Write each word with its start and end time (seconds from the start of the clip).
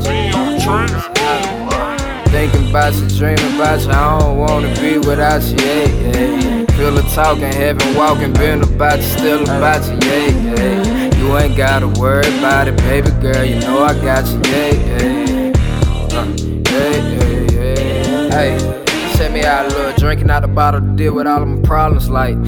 you. 0.00 0.32
Thinking 2.30 2.70
about 2.70 2.94
you, 2.94 3.08
dreaming 3.08 3.56
about 3.56 3.80
you. 3.82 3.90
I 3.90 4.18
don't 4.18 4.38
wanna 4.38 4.74
be 4.80 4.96
without 4.96 5.42
you. 5.42 5.56
Yeah, 5.56 5.84
yeah. 5.84 6.66
Feel 6.76 6.92
the 6.92 7.02
talking, 7.14 7.52
heaven 7.52 7.94
walking, 7.94 8.32
been 8.32 8.62
about 8.62 8.98
you, 8.98 9.04
still 9.04 9.42
about 9.42 9.84
you. 9.86 9.98
Yeah, 10.08 10.56
yeah. 10.56 11.16
You 11.18 11.36
ain't 11.36 11.56
gotta 11.56 11.88
worry 11.88 12.26
about 12.38 12.68
it, 12.68 12.76
baby 12.78 13.10
girl. 13.20 13.44
You 13.44 13.60
know 13.60 13.84
I 13.84 13.94
got 13.94 14.26
you. 14.26 14.40
Yeah, 14.50 14.72
yeah, 14.72 15.26
yeah. 15.28 16.18
Uh, 16.18 16.26
yeah, 16.70 16.96
yeah, 17.12 17.50
yeah. 17.50 18.30
Hey. 18.30 18.71
Out 19.52 19.66
a 19.66 19.68
little 19.68 19.92
drinking 19.98 20.30
out 20.30 20.40
the 20.40 20.48
bottle 20.48 20.80
to 20.80 20.96
deal 20.96 21.14
with 21.14 21.26
all 21.26 21.42
of 21.42 21.48
my 21.48 21.60
problems. 21.60 22.08
Like, 22.08 22.38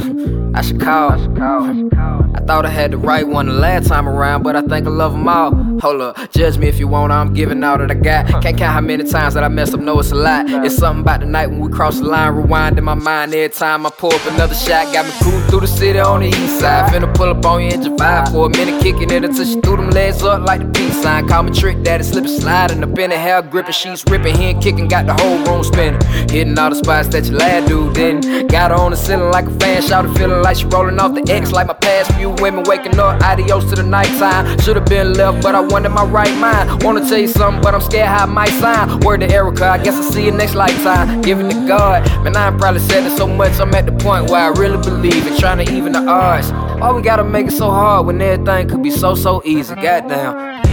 I 0.54 0.62
should 0.62 0.80
call. 0.80 1.12
I 1.12 1.18
should 1.18 1.36
call. 1.36 2.24
I 2.34 2.40
thought 2.40 2.64
I 2.64 2.70
had 2.70 2.92
the 2.92 2.96
right 2.96 3.26
one 3.26 3.46
the 3.46 3.52
last 3.52 3.88
time 3.88 4.08
around, 4.08 4.42
but 4.42 4.56
I 4.56 4.62
think 4.62 4.86
I 4.86 4.90
love 4.90 5.12
them 5.12 5.28
all. 5.28 5.54
Hold 5.80 6.00
up, 6.00 6.30
judge 6.32 6.56
me 6.56 6.68
if 6.68 6.78
you 6.78 6.88
want, 6.88 7.12
I'm 7.12 7.32
giving 7.34 7.62
all 7.62 7.78
that 7.78 7.90
I 7.90 7.94
got. 7.94 8.26
Can't 8.42 8.56
count 8.56 8.72
how 8.72 8.80
many 8.80 9.04
times 9.04 9.34
that 9.34 9.44
I 9.44 9.48
messed 9.48 9.74
up, 9.74 9.80
know 9.80 9.98
it's 9.98 10.12
a 10.12 10.14
lot. 10.14 10.46
It's 10.64 10.76
something 10.76 11.02
about 11.02 11.20
the 11.20 11.26
night 11.26 11.48
when 11.48 11.60
we 11.60 11.70
cross 11.70 11.98
the 11.98 12.04
line, 12.04 12.34
rewind 12.34 12.78
in 12.78 12.84
my 12.84 12.94
mind 12.94 13.34
every 13.34 13.54
time 13.54 13.86
I 13.86 13.90
pull 13.90 14.12
up 14.12 14.24
another 14.26 14.54
shot. 14.54 14.92
Got 14.92 15.06
me 15.06 15.12
cruising 15.20 15.48
through 15.48 15.60
the 15.60 15.66
city 15.66 15.98
on 15.98 16.20
the 16.20 16.28
east 16.28 16.60
side. 16.60 16.92
Finna 16.92 17.12
pull 17.14 17.28
up 17.28 17.44
on 17.44 17.62
you 17.62 17.70
in 17.70 17.82
July 17.82 18.24
for 18.30 18.46
a 18.46 18.48
minute, 18.50 18.82
kicking 18.82 19.10
it 19.10 19.24
until 19.24 19.44
she 19.44 19.60
threw 19.60 19.76
them 19.76 19.90
legs 19.90 20.22
up 20.22 20.42
like 20.42 20.60
the 20.60 20.70
peace 20.78 21.02
sign. 21.02 21.28
Call 21.28 21.42
me 21.44 21.52
trick 21.52 21.82
daddy, 21.82 22.04
slipping, 22.04 22.30
sliding 22.30 22.82
up 22.82 22.98
in 22.98 23.10
the 23.10 23.18
hair, 23.18 23.42
gripping, 23.42 23.72
sheets 23.72 24.04
ripping, 24.08 24.34
hand 24.34 24.62
kicking, 24.62 24.88
got 24.88 25.06
the 25.06 25.14
whole 25.14 25.38
room 25.44 25.64
spinning. 25.64 26.00
Hitting 26.28 26.58
all 26.58 26.70
the 26.70 26.76
spots 26.76 26.93
that 27.02 27.26
your 27.26 27.38
lad 27.38 27.66
dude 27.68 27.94
didn't. 27.94 28.48
Got 28.48 28.70
her 28.70 28.76
on 28.76 28.92
the 28.92 28.96
ceiling 28.96 29.30
like 29.30 29.46
a 29.46 29.50
fan, 29.58 29.82
shouted, 29.82 30.16
feeling 30.16 30.42
like 30.42 30.56
she 30.56 30.66
rolling 30.66 30.98
off 30.98 31.14
the 31.14 31.32
X 31.32 31.52
like 31.52 31.66
my 31.66 31.74
past 31.74 32.12
few 32.14 32.30
women 32.30 32.64
waking 32.64 32.98
up. 32.98 33.22
Adios 33.22 33.68
to 33.70 33.76
the 33.76 33.82
nighttime. 33.82 34.58
Should've 34.60 34.86
been 34.86 35.12
left, 35.14 35.42
but 35.42 35.54
I 35.54 35.60
wasn't 35.60 35.86
in 35.86 35.92
my 35.92 36.04
right 36.04 36.34
mind. 36.38 36.82
Wanna 36.82 37.00
tell 37.00 37.18
you 37.18 37.28
something, 37.28 37.60
but 37.62 37.74
I'm 37.74 37.80
scared 37.80 38.08
how 38.08 38.24
it 38.24 38.30
might 38.30 38.54
sign. 38.60 39.00
Word 39.00 39.20
to 39.20 39.26
Erykah, 39.26 39.70
I 39.70 39.82
guess 39.82 39.94
I'll 39.96 40.10
see 40.12 40.24
you 40.24 40.32
next 40.32 40.54
lifetime. 40.54 41.20
Give 41.22 41.40
it 41.40 41.50
to 41.50 41.66
God. 41.66 42.04
Man, 42.24 42.36
I 42.36 42.48
ain't 42.48 42.58
probably 42.58 42.80
said 42.80 43.04
it 43.04 43.16
so 43.16 43.26
much, 43.26 43.58
I'm 43.60 43.74
at 43.74 43.86
the 43.86 43.92
point 43.92 44.30
where 44.30 44.40
I 44.40 44.48
really 44.48 44.78
believe 44.78 45.26
in 45.26 45.34
Trying 45.44 45.66
to 45.66 45.74
even 45.74 45.92
the 45.92 45.98
odds. 45.98 46.52
Why 46.80 46.90
we 46.92 47.02
gotta 47.02 47.22
make 47.22 47.48
it 47.48 47.52
so 47.52 47.70
hard 47.70 48.06
when 48.06 48.22
everything 48.22 48.68
could 48.68 48.82
be 48.82 48.90
so, 48.90 49.14
so 49.14 49.42
easy? 49.44 49.74
Goddamn. 49.74 50.63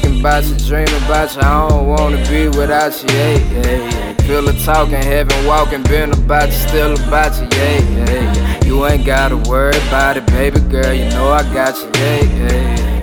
Thinking 0.00 0.20
about 0.20 0.44
you, 0.44 0.56
dreaming 0.56 1.04
about 1.04 1.34
you. 1.34 1.42
I 1.42 1.68
don't 1.68 1.86
wanna 1.86 2.16
be 2.28 2.48
without 2.48 3.00
you. 3.00 3.08
Yeah, 3.14 3.36
yeah, 3.36 3.76
yeah. 3.76 4.14
Feel 4.26 4.42
the 4.42 4.52
talking, 4.64 4.94
heaven 4.94 5.46
walking, 5.46 5.82
been 5.84 6.12
about 6.12 6.48
you, 6.48 6.54
still 6.54 6.94
about 6.94 7.32
you. 7.40 7.46
Yeah, 7.56 7.78
yeah, 7.78 8.34
yeah. 8.34 8.64
You 8.64 8.86
ain't 8.86 9.06
gotta 9.06 9.36
worry 9.36 9.76
about 9.88 10.16
it, 10.16 10.26
baby 10.26 10.58
girl. 10.60 10.92
You 10.92 11.08
know 11.10 11.30
I 11.30 11.42
got 11.54 11.76
you. 11.76 11.90
Yeah, 11.94 12.22
yeah, 12.24 13.00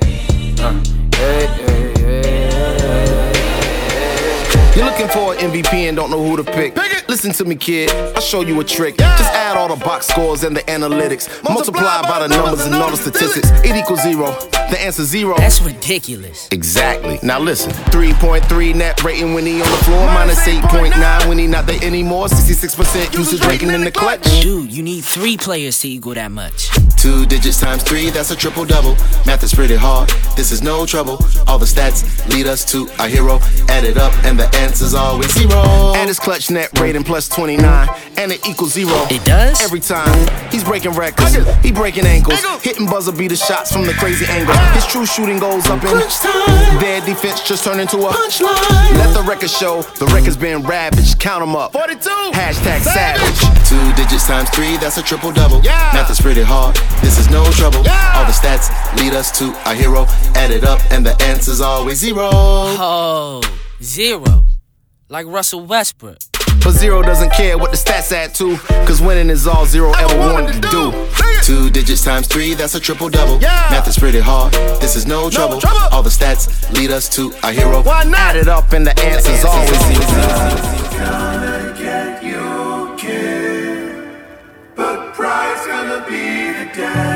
yeah. 0.57 0.68
Uh, 0.68 0.91
You're 4.75 4.85
looking 4.85 5.09
for 5.09 5.33
an 5.33 5.51
MVP 5.51 5.73
and 5.73 5.97
don't 5.97 6.09
know 6.09 6.23
who 6.23 6.37
to 6.37 6.43
pick. 6.43 6.77
Listen 7.09 7.33
to 7.33 7.43
me, 7.43 7.55
kid. 7.55 7.89
I'll 8.15 8.21
show 8.21 8.39
you 8.41 8.57
a 8.61 8.63
trick. 8.63 8.97
Just 8.97 9.33
add 9.33 9.57
all 9.57 9.67
the 9.67 9.83
box 9.83 10.07
scores 10.07 10.43
and 10.43 10.55
the 10.55 10.61
analytics. 10.61 11.27
Multiply 11.43 12.01
by 12.03 12.25
the 12.25 12.29
numbers 12.29 12.65
and 12.65 12.75
all 12.75 12.89
the 12.89 12.95
statistics. 12.95 13.49
It 13.65 13.75
equals 13.75 14.01
zero. 14.01 14.31
The 14.69 14.77
answer's 14.79 15.07
zero. 15.07 15.35
That's 15.35 15.62
ridiculous. 15.62 16.47
Exactly. 16.51 17.19
Now 17.21 17.39
listen. 17.39 17.71
3.3 17.91 18.73
net 18.73 19.03
rating 19.03 19.33
when 19.33 19.45
he 19.45 19.62
on 19.62 19.69
the 19.69 19.77
floor. 19.83 20.06
Minus 20.07 20.47
8.9 20.47 21.27
when 21.27 21.38
he 21.38 21.47
not 21.47 21.65
there 21.65 21.83
anymore. 21.83 22.27
66% 22.27 23.13
usage 23.13 23.45
rating 23.45 23.71
in 23.71 23.83
the 23.83 23.91
clutch. 23.91 24.24
Dude, 24.41 24.71
you 24.71 24.81
need 24.81 25.03
three 25.03 25.35
players 25.35 25.81
to 25.81 25.89
equal 25.89 26.13
that 26.13 26.31
much. 26.31 26.69
Two 27.01 27.25
digits 27.25 27.59
times 27.59 27.81
three, 27.81 28.12
that's 28.12 28.29
a 28.29 28.35
triple 28.35 28.63
double. 28.63 28.94
Math 29.25 29.41
is 29.41 29.56
pretty 29.56 29.75
hard, 29.75 30.07
this 30.38 30.51
is 30.51 30.62
no 30.62 30.85
trouble. 30.85 31.17
All 31.47 31.57
the 31.57 31.65
stats 31.65 32.06
lead 32.31 32.45
us 32.45 32.63
to 32.65 32.88
a 33.00 33.07
hero. 33.07 33.39
Add 33.69 33.85
it 33.85 33.97
up, 33.97 34.13
and 34.24 34.39
the 34.39 34.45
answer's 34.62 34.94
always 34.94 35.34
zero. 35.34 35.94
And 35.96 36.08
his 36.08 36.19
clutch 36.19 36.50
net 36.52 36.69
rating 36.80 37.04
plus 37.04 37.28
29, 37.28 37.90
and 38.18 38.31
it 38.31 38.48
equals 38.48 38.74
zero. 38.74 39.06
It 39.10 39.24
does? 39.25 39.62
Every 39.62 39.80
time. 39.80 40.16
He's 40.52 40.63
breaking 40.63 40.92
records, 40.94 41.34
he 41.63 41.72
breaking 41.72 42.06
ankles, 42.06 42.44
hitting 42.62 42.86
buzzer 42.86 43.12
beater 43.12 43.36
shots 43.36 43.72
from 43.72 43.86
the 43.86 43.94
crazy 43.94 44.25
angle. 44.25 44.54
Ah. 44.56 44.72
His 44.75 44.86
true 44.86 45.06
shooting 45.06 45.40
goes 45.40 45.66
up 45.68 45.84
in 45.84 45.98
their 46.80 47.02
defense 47.02 47.42
just 47.48 47.63
turned 47.63 47.81
into 47.81 47.98
a 47.98 48.10
punchline. 48.12 48.92
Let 48.98 49.13
the 49.13 49.24
record 49.28 49.50
show, 49.50 49.81
the 50.00 50.06
record's 50.08 50.38
been 50.38 50.62
ravaged. 50.63 51.19
Count 51.19 51.42
'em 51.42 51.56
up. 51.56 51.72
42. 51.74 52.10
Hashtag 52.34 52.81
savage. 52.81 53.40
Two 53.68 53.94
digits 53.94 54.28
times 54.28 54.50
three, 54.50 54.78
that's 54.78 54.98
a 54.98 55.02
triple 55.04 55.31
double. 55.31 55.62
Math 55.62 56.10
is 56.12 56.19
pretty 56.22 56.44
hard, 56.44 56.75
this 57.02 57.18
is 57.18 57.30
no 57.30 57.44
trouble. 57.52 57.80
All 57.80 58.25
the 58.25 58.34
stats 58.34 58.69
lead 59.00 59.13
us 59.13 59.31
to 59.40 59.56
a 59.66 59.74
hero. 59.74 60.06
Add 60.36 60.52
it 60.52 60.63
up, 60.63 60.80
and 60.92 61.06
the 61.06 61.16
answer's 61.24 61.62
always 61.62 61.98
zero. 62.00 62.30
Oh, 62.34 63.42
Zero. 63.81 64.46
Like 65.12 65.28
Russell 65.28 65.66
Westbrook. 65.66 66.19
But 66.63 66.72
zero 66.72 67.02
doesn't 67.02 67.34
care 67.34 67.58
what 67.58 67.72
the 67.72 67.75
stats 67.75 68.13
add 68.13 68.34
to. 68.36 68.56
Cause 68.88 69.02
winning 69.02 69.30
is 69.30 69.46
all 69.46 69.66
zero 69.66 69.92
ever 69.92 70.18
wanted 70.18 70.54
to 70.54 70.69
do. 70.69 70.94
Two 71.44 71.69
digits 71.69 72.02
times 72.02 72.28
three, 72.28 72.54
that's 72.54 72.75
a 72.75 72.80
triple 72.80 73.10
double. 73.10 73.38
Math 73.40 73.90
is 73.90 74.00
pretty 74.00 74.22
hard, 74.22 74.54
this 74.80 74.96
is 74.96 75.06
no 75.06 75.30
trouble. 75.30 75.60
All 75.92 76.02
the 76.02 76.10
stats 76.10 76.48
lead 76.78 76.92
us 76.92 77.13
to 77.18 77.34
a 77.44 77.52
hero. 77.52 77.84
Why 77.84 78.06
not? 78.06 78.19
Add 78.19 78.36
it 78.38 78.48
up 78.48 78.72
and 78.72 78.88
the 78.88 78.98
answer's 79.02 79.44
always 79.44 79.81
easy. 79.92 80.98
Gonna 80.98 81.75
get 81.78 82.24
you 82.24 82.96
killed, 82.98 84.16
but 84.78 85.13
pride's 85.13 85.68
gonna 85.68 86.06
be 86.08 86.54
the 86.54 86.72
death 86.74 87.11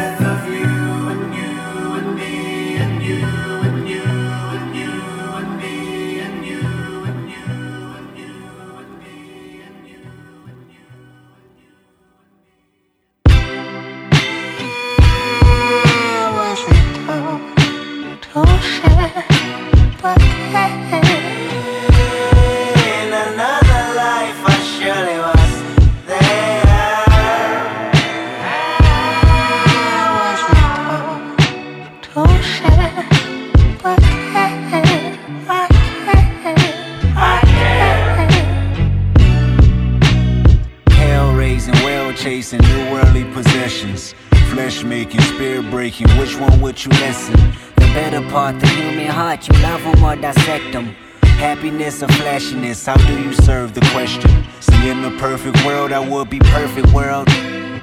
chasing, 42.26 42.60
new 42.60 42.92
worldly 42.92 43.24
possessions. 43.34 44.16
Flesh 44.56 44.86
making, 44.86 45.20
spirit 45.20 45.70
breaking, 45.70 46.08
which 46.18 46.40
one 46.40 46.62
would 46.62 46.82
you 46.82 46.90
listen? 46.92 47.36
The 47.76 47.92
better 47.94 48.22
part, 48.30 48.58
the 48.62 48.68
human 48.68 49.08
heart, 49.08 49.46
you 49.50 49.54
love 49.62 49.84
them 49.84 50.02
or 50.02 50.16
dissect 50.16 50.72
them. 50.72 50.96
Happiness 51.24 52.02
or 52.02 52.08
flashiness, 52.08 52.86
how 52.86 52.96
do 52.96 53.22
you 53.22 53.34
serve 53.34 53.74
the 53.74 53.82
question? 53.92 54.46
See, 54.62 54.90
in 54.90 55.02
the 55.02 55.12
perfect 55.20 55.66
world, 55.66 55.92
I 55.92 56.00
would 56.00 56.30
be 56.30 56.40
perfect 56.40 56.88
world. 56.94 57.28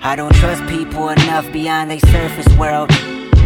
I 0.03 0.15
don't 0.17 0.35
trust 0.37 0.67
people 0.67 1.11
enough 1.11 1.53
beyond 1.53 1.91
their 1.91 2.01
surface 2.01 2.49
world. 2.57 2.91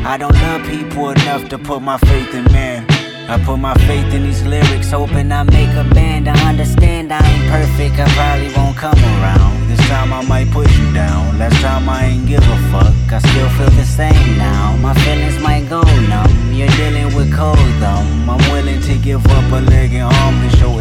I 0.04 0.16
don't 0.16 0.34
love 0.34 0.62
people 0.68 1.10
enough 1.10 1.48
to 1.48 1.58
put 1.58 1.82
my 1.82 1.98
faith 1.98 2.32
in 2.32 2.44
man. 2.52 2.86
I 3.28 3.42
put 3.44 3.58
my 3.58 3.74
faith 3.88 4.14
in 4.14 4.22
these 4.22 4.44
lyrics, 4.44 4.92
Hoping 4.92 5.32
I 5.32 5.42
make 5.42 5.74
a 5.74 5.82
band, 5.94 6.28
I 6.28 6.48
understand 6.48 7.12
I 7.12 7.18
ain't 7.18 7.50
perfect, 7.50 7.98
I 7.98 8.06
probably 8.14 8.54
won't 8.54 8.76
come 8.76 8.98
around. 8.98 9.68
This 9.68 9.80
time 9.88 10.12
I 10.12 10.22
might 10.22 10.48
put 10.52 10.70
you 10.78 10.92
down. 10.94 11.36
Last 11.38 11.60
time 11.60 11.88
I 11.88 12.04
ain't 12.06 12.26
give 12.26 12.42
a 12.42 12.58
fuck. 12.70 12.94
I 13.12 13.18
still 13.18 13.48
feel 13.58 13.70
the 13.70 13.84
same 13.84 14.38
now. 14.38 14.76
My 14.76 14.94
feelings 15.02 15.38
might 15.40 15.68
go 15.68 15.82
numb. 15.82 16.52
You're 16.52 16.68
dealing 16.78 17.14
with 17.16 17.34
cold 17.34 17.58
thumb. 17.82 18.30
I'm 18.30 18.38
willing 18.52 18.80
to 18.80 18.94
give 18.98 19.26
up 19.26 19.52
a 19.52 19.60
leg 19.60 19.92
and 19.92 20.04
arm 20.04 20.48
to 20.48 20.56
show 20.56 20.78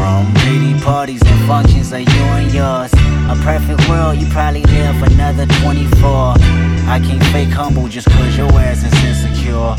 from. 0.00 0.32
Lady 0.48 0.72
parties 0.80 1.20
and 1.26 1.40
functions 1.46 1.92
are 1.92 2.00
you 2.00 2.24
and 2.40 2.50
yours. 2.52 2.92
A 3.28 3.36
perfect 3.44 3.86
world, 3.88 4.16
you 4.16 4.26
probably 4.28 4.62
live 4.62 5.02
another 5.02 5.46
24. 5.62 6.34
I 6.88 6.98
can't 7.06 7.22
fake 7.24 7.50
humble 7.50 7.86
just 7.86 8.08
cause 8.08 8.34
your 8.36 8.50
ass 8.52 8.82
is 8.82 8.96
insecure. 9.04 9.74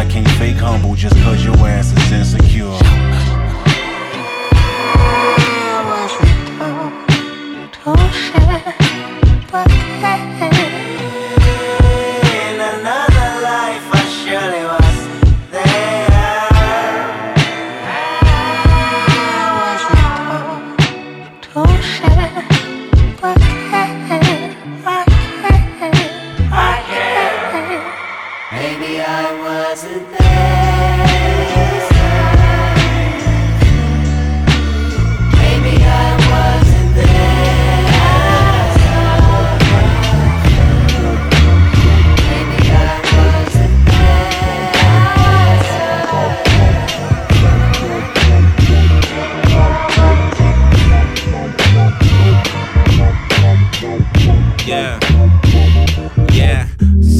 I 0.00 0.04
can't 0.10 0.28
fake 0.40 0.56
humble 0.56 0.96
just 0.96 1.16
cause 1.22 1.44
your 1.44 1.56
ass 1.58 1.92
is 1.92 2.12
insecure. 2.12 2.78
In 10.42 10.61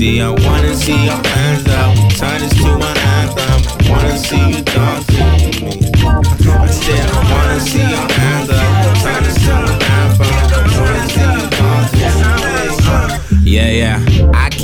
I 0.02 0.30
wanna 0.30 0.74
see 0.74 1.04
your 1.04 1.22
hands 1.28 1.68
up. 1.68 1.94
Turn 2.18 2.40
this 2.40 2.52
to 2.54 2.74
an 2.74 2.98
anthem. 3.14 3.88
Wanna 3.88 4.18
see 4.18 4.48
you 4.50 4.64
dance 4.64 4.91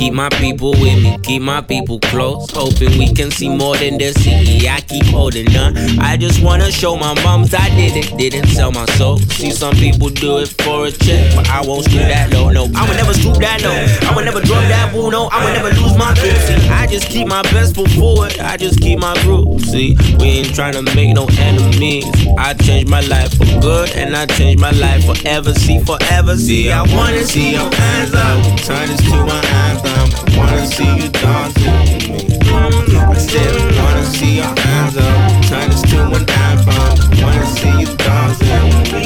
keep 0.09 0.15
my 0.15 0.29
people 0.29 0.71
with 0.71 1.03
me, 1.03 1.17
keep 1.21 1.41
my 1.41 1.61
people 1.61 1.99
close. 1.99 2.49
Hoping 2.51 2.97
we 2.97 3.13
can 3.13 3.29
see 3.29 3.47
more 3.47 3.77
than 3.77 3.99
the 3.99 4.11
CE. 4.13 4.65
I 4.65 4.81
keep 4.81 5.05
holding 5.05 5.55
on. 5.55 5.77
I 5.99 6.17
just 6.17 6.41
wanna 6.41 6.71
show 6.71 6.95
my 6.95 7.13
moms 7.23 7.53
I 7.53 7.69
did 7.69 7.95
it, 7.95 8.17
didn't 8.17 8.47
sell 8.47 8.71
my 8.71 8.85
soul. 8.97 9.19
See 9.37 9.51
some 9.51 9.75
people 9.75 10.09
do 10.09 10.39
it 10.39 10.49
for 10.63 10.87
a 10.87 10.91
check, 10.91 11.35
but 11.35 11.47
I 11.49 11.61
won't 11.61 11.85
stoop 11.85 12.01
that 12.01 12.33
low. 12.33 12.49
No, 12.49 12.63
I 12.75 12.87
would 12.87 12.97
never 12.97 13.13
stoop 13.13 13.37
that 13.37 13.61
low. 13.61 14.09
I 14.09 14.15
would 14.15 14.25
never 14.25 14.41
drop 14.41 14.63
that 14.63 14.91
boo. 14.91 15.11
No, 15.11 15.29
I 15.31 15.45
would 15.45 15.53
never 15.53 15.69
lose 15.79 15.95
my 15.95 16.11
grip. 16.15 16.37
See, 16.37 16.69
I 16.69 16.87
just 16.87 17.07
keep 17.07 17.27
my 17.27 17.43
best 17.53 17.75
foot 17.75 17.91
forward. 17.91 18.39
I 18.39 18.57
just 18.57 18.81
keep 18.81 18.97
my 18.97 19.13
groove. 19.21 19.61
See, 19.61 19.95
we 20.17 20.25
ain't 20.41 20.55
trying 20.55 20.73
to 20.73 20.81
make 20.95 21.13
no 21.13 21.27
enemies. 21.37 22.05
I 22.35 22.55
changed 22.55 22.89
my 22.89 23.01
life 23.01 23.37
for 23.37 23.45
good, 23.61 23.91
and 23.91 24.15
I 24.15 24.25
changed 24.25 24.59
my 24.59 24.71
life 24.71 25.05
forever. 25.05 25.53
See, 25.53 25.79
forever. 25.79 26.35
See, 26.35 26.71
I 26.71 26.81
wanna 26.95 27.23
see 27.23 27.51
your 27.51 27.69
hands 27.71 28.13
up. 28.15 28.57
Turn 28.65 28.87
this 28.89 29.01
to 29.01 29.25
my 29.25 29.45
anthem. 29.45 29.68
Wanna 30.39 30.65
see 30.65 30.91
you 30.99 31.09
dance 31.09 31.53
with 31.55 32.09
me. 32.09 32.39
I 32.47 32.55
I 32.55 33.83
wanna 33.83 34.05
see 34.05 34.37
your 34.37 34.53
hands 34.63 34.97
up. 34.97 35.43
Turn 35.49 35.69
this 35.69 35.83
to 35.91 35.99
an 36.17 36.25
anthem. 36.47 37.23
Wanna 37.23 37.45
see 37.57 37.75
you 37.81 37.89
dance 37.97 38.39
with 38.39 38.93
me. 38.93 39.03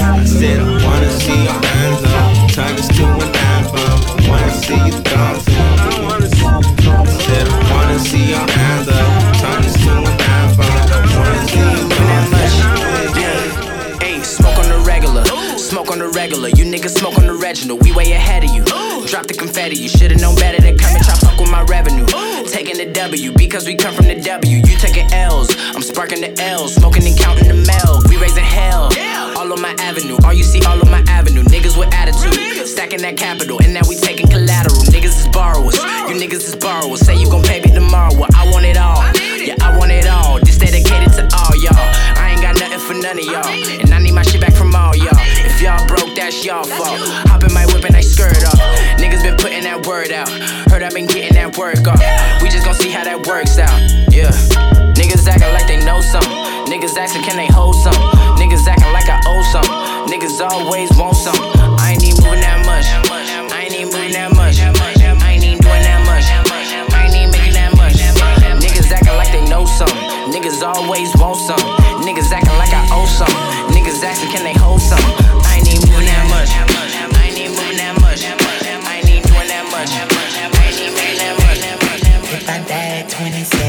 I 0.00 0.24
I 0.60 0.84
wanna 0.84 1.10
see 1.10 1.40
your 1.48 1.60
hands 1.70 2.04
up. 2.04 2.50
Turn 2.54 2.72
this 2.76 2.88
to 2.96 3.04
an 3.04 3.32
anthem. 3.50 3.98
Wanna 4.28 4.52
see 4.62 4.80
you 4.88 4.98
me. 5.08 5.56
I 6.84 7.48
I 7.50 7.72
wanna 7.72 7.98
see 7.98 8.26
your 8.30 8.46
hands 8.58 8.88
up. 8.88 9.06
Turn 9.40 9.62
this 9.62 9.76
to 9.84 9.92
an 9.96 10.20
anthem. 10.36 10.72
Wanna 11.16 11.42
see 11.48 11.70
you 11.74 11.84
me. 11.88 12.00
Smoke 14.22 14.58
on 14.58 14.68
the 14.68 14.78
regular, 14.86 15.24
smoke 15.58 15.90
on 15.90 15.98
the 15.98 16.08
regular. 16.08 16.48
You 16.50 16.64
niggas 16.64 16.98
smoke 16.98 17.18
on 17.18 17.26
the 17.26 17.34
Reginald, 17.34 17.82
we 17.82 17.92
way 17.92 18.12
ahead 18.12 18.44
of 18.44 18.50
you. 18.54 18.69
Drop 19.10 19.26
the 19.26 19.34
confetti, 19.34 19.74
you 19.74 19.88
should've 19.88 20.20
known 20.20 20.36
better 20.36 20.62
than 20.62 20.78
come 20.78 20.94
and 20.94 21.04
chop 21.04 21.18
up 21.24 21.34
with 21.40 21.50
my 21.50 21.62
revenue. 21.66 22.06
Taking 22.46 22.78
the 22.78 22.86
W, 22.94 23.32
because 23.32 23.66
we 23.66 23.74
come 23.74 23.92
from 23.92 24.06
the 24.06 24.14
W. 24.14 24.58
You 24.62 24.78
taking 24.78 25.12
L's, 25.12 25.50
I'm 25.74 25.82
sparking 25.82 26.20
the 26.20 26.30
L's, 26.38 26.76
smoking 26.76 27.02
and 27.02 27.18
counting 27.18 27.48
the 27.48 27.58
mail. 27.58 27.98
We 28.06 28.22
raising 28.22 28.46
hell, 28.46 28.86
all 29.34 29.50
on 29.50 29.60
my 29.60 29.74
avenue. 29.82 30.16
All 30.22 30.32
you 30.32 30.44
see 30.44 30.62
all 30.62 30.78
on 30.78 30.88
my 30.94 31.02
avenue, 31.10 31.42
niggas 31.42 31.76
with 31.76 31.92
attitude. 31.92 32.38
Stacking 32.68 33.02
that 33.02 33.16
capital, 33.16 33.58
and 33.58 33.74
now 33.74 33.82
we 33.88 33.96
taking 33.96 34.30
collateral. 34.30 34.78
Niggas 34.94 35.26
is 35.26 35.28
borrowers, 35.34 35.74
you 36.06 36.14
niggas 36.14 36.46
is 36.46 36.54
borrowers. 36.54 37.00
Say 37.00 37.18
you 37.18 37.28
gon' 37.28 37.42
pay 37.42 37.58
me 37.58 37.74
tomorrow, 37.74 38.14
well, 38.14 38.30
I 38.38 38.48
want 38.52 38.64
it 38.64 38.78
all. 38.78 39.02
Yeah, 39.42 39.58
I 39.58 39.76
want 39.76 39.90
it 39.90 40.06
all. 40.06 40.38
This 40.38 40.56
dedicated 40.56 41.10
to 41.18 41.26
all 41.34 41.58
y'all. 41.58 41.74
I 42.14 42.30
ain't 42.30 42.42
got 42.42 42.54
nothing 42.62 42.78
for 42.78 42.94
none 42.94 43.18
of 43.18 43.26
y'all. 43.26 43.42
And 43.82 43.90
I 43.90 43.98
need 43.98 44.14
my 44.14 44.22
shit 44.22 44.40
back 44.40 44.54
from 44.54 44.70
all 44.70 44.94
y'all. 44.94 45.18
If 45.42 45.60
y'all 45.60 45.84
broke, 45.88 45.99
that's 46.20 46.44
y'all 46.44 46.64
fault. 46.64 47.00
Hop 47.32 47.42
in 47.44 47.52
my 47.52 47.64
whip 47.72 47.84
and 47.84 47.96
I 47.96 48.04
skirt 48.04 48.36
off. 48.44 48.60
Niggas 49.00 49.24
been 49.24 49.40
putting 49.40 49.64
that 49.64 49.86
word 49.88 50.12
out. 50.12 50.28
Heard 50.68 50.84
I 50.84 50.92
been 50.92 51.08
getting 51.08 51.32
that 51.34 51.56
work 51.56 51.80
off. 51.88 52.00
We 52.44 52.52
just 52.52 52.68
gon' 52.68 52.76
see 52.76 52.92
how 52.92 53.04
that 53.04 53.24
works 53.24 53.56
out. 53.56 53.72
Yeah. 54.12 54.28
Niggas 55.00 55.24
acting 55.24 55.48
like 55.56 55.64
they 55.64 55.80
know 55.80 56.04
something. 56.04 56.36
Niggas 56.68 56.92
asking, 56.92 57.24
can 57.24 57.40
they 57.40 57.48
hold 57.48 57.74
something. 57.80 58.04
Niggas 58.36 58.68
acting 58.68 58.92
like 58.92 59.08
I 59.08 59.16
owe 59.24 59.40
something. 59.48 59.72
Niggas 60.12 60.36
always 60.44 60.92
want 61.00 61.16
something. 61.16 61.48
I 61.80 61.96
ain't 61.96 62.04
even 62.04 62.20
moving 62.20 62.44
that 62.44 62.60
much. 62.68 62.84
I 63.48 63.64
ain't 63.64 63.74
even 63.74 63.88
moving 63.88 64.12
that 64.12 64.30
much. 64.36 64.60
I 64.60 64.68
ain't 65.32 65.44
even 65.44 65.56
doing 65.64 65.82
that 65.88 66.04
much. 66.04 66.28
I 66.28 67.08
ain't 67.08 67.16
even 67.16 67.32
making 67.32 67.56
that 67.56 67.72
much. 67.80 67.96
Niggas 68.60 68.92
acting 68.92 69.16
like 69.16 69.32
they 69.32 69.44
know 69.48 69.64
something. 69.64 70.04
Niggas 70.28 70.60
always 70.60 71.16
want 71.16 71.40
some. 71.40 71.64
Niggas 72.04 72.28
acting 72.28 72.60
like 72.60 72.76
I 72.76 72.84
owe 72.92 73.08
some. 73.08 73.32
Niggas 73.72 74.04
asking, 74.04 74.28
can 74.36 74.44
they 74.44 74.54
hold 74.54 74.84
some? 74.84 75.00
I 76.52 77.26
ain't 77.26 77.38
even 77.38 77.52
moving 77.56 77.76
that 77.78 77.96
much. 78.00 78.24
I 78.24 78.32
ain't 78.96 79.08
even 79.08 79.22
doing 79.22 79.48
that 79.48 79.64
much. 79.70 79.90
If 82.32 82.48
I 82.48 82.58
died 82.66 83.08
26. 83.10 83.59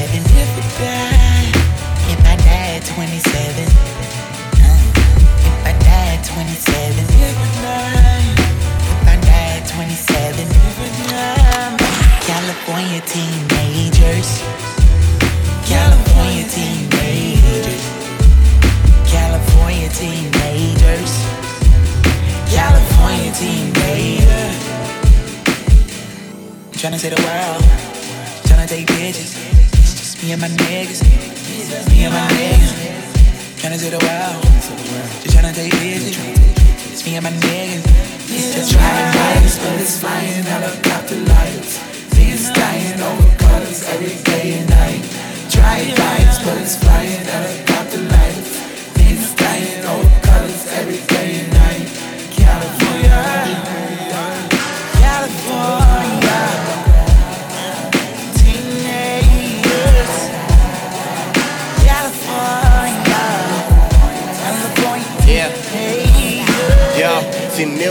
California 23.41 23.71
teenagers. 23.71 24.57
Tryna 26.77 26.98
say 26.98 27.10
the 27.10 27.21
world. 27.21 27.63
Tryna 28.45 28.67
take 28.67 28.88
pictures. 28.88 29.33
It's 29.74 29.93
just 29.98 30.24
me 30.24 30.31
and 30.33 30.41
my 30.41 30.48
niggas. 30.48 31.01
Me 31.89 32.05
and 32.05 32.13
my 32.13 32.27
niggas. 32.38 32.74
Tryna 33.57 33.77
say 33.77 33.89
the 33.89 33.98
world. 33.98 34.41
Just 35.24 35.36
tryna 35.36 35.53
take 35.53 35.71
pictures. 35.74 36.17
It's 36.91 37.05
me 37.05 37.15
and 37.15 37.24
my 37.24 37.31
niggas. 37.31 37.86
It's 38.29 38.55
just 38.55 38.71
trying 38.74 39.15
lighters, 39.15 39.57
but 39.60 39.81
it's 39.81 40.00
flying 40.00 40.43
helicopter 40.43 41.15
lighters. 41.15 41.79
Niggas 42.13 42.53
dying 42.53 43.01
over 43.01 43.38
colors 43.38 43.83
every 43.89 44.15
day 44.24 44.60
and 44.60 44.69
night. 44.69 45.01
Try 45.50 45.77
lighters, 45.98 46.39
but 46.45 46.57
it's 46.62 46.75
flying 46.77 47.25
helicopter 47.25 48.01
lighters. 48.13 48.51
Niggas 48.98 49.33
dying 49.36 49.86
over 49.86 50.21
colors 50.21 50.67
every 50.79 51.01
day 51.07 51.39
and 51.39 51.48
night. 51.48 51.50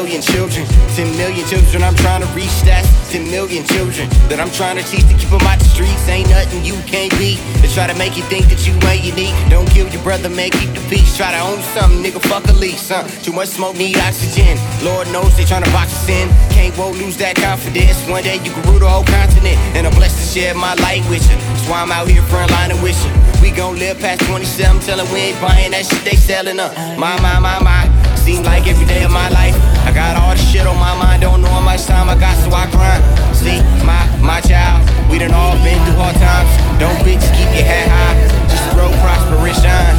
Million 0.00 0.22
children, 0.22 0.64
10 0.96 1.12
million 1.18 1.46
children, 1.46 1.82
I'm 1.84 1.94
trying 1.96 2.22
to 2.22 2.28
reach 2.32 2.56
that 2.64 2.88
10 3.12 3.28
million 3.28 3.68
children 3.68 4.08
that 4.32 4.40
I'm 4.40 4.48
trying 4.56 4.80
to 4.80 4.84
teach 4.88 5.04
to 5.12 5.14
keep 5.20 5.28
them 5.28 5.44
out 5.44 5.60
the 5.60 5.68
streets. 5.68 6.08
Ain't 6.08 6.30
nothing 6.32 6.64
you 6.64 6.72
can't 6.88 7.12
be. 7.20 7.36
They 7.60 7.68
try 7.68 7.84
to 7.84 7.92
make 8.00 8.16
you 8.16 8.24
think 8.32 8.48
that 8.48 8.64
you 8.64 8.72
ain't 8.88 9.04
unique. 9.04 9.36
Don't 9.52 9.68
kill 9.68 9.92
your 9.92 10.00
brother, 10.00 10.32
man, 10.32 10.56
keep 10.56 10.72
the 10.72 10.80
peace. 10.88 11.20
Try 11.20 11.36
to 11.36 11.40
own 11.44 11.60
something, 11.76 12.00
nigga, 12.00 12.16
fuck 12.24 12.48
a 12.48 12.56
lease, 12.56 12.88
huh? 12.88 13.04
Too 13.20 13.36
much 13.36 13.52
smoke, 13.52 13.76
need 13.76 14.00
oxygen. 14.00 14.56
Lord 14.80 15.04
knows 15.12 15.36
they 15.36 15.44
trying 15.44 15.68
to 15.68 15.72
box 15.76 15.92
us 15.92 16.08
in. 16.08 16.32
Can't 16.48 16.72
won't 16.80 16.96
lose 16.96 17.20
that 17.20 17.36
confidence. 17.36 18.00
One 18.08 18.24
day 18.24 18.40
you 18.40 18.56
can 18.56 18.64
rule 18.72 18.80
the 18.80 18.88
whole 18.88 19.04
continent. 19.04 19.60
And 19.76 19.84
I'm 19.84 19.92
blessed 19.92 20.16
to 20.16 20.26
share 20.32 20.54
my 20.56 20.72
light 20.80 21.04
with 21.12 21.20
you. 21.28 21.36
That's 21.52 21.68
why 21.68 21.84
I'm 21.84 21.92
out 21.92 22.08
here 22.08 22.24
frontlining 22.32 22.80
with 22.80 22.96
you. 23.04 23.12
We 23.44 23.52
gon' 23.52 23.76
live 23.76 24.00
past 24.00 24.24
27, 24.24 24.80
tell 24.80 25.00
'em 25.00 25.12
we 25.12 25.32
ain't 25.32 25.40
buying 25.40 25.72
that 25.72 25.84
shit 25.84 26.04
they 26.04 26.16
selling 26.16 26.60
up. 26.60 26.72
My, 26.96 27.20
my, 27.20 27.38
my, 27.38 27.60
my. 27.60 27.84
Seem 28.20 28.42
like 28.44 28.66
every 28.66 28.84
day 28.84 29.02
of 29.02 29.10
my 29.10 29.30
life, 29.30 29.56
I 29.90 29.92
got 29.92 30.14
all 30.22 30.30
the 30.30 30.38
shit 30.40 30.68
on 30.68 30.78
my 30.78 30.94
mind. 31.02 31.22
Don't 31.22 31.42
know 31.42 31.48
how 31.48 31.60
much 31.60 31.84
time 31.84 32.08
I 32.08 32.14
got, 32.14 32.36
so 32.38 32.54
I 32.54 32.70
grind. 32.70 33.02
See, 33.34 33.58
my, 33.82 34.06
my 34.22 34.40
child, 34.40 34.86
we 35.10 35.18
done 35.18 35.34
all 35.34 35.58
been 35.66 35.82
through 35.82 35.98
hard 35.98 36.14
times. 36.14 36.46
Don't 36.78 36.94
bitch, 37.02 37.26
keep 37.34 37.50
your 37.58 37.66
head 37.66 37.90
high. 37.90 38.14
Just 38.46 38.70
roll, 38.78 38.94
prosper, 39.02 39.34
shine. 39.50 39.98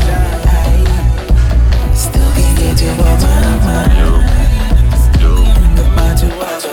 Still 1.94 2.32
can't 2.32 2.58
get 2.58 2.82
you 2.82 2.92
off 3.04 3.20
my 3.20 3.52
mind. 3.68 3.92
Think 5.20 5.80
about 5.92 6.24
you 6.24 6.32
all 6.40 6.60
the 6.62 6.71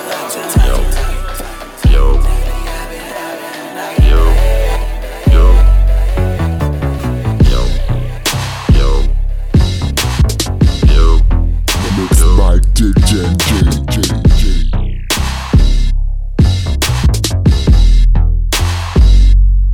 DJ 12.78 12.94
J 13.08 13.50
J 13.90 13.96
J. 14.38 14.70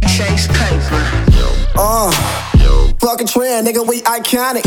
Chase 0.08 0.46
paper. 0.48 1.02
Uh, 1.76 2.10
fucking 3.00 3.26
trend, 3.26 3.66
nigga, 3.66 3.86
we 3.86 4.00
iconic. 4.00 4.64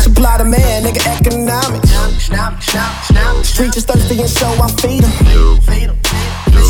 Supply 0.00 0.38
the 0.38 0.44
man, 0.44 0.84
nigga, 0.84 1.04
economics. 1.20 1.90
Streets 3.48 3.78
is 3.78 3.84
thirsty 3.84 4.20
and 4.20 4.30
so 4.30 4.46
I 4.46 4.68
feed 4.80 5.02
them. 5.02 6.05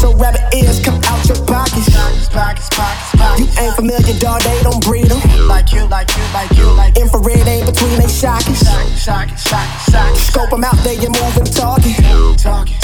So 0.06 0.14
rabbit 0.14 0.54
ears 0.54 0.78
come 0.78 1.02
out 1.10 1.18
your 1.26 1.34
pockets. 1.50 1.90
You 1.90 3.46
ain't 3.58 3.74
familiar, 3.74 4.14
dog, 4.20 4.40
they 4.42 4.62
don't 4.62 4.80
breed 4.84 5.06
them. 5.06 5.18
Like 5.48 5.72
you, 5.72 5.82
like 5.86 6.14
you, 6.14 6.22
like 6.32 6.50
you, 6.56 6.70
like 6.78 6.96
Infrared 6.96 7.42
ain't 7.48 7.66
between 7.66 7.98
they 7.98 8.06
sockets. 8.06 8.60
socket, 8.60 9.36
socket, 9.36 9.80
socket. 9.80 10.16
Scope 10.16 10.50
them 10.50 10.62
out, 10.62 10.78
they 10.84 10.94
get 10.94 11.10
moving, 11.10 11.50
talking. 11.50 11.94
Talking, 12.38 12.78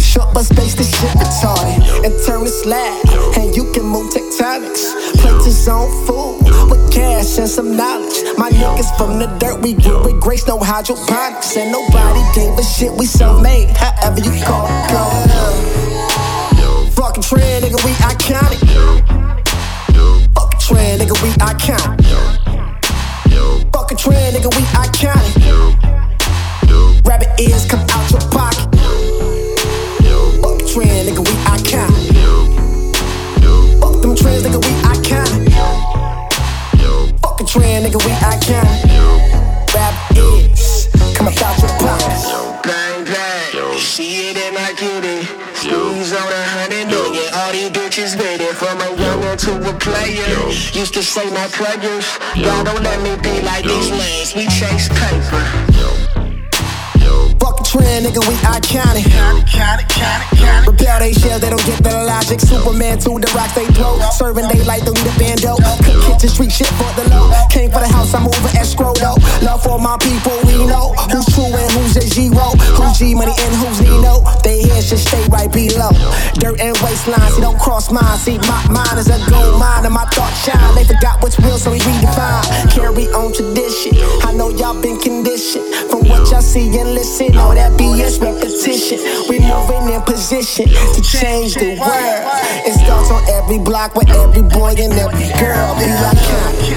Short 0.00 0.32
but 0.32 0.44
space, 0.44 0.74
this 0.74 0.88
shit 0.88 1.10
retarded. 1.20 2.06
And 2.06 2.14
turn 2.24 2.44
the 2.44 2.50
slab, 2.50 2.96
and 3.36 3.54
you 3.54 3.70
can 3.74 3.84
move 3.84 4.10
tectonics. 4.10 4.88
Plate 5.20 5.44
his 5.44 5.68
own 5.68 5.92
food 6.06 6.48
with 6.70 6.90
cash 6.90 7.36
and 7.36 7.48
some 7.48 7.76
knowledge. 7.76 8.24
My 8.38 8.48
niggas 8.48 8.96
from 8.96 9.18
the 9.18 9.26
dirt, 9.36 9.60
we 9.60 9.74
grew 9.74 10.02
with 10.02 10.18
grace, 10.18 10.46
no 10.46 10.58
hydroponics. 10.58 11.58
And 11.58 11.70
nobody 11.70 12.24
gave 12.34 12.56
a 12.56 12.64
shit, 12.64 12.92
we 12.92 13.04
self 13.04 13.42
made, 13.42 13.68
however 13.76 14.20
you 14.20 14.32
call 14.46 14.66
it. 14.66 15.97
Go. 17.18 17.22
Fucking 17.22 17.36
trend, 17.36 17.64
nigga, 17.64 17.78
we 17.84 17.90
iconic. 17.98 18.60
Fucking 20.34 20.60
trend, 20.60 21.00
nigga, 21.00 21.16
we 21.20 21.30
iconic. 21.42 21.98
Fucking 23.72 23.98
trend, 23.98 24.36
nigga, 24.36 24.50
we 24.54 24.62
iconic. 24.78 25.34
Rabbit 27.04 27.40
ears 27.40 27.64
come 27.66 27.84
out 27.90 28.10
your 28.12 28.20
pocket. 28.30 28.68
Fuck 30.42 30.58
the 30.58 30.64
trend, 30.72 31.08
nigga, 31.08 31.22
we 31.26 31.34
iconic. 31.50 32.14
Fuck 33.80 34.00
them 34.00 34.14
trends, 34.14 34.42
nigga, 34.44 34.60
we 34.62 34.70
iconic. 34.86 35.52
Fuck 37.20 37.36
the 37.38 37.44
trend, 37.44 37.86
nigga, 37.86 37.98
we 38.04 38.12
iconic. 38.12 38.87
A 49.68 49.78
player. 49.78 50.48
Used 50.72 50.94
to 50.94 51.02
say 51.02 51.28
my 51.30 51.46
players. 51.48 52.06
God 52.34 52.64
don't 52.66 52.82
let 52.82 53.00
me 53.02 53.16
be 53.22 53.42
like 53.42 53.64
these 53.64 53.90
lanes. 53.90 54.34
We 54.34 54.46
chase 54.46 54.88
paper. 54.88 55.42
Fuck 57.40 57.64
trend, 57.88 58.06
nigga, 58.06 58.22
we 58.28 58.34
iconic. 58.44 59.06
Repair 60.66 60.98
they 61.00 61.12
shells, 61.12 61.40
they 61.40 61.50
don't 61.50 61.64
get 61.64 61.82
the 61.82 61.92
logic. 62.04 62.40
Superman 62.40 62.98
to 63.00 63.18
the 63.18 63.30
rocks 63.34 63.54
they 63.54 63.68
blow. 63.72 63.98
Serving 64.12 64.48
daylight 64.48 64.82
through 64.82 65.00
the 65.00 65.12
bando. 65.18 65.56
Kitchen 66.04 66.28
street 66.28 66.52
shit 66.52 66.68
for 66.76 66.90
the 67.00 67.08
low. 67.08 67.32
Came 67.50 67.70
for 67.70 67.80
the 67.80 67.88
house, 67.88 68.12
I'm 68.14 68.24
moving 68.24 68.56
escrow 68.56 68.92
though. 68.94 69.16
Love 69.42 69.62
for 69.62 69.78
my 69.78 69.96
people, 69.98 70.36
we 70.44 70.66
know 70.66 70.92
who's 71.08 71.24
true 71.32 71.48
and 71.48 71.70
who's 71.72 71.96
a 71.96 72.04
zero. 72.04 72.52
Who's 72.76 72.98
G 72.98 73.14
money 73.14 73.32
and 73.32 73.54
who's 73.56 73.80
Nino. 73.80 74.24
They 74.44 74.62
here 74.62 74.82
should 74.82 75.00
stay 75.00 75.24
right 75.28 75.50
below. 75.50 75.90
Dirt 76.36 76.60
and 76.60 76.76
waistlines, 76.84 77.36
see 77.36 77.42
don't 77.42 77.58
cross 77.58 77.90
mine. 77.90 78.18
See 78.18 78.38
my 78.44 78.60
mind 78.68 78.98
is 78.98 79.08
a 79.08 79.18
gold 79.30 79.58
mine 79.58 79.84
and 79.84 79.94
my 79.94 80.04
thoughts 80.12 80.44
shine. 80.44 80.74
They 80.74 80.84
forgot 80.84 81.22
what's 81.22 81.38
real, 81.40 81.58
so 81.58 81.70
we 81.70 81.80
redefine. 81.80 82.44
Carry 82.70 83.08
on 83.16 83.32
tradition. 83.32 83.96
I 84.22 84.32
know 84.34 84.50
y'all 84.50 84.76
been 84.80 84.98
conditioned 85.00 85.64
from 85.88 86.04
what 86.08 86.28
y'all 86.30 86.42
see 86.42 86.68
and 86.78 86.92
listen. 86.94 87.36
All 87.38 87.54
that 87.54 87.77
BS 87.78 88.20
repetition. 88.20 88.98
We 89.28 89.38
moving 89.38 89.94
in 89.94 90.02
position 90.02 90.66
to 90.68 91.00
change 91.02 91.54
the 91.54 91.78
world. 91.78 92.22
It 92.66 92.74
starts 92.84 93.10
on 93.10 93.22
every 93.30 93.58
block 93.58 93.94
with 93.94 94.10
every 94.10 94.42
boy 94.42 94.74
and 94.78 94.92
every 94.92 95.28
girl. 95.38 95.74
Be 95.78 95.86
iconic. 95.86 96.74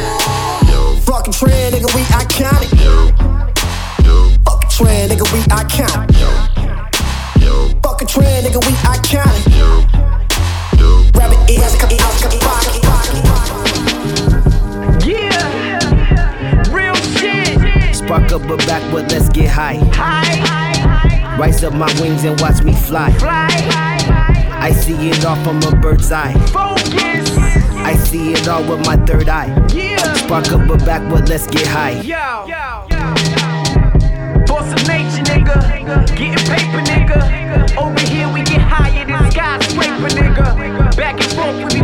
Fucking 1.04 1.34
trend, 1.34 1.76
nigga, 1.76 1.90
we 1.96 2.02
iconic. 2.14 2.70
Fucking 4.46 4.70
trend, 4.70 5.12
nigga, 5.12 5.26
we 5.34 5.40
iconic. 5.50 6.12
Fucking 7.84 8.08
trend, 8.08 8.46
nigga, 8.46 8.60
we 8.66 8.74
iconic. 8.86 9.46
Rabbit 11.18 11.50
ears 11.50 11.76
come 11.76 11.92
out 12.00 12.22
your 12.22 12.32
pocket. 12.42 12.80
Yeah, 15.06 16.72
real 16.72 16.96
shit. 16.96 17.96
Spark 17.96 18.32
up 18.32 18.42
but 18.48 18.60
backward, 18.68 19.12
let's 19.12 19.30
get 19.30 19.50
high. 19.50 19.76
High, 19.94 20.21
Rise 21.42 21.64
up 21.64 21.74
my 21.74 21.92
wings 22.00 22.24
and 22.24 22.40
watch 22.40 22.62
me 22.62 22.72
fly. 22.72 23.10
I 23.20 24.72
see 24.74 25.10
it 25.10 25.26
all 25.26 25.36
from 25.44 25.58
a 25.64 25.76
bird's 25.76 26.12
eye. 26.12 26.34
focus. 26.54 27.36
I 27.82 27.96
see 27.96 28.34
it 28.34 28.48
all 28.48 28.62
with 28.62 28.86
my 28.86 28.96
third 29.08 29.28
eye. 29.28 29.48
Yeah, 29.74 30.14
Spark 30.14 30.52
up 30.52 30.68
but 30.68 30.86
backwood, 30.86 31.30
let's 31.30 31.48
get 31.48 31.66
high. 31.66 32.00
yo, 32.02 32.46
Force 34.46 34.72
of 34.72 34.88
nature, 34.88 35.24
nigga. 35.26 36.16
Getting 36.16 36.46
paper, 36.46 36.82
nigga. 36.92 37.76
Over 37.76 38.00
here 38.02 38.32
we 38.32 38.44
get 38.44 38.62
higher 38.62 39.04
than 39.04 39.32
skyscraper, 39.32 40.14
nigga. 40.14 40.96
Back 40.96 41.20
and 41.24 41.32
forth 41.34 41.74
we 41.74 41.82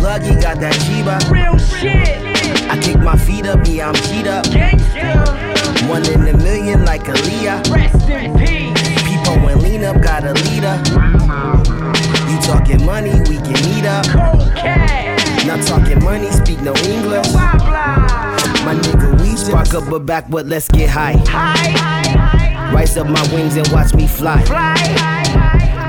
be 0.00 0.40
got 0.40 0.58
that 0.60 0.74
Chiba. 0.80 1.20
Real 1.30 1.58
shit. 1.58 2.18
I 2.70 2.78
kick 2.80 2.98
my 2.98 3.16
feet 3.16 3.46
up, 3.46 3.60
yeah, 3.66 3.88
I'm 3.88 3.94
heat 3.94 4.26
up. 4.26 4.44
Gangsta. 4.46 5.88
One 5.88 6.06
in 6.06 6.26
a 6.26 6.36
million 6.38 6.84
like 6.84 7.02
Aaliyah. 7.04 7.70
Rest 7.70 8.08
in 8.08 8.38
peace. 8.38 9.02
People 9.08 9.36
when 9.44 9.60
lean 9.60 9.84
up, 9.84 10.00
got 10.02 10.24
a 10.24 10.32
leader. 10.32 10.76
You 12.30 12.38
talking 12.40 12.84
money, 12.84 13.12
we 13.28 13.36
can 13.36 13.58
eat 13.76 13.84
up. 13.84 14.06
Cold 14.06 14.54
cash. 14.56 15.46
Not 15.46 15.66
talking 15.66 16.02
money, 16.02 16.30
speak 16.30 16.60
no 16.60 16.74
English. 16.76 17.28
Blah 17.28 17.56
blah. 17.58 18.64
My 18.64 18.74
nigga, 18.74 19.20
we 19.20 19.36
spark 19.36 19.74
up 19.74 19.90
a 19.92 19.98
but 20.00 20.46
let's 20.46 20.68
get 20.68 20.88
high. 20.88 21.16
High. 21.26 22.72
Rise 22.72 22.96
up 22.96 23.06
my 23.06 23.22
wings 23.32 23.56
and 23.56 23.66
watch 23.68 23.94
me 23.94 24.06
fly. 24.06 24.42
Fly. 24.44 24.74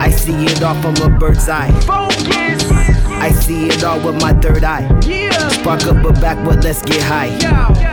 I 0.01 0.10
see 0.10 0.34
it 0.46 0.63
all 0.63 0.75
from 0.82 0.96
a 0.98 1.15
bird's 1.18 1.48
eye. 1.48 1.72
Focus. 1.82 2.50
I 3.22 3.30
see 3.30 3.68
it 3.68 3.84
all 3.84 4.04
with 4.04 4.20
my 4.20 4.34
third 4.34 4.63
eye. 4.63 4.82
Yeah. 5.06 5.30
Spark 5.50 5.84
up 5.84 6.04
a 6.04 6.12
backwood, 6.12 6.63
let's 6.63 6.82
get 6.82 7.04
high. 7.04 7.30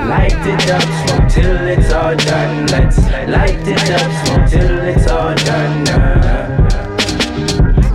Light 0.09 0.33
it 0.33 0.71
up, 0.71 0.83
smoke 1.07 1.29
till 1.29 1.69
it's 1.69 1.93
all 1.93 2.17
done. 2.17 2.67
Let's 2.69 2.97
light 3.29 3.61
it 3.69 3.91
up, 3.91 4.27
smoke 4.27 4.49
till 4.49 4.79
it's 4.89 5.07
all 5.07 5.35
done. 5.35 5.85
now. 5.85 6.69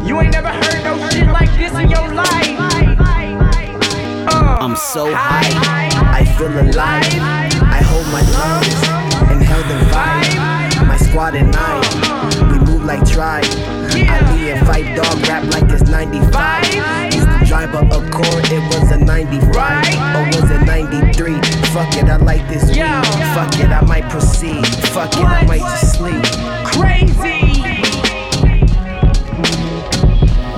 You 0.06 0.22
ain't 0.22 0.32
never 0.32 0.50
heard 0.50 0.84
no 0.84 1.10
shit 1.10 1.25
like 1.25 1.50
this 1.58 1.74
in 1.74 1.90
your 1.90 2.08
life. 2.13 2.56
Uh, 4.30 4.58
I'm 4.62 4.75
so 4.75 5.12
high, 5.12 5.50
I 6.20 6.25
feel 6.38 6.54
alive. 6.54 7.18
I 7.66 7.82
hold 7.82 8.06
my 8.13 8.22
lungs, 8.38 8.78
and 9.32 9.42
inhale 9.42 9.63
the 9.74 9.80
vibe. 9.90 10.88
My 10.88 10.98
squad 10.98 11.34
and 11.34 11.52
I, 11.56 11.82
we 12.52 12.60
move 12.60 12.84
like 12.86 13.04
tribe. 13.10 13.46
Ali 13.96 14.52
and 14.52 14.68
Phife 14.68 14.96
Dawg 14.96 15.28
rap 15.28 15.44
like 15.52 15.72
it's 15.72 15.90
95. 15.90 17.12
Drive 17.53 17.75
a 17.75 17.86
Accord, 17.86 18.51
it 18.51 18.63
was 18.74 18.89
a 18.89 18.98
95. 18.98 19.86
Or 20.15 20.25
was 20.25 20.50
it 20.50 20.65
93? 20.65 21.33
Fuck 21.69 21.95
it, 21.98 22.05
I 22.05 22.17
like 22.17 22.48
this 22.50 22.65
weed. 22.65 22.77
Yo. 22.77 23.03
Fuck 23.36 23.60
it, 23.60 23.69
I 23.69 23.81
might 23.86 24.10
proceed. 24.10 24.65
Fuck 24.88 25.13
it, 25.17 25.24
I 25.24 25.45
might 25.45 25.60
just 25.60 25.98
sleep. 25.98 26.24
crazy. 26.65 27.13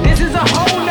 This 0.05 0.21
is 0.21 0.33
a 0.35 0.45
whole 0.55 0.84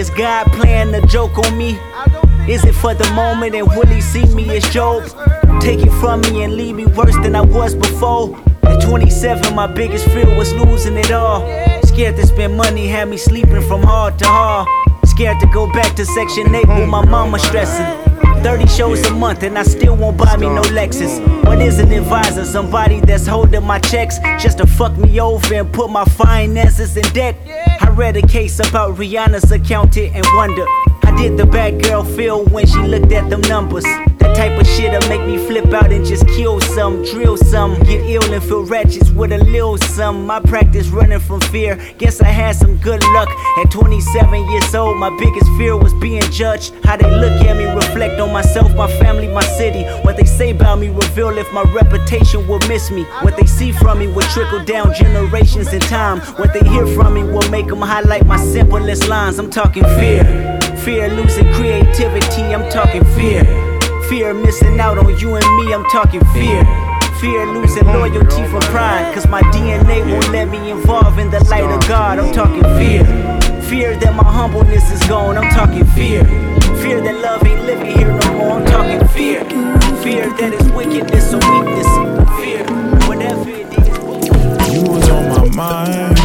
is 0.00 0.08
God 0.08 0.46
playing 0.52 0.94
a 0.94 1.06
joke 1.06 1.36
on 1.36 1.58
me. 1.58 1.78
Is 2.48 2.64
it 2.64 2.72
for 2.72 2.94
the 2.94 3.08
moment 3.12 3.54
and 3.54 3.68
will 3.68 3.86
he 3.86 4.00
see 4.00 4.24
me 4.34 4.48
as 4.56 4.66
Job? 4.70 5.04
Take 5.60 5.80
it 5.80 5.92
from 6.00 6.22
me 6.22 6.42
and 6.42 6.56
leave 6.56 6.74
me 6.74 6.86
worse 6.86 7.14
than 7.16 7.36
I 7.36 7.42
was 7.42 7.74
before. 7.74 8.34
At 8.62 8.80
27, 8.80 9.54
my 9.54 9.66
biggest 9.66 10.06
fear 10.06 10.34
was 10.38 10.54
losing 10.54 10.96
it 10.96 11.12
all. 11.12 11.42
Scared 11.82 12.16
to 12.16 12.26
spend 12.26 12.56
money, 12.56 12.88
had 12.88 13.10
me 13.10 13.18
sleeping 13.18 13.60
from 13.68 13.82
hard 13.82 14.18
to 14.20 14.24
hard. 14.24 14.66
Scared 15.04 15.38
to 15.40 15.46
go 15.48 15.70
back 15.70 15.94
to 15.96 16.06
Section 16.06 16.54
8 16.54 16.66
with 16.68 16.88
my 16.88 17.04
mama 17.04 17.38
stressing. 17.38 18.10
30 18.42 18.68
shows 18.68 19.06
a 19.06 19.12
month 19.12 19.42
and 19.42 19.58
I 19.58 19.64
still 19.64 19.96
won't 19.96 20.16
buy 20.16 20.34
me 20.38 20.48
no 20.48 20.62
Lexus. 20.62 21.20
What 21.44 21.60
is 21.60 21.78
an 21.78 21.92
advisor? 21.92 22.46
Somebody 22.46 23.00
that's 23.00 23.26
holding 23.26 23.64
my 23.64 23.78
checks 23.78 24.18
just 24.42 24.58
to 24.58 24.66
fuck 24.66 24.96
me 24.96 25.20
over 25.20 25.54
and 25.54 25.70
put 25.70 25.90
my 25.90 26.06
finances 26.06 26.96
in 26.96 27.04
debt. 27.12 27.36
Read 28.00 28.16
a 28.16 28.26
case 28.26 28.58
about 28.66 28.96
Rihanna's 28.96 29.52
accountant 29.52 30.14
and 30.14 30.24
wonder. 30.34 30.64
How 31.02 31.14
did 31.18 31.36
the 31.36 31.44
bad 31.44 31.82
girl 31.84 32.02
feel 32.02 32.46
when 32.46 32.66
she 32.66 32.78
looked 32.78 33.12
at 33.12 33.28
them 33.28 33.42
numbers? 33.42 33.84
That 34.20 34.36
type 34.36 34.60
of 34.60 34.66
shit'll 34.66 35.08
make 35.08 35.26
me 35.26 35.38
flip 35.38 35.72
out 35.72 35.90
and 35.92 36.04
just 36.04 36.26
kill 36.28 36.60
some, 36.60 37.02
drill 37.04 37.36
some, 37.36 37.74
get 37.80 38.00
ill 38.08 38.32
and 38.32 38.42
feel 38.42 38.64
wretched 38.64 39.14
with 39.16 39.32
a 39.32 39.38
little 39.38 39.78
some. 39.78 40.26
My 40.26 40.40
practice 40.40 40.88
running 40.88 41.20
from 41.20 41.40
fear. 41.40 41.76
Guess 41.98 42.20
I 42.20 42.28
had 42.28 42.56
some 42.56 42.76
good 42.78 43.02
luck. 43.14 43.28
At 43.58 43.70
27 43.70 44.50
years 44.50 44.74
old, 44.74 44.98
my 44.98 45.10
biggest 45.18 45.46
fear 45.58 45.76
was 45.76 45.94
being 45.94 46.22
judged. 46.30 46.74
How 46.84 46.96
they 46.96 47.10
look 47.10 47.32
at 47.46 47.56
me, 47.56 47.64
reflect 47.64 48.20
on 48.20 48.32
myself, 48.32 48.74
my 48.74 48.88
family, 48.98 49.28
my 49.28 49.44
city. 49.58 49.84
What 50.04 50.16
they 50.16 50.24
say 50.24 50.50
about 50.50 50.78
me 50.78 50.88
reveal 50.88 51.36
if 51.38 51.50
my 51.52 51.62
reputation 51.72 52.46
will 52.46 52.60
miss 52.68 52.90
me. 52.90 53.04
What 53.22 53.36
they 53.36 53.46
see 53.46 53.72
from 53.72 53.98
me 53.98 54.06
will 54.06 54.28
trickle 54.34 54.64
down 54.64 54.94
generations 54.94 55.72
in 55.72 55.80
time. 55.80 56.20
What 56.36 56.52
they 56.52 56.66
hear 56.68 56.86
from 56.86 57.14
me 57.14 57.22
will 57.22 57.48
make 57.50 57.68
them 57.68 57.80
highlight 57.80 58.26
my 58.26 58.36
simplest 58.36 59.08
lines. 59.08 59.38
I'm 59.38 59.50
talking 59.50 59.84
fear. 59.84 60.24
Fear 60.84 61.08
losing 61.08 61.52
creativity, 61.54 62.42
I'm 62.54 62.70
talking 62.70 63.04
fear. 63.16 63.69
Fear 64.10 64.34
missing 64.34 64.80
out 64.80 64.98
on 64.98 65.16
you 65.20 65.36
and 65.36 65.56
me, 65.56 65.72
I'm 65.72 65.84
talking 65.84 66.20
fear. 66.34 66.64
Fear 67.20 67.46
losing 67.54 67.86
loyalty 67.86 68.44
from 68.48 68.60
pride, 68.62 69.14
cause 69.14 69.28
my 69.28 69.40
DNA 69.52 70.04
won't 70.10 70.28
let 70.32 70.48
me 70.48 70.72
involve 70.72 71.20
in 71.20 71.30
the 71.30 71.38
light 71.44 71.62
of 71.62 71.80
God, 71.86 72.18
I'm 72.18 72.34
talking 72.34 72.64
fear. 72.76 73.04
Fear 73.62 73.94
that 73.98 74.16
my 74.16 74.24
humbleness 74.24 74.90
is 74.90 75.00
gone, 75.04 75.38
I'm 75.38 75.48
talking 75.52 75.84
fear. 75.94 76.24
Fear 76.82 77.02
that 77.02 77.22
love 77.22 77.46
ain't 77.46 77.62
living 77.62 77.96
here 77.96 78.08
no 78.08 78.32
more, 78.34 78.58
I'm 78.58 78.66
talking 78.66 79.06
fear. 79.10 79.44
Fear 80.02 80.28
that 80.38 80.54
it's 80.54 80.68
wickedness 80.70 81.32
or 81.32 81.38
weakness. 81.52 81.86
Fear, 82.40 82.66
whatever 83.06 83.48
it 83.48 83.68
is. 83.78 84.74
You 84.74 84.90
was 84.90 85.08
on 85.08 85.54
my 85.54 85.54
mind. 85.54 86.18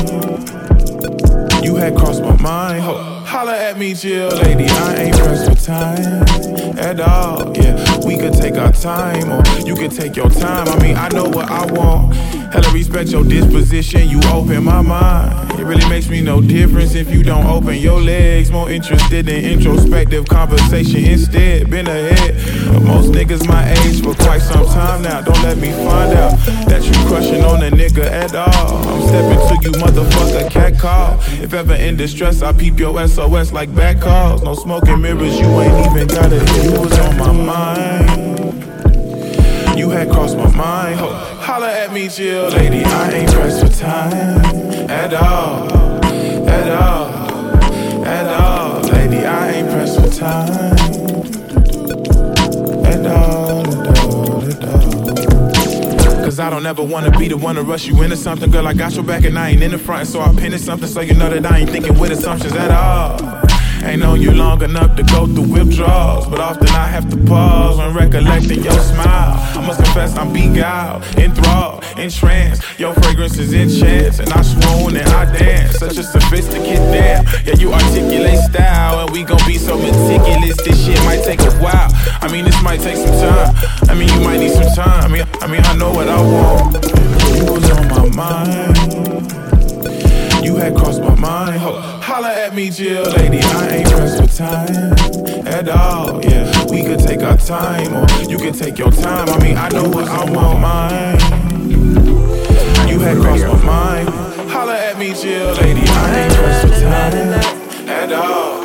You 1.63 1.75
had 1.75 1.95
crossed 1.95 2.23
my 2.23 2.35
mind. 2.37 3.14
Ho- 3.35 3.39
holla 3.39 3.57
at 3.57 3.77
me, 3.77 3.93
Jill, 3.93 4.29
lady. 4.29 4.63
I 4.65 4.95
ain't 4.95 5.17
pressed 5.17 5.49
for 5.49 5.65
time 5.65 6.23
at 6.79 7.01
all. 7.01 7.53
Yeah, 7.57 7.99
we 8.05 8.17
could 8.17 8.31
take 8.31 8.55
our 8.55 8.71
time, 8.71 9.29
or 9.29 9.43
you 9.67 9.75
could 9.75 9.91
take 9.91 10.15
your 10.15 10.29
time. 10.29 10.69
I 10.69 10.81
mean, 10.81 10.95
I 10.95 11.09
know 11.09 11.25
what 11.25 11.51
I 11.51 11.65
want. 11.65 12.15
Hella 12.51 12.71
respect 12.73 13.09
your 13.09 13.23
disposition. 13.23 14.09
You 14.09 14.19
open 14.31 14.63
my 14.63 14.81
mind. 14.81 15.59
It 15.59 15.63
really 15.63 15.87
makes 15.89 16.09
me 16.09 16.21
no 16.21 16.41
difference 16.41 16.95
if 16.95 17.11
you 17.11 17.23
don't 17.23 17.45
open 17.45 17.75
your 17.75 18.01
legs. 18.01 18.51
More 18.51 18.69
interested 18.69 19.27
in 19.29 19.45
introspective 19.45 20.27
conversation 20.27 21.05
instead. 21.05 21.69
Been 21.69 21.87
ahead 21.87 22.31
of 22.75 22.85
most 22.85 23.11
niggas 23.11 23.47
my 23.47 23.69
age 23.71 24.03
for 24.03 24.13
quite 24.15 24.41
some 24.41 24.65
time 24.65 25.01
now. 25.01 25.21
Don't 25.21 25.41
let 25.43 25.57
me 25.57 25.71
find 25.71 26.13
out 26.13 26.37
that 26.67 26.83
you 26.85 26.93
crushing 27.07 27.43
on 27.43 27.63
a 27.63 27.69
nigga 27.71 28.05
at 28.05 28.35
all. 28.35 28.77
I'm 28.87 29.01
stepping 29.07 29.47
to 29.47 29.55
you, 29.63 29.71
motherfucker, 29.83 30.49
cat 30.51 30.79
call. 30.79 31.19
If 31.41 31.53
ever 31.53 31.75
in 31.75 31.97
distress, 31.97 32.41
I 32.41 32.53
peep 32.53 32.79
your 32.79 33.07
SOS 33.07 33.51
like 33.51 33.73
back 33.75 34.01
calls. 34.01 34.43
No 34.43 34.55
smoking 34.55 35.01
mirrors, 35.01 35.39
you 35.39 35.47
ain't 35.61 35.91
even 35.91 36.07
got 36.07 36.31
it. 36.31 36.65
You 36.65 36.75
on 37.01 37.17
my 37.17 37.31
mind. 37.31 38.34
You 39.85 39.91
had 39.91 40.09
crossed 40.09 40.35
my 40.35 40.49
mind. 40.55 40.99
Ho, 40.99 41.09
holla 41.13 41.71
at 41.71 41.93
me, 41.93 42.07
Jill, 42.07 42.49
lady. 42.49 42.83
I 42.83 43.11
ain't 43.11 43.31
pressed 43.31 43.63
for 43.63 43.71
time 43.71 44.39
at 44.89 45.13
all, 45.13 45.71
at 46.49 46.71
all, 46.71 47.07
at 48.03 48.27
all, 48.27 48.81
lady. 48.81 49.23
I 49.27 49.51
ain't 49.51 49.69
pressed 49.69 50.01
for 50.01 50.09
time 50.09 50.73
at 52.83 53.05
all, 53.05 53.67
at 53.67 53.99
all, 53.99 54.49
at 54.49 54.65
all. 54.65 56.23
Cause 56.23 56.39
I 56.39 56.49
don't 56.49 56.65
ever 56.65 56.81
wanna 56.81 57.11
be 57.11 57.27
the 57.27 57.37
one 57.37 57.53
to 57.53 57.61
rush 57.61 57.85
you 57.85 58.01
into 58.01 58.17
something, 58.17 58.49
girl. 58.49 58.67
I 58.67 58.73
got 58.73 58.95
your 58.95 59.03
back 59.03 59.23
and 59.23 59.37
I 59.37 59.51
ain't 59.51 59.61
in 59.61 59.69
the 59.69 59.77
front, 59.77 60.07
so 60.07 60.19
I 60.19 60.33
pinned 60.33 60.55
it 60.55 60.61
something 60.61 60.89
so 60.89 61.01
you 61.01 61.13
know 61.13 61.29
that 61.29 61.45
I 61.45 61.59
ain't 61.59 61.69
thinking 61.69 61.99
with 61.99 62.09
assumptions 62.09 62.53
at 62.53 62.71
all. 62.71 63.44
Ain't 63.85 63.99
known 63.99 64.19
you 64.19 64.31
long 64.31 64.63
enough 64.63 64.95
to 64.95 65.03
go 65.03 65.27
through 65.27 65.47
withdrawals, 65.47 66.25
but 66.27 66.39
often 66.39 66.67
I 66.69 66.87
have 66.87 67.07
to 67.11 67.17
pause 67.25 67.77
when 67.77 67.93
recollecting 67.93 68.63
your 68.63 68.79
smile. 68.79 69.37
I 69.55 69.63
must 69.65 69.83
confess 69.83 70.17
I'm 70.17 70.33
beguiled, 70.33 71.03
enthralled, 71.17 71.83
entranced. 71.95 72.63
Your 72.79 72.95
fragrance 72.95 73.37
is 73.37 73.53
enchants, 73.53 74.17
and 74.17 74.33
I 74.33 74.41
swoon 74.41 74.97
and 74.97 75.07
I 75.09 75.31
dance. 75.37 75.77
Such 75.77 75.97
a 75.97 76.03
sophisticated 76.03 76.77
damn. 76.91 77.25
Yeah, 77.45 77.53
you 77.59 77.73
articulate 77.73 78.39
style, 78.39 79.01
and 79.01 79.11
we 79.11 79.23
gon' 79.23 79.45
be 79.45 79.59
so 79.59 79.77
meticulous. 79.77 80.57
This 80.57 80.83
shit 80.83 80.97
might 81.05 81.23
take 81.23 81.41
a 81.41 81.51
while. 81.61 81.91
I 82.21 82.27
mean, 82.31 82.43
this 82.43 82.59
might 82.63 82.81
take 82.81 82.97
some 82.97 83.15
time. 83.21 83.53
I 83.87 83.93
mean, 83.93 84.09
you 84.09 84.19
might 84.21 84.39
need 84.39 84.51
some 84.51 84.73
time. 84.73 85.03
I 85.03 85.07
mean, 85.07 85.25
I 85.41 85.47
mean, 85.47 85.61
I 85.63 85.77
know 85.77 85.91
what 85.91 86.09
I 86.09 86.19
want. 86.19 86.73
You 87.37 87.45
was 87.53 87.69
on 87.69 87.87
my 87.87 88.09
mind. 88.15 89.25
You 90.43 90.55
had 90.55 90.75
crossed 90.75 91.01
my 91.01 91.13
mind. 91.13 91.94
Ho, 92.15 92.21
holla 92.21 92.33
at 92.33 92.55
me, 92.55 92.69
Jill, 92.69 93.03
lady. 93.11 93.39
I 93.41 93.67
ain't 93.75 93.89
pressed 93.89 94.21
for 94.21 94.37
time 94.37 94.93
at 95.45 95.67
all. 95.67 96.23
Yeah, 96.23 96.65
we 96.71 96.81
could 96.81 96.99
take 96.99 97.21
our 97.21 97.35
time, 97.35 97.93
or 97.93 98.07
you 98.29 98.37
can 98.37 98.53
take 98.53 98.77
your 98.77 98.89
time. 98.89 99.27
I 99.27 99.37
mean, 99.43 99.57
I 99.57 99.67
know 99.67 99.83
what 99.89 100.07
I 100.07 100.23
want 100.31 100.61
mine. 100.61 101.19
You 102.87 102.99
had 102.99 103.17
crossed 103.17 103.43
my 103.43 103.65
mind. 103.65 104.09
Holla 104.49 104.77
at 104.77 104.97
me, 104.97 105.13
Jill, 105.13 105.55
lady. 105.55 105.81
I 105.85 106.19
ain't 106.21 106.33
pressed 106.35 106.61
for 106.61 106.79
time 106.79 107.33
at 107.89 108.13
all. 108.13 108.63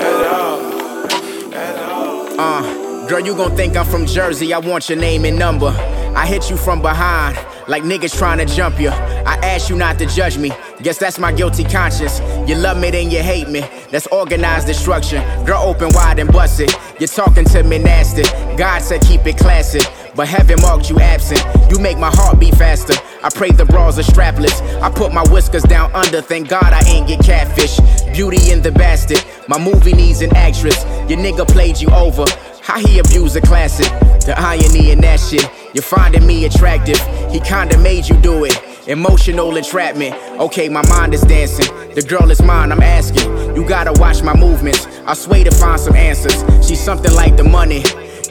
At 0.00 0.26
all. 0.32 1.54
At 1.54 1.90
all. 1.90 2.40
Uh, 2.40 3.06
girl, 3.06 3.20
you 3.20 3.36
gon' 3.36 3.54
think 3.54 3.76
I'm 3.76 3.84
from 3.84 4.06
Jersey. 4.06 4.54
I 4.54 4.58
want 4.60 4.88
your 4.88 4.98
name 4.98 5.26
and 5.26 5.38
number. 5.38 5.74
I 6.16 6.26
hit 6.26 6.48
you 6.48 6.56
from 6.56 6.80
behind, 6.80 7.36
like 7.72 7.84
niggas 7.84 8.14
trying 8.18 8.36
to 8.36 8.44
jump 8.44 8.78
you. 8.78 8.90
I 8.90 9.36
ask 9.42 9.70
you 9.70 9.76
not 9.76 9.98
to 9.98 10.04
judge 10.04 10.36
me. 10.36 10.50
Guess 10.82 10.98
that's 10.98 11.18
my 11.18 11.32
guilty 11.32 11.64
conscience. 11.64 12.20
You 12.46 12.54
love 12.56 12.78
me, 12.78 12.90
then 12.90 13.10
you 13.10 13.22
hate 13.22 13.48
me. 13.48 13.60
That's 13.90 14.06
organized 14.08 14.66
destruction. 14.66 15.22
Girl, 15.46 15.62
open 15.62 15.88
wide 15.94 16.18
and 16.18 16.30
bust 16.30 16.60
it. 16.60 16.70
You're 17.00 17.08
talking 17.08 17.46
to 17.46 17.62
me 17.62 17.78
nasty. 17.78 18.24
God 18.58 18.80
said 18.80 19.00
keep 19.00 19.26
it 19.26 19.38
classy. 19.38 19.80
But 20.14 20.28
heaven 20.28 20.60
marked 20.60 20.90
you 20.90 21.00
absent. 21.00 21.40
You 21.70 21.78
make 21.78 21.96
my 21.96 22.10
heart 22.12 22.38
beat 22.38 22.54
faster. 22.56 22.92
I 23.24 23.30
pray 23.30 23.50
the 23.52 23.64
bras 23.64 23.98
are 23.98 24.02
strapless. 24.02 24.60
I 24.82 24.90
put 24.90 25.14
my 25.14 25.22
whiskers 25.30 25.62
down 25.62 25.90
under. 25.94 26.20
Thank 26.20 26.50
God 26.50 26.74
I 26.74 26.82
ain't 26.86 27.08
get 27.08 27.24
catfish. 27.24 27.78
Beauty 28.12 28.50
in 28.52 28.60
the 28.60 28.70
bastard. 28.70 29.24
My 29.48 29.58
movie 29.58 29.94
needs 29.94 30.20
an 30.20 30.36
actress. 30.36 30.84
Your 31.08 31.18
nigga 31.18 31.48
played 31.48 31.80
you 31.80 31.88
over. 31.88 32.26
How 32.62 32.78
he 32.78 33.00
abused 33.00 33.36
a 33.36 33.40
classic. 33.40 33.86
The 34.24 34.34
irony 34.38 34.92
in 34.92 35.00
that 35.00 35.18
shit. 35.18 35.44
You're 35.74 35.82
finding 35.82 36.24
me 36.24 36.44
attractive. 36.44 37.00
He 37.30 37.40
kinda 37.40 37.76
made 37.78 38.08
you 38.08 38.16
do 38.16 38.44
it. 38.44 38.56
Emotional 38.86 39.56
entrapment. 39.56 40.14
Okay, 40.38 40.68
my 40.68 40.86
mind 40.88 41.12
is 41.12 41.22
dancing. 41.22 41.66
The 41.94 42.02
girl 42.02 42.30
is 42.30 42.40
mine, 42.40 42.70
I'm 42.70 42.80
asking. 42.80 43.56
You 43.56 43.64
gotta 43.64 43.92
watch 44.00 44.22
my 44.22 44.34
movements. 44.34 44.86
I 45.06 45.14
sway 45.14 45.42
to 45.42 45.50
find 45.50 45.80
some 45.80 45.96
answers. 45.96 46.44
She's 46.66 46.80
something 46.80 47.12
like 47.14 47.36
the 47.36 47.44
money. 47.44 47.84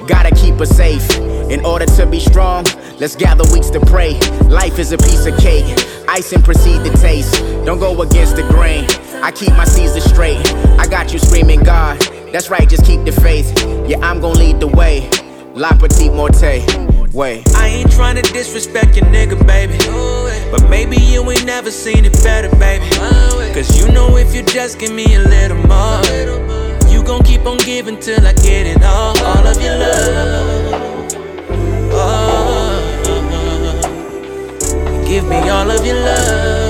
Gotta 0.07 0.33
keep 0.33 0.55
her 0.59 0.65
safe. 0.65 1.07
In 1.49 1.65
order 1.65 1.85
to 1.85 2.05
be 2.05 2.21
strong, 2.21 2.65
let's 2.99 3.17
gather 3.17 3.43
weeks 3.51 3.69
to 3.71 3.81
pray. 3.81 4.17
Life 4.47 4.79
is 4.79 4.93
a 4.93 4.97
piece 4.97 5.25
of 5.25 5.37
cake. 5.39 5.65
Ice 6.07 6.31
and 6.31 6.43
proceed 6.43 6.83
to 6.85 6.91
taste. 6.97 7.35
Don't 7.65 7.79
go 7.79 8.01
against 8.01 8.37
the 8.37 8.43
grain. 8.43 8.87
I 9.21 9.31
keep 9.31 9.51
my 9.51 9.65
Caesar 9.65 9.99
straight. 9.99 10.39
I 10.79 10.87
got 10.87 11.11
you 11.11 11.19
screaming, 11.19 11.63
God. 11.63 11.99
That's 12.31 12.49
right, 12.49 12.67
just 12.67 12.85
keep 12.85 13.03
the 13.03 13.11
faith. 13.11 13.51
Yeah, 13.85 13.99
I'm 13.99 14.21
gonna 14.21 14.39
lead 14.39 14.61
the 14.61 14.67
way. 14.67 15.09
La 15.53 15.71
Petite 15.73 16.13
Morte. 16.13 16.63
Way. 17.11 17.43
I 17.57 17.67
ain't 17.67 17.89
tryna 17.91 18.23
disrespect 18.31 18.95
your 18.95 19.05
nigga, 19.07 19.35
baby. 19.45 19.77
But 20.49 20.69
maybe 20.69 20.95
you 20.95 21.29
ain't 21.29 21.45
never 21.45 21.69
seen 21.69 22.05
it 22.05 22.13
better, 22.23 22.49
baby. 22.55 22.89
Cause 23.53 23.77
you 23.77 23.91
know 23.91 24.15
if 24.15 24.33
you 24.33 24.43
just 24.43 24.79
give 24.79 24.93
me 24.93 25.13
a 25.15 25.19
little 25.19 25.57
more, 25.67 26.01
you 26.89 27.03
gon' 27.03 27.21
keep 27.23 27.45
on 27.45 27.57
giving 27.57 27.99
till 27.99 28.25
I 28.25 28.31
get 28.31 28.65
it 28.65 28.81
all. 28.81 29.17
All 29.25 29.45
of 29.45 29.61
your 29.61 29.77
love. 29.77 31.11
Oh, 31.93 33.03
give 35.05 35.25
me 35.27 35.49
all 35.49 35.69
of 35.69 35.85
your 35.85 35.99
love, 35.99 36.60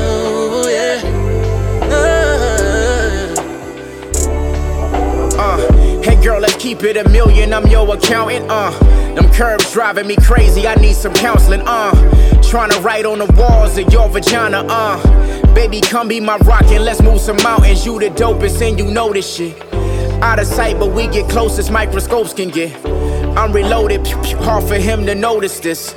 girl, 6.22 6.40
let's 6.40 6.56
keep 6.58 6.84
it 6.84 6.98
a 6.98 7.10
million. 7.10 7.52
I'm 7.54 7.66
your 7.68 7.96
accountant. 7.96 8.46
Uh, 8.48 8.72
them 9.16 9.32
curves 9.34 9.72
driving 9.74 10.08
me 10.08 10.16
crazy. 10.18 10.68
I 10.68 10.76
need 10.76 10.96
some 10.96 11.14
counseling. 11.14 11.62
Uh, 11.66 11.92
trying 12.44 12.70
to 12.70 12.80
write 12.82 13.06
on 13.06 13.20
the 13.20 13.26
walls 13.34 13.78
of 13.78 13.92
your 13.92 14.08
vagina. 14.08 14.64
Uh, 14.70 15.54
baby, 15.54 15.82
come 15.82 16.08
be 16.08 16.20
my 16.20 16.38
rock 16.38 16.66
and 16.66 16.86
let's 16.86 17.02
move 17.02 17.20
some 17.20 17.38
mountains. 17.38 17.86
You 17.86 18.00
the 18.00 18.10
dopest 18.10 18.62
and 18.62 18.78
you 18.78 18.92
know 18.92 19.12
this 19.12 19.36
shit. 19.36 19.60
Out 20.22 20.40
of 20.40 20.46
sight, 20.46 20.78
but 20.78 20.92
we 20.94 21.08
get 21.08 21.30
closest 21.30 21.72
microscopes 21.72 22.34
can 22.34 22.50
get. 22.50 22.76
I'm 23.36 23.52
reloaded, 23.52 24.06
pew, 24.06 24.22
pew, 24.22 24.38
hard 24.38 24.66
for 24.66 24.76
him 24.76 25.06
to 25.08 25.16
notice 25.16 25.60
this. 25.60 25.94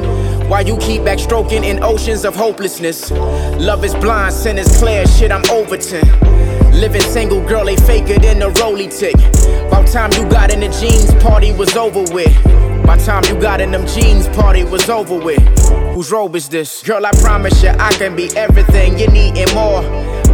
While 0.49 0.67
you 0.67 0.79
keep 0.79 1.03
backstroking 1.03 1.65
in 1.65 1.83
oceans 1.83 2.25
of 2.25 2.35
hopelessness. 2.35 3.11
Love 3.11 3.85
is 3.85 3.95
blind, 3.95 4.33
sin 4.33 4.57
is 4.57 4.79
clear, 4.79 5.07
shit, 5.07 5.31
I'm 5.31 5.45
Overton. 5.51 6.64
Living 6.75 7.03
single, 7.03 7.41
girl, 7.41 7.65
they 7.65 7.77
faker 7.77 8.19
than 8.19 8.43
a 8.43 8.51
rolly 8.61 8.89
tick. 8.89 9.15
About 9.69 9.87
time 9.87 10.11
you 10.13 10.29
got 10.29 10.53
in 10.53 10.61
the 10.61 10.69
jeans, 10.69 11.15
party 11.23 11.53
was 11.53 11.77
over 11.77 12.03
with. 12.13 12.35
By 12.85 12.99
time 12.99 13.23
you 13.27 13.41
got 13.41 13.61
in 13.61 13.71
them 13.71 13.87
jeans, 13.87 14.29
party 14.29 14.65
was 14.65 14.91
over 14.91 15.17
with. 15.17 15.41
Whose 15.95 16.11
robe 16.11 16.35
is 16.35 16.49
this? 16.49 16.83
Girl, 16.83 17.07
I 17.07 17.13
promise 17.13 17.63
you, 17.63 17.71
I 17.71 17.93
can 17.93 18.17
be 18.17 18.29
everything 18.37 18.99
you 18.99 19.07
need 19.09 19.39
and 19.39 19.55
more. 19.55 19.81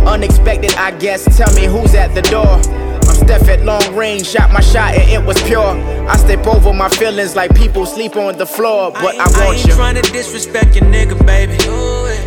Unexpected, 0.08 0.74
I 0.74 0.92
guess. 0.98 1.36
Tell 1.36 1.52
me 1.54 1.66
who's 1.66 1.94
at 1.94 2.14
the 2.14 2.22
door. 2.22 2.79
Steph 3.20 3.48
at 3.48 3.64
long 3.64 3.94
range, 3.94 4.26
shot 4.26 4.50
my 4.52 4.60
shot 4.60 4.94
and 4.94 5.08
it 5.10 5.22
was 5.24 5.40
pure. 5.42 5.74
I 6.08 6.16
step 6.16 6.46
over 6.46 6.72
my 6.72 6.88
feelings 6.88 7.36
like 7.36 7.54
people 7.54 7.86
sleep 7.86 8.16
on 8.16 8.36
the 8.36 8.46
floor, 8.46 8.90
but 8.92 9.14
I, 9.16 9.24
I 9.24 9.28
want 9.44 9.58
ain't 9.58 9.66
you. 9.66 9.74
tryna 9.74 10.02
disrespect 10.12 10.76
your 10.76 10.84
nigga, 10.84 11.16
baby. 11.26 11.56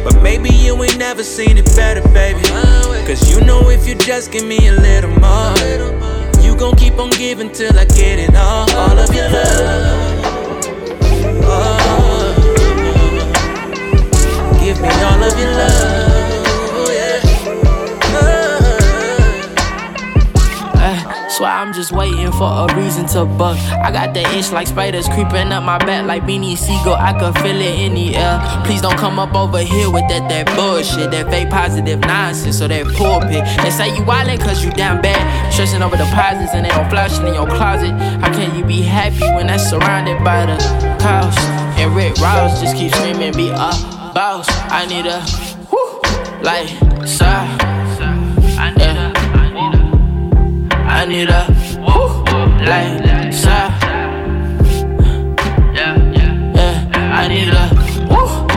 But 0.03 0.21
maybe 0.21 0.49
you 0.49 0.82
ain't 0.84 0.97
never 0.97 1.23
seen 1.23 1.58
it 1.58 1.65
better, 1.75 2.01
baby. 2.10 2.43
Cause 3.08 3.29
you 3.32 3.43
know 3.45 3.69
if 3.69 3.88
you 3.88 3.95
just 3.95 4.32
give 4.32 4.45
me 4.45 4.67
a 4.67 4.73
little 4.73 5.12
more, 5.19 5.53
you 6.41 6.56
gon' 6.56 6.75
keep 6.75 6.97
on 6.99 7.10
giving 7.12 7.51
till 7.51 7.77
I 7.77 7.86
get 7.86 8.19
it 8.19 8.36
all. 8.36 8.69
All 8.71 8.97
of 8.97 9.13
your 9.13 9.29
love. 9.29 10.12
Just 21.84 21.96
waiting 21.98 22.32
for 22.32 22.48
a 22.48 22.76
reason 22.78 23.06
to 23.08 23.26
buck. 23.26 23.58
I 23.58 23.91
got 23.91 24.13
the 24.13 24.22
itch 24.39 24.54
like 24.54 24.67
spiders 24.67 25.06
creeping 25.10 25.52
up 25.52 25.63
my 25.63 25.78
back 25.80 26.06
like 26.06 26.24
Beanie 26.24 26.56
Sigel. 26.56 26.93
I 26.93 27.12
can 27.12 27.34
feel 27.43 27.60
it 27.60 27.78
in 27.78 27.93
the 27.93 28.15
air. 28.15 28.39
Please 28.63 28.82
don't 28.82 28.96
come 28.96 29.19
up 29.19 29.36
over 29.36 29.60
here 29.60 29.91
with 29.91 30.08
that 30.08 30.30
that 30.30 30.46
bullshit, 30.56 31.12
that 31.12 31.30
fake 31.30 31.50
positive 31.50 32.00
nonsense 32.00 32.62
or 32.62 32.69
that 32.69 32.86
pulpit. 32.96 33.43
They 33.62 33.69
say 33.69 33.93
you 33.93 34.02
wildin' 34.04 34.39
cause 34.39 34.63
you 34.63 34.72
down 34.72 35.02
bad, 35.02 35.52
stressing 35.52 35.82
over 35.82 35.98
deposits 35.98 36.54
and 36.54 36.63
they 36.63 36.69
don't 36.69 36.89
flash 36.89 37.19
it 37.19 37.26
in 37.26 37.34
your 37.34 37.48
closet. 37.48 37.91
How 37.91 38.32
can 38.32 38.58
you 38.58 38.63
be 38.63 38.82
happy 38.82 39.28
when 39.36 39.48
that's 39.48 39.69
surrounded 39.69 40.24
by 40.24 40.46
the 40.46 40.56
cows? 41.02 41.36
And 41.78 41.93
Rick 41.93 42.15
Ross 42.22 42.62
just 42.62 42.78
keep 42.78 42.96
screaming, 42.96 43.34
be 43.34 43.50
a 43.50 43.76
boss. 44.15 44.48
I 44.72 44.86
need 44.86 45.06
a 45.06 45.19
whew, 45.67 46.00
like 46.48 46.69
side. 47.06 47.60
I 48.56 48.72
need 48.72 48.98
a. 49.00 49.02
I 51.03 51.05
need 51.05 51.29
a 51.29 51.45
like 52.63 53.33
side. 53.33 53.73
Yeah, 55.75 55.97
yeah. 56.13 57.19
I 57.19 57.27
need 57.27 57.49
a 57.49 57.67
woo, 58.09 58.47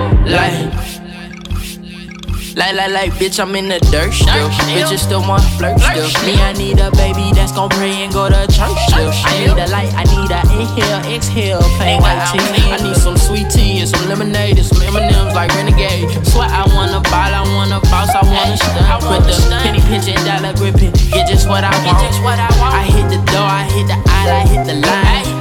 like. 2.57 2.75
Like, 2.77 2.90
like, 2.90 3.12
bitch, 3.12 3.38
I'm 3.38 3.55
in 3.55 3.69
the 3.69 3.79
dirt 3.92 4.12
still. 4.12 4.49
Bitches 4.73 5.05
still 5.05 5.21
wanna 5.21 5.45
flirt 5.57 5.79
still. 5.81 6.09
Me, 6.25 6.35
I 6.40 6.53
need 6.53 6.79
a 6.81 6.90
baby 6.92 7.31
that's 7.33 7.53
gon' 7.53 7.69
pray 7.69 8.03
and 8.03 8.12
go 8.12 8.29
to 8.29 8.47
church 8.49 8.77
still. 8.88 9.12
I 9.12 9.38
need 9.38 9.57
a 9.57 9.66
light, 9.69 9.92
I 9.95 10.05
need 10.09 10.31
a 10.33 10.40
inhale, 10.57 11.01
exhale, 11.14 11.62
plain 11.77 12.01
white 12.01 12.25
tea. 12.33 12.73
I 12.73 12.81
need 12.83 12.97
some 12.97 13.16
sweet 13.16 13.49
tea 13.51 13.81
and 13.81 13.88
some 13.88 14.09
lemonade 14.09 14.59
and 14.59 14.66
some 14.66 14.83
M&M's 14.83 15.35
like 15.35 15.55
Renegade. 15.55 16.11
Sweat, 16.27 16.51
I 16.51 16.64
wanna 16.75 17.01
ball, 17.01 17.33
I 17.33 17.42
wanna 17.55 17.81
boss, 17.92 18.11
I 18.14 18.25
wanna 18.25 18.57
stunt. 18.57 19.05
With 19.05 19.25
the 19.29 19.61
penny 19.62 19.81
pinching, 19.88 20.16
dollar 20.25 20.53
gripping, 20.55 20.92
get 21.12 21.29
just 21.29 21.49
what 21.49 21.64
I 21.64 21.71
want. 21.85 22.01
I 22.01 22.85
hit 22.85 23.09
the 23.11 23.21
door, 23.33 23.45
I 23.45 23.64
hit 23.64 23.87
the 23.87 23.97
aisle, 24.11 24.33
I 24.33 24.47
hit 24.49 24.66
the 24.66 24.75
line. 24.75 25.36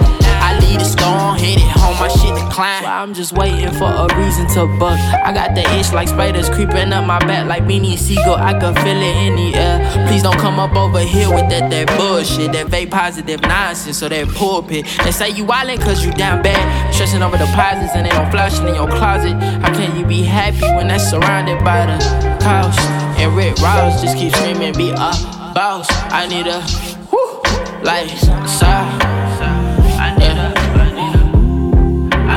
See 0.75 0.83
the 0.83 0.89
storm 0.89 1.37
hit 1.37 1.57
it 1.57 1.71
home, 1.71 1.95
my 1.99 2.09
shit 2.09 2.35
decline. 2.35 2.83
So 2.83 2.89
I'm 2.89 3.13
just 3.13 3.31
waiting 3.31 3.71
for 3.71 3.87
a 3.87 4.07
reason 4.19 4.45
to 4.55 4.67
buck. 4.77 4.99
I 5.23 5.31
got 5.31 5.55
the 5.55 5.61
itch 5.79 5.93
like 5.93 6.09
spiders 6.09 6.49
creeping 6.49 6.91
up 6.91 7.05
my 7.07 7.19
back 7.19 7.47
like 7.47 7.63
Beanie 7.63 7.97
Sigel. 7.97 8.35
I 8.35 8.51
can 8.59 8.75
feel 8.75 8.99
it 8.99 9.15
in 9.23 9.35
the 9.37 9.55
air. 9.55 10.07
Please 10.09 10.23
don't 10.23 10.37
come 10.37 10.59
up 10.59 10.75
over 10.75 10.99
here 10.99 11.29
with 11.29 11.47
that 11.49 11.71
that 11.71 11.87
bullshit, 11.97 12.51
that 12.51 12.69
fake 12.69 12.91
positive 12.91 13.39
nonsense, 13.41 14.03
or 14.03 14.09
that 14.09 14.27
pulpit. 14.35 14.85
They 15.03 15.11
say 15.11 15.29
you 15.29 15.45
wildin' 15.45 15.81
cause 15.81 16.03
you 16.03 16.11
down 16.11 16.43
bad, 16.43 16.93
stressing 16.93 17.21
over 17.21 17.37
deposits 17.37 17.95
and 17.95 18.05
they 18.05 18.09
don't 18.09 18.29
flashing 18.29 18.67
in 18.67 18.75
your 18.75 18.89
closet. 18.89 19.31
How 19.63 19.71
can 19.71 19.97
you 19.97 20.05
be 20.05 20.23
happy 20.23 20.67
when 20.75 20.89
that's 20.89 21.09
surrounded 21.09 21.63
by 21.63 21.85
the 21.85 21.99
cows? 22.41 22.75
And 23.17 23.33
Rick 23.33 23.61
Ross 23.61 24.01
just 24.01 24.17
keep 24.17 24.35
screaming, 24.35 24.73
be 24.73 24.89
a 24.89 25.15
boss. 25.55 25.87
I 26.11 26.27
need 26.27 26.47
a 26.47 26.59
whew, 27.07 27.41
like 27.81 28.09
side. 28.49 29.14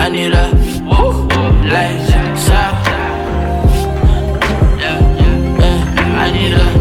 I 0.00 0.08
need 0.10 0.32
a 0.32 0.44
side. 2.38 2.86
Yeah, 4.80 4.98
I 6.16 6.30
need 6.30 6.54
a 6.54 6.78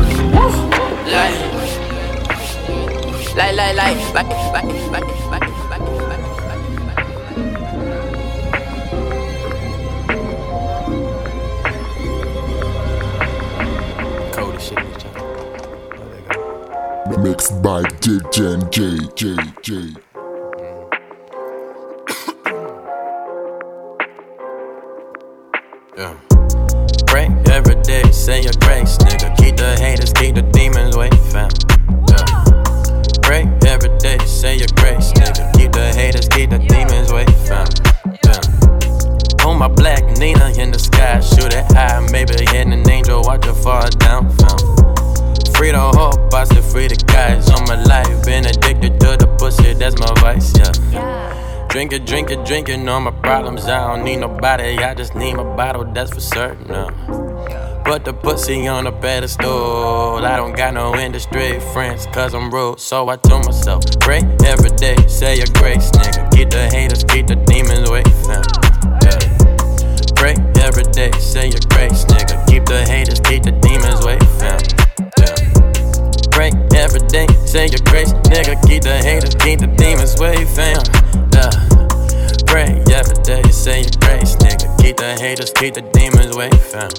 like, 3.73 3.97
like, 4.13 4.31
like, 4.53 4.69
like, 4.91 5.07
like. 5.31 5.47
Cold 14.33 14.55
as 14.55 14.63
shit. 14.63 14.77
Mixed 17.19 17.61
by 17.63 17.81
DJ 18.01 18.69
J 18.71 18.79
J 19.15 19.21
J. 19.61 20.06
Yeah. 25.97 26.13
Pray 27.07 27.25
every 27.49 27.73
day, 27.81 28.03
say 28.11 28.43
your 28.43 28.53
grace, 28.59 28.97
nigga. 28.97 29.35
Keep 29.35 29.57
the 29.57 29.75
haters, 29.79 30.13
keep 30.13 30.35
the 30.35 30.43
demons 30.43 30.95
away, 30.95 31.09
fam. 31.33 31.49
Yeah. 32.05 32.21
Pray 33.23 33.49
every 33.65 33.89
day, 33.97 34.19
say 34.27 34.57
your 34.57 34.69
grace, 34.77 35.11
nigga. 35.13 35.51
Keep 35.57 35.71
the 35.71 35.91
haters, 35.97 36.29
keep 36.29 36.51
the 36.51 36.59
demons 36.59 37.09
away, 37.09 37.25
fam. 37.49 37.65
Yeah. 38.29 39.49
On 39.49 39.57
my 39.57 39.67
black 39.67 40.03
Nina 40.19 40.53
in 40.61 40.69
the 40.69 40.77
sky, 40.77 41.19
shoot 41.19 41.51
it 41.55 41.65
high, 41.71 42.05
maybe 42.11 42.33
hit 42.45 42.67
an 42.67 42.87
angel, 42.87 43.23
watch 43.23 43.47
it 43.47 43.55
fall 43.55 43.89
down, 43.97 44.29
fam. 44.37 44.57
Free 45.57 45.71
the 45.71 45.81
I 46.31 46.43
said 46.43 46.63
free 46.63 46.87
the 46.89 47.03
guys 47.07 47.49
on 47.49 47.65
my 47.65 47.81
life. 47.85 48.23
Been 48.23 48.45
addicted 48.45 48.99
to 48.99 49.17
the 49.17 49.25
pussy, 49.39 49.73
that's 49.73 49.97
my 49.97 50.13
vice, 50.21 50.53
yeah. 50.59 51.46
Drink 51.69 51.91
it, 51.93 52.05
drink 52.05 52.31
it, 52.31 52.45
drink 52.45 52.69
it, 52.69 52.87
all 52.87 53.01
my 53.01 53.11
problems. 53.11 53.65
I 53.65 53.95
don't 53.95 54.03
need 54.03 54.17
nobody, 54.17 54.77
I 54.77 54.93
just 54.93 55.15
need 55.15 55.35
my 55.35 55.43
bottle, 55.43 55.83
that's 55.83 56.11
for 56.11 56.21
certain. 56.21 56.71
Uh. 56.71 57.83
Put 57.83 58.03
the 58.03 58.13
pussy 58.13 58.67
on 58.67 58.87
a 58.87 58.91
pedestal. 58.91 60.25
I 60.25 60.35
don't 60.37 60.55
got 60.55 60.73
no 60.73 60.95
industry 60.97 61.59
friends, 61.73 62.05
cause 62.07 62.33
I'm 62.33 62.49
rude. 62.51 62.79
So 62.79 63.09
I 63.09 63.17
told 63.17 63.45
myself, 63.45 63.83
pray 63.99 64.23
every 64.45 64.71
day, 64.71 64.95
say 65.07 65.37
your 65.37 65.47
grace, 65.53 65.91
nigga. 65.91 66.31
Keep 66.35 66.49
the 66.49 66.69
haters, 66.69 67.03
keep 67.03 67.27
the 67.27 67.35
demons 67.35 67.87
away. 67.87 68.03
Yeah. 68.27 68.41
Pray 70.15 70.35
every 70.61 70.83
day, 70.91 71.11
say 71.19 71.49
your 71.49 71.61
grace, 71.69 72.03
nigga. 72.05 72.45
Keep 72.47 72.65
the 72.65 72.83
haters, 72.85 73.19
keep 73.21 73.43
the 73.43 73.51
demons 73.51 74.03
away. 74.03 74.76
Every 76.97 77.09
day, 77.09 77.27
say 77.45 77.67
your 77.67 77.79
grace, 77.85 78.11
nigga. 78.25 78.59
Keep 78.67 78.81
the 78.81 78.97
haters, 78.97 79.35
keep 79.35 79.59
the 79.59 79.67
demons 79.67 80.19
away, 80.19 80.43
fam. 80.45 80.81
Yeah. 81.31 81.51
Pray 82.47 82.81
every 82.91 83.21
day, 83.21 83.43
say 83.51 83.81
your 83.81 83.91
grace, 83.99 84.35
nigga. 84.37 84.81
Keep 84.81 84.97
the 84.97 85.15
haters, 85.15 85.51
keep 85.51 85.75
the 85.75 85.81
demons 85.93 86.35
away, 86.35 86.49
fam. 86.49 86.89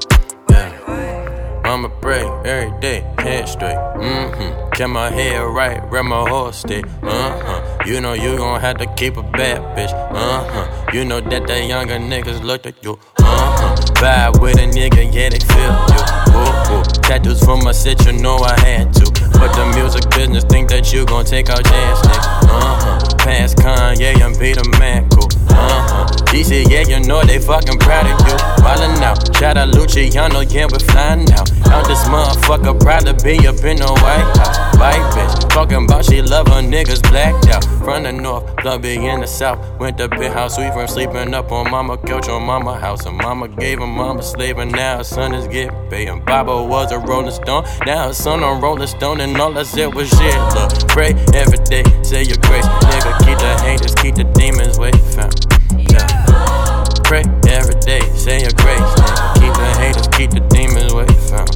Yeah. 0.51 1.28
I'ma 1.65 1.89
pray 2.01 2.25
every 2.45 2.79
day, 2.81 3.01
head 3.19 3.49
straight. 3.49 3.77
Mm-hmm. 3.77 4.71
Keep 4.73 4.89
my 4.89 5.11
head 5.11 5.41
right, 5.43 5.81
where 5.91 6.03
my 6.03 6.29
horse 6.29 6.59
stay. 6.59 6.83
Uh-huh. 7.03 7.85
You 7.85 8.01
know 8.01 8.13
you 8.13 8.37
gon' 8.37 8.61
have 8.61 8.79
to 8.79 8.87
keep 8.95 9.17
a 9.17 9.23
bad 9.23 9.61
bitch. 9.77 9.93
Uh-huh. 9.93 10.91
You 10.93 11.05
know 11.05 11.21
that 11.21 11.47
the 11.47 11.65
younger 11.65 11.97
niggas 11.97 12.43
look 12.43 12.67
at 12.67 12.83
you. 12.83 12.99
Uh-huh. 13.19 13.77
Vibe 13.95 14.41
with 14.41 14.57
a 14.57 14.67
nigga, 14.67 15.13
yeah, 15.13 15.29
they 15.29 15.39
feel 15.39 15.75
you. 15.93 16.03
Ooh, 16.35 16.81
ooh. 16.81 16.85
Tattoos 17.03 17.43
from 17.45 17.65
my 17.65 17.73
set, 17.73 18.05
you 18.07 18.13
know 18.13 18.37
I 18.39 18.59
had 18.61 18.93
to. 18.95 19.11
But 19.39 19.53
the 19.55 19.73
music 19.77 20.09
business 20.11 20.45
think 20.45 20.69
that 20.71 20.93
you 20.93 21.05
gon' 21.07 21.25
take 21.25 21.49
out 21.49 21.65
jazz, 21.65 21.99
nigga. 22.03 22.51
Uh-huh. 22.51 23.17
Past 23.19 23.57
Kanye 23.57 24.21
and 24.21 24.39
Peter 24.39 24.63
Man, 24.79 25.09
Uh-huh. 25.51 26.07
DC, 26.29 26.69
yeah, 26.71 26.83
you 26.87 27.01
know 27.07 27.23
they 27.25 27.39
fucking 27.39 27.79
proud 27.79 28.07
of 28.07 28.29
you. 28.29 28.37
Ballin' 28.63 29.03
out. 29.03 29.37
Shout 29.37 29.57
out 29.57 29.69
Luciano, 29.69 30.41
yeah, 30.41 30.67
we're 30.71 30.79
flying 30.79 31.31
out. 31.33 31.51
Out 31.69 31.87
this 31.87 32.05
motherfucker, 32.05 32.79
proud 32.81 33.07
to 33.07 33.15
be 33.25 33.47
up 33.47 33.57
in 33.65 33.77
the 33.77 33.89
White 33.89 34.37
House. 34.37 34.59
White 34.79 35.03
bitch, 35.15 35.49
talking 35.49 35.85
about 35.85 36.05
she 36.05 36.23
love 36.23 36.49
her 36.49 36.61
niggas 36.63 37.03
blacked 37.11 37.49
out. 37.49 37.65
From 37.83 38.03
the 38.03 38.13
north, 38.13 38.45
be 38.83 38.95
in 39.07 39.21
the 39.21 39.27
south. 39.27 39.59
Went 39.81 39.99
to 39.99 40.09
big 40.09 40.33
house, 40.33 40.59
we 40.59 40.71
from 40.71 40.87
sleeping 40.87 41.35
up 41.35 41.51
on 41.51 41.71
mama 41.71 41.97
couch 41.97 42.29
on 42.29 42.43
mama 42.45 42.79
house. 42.79 43.07
And 43.07 43.17
mama 43.17 43.49
gave 43.49 43.81
him 43.81 43.91
mama 43.91 44.23
slave, 44.23 44.59
and 44.59 44.71
now 44.71 44.99
her 44.99 45.05
son 45.05 45.35
is 45.35 45.49
getting 45.49 45.75
paid. 45.89 46.09
And 46.09 46.25
Baba 46.25 46.63
was 46.63 46.93
a 46.93 46.99
rolling 46.99 47.31
stone, 47.31 47.65
now 47.87 48.09
her 48.09 48.13
son 48.13 48.43
on 48.43 48.61
rolling 48.61 48.87
stone, 48.87 49.21
and 49.21 49.37
all 49.41 49.57
I 49.57 49.63
said 49.63 49.95
was 49.95 50.09
shit. 50.11 50.37
Look, 50.55 50.89
pray 50.89 51.15
every 51.35 51.59
day, 51.65 51.85
say 52.03 52.23
your 52.23 52.39
grace, 52.43 52.67
nigga. 52.67 53.19
Keep 53.27 53.39
the 53.39 53.59
haters, 53.63 53.95
keep 53.95 54.15
the 54.15 54.25
demons 54.25 54.79
away, 54.79 54.93
fam. 54.93 55.31
Yeah. 55.77 56.85
Pray 57.05 57.25
every 57.49 57.75
day, 57.81 58.01
say 58.17 58.41
your 58.41 58.53
grace, 58.53 58.81
nigga. 59.01 59.35
Keep 59.41 59.55
the 59.55 59.75
haters, 59.81 60.09
keep 60.17 60.31
the 60.31 60.41
demons 60.49 60.93
away, 60.93 61.07
fam. 61.29 61.47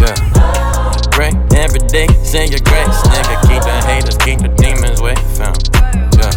Yeah. 0.00 0.14
Pray 1.10 1.32
every 1.56 1.80
day, 1.88 2.06
say 2.24 2.46
your 2.46 2.60
grace, 2.60 3.02
nigga. 3.08 3.40
Keep 3.48 3.62
the 3.62 3.80
haters, 3.86 4.16
keep 4.18 4.38
the 4.40 4.48
demons 4.56 5.00
away, 5.00 5.14
fam. 5.36 5.54
Yeah. 6.20 6.34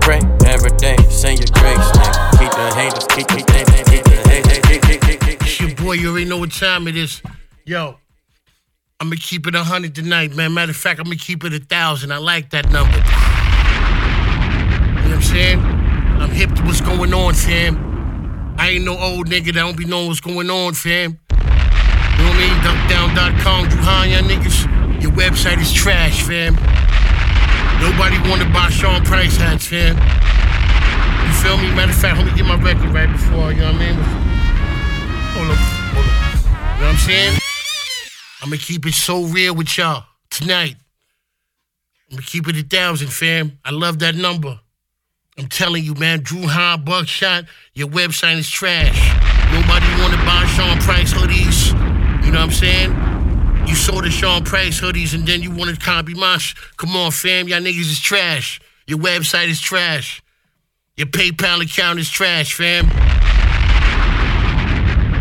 Pray 0.00 0.20
every 0.46 0.70
day, 0.78 0.96
say 1.10 1.34
your 1.34 1.48
grace, 1.52 1.90
nigga. 1.98 2.30
Keep 2.38 2.52
the 2.52 2.74
haters, 2.74 3.06
keep 3.10 3.26
the 3.28 3.42
haters, 3.52 3.82
keep 3.88 4.04
the 4.04 4.16
haters, 4.28 4.58
keep 4.66 4.82
the 4.82 4.96
haters. 5.16 5.36
It's 5.42 5.60
your 5.60 5.74
boy, 5.74 5.92
you 5.94 6.10
already 6.10 6.26
know 6.26 6.38
what 6.38 6.52
time 6.52 6.86
it 6.88 6.96
is. 6.96 7.20
Yo, 7.64 7.96
I'm 9.00 9.08
gonna 9.08 9.16
keep 9.16 9.46
it 9.46 9.54
a 9.54 9.62
hundred 9.64 9.94
tonight, 9.94 10.34
man. 10.34 10.54
Matter 10.54 10.70
of 10.70 10.76
fact, 10.76 10.98
I'm 11.00 11.04
gonna 11.04 11.16
keep 11.16 11.44
it 11.44 11.52
a 11.52 11.58
thousand. 11.58 12.12
I 12.12 12.18
like 12.18 12.50
that 12.50 12.70
number. 12.70 12.96
You 12.96 13.02
know 15.10 15.16
what 15.16 15.16
I'm 15.16 15.22
saying? 15.22 15.83
I'm 16.20 16.30
hip 16.30 16.54
to 16.54 16.62
what's 16.62 16.80
going 16.80 17.12
on, 17.12 17.34
fam. 17.34 18.54
I 18.58 18.70
ain't 18.70 18.84
no 18.84 18.96
old 18.96 19.28
nigga 19.28 19.46
that 19.46 19.54
don't 19.54 19.76
be 19.76 19.84
knowing 19.84 20.08
what's 20.08 20.20
going 20.20 20.48
on, 20.50 20.74
fam. 20.74 21.18
You 21.30 21.36
know 21.36 22.30
what 22.30 22.36
I 22.36 22.46
mean? 22.46 22.56
Duckdown.com, 22.62 23.68
Dru 23.68 23.80
Ha, 23.82 24.04
y'all 24.08 24.22
niggas. 24.22 25.02
Your 25.02 25.12
website 25.12 25.60
is 25.60 25.72
trash, 25.72 26.22
fam. 26.22 26.54
Nobody 27.82 28.16
wanna 28.30 28.48
buy 28.52 28.70
Sean 28.70 29.04
Price 29.04 29.36
hats, 29.36 29.66
fam. 29.66 29.96
You 29.96 31.32
feel 31.42 31.56
me? 31.58 31.74
Matter 31.74 31.92
of 31.92 31.98
fact, 31.98 32.16
let 32.16 32.26
me 32.26 32.32
get 32.36 32.46
my 32.46 32.56
record 32.62 32.90
right 32.94 33.10
before, 33.10 33.52
you 33.52 33.60
know 33.60 33.72
what 33.72 33.82
I 33.82 33.86
mean? 33.86 33.94
Hold 35.34 35.50
up, 35.50 35.58
hold 35.92 36.06
up. 36.06 36.44
You 36.44 36.80
know 36.80 36.86
what 36.86 36.94
I'm 36.94 36.96
saying? 36.98 37.38
I'm 38.42 38.50
gonna 38.50 38.58
keep 38.58 38.86
it 38.86 38.94
so 38.94 39.24
real 39.24 39.54
with 39.54 39.76
y'all 39.76 40.04
tonight. 40.30 40.76
I'm 42.10 42.16
gonna 42.16 42.22
keep 42.22 42.46
it 42.48 42.56
a 42.56 42.62
thousand, 42.62 43.08
fam. 43.08 43.58
I 43.64 43.70
love 43.70 43.98
that 43.98 44.14
number. 44.14 44.60
I'm 45.36 45.48
telling 45.48 45.82
you, 45.82 45.94
man, 45.94 46.20
Dru 46.20 46.46
Ha 46.46 46.76
Buckshot, 46.76 47.46
your 47.74 47.88
website 47.88 48.38
is 48.38 48.48
trash. 48.48 48.96
Nobody 49.52 49.86
wanna 50.00 50.16
buy 50.18 50.46
Sean 50.54 50.78
Price 50.78 51.12
hoodies. 51.12 51.72
You 52.24 52.30
know 52.30 52.38
what 52.38 52.46
I'm 52.46 52.52
saying? 52.52 53.66
You 53.66 53.74
sold 53.74 54.04
the 54.04 54.10
Sean 54.10 54.44
Price 54.44 54.80
hoodies 54.80 55.12
and 55.12 55.26
then 55.26 55.42
you 55.42 55.50
wanted 55.50 55.80
copy 55.80 56.14
my 56.14 56.38
sh- 56.38 56.54
Come 56.76 56.94
on, 56.94 57.10
fam, 57.10 57.48
y'all 57.48 57.60
niggas 57.60 57.90
is 57.90 58.00
trash. 58.00 58.60
Your 58.86 59.00
website 59.00 59.48
is 59.48 59.60
trash. 59.60 60.22
Your 60.96 61.08
PayPal 61.08 61.64
account 61.64 61.98
is 61.98 62.08
trash, 62.08 62.54
fam. 62.54 62.86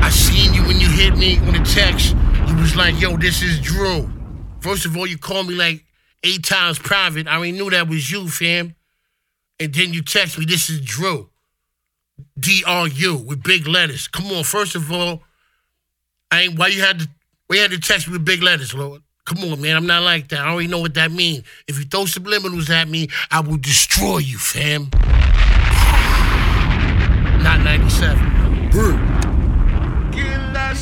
I 0.04 0.12
seen 0.12 0.54
you 0.54 0.64
when 0.64 0.80
you 0.80 0.90
hit 0.90 1.18
me 1.18 1.40
on 1.40 1.54
the 1.54 1.64
text. 1.74 2.16
You 2.48 2.56
was 2.58 2.76
like, 2.76 3.00
yo, 3.02 3.18
this 3.18 3.42
is 3.42 3.60
Drew. 3.60 4.08
First 4.60 4.86
of 4.86 4.96
all, 4.96 5.08
you 5.08 5.18
called 5.18 5.48
me 5.48 5.56
like 5.56 5.84
eight 6.24 6.44
times 6.44 6.78
private. 6.78 7.28
I 7.28 7.38
already 7.38 7.54
knew 7.54 7.72
that 7.72 7.88
was 7.88 8.12
you, 8.12 8.28
fam. 8.30 8.76
And 9.64 9.74
then 9.74 9.94
you 9.94 10.02
text 10.02 10.38
me, 10.38 10.44
this 10.44 10.70
is 10.70 10.82
Dru. 10.82 11.30
D-R-U 12.38 13.16
with 13.16 13.44
big 13.44 13.66
letters. 13.66 14.10
Come 14.10 14.26
on, 14.28 14.44
first 14.44 14.76
of 14.76 14.92
all, 14.92 15.24
I 16.30 16.42
ain't 16.42 16.60
why 16.60 16.68
you 16.68 16.82
had 16.82 17.00
to 17.00 17.08
why 17.48 17.56
you 17.56 17.62
had 17.62 17.72
to 17.72 17.80
text 17.80 18.08
me 18.08 18.14
with 18.14 18.26
big 18.26 18.44
letters, 18.44 18.74
Lord. 18.74 19.02
Come 19.26 19.40
on, 19.46 19.62
man. 19.62 19.78
I'm 19.78 19.88
not 19.88 20.04
like 20.04 20.28
that. 20.30 20.42
I 20.42 20.50
already 20.50 20.68
know 20.68 20.80
what 20.80 20.96
that 20.96 21.14
means. 21.14 21.44
If 21.68 21.80
you 21.80 21.86
throw 21.86 22.04
subliminals 22.04 22.70
at 22.70 22.90
me, 22.90 23.08
I 23.32 23.40
will 23.40 23.56
destroy 23.56 24.18
you, 24.18 24.38
fam. 24.38 24.90
Not 27.42 27.62
97. 27.64 28.72
Kill 28.72 30.52
that 30.52 30.76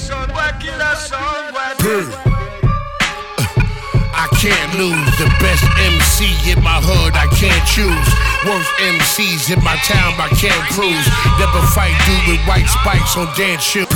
I 4.22 4.28
can't 4.38 4.78
lose. 4.78 5.18
The 5.18 5.26
best 5.42 5.66
MC 5.82 6.54
in 6.54 6.62
my 6.62 6.78
hood, 6.78 7.18
I 7.18 7.26
can't 7.34 7.66
choose. 7.66 8.10
Worst 8.46 8.70
MCs 8.78 9.50
in 9.50 9.58
my 9.66 9.74
town, 9.82 10.14
I 10.22 10.30
can't 10.38 10.62
cruise. 10.70 11.10
Never 11.42 11.58
fight 11.74 11.98
dude 12.06 12.38
with 12.38 12.42
white 12.46 12.70
spikes 12.70 13.18
on 13.18 13.26
dance 13.34 13.66
shoes. 13.66 13.90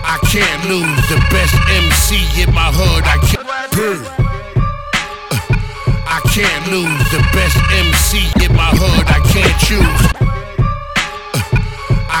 I 0.00 0.16
can't 0.32 0.64
lose. 0.64 0.96
The 1.12 1.20
best 1.28 1.52
MC 1.76 2.24
in 2.40 2.48
my 2.56 2.72
hood, 2.72 3.04
I 3.04 3.20
can't. 3.20 3.44
I 6.08 6.24
can't 6.32 6.64
lose. 6.72 7.04
The 7.12 7.20
best 7.36 7.60
MC 7.84 8.32
in 8.48 8.56
my 8.56 8.72
hood, 8.80 9.04
I 9.12 9.20
can't 9.28 9.56
choose. 9.60 10.39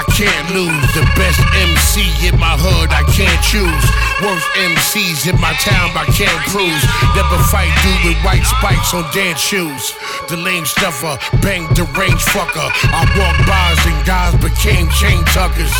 I 0.00 0.04
can't 0.16 0.48
lose. 0.56 0.88
The 0.96 1.04
best 1.12 1.44
MC 1.60 2.00
in 2.24 2.32
my 2.40 2.56
hood, 2.56 2.88
I 2.88 3.04
can't 3.12 3.36
choose. 3.44 3.84
Worst 4.24 4.48
MCs 4.56 5.28
in 5.28 5.36
my 5.36 5.52
town, 5.60 5.92
I 5.92 6.08
can't 6.08 6.40
cruise. 6.48 6.84
Never 7.12 7.36
fight 7.52 7.68
dude 7.84 8.08
with 8.08 8.18
white 8.24 8.40
spikes 8.48 8.96
on 8.96 9.04
dance 9.12 9.36
shoes. 9.36 9.92
The 10.32 10.40
lame 10.40 10.64
stuffer, 10.64 11.20
bang 11.44 11.68
the 11.76 11.84
range 12.00 12.24
fucker. 12.32 12.64
I 12.64 13.04
walk 13.12 13.36
bars 13.44 13.80
and 13.84 14.00
guys 14.08 14.32
became 14.40 14.88
chain 14.96 15.20
tuckers. 15.36 15.76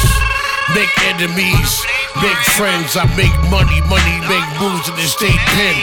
Make 0.77 0.93
enemies, 1.09 1.81
make 2.21 2.41
friends. 2.61 3.01
I 3.01 3.09
make 3.17 3.33
money, 3.49 3.81
money 3.89 4.17
make 4.29 4.49
moves 4.61 4.85
in 4.85 5.01
the 5.01 5.09
state 5.09 5.41
pen. 5.57 5.81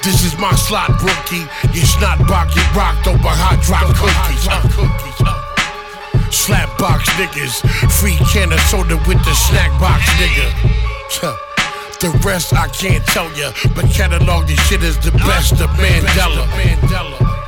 This 0.00 0.24
is 0.24 0.32
my 0.40 0.56
slot 0.56 0.96
rookie. 1.04 1.44
Your 1.76 1.84
snot 1.84 2.24
box 2.24 2.56
get 2.56 2.64
rocked 2.72 3.04
over 3.04 3.20
hot 3.20 3.60
drop 3.68 3.84
cookies. 4.00 4.48
Uh. 4.48 4.64
Slap 5.20 5.39
box 6.78 7.08
niggas, 7.10 7.60
free 8.00 8.16
can 8.32 8.52
of 8.52 8.60
soda 8.60 8.96
with 9.08 9.18
the 9.24 9.34
snack 9.34 9.70
box 9.80 10.04
nigga. 10.20 11.36
The 12.00 12.10
rest 12.24 12.54
I 12.54 12.68
can't 12.68 13.04
tell 13.06 13.30
ya, 13.36 13.52
but 13.74 13.84
catalog 13.90 14.46
this 14.46 14.58
shit 14.68 14.82
is 14.82 14.98
the 14.98 15.12
best 15.12 15.60
of 15.60 15.68
Mandela. 15.70 17.39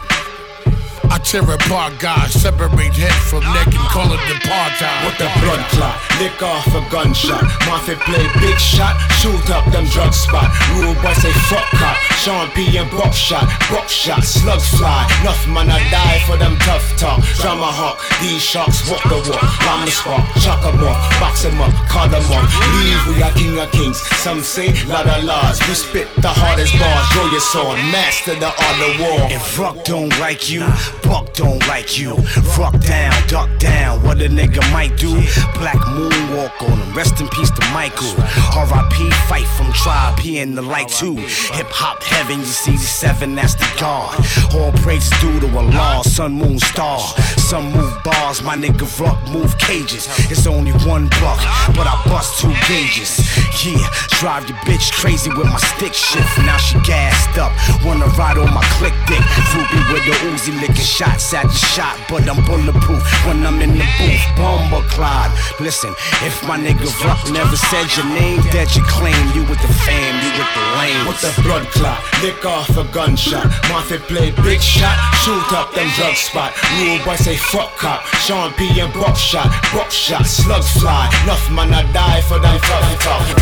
I 1.12 1.18
tear 1.18 1.44
apart 1.44 2.00
guys, 2.00 2.32
separate 2.32 2.72
head 2.96 3.12
from 3.28 3.44
neck 3.52 3.68
and 3.68 3.84
call 3.92 4.08
it 4.16 4.24
apartheid. 4.32 5.04
With 5.04 5.20
the 5.20 5.28
blood 5.44 5.60
clot, 5.68 6.00
lick 6.16 6.40
off 6.40 6.64
a 6.72 6.80
gunshot. 6.88 7.44
Mafia 7.68 8.00
play 8.00 8.24
big 8.40 8.56
shot, 8.56 8.96
shoot 9.20 9.44
up 9.52 9.60
them 9.76 9.84
drug 9.92 10.16
spot. 10.16 10.48
Rule 10.72 10.96
boy 11.04 11.12
say 11.20 11.28
fuck 11.52 11.68
cop. 11.76 12.00
Sean 12.16 12.48
P 12.56 12.64
and 12.80 12.88
buckshot, 12.88 13.44
buckshot, 13.68 14.24
slugs 14.24 14.64
fly. 14.72 15.04
Enough 15.20 15.44
man 15.52 15.68
I 15.68 15.84
die 15.92 16.24
for 16.24 16.40
them 16.40 16.56
tough 16.64 16.80
talk. 16.96 17.20
Drama 17.44 17.68
hawk, 17.68 18.00
these 18.24 18.40
sharks 18.40 18.88
walk 18.88 19.04
the 19.04 19.20
walk. 19.28 19.44
Bomb 19.68 19.84
the 19.84 19.92
spot, 19.92 20.24
chuck 20.40 20.64
'em 20.64 20.80
off, 20.80 20.96
box 21.20 21.44
'em 21.44 21.60
up, 21.60 21.76
call 21.92 22.08
'em 22.08 22.24
off. 22.32 22.48
Leave 22.80 23.04
we 23.12 23.22
are 23.22 23.32
king 23.36 23.60
of 23.60 23.70
kings. 23.70 24.00
Some 24.24 24.40
say 24.40 24.72
lot 24.88 25.04
of 25.04 25.24
laws. 25.24 25.60
We 25.68 25.74
spit 25.74 26.08
the 26.24 26.32
hardest 26.32 26.72
bars. 26.80 27.04
Draw 27.12 27.28
your 27.28 27.44
sword, 27.52 27.76
master 27.92 28.34
the 28.34 28.48
art 28.48 28.80
of 28.80 28.92
war. 28.96 29.28
If 29.28 29.58
Ruck 29.58 29.84
don't 29.84 30.08
like 30.18 30.48
you, 30.48 30.64
Buck 31.02 31.32
don't 31.34 31.66
like 31.68 31.98
you. 31.98 32.16
Fuck 32.56 32.78
down, 32.80 33.12
duck 33.28 33.50
down, 33.58 34.02
what 34.02 34.20
a 34.20 34.28
nigga 34.28 34.60
might 34.72 34.96
do. 34.96 35.12
Black 35.58 35.78
moonwalk 35.96 36.62
on 36.62 36.78
him, 36.78 36.94
rest 36.94 37.20
in 37.20 37.28
peace 37.28 37.50
to 37.50 37.64
Michael. 37.72 38.12
R.I.P. 38.56 39.10
Phife 39.28 39.56
from 39.56 39.72
tribe, 39.72 40.18
he 40.18 40.38
in 40.38 40.54
the 40.54 40.62
light 40.62 40.88
too. 40.88 41.16
Hip 41.16 41.68
hop 41.70 42.02
heaven, 42.02 42.38
you 42.40 42.44
see 42.44 42.72
the 42.72 42.78
seven, 42.78 43.34
that's 43.34 43.54
the 43.54 43.68
God. 43.80 44.14
All 44.54 44.72
praise 44.82 45.08
due 45.20 45.40
to 45.40 45.46
a 45.58 45.62
Allah, 45.62 46.04
sun, 46.04 46.32
moon, 46.32 46.58
star. 46.58 47.00
Some 47.36 47.72
move 47.72 47.94
bars, 48.04 48.42
my 48.42 48.56
nigga 48.56 48.86
Ruck 49.00 49.18
move 49.30 49.56
cages. 49.58 50.06
It's 50.30 50.46
only 50.46 50.72
one 50.86 51.08
buck, 51.20 51.40
but 51.74 51.86
I 51.86 52.02
bust 52.06 52.40
two 52.40 52.52
gauges. 52.68 53.18
Yeah, 53.60 53.86
drive 54.18 54.48
your 54.48 54.56
bitch 54.64 54.90
crazy 54.96 55.28
with 55.28 55.46
my 55.46 55.58
stick 55.76 55.94
shift. 55.94 56.38
Now 56.38 56.56
she 56.56 56.80
gassed 56.80 57.38
up, 57.38 57.52
wanna 57.84 58.06
ride 58.18 58.38
on 58.38 58.52
my 58.52 58.64
click 58.80 58.94
dick. 59.06 59.22
Ruby 59.52 59.78
with 59.92 60.04
the 60.08 60.14
Uzi 60.32 60.58
licking 60.58 60.74
shots 60.74 61.32
at 61.34 61.44
the 61.44 61.54
shot, 61.54 62.00
but 62.08 62.26
I'm 62.26 62.42
bulletproof 62.44 63.04
when 63.26 63.44
I'm 63.46 63.60
in 63.60 63.78
the 63.78 63.86
booth. 64.00 64.24
Bomber 64.36 64.82
Clyde. 64.88 65.30
Listen, 65.60 65.94
if 66.26 66.42
my 66.48 66.58
nigga 66.58 66.88
Ruck 67.04 67.22
never 67.30 67.54
said 67.54 67.86
your 67.94 68.06
name, 68.06 68.40
that 68.50 68.74
you 68.74 68.82
claim 68.88 69.20
you 69.36 69.44
with 69.46 69.60
the 69.62 69.70
fam, 69.84 70.12
you 70.24 70.32
with 70.34 70.50
the 70.56 70.64
lame. 70.80 71.06
With 71.06 71.20
the 71.22 71.30
blood 71.42 71.66
clot, 71.70 72.00
lick 72.22 72.42
off 72.44 72.72
a 72.74 72.84
gunshot. 72.90 73.46
Mafia 73.68 73.98
play 74.10 74.32
big 74.42 74.60
shot, 74.60 74.96
shoot 75.22 75.52
up 75.52 75.70
them 75.74 75.86
drug 75.94 76.16
spot. 76.16 76.50
Rule 76.80 76.98
boy 77.04 77.14
say 77.14 77.36
fuck 77.36 77.70
cop. 77.76 78.02
Sean 78.24 78.50
P 78.54 78.80
and 78.80 78.92
buckshot, 78.94 79.46
buckshot, 79.70 80.26
slugs 80.26 80.72
fly. 80.80 81.06
Enough 81.22 81.46
man 81.52 81.72
I 81.74 81.86
die 81.92 82.22
for 82.22 82.40
them 82.40 82.58
tough 82.58 82.98
talk. 82.98 83.41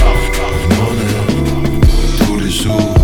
Tous 2.26 2.38
les 2.38 2.50
jours. 2.50 2.94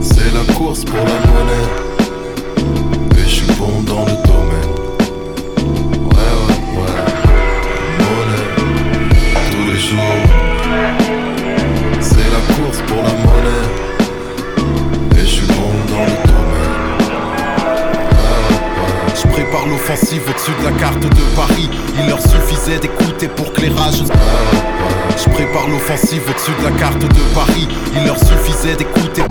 C'est 0.00 0.32
la 0.34 0.44
course 0.54 0.84
pour 0.84 1.04
la 1.04 1.18
monnaie. 1.26 1.68
Et 3.16 3.22
je 3.22 3.28
suis 3.28 3.52
bon 3.54 3.82
dans 3.86 4.04
le 4.04 4.16
domaine. 4.26 4.72
Ouais, 6.04 6.32
ouais, 6.38 6.58
ouais. 6.78 6.96
Monnaie, 8.00 8.48
tous 9.50 9.66
les 9.70 9.78
jours. 9.78 10.24
C'est 12.00 12.30
la 12.36 12.42
course 12.54 12.80
pour 12.86 13.02
la 13.02 13.14
monnaie. 13.24 13.66
Et 15.16 15.20
je 15.20 15.26
suis 15.26 15.46
bon 15.46 15.72
dans 15.90 16.04
le 16.04 16.28
prépare 19.32 19.66
l'offensive 19.68 20.22
au-dessus 20.28 20.52
de 20.60 20.64
la 20.64 20.72
carte 20.72 21.00
de 21.00 21.36
Paris. 21.36 21.70
Il 21.98 22.08
leur 22.08 22.20
suffisait 22.20 22.78
d'écouter 22.78 23.28
pour 23.28 23.52
que 23.52 23.70
rages. 23.72 24.02
Je 25.20 25.28
prépare 25.30 25.68
l'offensive 25.68 26.22
au-dessus 26.28 26.52
de 26.60 26.64
la 26.64 26.78
carte 26.78 27.00
de 27.00 27.34
Paris. 27.34 27.68
Il 27.96 28.04
leur 28.06 28.18
suffisait 28.18 28.76
d'écouter. 28.76 29.22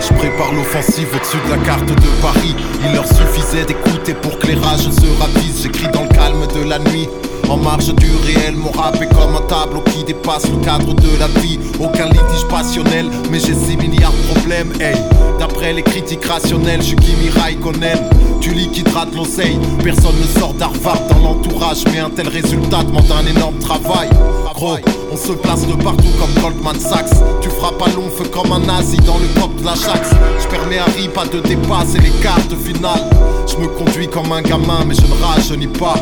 Je 0.00 0.14
prépare 0.14 0.52
l'offensive 0.52 1.08
au-dessus 1.14 1.38
de 1.46 1.50
la 1.50 1.58
carte 1.64 1.86
de 1.86 2.20
Paris. 2.20 2.54
Il 2.84 2.94
leur 2.94 3.06
suffisait 3.06 3.64
d'écouter 3.64 4.14
pour 4.14 4.38
que 4.38 4.48
les 4.48 4.56
rages 4.56 4.90
se 4.90 5.20
ravisent. 5.20 5.62
J'écris 5.62 5.88
dans 5.92 6.02
le 6.02 6.08
calme 6.08 6.46
de 6.54 6.68
la 6.68 6.78
nuit. 6.78 7.08
En 7.48 7.56
marge 7.56 7.92
du 7.94 8.10
réel, 8.24 8.54
mon 8.56 8.70
rap 8.70 9.00
est 9.02 9.08
comme 9.08 9.34
un 9.36 9.46
tableau 9.46 9.82
qui 9.82 10.04
dépasse 10.04 10.48
le 10.48 10.56
cadre 10.64 10.94
de 10.94 11.18
la 11.18 11.26
vie. 11.40 11.58
Aucun 11.80 12.06
litige 12.06 12.46
passionnel, 12.48 13.10
mais 13.30 13.40
j'ai 13.40 13.54
6 13.54 13.76
milliards 13.76 14.12
de 14.12 14.34
problèmes. 14.34 14.72
Hey, 14.80 14.96
d'après 15.38 15.72
les 15.72 15.82
critiques 15.82 16.24
rationnelles, 16.24 16.80
je 16.80 16.88
suis 16.88 16.96
Kimi 16.96 17.30
Raikkonen. 17.30 17.98
Tu 18.40 18.50
liquideras 18.50 19.06
de 19.06 19.16
l'oseille, 19.16 19.58
personne 19.82 20.14
ne 20.20 20.40
sort 20.40 20.54
d'Harvard 20.54 21.00
dans 21.10 21.18
l'entourage. 21.18 21.84
Mais 21.92 21.98
un 21.98 22.10
tel 22.10 22.28
résultat 22.28 22.82
demande 22.84 23.10
un 23.12 23.26
énorme 23.26 23.58
travail. 23.58 24.08
Gros, 24.54 24.76
on 25.12 25.16
se 25.16 25.32
place 25.32 25.66
de 25.66 25.74
partout 25.74 26.12
comme 26.18 26.42
Goldman 26.42 26.78
Sachs. 26.78 27.10
Tu 27.40 27.48
frappes 27.50 27.82
à 27.82 27.90
long 27.90 28.10
feu 28.10 28.24
comme 28.32 28.52
un 28.52 28.60
nazi 28.60 28.96
dans 28.98 29.18
le 29.18 29.40
cop 29.40 29.54
de 29.56 29.64
la 29.64 29.74
Jax. 29.74 30.10
Je 30.38 30.46
permets 30.48 30.78
à 30.78 30.84
Rip 30.84 31.12
pas 31.12 31.26
de 31.26 31.40
dépasser 31.40 31.98
les 31.98 32.10
cartes 32.22 32.54
finales. 32.54 33.08
Je 33.46 33.56
me 33.56 33.66
conduis 33.68 34.08
comme 34.08 34.30
un 34.32 34.42
gamin, 34.42 34.84
mais 34.86 34.94
je 34.94 35.02
ne 35.02 35.22
rajeunis 35.22 35.66
pas. 35.66 35.94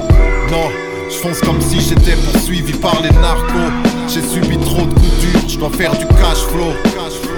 Non. 0.50 0.87
Je 1.10 1.14
fonce 1.16 1.40
comme 1.40 1.60
si 1.60 1.80
j'étais 1.80 2.16
poursuivi 2.16 2.72
par 2.72 3.00
les 3.02 3.10
narcos. 3.10 3.72
J'ai 4.08 4.22
subi 4.22 4.58
trop 4.58 4.82
de 4.82 4.92
coups 4.94 5.20
durs, 5.20 5.48
je 5.48 5.58
dois 5.58 5.70
faire 5.70 5.92
du 5.96 6.06
cash 6.06 6.38
flow. 6.50 6.72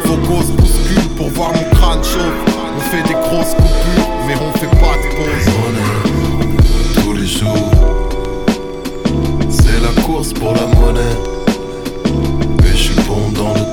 Vos 0.04 0.16
causes 0.26 0.50
bousculent 0.50 1.08
pour 1.16 1.28
voir 1.30 1.52
mon 1.54 1.70
crâne 1.70 2.02
chaud. 2.02 2.18
On 2.76 2.80
fait 2.80 3.02
des 3.02 3.14
grosses 3.14 3.54
coupures, 3.54 4.10
mais 4.26 4.34
on 4.40 4.58
fait 4.58 4.66
pas 4.66 4.96
de 4.96 5.08
pause. 5.16 7.02
tous 7.02 7.12
les 7.12 7.26
jours. 7.26 7.70
C'est 9.48 9.80
la 9.80 10.02
course 10.02 10.32
pour 10.32 10.52
la 10.54 10.66
monnaie. 10.66 11.16
Et 12.64 12.72
je 12.72 12.76
suis 12.76 12.94
bon 13.06 13.30
dans 13.34 13.69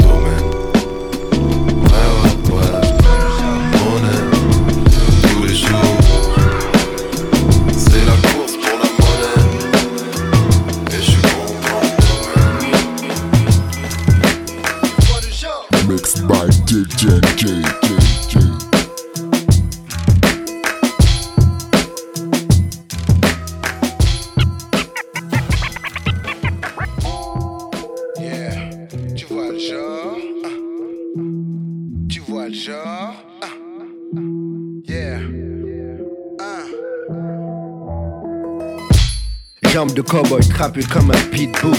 Jambes 39.78 39.94
de 39.94 40.02
cowboy 40.02 40.42
trapues 40.42 40.88
comme 40.88 41.12
un 41.12 41.24
pitbull. 41.30 41.78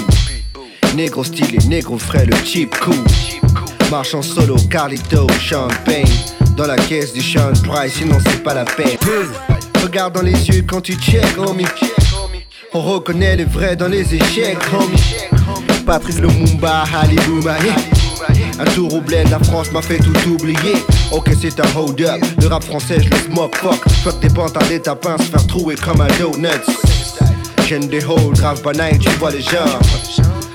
Négro 0.95 1.25
stylé, 1.25 1.59
négro 1.67 1.99
frais, 1.99 2.25
le 2.27 2.37
cheap 2.45 2.73
cool. 2.79 2.95
Marche 3.91 4.15
en 4.15 4.23
solo, 4.23 4.55
Carlito, 4.71 5.27
champagne. 5.41 6.05
Dans 6.57 6.69
la 6.69 6.77
caisse 6.77 7.13
du 7.13 7.21
Sean 7.21 7.53
Price, 7.65 7.95
sinon 7.95 8.17
c'est 8.25 8.41
pas 8.45 8.55
la 8.55 8.65
peine. 8.65 8.97
Regarde 9.83 10.15
dans 10.15 10.23
les 10.23 10.49
yeux 10.49 10.65
quand 10.65 10.81
tu 10.81 10.95
check, 10.95 11.27
homie. 11.39 11.65
On 12.73 12.83
reconnaît 12.83 13.35
les 13.35 13.47
vrais 13.47 13.75
dans 13.75 13.89
les 13.89 14.15
échecs, 14.15 14.59
homie. 14.73 15.03
Patrice 15.85 16.21
Lumumba, 16.21 16.85
Halibuma. 16.95 17.57
Un 18.61 18.65
tour 18.77 18.95
au 18.95 19.01
bled, 19.01 19.29
la 19.29 19.41
France 19.41 19.73
m'a 19.73 19.83
fait 19.83 19.99
tout 19.99 20.15
oublier. 20.31 20.85
Ok, 21.11 21.31
c'est 21.41 21.59
un 21.59 21.77
hold 21.77 22.01
up. 22.03 22.25
Le 22.41 22.47
rap 22.47 22.63
français, 22.63 23.01
je 23.01 23.11
le 23.11 23.17
smoke 23.17 23.57
fuck. 23.57 23.89
Fuck 24.05 24.25
à 24.55 24.69
des 24.69 24.79
tapins, 24.79 25.19
se 25.19 25.25
faire 25.25 25.45
trouer 25.49 25.75
comme 25.75 26.01
un 26.01 26.09
donuts. 26.21 26.88
J'aime 27.69 27.87
des 27.89 28.03
holes, 28.03 28.33
grave 28.33 28.63
banal, 28.63 28.99
tu 28.99 29.11
vois 29.19 29.31
les 29.31 29.43
gens. 29.43 29.79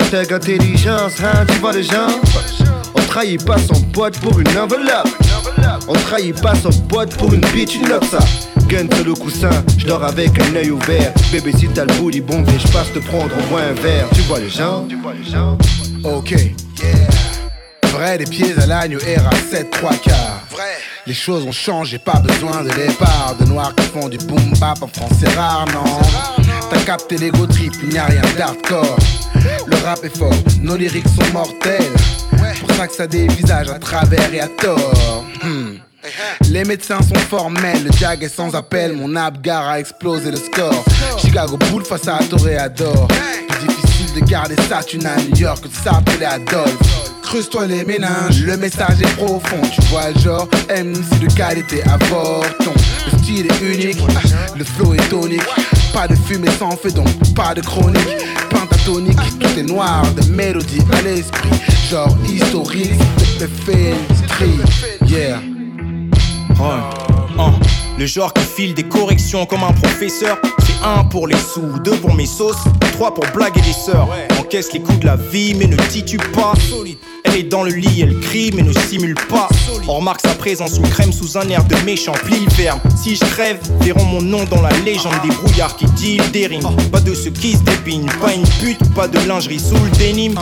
Tag 0.09 0.34
intelligence, 0.34 1.14
hein, 1.24 1.45
tu 1.47 1.59
vois 1.59 1.72
les 1.72 1.84
gens. 1.84 2.07
On 2.95 3.01
trahit 3.01 3.45
pas 3.45 3.59
son 3.59 3.80
pote 3.91 4.18
pour 4.18 4.39
une 4.39 4.47
enveloppe. 4.57 5.09
On 5.88 5.93
trahit 5.93 6.41
pas 6.41 6.55
son 6.55 6.72
pote 6.88 7.16
pour 7.16 7.32
une 7.32 7.45
bitch, 7.51 7.76
une 7.76 7.86
ça. 8.09 8.18
Gun 8.68 8.88
sur 8.95 9.05
le 9.05 9.14
coussin, 9.14 9.51
je 9.78 9.86
dors 9.86 10.03
avec 10.03 10.32
un 10.41 10.55
œil 10.55 10.72
ouvert. 10.72 11.14
Bébé, 11.32 11.51
si 11.55 11.68
t'as 11.68 11.86
le 11.86 11.93
booty 11.93 12.20
bon, 12.20 12.41
viens, 12.41 12.57
je 12.57 12.72
passe 12.72 12.91
te 12.91 12.97
prendre 12.97 13.30
au 13.38 13.49
moins 13.51 13.61
un 13.61 13.74
verre. 13.74 14.07
Tu 14.16 14.22
vois 14.22 14.39
les 14.39 14.49
gens, 14.49 14.88
tu 14.89 14.95
vois 14.95 15.14
les 15.14 15.30
gens. 15.30 15.55
Ok, 16.03 16.32
yeah. 16.32 17.91
Vrai 17.91 18.18
des 18.18 18.26
pieds 18.26 18.55
à 18.57 18.66
l'agneau, 18.66 18.97
R 18.97 19.28
à 19.28 19.36
7 19.51 19.70
3 19.70 19.91
quarts. 19.97 20.41
Vrai. 20.49 20.64
Les 21.05 21.14
choses 21.14 21.45
ont 21.45 21.51
changé, 21.51 21.99
pas 21.99 22.20
besoin 22.22 22.64
de 22.64 22.70
départ. 22.70 23.36
De 23.39 23.45
noirs 23.45 23.76
qui 23.76 23.86
font 23.86 24.09
du 24.09 24.18
boom 24.18 24.53
bap 24.59 24.82
en 24.82 24.88
français 24.88 25.30
rare, 25.38 25.68
non. 25.76 26.42
T'as 26.74 26.82
capté 26.86 27.17
l'ego 27.17 27.45
trip, 27.45 27.71
il 27.84 27.89
n'y 27.89 27.99
a 27.99 28.05
rien 28.05 28.21
d'hardcore. 28.36 28.97
Le 29.67 29.76
rap 29.86 30.03
est 30.03 30.17
fort, 30.17 30.34
nos 30.59 30.76
lyriques 30.76 31.07
sont 31.07 31.32
mortels. 31.32 31.93
Pour 32.59 32.76
ça 32.76 32.88
que 32.88 32.95
ça 32.95 33.05
dévisage 33.05 33.69
à 33.69 33.78
travers 33.78 34.34
et 34.34 34.39
à 34.39 34.47
tort. 34.47 35.24
Hmm. 35.43 35.76
Les 36.49 36.63
médecins 36.63 37.01
sont 37.01 37.13
formels, 37.30 37.84
le 37.84 37.91
jag 37.91 38.24
est 38.24 38.36
sans 38.36 38.55
appel, 38.55 38.93
mon 38.93 39.15
abgar 39.15 39.67
a 39.67 39.80
explosé 39.80 40.32
le 40.32 40.38
score. 40.38 40.84
Chicago 41.19 41.57
Bull 41.57 41.86
face 41.86 42.07
à 42.07 42.17
Toréador. 42.28 43.07
Plus 43.49 43.67
difficile 43.67 44.21
de 44.21 44.28
garder 44.28 44.55
ça, 44.67 44.82
tu 44.82 44.97
n'as 44.97 45.15
New 45.17 45.38
York 45.38 45.61
que 45.61 45.67
de 45.67 45.76
s'appeler 45.76 46.26
Adolphe. 46.26 47.12
Creuse-toi 47.34 47.65
les 47.65 47.84
méninges, 47.84 48.43
le 48.45 48.55
message 48.57 49.01
est 49.01 49.15
profond. 49.15 49.59
Tu 49.73 49.81
vois 49.88 50.11
le 50.11 50.19
genre, 50.19 50.47
MC 50.69 51.19
de 51.19 51.34
qualité 51.34 51.81
avorton. 51.81 52.71
Le 53.11 53.17
style 53.17 53.47
est 53.47 53.73
unique, 53.73 53.97
le 54.55 54.63
flow 54.63 54.93
est 54.93 55.09
tonique. 55.09 55.41
Pas 55.91 56.07
de 56.07 56.13
fumée 56.13 56.51
sans 56.59 56.77
feu 56.77 56.91
donc 56.91 57.07
pas 57.34 57.55
de 57.55 57.61
chronique. 57.61 58.05
Pentatonique, 58.51 59.39
tout 59.39 59.59
est 59.59 59.63
noir 59.63 60.03
de 60.13 60.31
mélodie 60.31 60.84
à 60.91 61.01
l'esprit. 61.01 61.49
Genre 61.89 62.15
historique, 62.31 62.99
de 63.39 63.47
fait 63.47 63.95
yeah. 65.07 65.39
Oh, 66.61 67.03
Le 67.97 68.07
genre 68.07 68.33
qui 68.33 68.41
file 68.43 68.73
des 68.73 68.83
corrections 68.83 69.45
comme 69.45 69.63
un 69.63 69.71
professeur. 69.71 70.37
C'est 70.65 70.83
un 70.83 71.03
pour 71.03 71.27
les 71.27 71.37
sous, 71.37 71.79
deux 71.83 71.95
pour 71.97 72.13
mes 72.15 72.25
sauces, 72.25 72.63
trois 72.93 73.13
pour 73.13 73.25
blaguer 73.33 73.61
les 73.61 73.73
sœurs. 73.73 74.07
Encaisse 74.39 74.73
les 74.73 74.81
coups 74.81 74.99
de 74.99 75.05
la 75.05 75.15
vie, 75.15 75.53
mais 75.53 75.67
ne 75.67 75.77
titue 75.77 76.17
pas. 76.17 76.53
Elle 77.23 77.35
est 77.35 77.43
dans 77.43 77.63
le 77.63 77.71
lit, 77.71 78.01
elle 78.01 78.19
crie, 78.19 78.51
mais 78.53 78.63
ne 78.63 78.73
simule 78.73 79.15
pas. 79.29 79.47
On 79.87 79.97
remarque 79.97 80.21
sa 80.21 80.33
présence 80.33 80.73
sous 80.75 80.81
crème 80.81 81.13
sous 81.13 81.37
un 81.37 81.47
air 81.49 81.63
de 81.65 81.75
méchant. 81.85 82.13
Plie 82.13 82.45
le 82.45 82.51
verbe. 82.55 82.79
Si 83.01 83.15
je 83.15 83.25
crève, 83.25 83.59
verront 83.81 84.05
mon 84.05 84.21
nom 84.21 84.43
dans 84.45 84.61
la 84.61 84.71
légende 84.79 85.13
des 85.23 85.33
brouillards 85.35 85.75
qui 85.77 85.85
deal 85.85 86.31
des 86.31 86.47
rimes. 86.47 86.69
Pas 86.91 86.99
de 86.99 87.13
ceux 87.13 87.31
qui 87.31 87.53
se 87.53 87.63
dépignent, 87.63 88.09
pas 88.19 88.33
une 88.33 88.47
pute, 88.59 88.93
pas 88.95 89.07
de 89.07 89.19
lingerie 89.27 89.59
sous 89.59 89.75
le 89.75 89.91
dénime. 89.97 90.39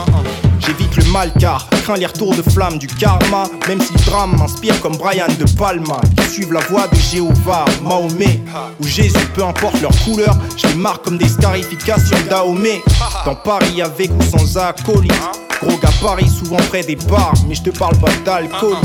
J'évite 0.64 0.96
le 0.96 1.04
mal 1.10 1.32
car 1.38 1.68
crains 1.82 1.96
les 1.96 2.06
retours 2.06 2.34
de 2.34 2.42
flamme 2.42 2.78
du 2.78 2.86
karma. 2.86 3.44
Même 3.68 3.80
si 3.80 3.92
le 3.92 4.04
drame 4.04 4.36
m'inspire 4.36 4.80
comme 4.80 4.96
Brian 4.96 5.26
de 5.38 5.44
Palma. 5.56 6.00
Qui 6.16 6.28
suivent 6.28 6.52
la 6.52 6.60
voie 6.60 6.86
de 6.88 6.96
Jéhovah, 6.96 7.64
Mahomet 7.82 8.40
ou 8.80 8.86
Jésus, 8.86 9.26
peu 9.34 9.44
importe 9.44 9.80
leur 9.80 9.92
couleur. 10.04 10.36
Je 10.56 10.68
les 10.68 10.74
marque 10.74 11.04
comme 11.04 11.18
des 11.18 11.28
scarifications 11.28 12.16
d'Aomé. 12.28 12.82
Dans 13.24 13.34
Paris 13.34 13.82
avec 13.82 14.10
ou 14.10 14.22
sans 14.22 14.56
acolyte. 14.58 15.12
Gros 15.60 15.76
gars 15.78 15.90
Paris, 16.00 16.28
souvent 16.28 16.56
près 16.68 16.82
des 16.82 16.96
bars. 16.96 17.34
Mais 17.48 17.54
je 17.54 17.62
te 17.62 17.70
parle 17.70 17.96
pas 17.98 18.10
d'alcool. 18.24 18.76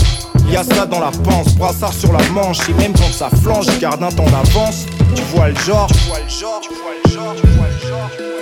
Y'a 0.50 0.64
ça 0.64 0.86
dans 0.86 1.00
la 1.00 1.12
panse, 1.12 1.56
brassard 1.56 1.94
sur 1.94 2.14
la 2.14 2.24
manche. 2.30 2.60
Et 2.70 2.74
même 2.74 2.94
quand 2.94 3.12
ça 3.12 3.30
flanche, 3.44 3.66
garde 3.80 4.02
un 4.02 4.10
temps 4.10 4.26
d'avance. 4.26 4.86
Tu 5.16 5.22
vois 5.34 5.50
le 5.50 5.56
genre, 5.56 5.88
tu 5.88 6.08
vois 6.08 6.20
le 6.20 6.30
genre, 6.30 6.62
tu 6.62 6.70
vois 6.70 6.94
le 7.04 7.12
genre. 7.12 7.36
Tu 7.36 7.48
vois 7.48 7.68
le 7.68 7.88
genre. 7.88 8.37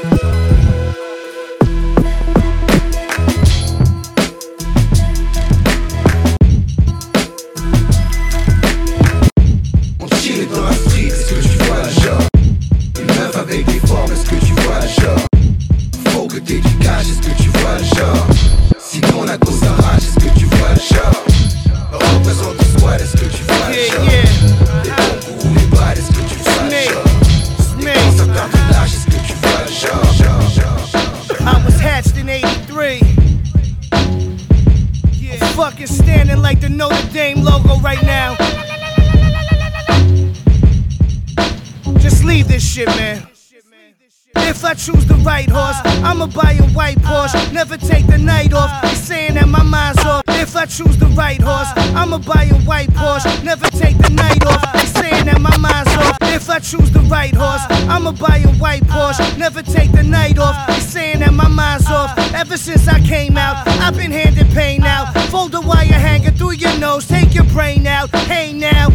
If 44.56 44.64
I 44.64 44.74
choose 44.74 45.06
the 45.06 45.16
right 45.16 45.49
horse, 45.49 45.76
I'ma 46.01 46.28
buy 46.28 46.53
a 46.53 46.64
white 46.70 46.97
Porsche. 46.99 47.51
Never 47.51 47.76
take 47.76 48.08
the 48.08 48.18
night 48.18 48.53
off. 48.53 48.72
They 48.84 48.95
saying 48.95 49.34
that 49.34 49.49
my 49.49 49.62
mind's 49.62 50.03
off. 50.06 50.24
If 50.30 50.56
I 50.56 50.66
choose 50.66 50.97
the 50.97 51.08
right 51.08 51.41
horse, 51.41 51.68
I'ma 51.93 52.20
buy 52.20 52.45
a 52.45 52.56
white 52.62 52.88
Porsche. 52.91 53.43
Never 53.43 53.68
take 53.68 53.97
the 53.97 54.10
night 54.12 54.45
off. 54.45 54.64
They 54.72 54.86
saying 54.86 55.26
that 55.26 55.41
my 55.41 55.56
mind's 55.58 55.93
off. 55.97 56.18
If 56.22 56.49
I 56.49 56.60
choose 56.60 56.89
the 56.89 57.01
right 57.01 57.36
horse, 57.36 57.64
I'ma 57.89 58.14
buy 58.14 58.38
a 58.38 58.53
white 58.53 58.84
Porsche. 58.84 59.38
Never 59.38 59.62
take 59.62 59.91
the 59.91 60.03
night 60.03 60.39
off. 60.39 60.56
They 60.68 60.80
saying 60.80 61.20
that 61.20 61.34
my 61.34 61.49
mind's 61.49 61.91
off. 61.91 62.18
Ever 62.34 62.56
since 62.56 62.88
I 62.88 63.01
came 63.01 63.38
out, 63.38 63.68
I've 63.68 63.97
been 63.97 64.12
handed 64.12 64.47
pain 64.51 64.84
out. 64.86 65.14
Fold 65.32 65.53
a 65.53 65.60
wire 65.60 65.99
hanger 66.08 66.32
through 66.32 66.53
your 66.53 66.76
nose, 66.80 67.06
take 67.06 67.36
your 67.36 67.45
brain 67.51 67.86
out. 67.86 68.10
Hey 68.32 68.53
now. 68.53 68.88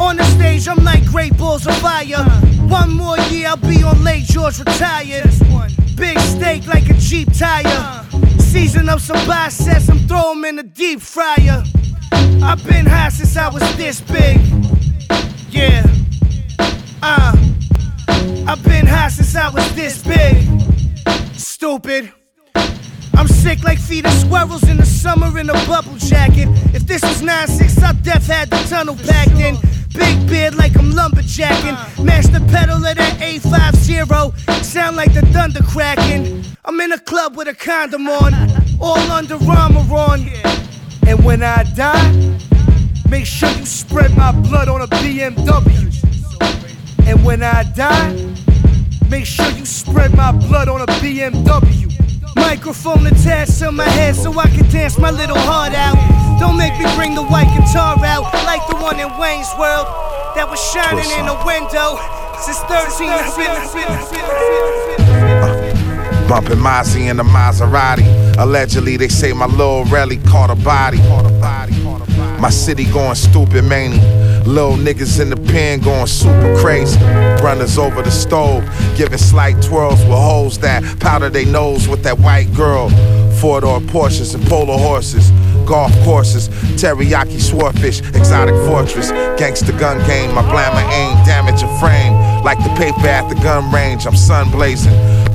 On 0.00 0.16
the 0.16 0.24
stage, 0.24 0.68
I'm 0.68 0.84
like 0.84 1.04
great 1.06 1.36
balls 1.36 1.66
of 1.66 1.76
fire. 1.78 2.24
One 2.68 2.90
more 2.90 3.18
year, 3.30 3.48
I'll 3.48 3.56
be 3.56 3.82
on 3.82 4.02
Lake 4.02 4.24
George 4.24 4.58
retired. 4.58 5.30
Big 5.96 6.18
steak 6.20 6.66
like 6.66 6.88
a 6.90 6.94
Jeep 6.94 7.28
tire. 7.36 8.04
Season 8.38 8.88
up 8.88 9.00
some 9.00 9.24
biceps, 9.26 9.88
I'm 9.88 9.98
throw 10.08 10.32
'em 10.32 10.44
in 10.44 10.56
the 10.56 10.62
deep 10.62 11.00
fryer. 11.00 11.62
I've 12.42 12.64
been 12.66 12.86
high 12.86 13.10
since 13.10 13.36
I 13.36 13.48
was 13.48 13.62
this 13.76 14.00
big. 14.00 14.40
Yeah. 15.50 15.84
Uh. 17.02 17.36
I've 18.46 18.62
been 18.64 18.86
high 18.86 19.08
since 19.08 19.36
I 19.36 19.48
was 19.50 19.74
this 19.74 20.02
big. 20.02 20.36
Stupid. 21.34 22.12
I'm 23.14 23.28
sick 23.28 23.62
like 23.62 23.78
feet 23.78 24.04
of 24.04 24.12
squirrels 24.12 24.68
in 24.68 24.78
the 24.78 24.86
summer 24.86 25.38
in 25.38 25.48
a 25.48 25.54
bubble 25.66 25.96
jacket. 25.96 26.48
If 26.74 26.86
this 26.86 27.02
was 27.02 27.22
9-6, 27.22 27.82
I 27.82 27.92
death 27.92 28.26
had 28.26 28.50
the 28.50 28.56
tunnel 28.68 28.96
packed 28.96 29.38
in. 29.38 29.56
Big 29.94 30.28
beard 30.28 30.54
like 30.54 30.76
I'm 30.76 30.90
lumberjacking. 30.92 32.04
Mash 32.04 32.26
the 32.26 32.40
pedal 32.50 32.76
of 32.76 32.96
that 32.96 33.20
850. 33.20 34.62
Sound 34.62 34.96
like 34.96 35.12
the 35.12 35.22
thunder 35.32 35.62
cracking. 35.62 36.44
I'm 36.64 36.80
in 36.80 36.92
a 36.92 36.98
club 36.98 37.36
with 37.36 37.48
a 37.48 37.54
condom 37.54 38.08
on. 38.08 38.32
All 38.80 38.98
under 39.10 39.34
armor 39.34 39.80
on. 39.94 40.28
And 41.06 41.24
when 41.24 41.42
I 41.42 41.64
die, 41.74 42.38
make 43.08 43.26
sure 43.26 43.50
you 43.50 43.66
spread 43.66 44.16
my 44.16 44.32
blood 44.32 44.68
on 44.68 44.82
a 44.82 44.86
BMW. 44.86 45.90
And 47.06 47.24
when 47.24 47.42
I 47.42 47.64
die, 47.74 48.12
make 49.10 49.26
sure 49.26 49.50
you 49.50 49.66
spread 49.66 50.16
my 50.16 50.32
blood 50.32 50.68
on 50.68 50.80
a 50.80 50.86
BMW. 50.86 52.01
Microphone 52.36 53.06
attached 53.06 53.58
to 53.60 53.70
my 53.72 53.84
head 53.84 54.14
so 54.16 54.32
I 54.38 54.46
can 54.48 54.68
dance 54.70 54.98
my 54.98 55.10
little 55.10 55.38
heart 55.38 55.72
out. 55.74 55.96
Don't 56.40 56.56
make 56.56 56.72
me 56.78 56.86
bring 56.96 57.14
the 57.14 57.22
white 57.24 57.48
guitar 57.56 57.96
out 58.04 58.24
like 58.46 58.66
the 58.68 58.76
one 58.76 58.98
in 58.98 59.08
Wayne's 59.18 59.48
World 59.58 59.86
that 60.34 60.48
was 60.48 60.58
shining 60.72 61.10
in 61.18 61.26
the 61.26 61.36
window 61.44 61.98
since 62.40 62.58
13. 62.68 63.10
I've 63.10 63.36
been- 63.36 63.52
Bumping 66.28 66.58
Mozzie 66.58 67.08
in 67.10 67.16
the 67.18 67.24
Maserati. 67.24 68.06
Allegedly, 68.38 68.96
they 68.96 69.08
say 69.08 69.32
my 69.34 69.44
little 69.46 69.84
rally 69.84 70.16
caught 70.28 70.48
a 70.50 70.54
body. 70.54 70.98
My 72.42 72.50
city 72.50 72.86
going 72.86 73.14
stupid, 73.14 73.62
many. 73.66 74.00
Little 74.44 74.76
niggas 74.76 75.20
in 75.20 75.30
the 75.30 75.36
pen 75.36 75.78
going 75.78 76.08
super 76.08 76.58
crazy. 76.58 76.98
Runners 77.40 77.78
over 77.78 78.02
the 78.02 78.10
stove, 78.10 78.64
giving 78.96 79.16
slight 79.16 79.62
twirls 79.62 80.00
with 80.00 80.18
hoes 80.18 80.58
that 80.58 80.82
powder 80.98 81.30
they 81.30 81.44
nose 81.44 81.86
with 81.86 82.02
that 82.02 82.18
white 82.18 82.52
girl. 82.52 82.90
Four 83.38 83.60
door 83.60 83.78
Porsches 83.78 84.34
and 84.34 84.44
polo 84.48 84.76
horses. 84.76 85.30
Golf 85.66 85.92
courses, 86.02 86.48
teriyaki 86.80 87.40
swordfish, 87.40 88.00
exotic 88.00 88.56
fortress, 88.66 89.12
gangster 89.38 89.78
gun 89.78 90.04
game. 90.08 90.34
My 90.34 90.42
blammer 90.42 90.82
aim, 90.94 91.24
damage 91.24 91.62
a 91.62 91.68
frame. 91.78 92.42
Like 92.42 92.58
the 92.58 92.74
paper 92.74 93.06
at 93.06 93.28
the 93.28 93.36
gun 93.36 93.72
range, 93.72 94.04
I'm 94.04 94.16
sun 94.16 94.50
blazing. 94.50 94.92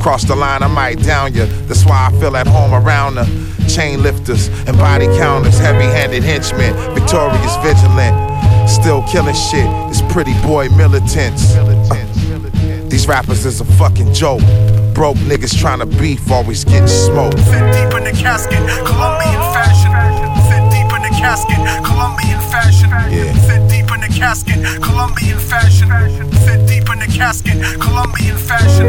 Cross 0.08 0.24
the 0.24 0.38
line, 0.38 0.64
I 0.64 0.68
might 0.68 1.04
down 1.04 1.34
you. 1.34 1.46
That's 1.68 1.84
why 1.84 2.08
I 2.08 2.18
feel 2.18 2.38
at 2.38 2.48
home 2.48 2.74
around 2.74 3.18
her. 3.18 3.28
Chain 3.68 4.02
lifters 4.02 4.48
and 4.66 4.78
body 4.78 5.06
counters, 5.18 5.60
heavy 5.60 5.84
handed 5.84 6.24
henchmen, 6.24 6.74
victorious, 6.96 7.58
vigilant. 7.58 8.16
Still 8.70 9.04
killing 9.04 9.36
shit, 9.36 9.68
it's 9.92 10.02
pretty 10.14 10.32
boy 10.44 10.70
militants. 10.70 11.58
Uh, 11.58 12.88
these 12.88 13.06
rappers 13.06 13.46
is 13.46 13.60
a 13.60 13.66
fucking 13.66 14.14
joke. 14.14 14.40
Broke 14.94 15.18
niggas 15.28 15.60
trying 15.60 15.80
to 15.80 15.86
beef, 15.86 16.32
always 16.32 16.64
getting 16.64 16.88
smoked. 16.88 17.40
Fit 17.40 17.68
deep 17.76 17.92
in 18.00 18.06
the 18.06 18.16
casket, 18.16 18.64
Colombian 18.88 19.44
fashion. 19.52 19.92
Fit 20.48 20.64
deep 20.72 20.90
in 20.96 21.02
the 21.04 21.14
casket, 21.20 21.58
Colombian 21.84 22.40
fashion. 22.50 22.90
Yeah. 23.12 23.37
Casket, 24.18 24.82
Colombian 24.82 25.38
fashion. 25.38 25.90
Fit 26.46 26.66
deep 26.68 26.90
in 26.90 27.00
the 27.00 27.06
casket, 27.06 27.58
Colombian 27.80 28.38
fashion. 28.38 28.88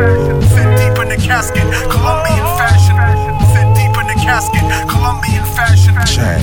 Fit 0.55 0.70
deep 0.81 0.99
in 1.03 1.09
the 1.09 1.16
casket, 1.16 1.68
Colombian 1.93 2.47
fashion. 2.57 2.97
Fit 3.53 3.68
deep 3.76 3.97
in 4.01 4.07
the 4.09 4.16
casket, 4.24 4.64
Colombian 4.89 5.45
fashion. 5.55 5.95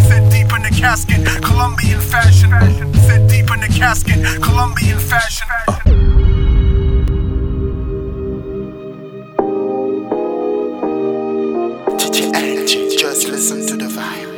Fit 0.08 0.30
deep 0.30 0.54
in 0.54 0.62
the 0.62 0.70
casket, 0.70 1.26
Colombian 1.42 2.00
fashion. 2.00 2.52
Fit 3.08 3.28
deep 3.28 3.50
in 3.50 3.60
the 3.62 3.68
casket, 3.68 4.22
Colombian 4.42 5.00
fashion. 5.00 5.48
Just 12.98 13.28
listen 13.30 13.66
to 13.68 13.78
the 13.78 13.86
vibe. 13.86 14.35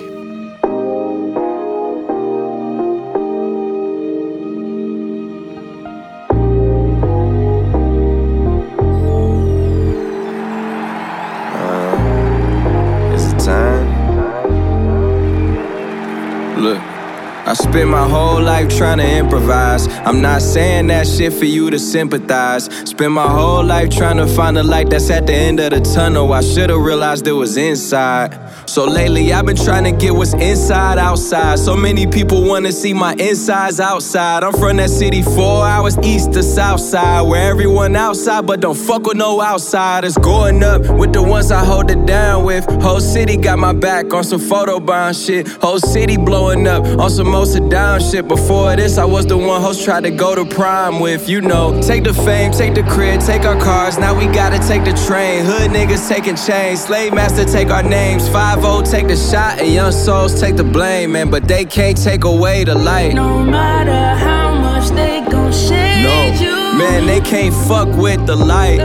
I 17.48 17.54
spent 17.54 17.89
my 17.89 18.06
whole 18.06 18.41
life 18.41 18.68
trying 18.76 18.98
to 18.98 19.10
improvise. 19.10 19.88
I'm 19.88 20.22
not 20.22 20.41
saying 20.41 20.88
that 20.88 21.08
shit 21.08 21.32
for 21.32 21.45
you 21.45 21.70
to 21.70 21.80
sympathize. 21.80 22.66
Spent 22.89 23.14
my 23.14 23.26
whole 23.26 23.64
life 23.64 23.89
trying 23.89 24.18
to 24.18 24.28
find 24.28 24.58
the 24.58 24.64
light 24.64 24.89
that's 24.89 25.10
at 25.10 25.28
the 25.28 25.34
end 25.34 25.62
of 25.62 25.70
the 25.70 25.80
tunnel. 25.80 26.34
I 26.34 26.41
should've 26.41 26.78
realized 26.78 27.26
it 27.26 27.32
was 27.32 27.56
inside. 27.56 28.38
So 28.68 28.84
lately 28.84 29.32
I've 29.32 29.45
been 29.45 29.55
trying 29.55 29.86
to 29.86 29.91
get 29.91 30.13
what's 30.13 30.34
inside 30.34 30.97
outside. 30.97 31.57
So 31.57 31.76
many 31.76 32.05
people 32.05 32.43
wanna 32.43 32.72
see 32.72 32.93
my 32.93 33.13
insides 33.13 33.80
outside. 33.80 34.43
I'm 34.43 34.51
from 34.51 34.78
that 34.78 34.89
city 34.89 35.24
four 35.24 35.65
hours 35.65 35.97
east 36.03 36.34
to 36.34 36.43
south 36.43 36.82
side, 36.82 37.22
where 37.22 37.49
everyone 37.49 37.95
outside 37.95 38.45
but 38.45 38.59
don't 38.59 38.78
fuck 38.78 39.07
with 39.07 39.18
no 39.18 39.41
outsiders. 39.41 40.18
Going 40.18 40.63
up 40.63 40.82
with 40.89 41.13
the 41.13 41.24
ones 41.24 41.49
I 41.49 41.63
hold 41.63 41.89
it 41.89 42.05
down 42.05 42.43
with. 42.43 42.65
Whole 42.82 42.99
city 42.99 43.38
got 43.38 43.57
my 43.57 43.74
back 43.74 44.13
on 44.13 44.24
some 44.26 44.41
photobomb 44.41 45.26
shit. 45.26 45.47
Whole 45.47 45.80
city 45.80 46.18
blowing 46.18 46.68
up 46.68 46.86
on 46.99 47.09
some 47.09 47.32
most 47.32 47.57
down 47.70 48.01
shit. 48.01 48.28
Before 48.28 48.76
this, 48.76 48.97
I 48.97 49.05
was 49.05 49.26
the 49.26 49.38
one 49.38 49.61
host 49.61 49.86
tried 49.86 50.03
to 50.03 50.11
go 50.11 50.36
to 50.36 50.45
prime 50.45 50.99
with. 50.99 51.30
You 51.30 51.39
know, 51.39 51.82
take 51.82 52.03
the 52.03 52.13
fame, 52.13 52.51
take 52.51 52.76
the 52.76 52.84
crib, 52.84 53.22
take 53.22 53.45
our 53.45 53.59
cars. 53.59 53.97
Now 53.97 54.13
we 54.13 54.26
gotta 54.26 54.59
take 54.68 54.84
the 54.84 54.93
train. 55.07 55.45
Hood 55.45 55.72
niggas 55.72 56.07
taking 56.09 56.36
chains. 56.36 56.82
Slave 56.82 57.13
master 57.13 57.45
take 57.45 57.70
our 57.70 57.84
names. 57.84 58.28
5 58.62 58.84
take 58.89 59.08
the 59.08 59.16
shot, 59.16 59.60
and 59.60 59.72
young 59.74 59.91
souls 59.91 60.39
take 60.39 60.55
the 60.55 60.64
blame, 60.64 61.12
man. 61.14 61.30
But 61.30 61.47
they 61.47 61.66
can't 61.66 61.97
take 61.97 62.24
away 62.24 62.64
the 62.64 62.76
light. 62.76 63.14
No 63.14 63.43
matter 63.43 64.16
how 64.26 64.53
much 64.55 64.89
they 64.89 65.22
gon' 65.30 65.51
shade 65.51 66.03
No, 66.03 66.18
you, 66.43 66.78
man, 66.78 67.05
they 67.05 67.22
can't 67.22 67.53
fuck 67.68 67.89
with 67.97 68.26
the 68.26 68.36
light. 68.36 68.78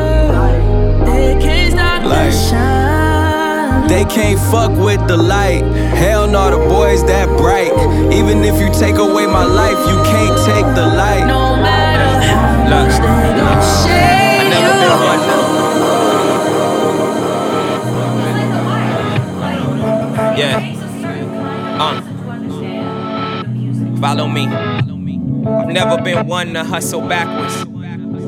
they 1.07 1.37
can't 1.41 1.73
stop 1.73 2.03
the 2.03 2.09
Like- 2.09 2.33
shine. 2.33 3.87
They 3.89 4.05
can't 4.05 4.39
fuck 4.51 4.71
with 4.79 5.07
the 5.07 5.17
light. 5.17 5.63
Hell 6.03 6.27
no, 6.27 6.51
the 6.51 6.57
boys 6.69 7.05
that 7.05 7.29
bright. 7.37 7.73
Even 8.13 8.43
if 8.45 8.59
you 8.61 8.69
take 8.73 8.97
away 8.97 9.27
my 9.27 9.45
life, 9.45 9.79
you 9.91 9.97
can't 10.13 10.37
take 10.47 10.67
the 10.75 10.87
light. 11.03 11.27
No 11.27 11.57
matter 11.57 12.11
how 12.29 12.71
much 12.73 12.95
they 13.05 13.41
gon' 13.41 13.63
shade 13.85 14.23
I 14.55 15.52
Follow 24.03 24.27
me. 24.27 24.49
I've 24.49 25.69
never 25.69 26.03
been 26.03 26.27
one 26.27 26.55
to 26.55 26.65
hustle 26.65 27.03
backwards. 27.03 27.65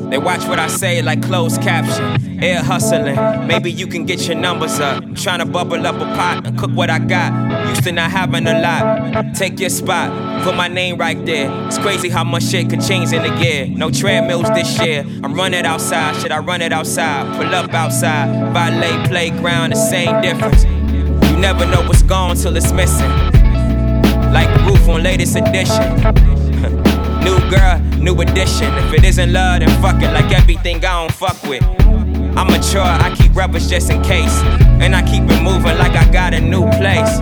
They 0.09 0.17
watch 0.17 0.47
what 0.47 0.57
I 0.57 0.67
say 0.67 1.01
like 1.01 1.21
closed 1.21 1.61
caption. 1.61 2.41
Air 2.41 2.63
hustling, 2.63 3.17
maybe 3.45 3.73
you 3.73 3.85
can 3.85 4.05
get 4.05 4.25
your 4.25 4.37
numbers 4.37 4.79
up. 4.79 5.03
I'm 5.03 5.15
trying 5.15 5.39
to 5.39 5.45
bubble 5.45 5.85
up 5.85 5.95
a 5.95 6.05
pot 6.15 6.47
and 6.47 6.57
cook 6.57 6.71
what 6.71 6.89
I 6.89 6.99
got. 6.99 7.67
Used 7.67 7.83
to 7.83 7.91
not 7.91 8.09
having 8.09 8.47
a 8.47 8.57
lot. 8.61 9.35
Take 9.35 9.59
your 9.59 9.69
spot, 9.69 10.45
put 10.45 10.55
my 10.55 10.69
name 10.69 10.97
right 10.97 11.25
there. 11.25 11.51
It's 11.67 11.77
crazy 11.77 12.07
how 12.07 12.23
much 12.23 12.43
shit 12.43 12.69
could 12.69 12.81
change 12.81 13.11
in 13.11 13.25
a 13.25 13.43
year. 13.43 13.67
No 13.67 13.91
treadmills 13.91 14.47
this 14.51 14.79
year. 14.79 15.03
I'm 15.25 15.33
running 15.33 15.65
outside, 15.65 16.15
should 16.21 16.31
I 16.31 16.39
run 16.39 16.61
it 16.61 16.71
outside? 16.71 17.35
Pull 17.35 17.53
up 17.53 17.73
outside, 17.73 18.53
valet 18.53 19.09
playground, 19.09 19.71
the 19.71 19.75
same 19.75 20.21
difference. 20.21 20.63
You 20.63 21.37
never 21.37 21.65
know 21.65 21.85
what's 21.85 22.01
gone 22.01 22.37
till 22.37 22.55
it's 22.55 22.71
missing. 22.71 23.34
Like 24.35 24.49
roof 24.65 24.89
on 24.89 25.01
latest 25.01 25.37
edition. 25.37 25.95
new 27.23 27.39
girl, 27.49 27.79
new 27.97 28.19
edition. 28.19 28.67
If 28.83 28.93
it 28.93 29.05
isn't 29.05 29.31
love, 29.31 29.61
then 29.61 29.69
fuck 29.81 30.03
it. 30.03 30.11
Like 30.11 30.29
everything 30.33 30.83
I 30.83 31.07
don't 31.07 31.11
fuck 31.13 31.41
with. 31.43 31.63
I'm 32.37 32.47
mature, 32.47 32.81
I 32.81 33.15
keep 33.15 33.33
rubbers 33.33 33.69
just 33.69 33.89
in 33.89 34.03
case. 34.03 34.37
And 34.83 34.93
I 34.93 35.03
keep 35.03 35.23
it 35.23 35.41
moving 35.41 35.77
like 35.77 35.93
I 35.93 36.11
got 36.11 36.33
a 36.33 36.41
new 36.41 36.63
place. 36.71 37.13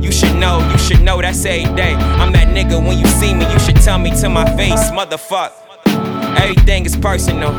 You 0.00 0.12
should 0.12 0.36
know, 0.36 0.56
you 0.70 0.78
should 0.78 1.02
know 1.02 1.20
that's 1.20 1.44
every 1.44 1.74
day. 1.74 1.94
I'm 1.94 2.30
that 2.34 2.54
nigga 2.54 2.78
when 2.78 2.96
you 2.96 3.06
see 3.06 3.34
me, 3.34 3.44
you 3.52 3.58
should 3.58 3.82
tell 3.82 3.98
me 3.98 4.12
to 4.20 4.28
my 4.28 4.44
face, 4.56 4.90
motherfuck. 4.90 5.50
Everything 6.38 6.86
is 6.86 6.96
personal. 6.96 7.50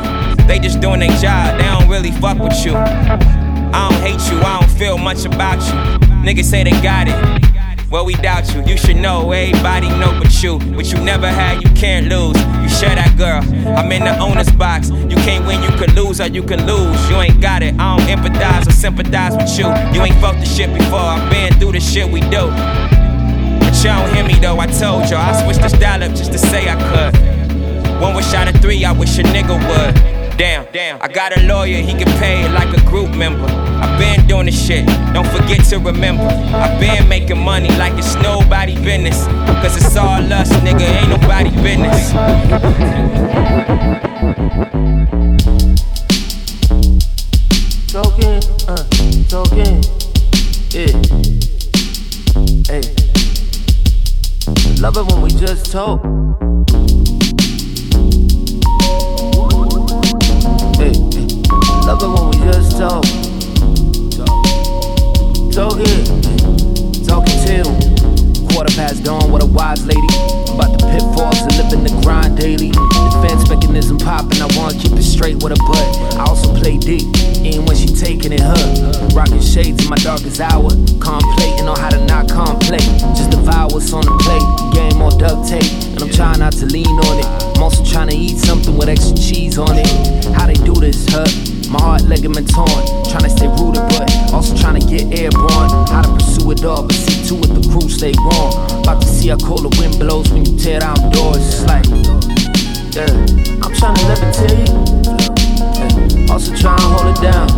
They 0.47 0.59
just 0.59 0.79
doing 0.79 1.01
their 1.01 1.15
job, 1.19 1.57
they 1.59 1.65
don't 1.65 1.89
really 1.89 2.11
fuck 2.11 2.39
with 2.39 2.65
you. 2.65 2.73
I 2.73 3.89
don't 3.89 3.99
hate 3.99 4.31
you, 4.31 4.39
I 4.39 4.61
don't 4.61 4.71
feel 4.79 4.97
much 4.97 5.25
about 5.25 5.59
you. 5.59 6.07
Niggas 6.23 6.45
say 6.45 6.63
they 6.63 6.71
got 6.81 7.09
it. 7.09 7.56
Well, 7.89 8.05
we 8.05 8.15
doubt 8.15 8.53
you. 8.53 8.61
You 8.63 8.77
should 8.77 8.97
know, 8.97 9.31
everybody 9.31 9.87
know 9.87 10.11
but 10.19 10.43
you. 10.43 10.59
What 10.75 10.91
you 10.91 10.99
never 10.99 11.29
had, 11.29 11.63
you 11.63 11.69
can't 11.69 12.07
lose. 12.07 12.37
You 12.61 12.67
share 12.67 12.95
that 12.95 13.15
girl. 13.17 13.41
I'm 13.77 13.89
in 13.93 14.03
the 14.03 14.17
owner's 14.19 14.51
box. 14.51 14.89
You 14.89 15.15
can't 15.23 15.47
win, 15.47 15.63
you 15.63 15.69
can 15.77 15.95
lose, 15.95 16.19
or 16.19 16.27
you 16.27 16.43
can 16.43 16.67
lose. 16.67 17.09
You 17.09 17.15
ain't 17.15 17.39
got 17.39 17.63
it. 17.63 17.75
I 17.79 17.97
don't 17.97 18.07
empathize 18.07 18.67
or 18.67 18.71
sympathize 18.71 19.37
with 19.37 19.57
you. 19.57 19.67
You 19.95 20.05
ain't 20.05 20.19
felt 20.19 20.35
the 20.35 20.45
shit 20.45 20.73
before. 20.73 20.99
I've 20.99 21.31
been 21.31 21.53
through 21.59 21.71
the 21.71 21.79
shit 21.79 22.11
we 22.11 22.19
do. 22.19 22.51
But 23.61 23.73
y'all 23.83 24.03
don't 24.03 24.13
hear 24.13 24.25
me 24.25 24.33
though. 24.33 24.59
I 24.59 24.67
told 24.67 25.09
y'all 25.09 25.23
I 25.23 25.41
switched 25.41 25.61
the 25.61 25.69
style 25.69 26.03
up 26.03 26.11
just 26.11 26.33
to 26.33 26.37
say 26.37 26.67
I 26.69 26.75
could. 26.91 28.01
One 28.01 28.15
wish 28.15 28.33
out 28.33 28.53
of 28.53 28.61
three, 28.61 28.83
I 28.83 28.91
wish 28.91 29.17
a 29.17 29.23
nigga 29.23 29.55
would. 29.55 29.95
Damn, 30.37 30.71
damn. 30.73 31.01
I 31.01 31.07
got 31.07 31.35
a 31.37 31.41
lawyer, 31.43 31.81
he 31.81 31.93
get 31.93 32.07
paid 32.19 32.51
like 32.51 32.77
a 32.77 32.81
group 32.85 33.15
member. 33.15 33.47
Been 33.97 34.27
doing 34.27 34.45
this 34.45 34.67
shit, 34.67 34.85
don't 35.13 35.27
forget 35.27 35.65
to 35.65 35.77
remember. 35.79 36.23
I've 36.23 36.79
been 36.79 37.07
making 37.07 37.39
money 37.39 37.69
like 37.77 37.93
it's 37.97 38.15
nobody 38.15 38.75
business. 38.75 39.25
Cause 39.61 39.77
it's 39.77 39.95
all 39.95 40.21
us, 40.33 40.49
nigga, 40.65 40.81
ain't 40.81 41.09
nobody 41.09 41.49
business. 41.61 42.11
Talking, 47.91 48.41
uh, 48.67 48.83
talking, 49.27 49.83
yeah. 50.71 50.91
Hey, 52.67 52.81
love 54.79 54.97
it 54.97 55.05
when 55.11 55.21
we 55.21 55.29
just 55.31 55.71
talk. 55.71 56.01
Hey, 60.77 60.93
hey. 61.11 61.27
love 61.85 62.03
it 62.03 62.07
when 62.07 62.29
we 62.29 62.51
just 62.51 62.77
talk. 62.77 63.26
So 65.57 65.71
good, 65.71 66.05
talking, 67.09 67.33
till 67.41 67.65
Quarter 68.53 68.77
past 68.77 69.03
dawn, 69.03 69.31
what 69.31 69.41
a 69.41 69.47
wise 69.47 69.83
lady. 69.87 70.05
About 70.53 70.77
the 70.77 70.85
pitfalls 70.85 71.41
of 71.49 71.57
living 71.57 71.81
the 71.81 71.89
grind 72.05 72.37
daily. 72.37 72.69
Defense 72.69 73.49
mechanism 73.49 73.97
popping, 73.97 74.37
I 74.37 74.45
wanna 74.53 74.77
keep 74.77 74.93
it 74.93 75.01
straight 75.01 75.41
with 75.41 75.57
a 75.57 75.59
butt. 75.65 76.13
I 76.13 76.29
also 76.29 76.53
play 76.53 76.77
deep, 76.77 77.09
even 77.41 77.65
when 77.65 77.75
she 77.75 77.87
taking 77.87 78.33
it 78.33 78.39
her. 78.39 78.53
Rocking 79.17 79.41
shades 79.41 79.81
in 79.81 79.89
my 79.89 79.97
darkest 79.97 80.39
hour. 80.39 80.69
Contemplating 81.01 81.65
on 81.65 81.73
how 81.81 81.89
to 81.89 82.05
not 82.05 82.29
complete. 82.29 82.85
Just 83.17 83.33
devour 83.33 83.65
what's 83.73 83.91
on 83.93 84.05
the 84.05 84.13
plate. 84.21 84.45
Game 84.77 85.01
more 85.01 85.09
duct 85.17 85.49
tape, 85.49 85.65
and 85.97 86.05
I'm 86.05 86.13
trying 86.13 86.37
not 86.37 86.53
to 86.61 86.67
lean 86.69 86.85
on 86.85 87.17
it. 87.17 87.25
I'm 87.57 87.63
also 87.65 87.81
trying 87.81 88.09
to 88.09 88.15
eat 88.15 88.37
something 88.37 88.77
with 88.77 88.89
extra 88.89 89.17
cheese 89.17 89.57
on 89.57 89.73
it. 89.73 89.89
How 90.37 90.45
they 90.45 90.53
do 90.53 90.77
this, 90.77 91.01
huh? 91.09 91.25
My 91.69 91.81
heart 91.81 92.03
ligament 92.03 92.49
torn, 92.49 92.69
trying 93.11 93.23
to 93.23 93.29
stay 93.29 93.47
rooted, 93.47 93.83
but 93.91 94.33
also 94.33 94.55
trying 94.55 94.79
to 94.79 94.87
get 94.87 95.11
airborne. 95.19 95.69
How 95.91 96.01
to 96.01 96.13
pursue 96.13 96.51
it 96.51 96.63
all, 96.63 96.83
but 96.83 96.95
see 96.95 97.27
to 97.27 97.35
it 97.43 97.51
the 97.51 97.67
crew 97.67 97.89
stay 97.89 98.13
warm. 98.23 98.55
About 98.83 99.01
to 99.01 99.07
see 99.07 99.27
how 99.27 99.37
cold 99.37 99.63
the 99.63 99.71
wind 99.77 99.99
blows 99.99 100.31
when 100.31 100.45
you 100.45 100.57
tear 100.57 100.79
down 100.79 100.95
doors. 101.11 101.43
It's 101.43 101.67
like, 101.67 101.83
yeah, 102.95 103.11
I'm 103.59 103.73
trying 103.75 103.99
to 103.99 104.47
you. 104.55 104.63
Yeah. 105.75 106.31
Also 106.31 106.55
trying 106.55 106.79
to 106.79 106.87
hold 106.87 107.11
it 107.11 107.19
down. 107.19 107.51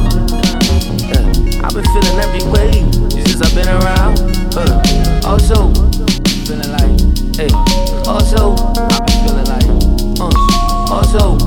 Yeah. 1.06 1.62
I've 1.62 1.78
been 1.78 1.86
feeling 1.94 2.18
every 2.18 2.42
way 2.50 2.82
since 3.14 3.46
I've 3.46 3.54
been 3.54 3.70
around. 3.70 4.18
Uh, 4.58 4.82
also, 5.30 5.70
feeling 6.50 6.72
like, 6.74 6.98
hey. 7.38 7.54
Also, 8.10 8.58
I've 8.90 9.06
been 9.06 9.22
feeling 9.22 9.46
like, 9.46 9.70
uh. 10.18 10.34
Also, 10.90 11.38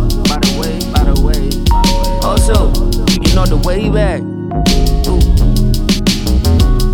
you 3.32 3.36
know 3.36 3.46
the 3.46 3.56
way 3.66 3.88
back. 3.88 4.20
Ooh. 5.08 5.20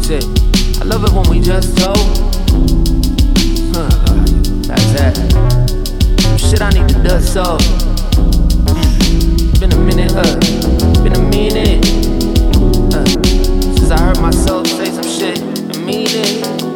Shit, 0.05 0.23
I 0.81 0.85
love 0.85 1.03
it 1.03 1.11
when 1.11 1.29
we 1.29 1.41
just 1.41 1.77
told. 1.77 1.99
Huh, 3.75 3.91
that's 4.63 4.93
that. 4.95 5.17
Shit 6.39 6.63
I 6.63 6.71
need 6.71 6.89
to 6.91 7.03
dust 7.03 7.37
off. 7.37 7.59
Been 9.59 9.73
a 9.73 9.79
minute, 9.79 10.13
uh, 10.15 10.39
been 11.03 11.17
a 11.17 11.23
minute. 11.29 11.85
Uh, 12.95 13.05
since 13.75 13.91
I 13.91 13.99
heard 14.01 14.21
myself 14.21 14.69
say 14.69 14.93
some 14.93 15.03
shit 15.03 15.41
and 15.41 15.85
mean 15.85 16.07
it. 16.09 16.68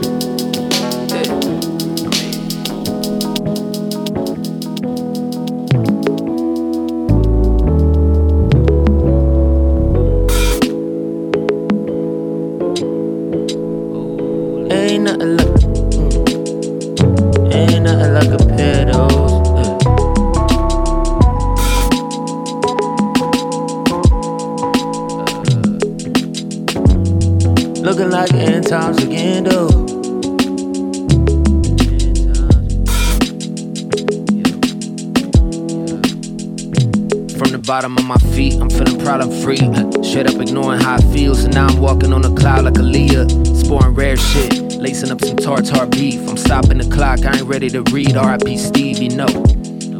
I'm 39.20 39.30
free. 39.42 39.58
Straight 40.02 40.26
up 40.26 40.40
ignoring 40.40 40.80
how 40.80 40.94
I 40.94 41.00
feel, 41.12 41.34
so 41.34 41.48
now 41.48 41.66
I'm 41.66 41.80
walking 41.80 42.12
on 42.12 42.24
a 42.24 42.34
cloud 42.34 42.64
like 42.64 42.74
Aaliyah. 42.74 43.56
Sporing 43.56 43.94
rare 43.94 44.16
shit, 44.16 44.76
lacing 44.76 45.10
up 45.10 45.22
some 45.24 45.36
tartar 45.36 45.86
beef. 45.86 46.26
I'm 46.28 46.36
stopping 46.36 46.78
the 46.78 46.88
clock, 46.88 47.24
I 47.24 47.36
ain't 47.36 47.46
ready 47.46 47.68
to 47.70 47.82
read. 47.92 48.14
RIP 48.16 48.58
Steve, 48.58 48.98
you 48.98 49.10
know. 49.10 49.28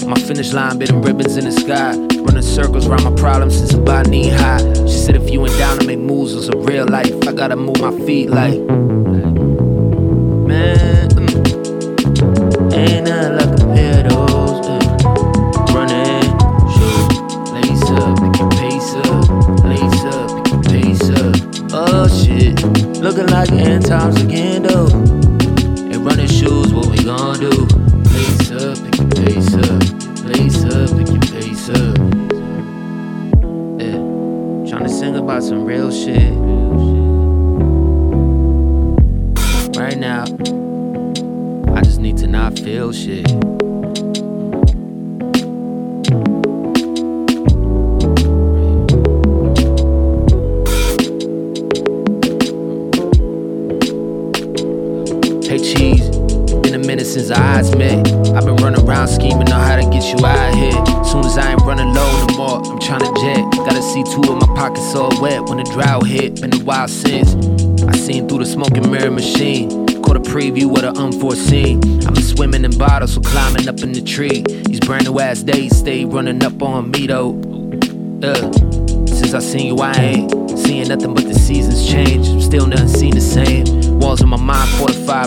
My 0.06 0.18
finish 0.20 0.52
line, 0.52 0.78
bitten 0.78 1.02
ribbons 1.02 1.36
in 1.36 1.44
the 1.44 1.52
sky. 1.52 1.96
Running 2.22 2.42
circles 2.42 2.86
around 2.86 3.04
my 3.04 3.14
problems 3.14 3.58
since 3.58 3.74
about 3.74 4.08
knee 4.08 4.28
high. 4.28 4.58
She 4.86 4.98
said 4.98 5.16
if 5.16 5.30
you 5.30 5.44
ain't 5.46 5.58
down 5.58 5.78
to 5.78 5.86
make 5.86 5.98
moves 5.98 6.34
on 6.34 6.42
some 6.42 6.62
real 6.64 6.86
life, 6.86 7.12
I 7.26 7.32
gotta 7.32 7.56
move 7.56 7.80
my 7.80 7.92
feet 8.06 8.30
like. 8.30 8.81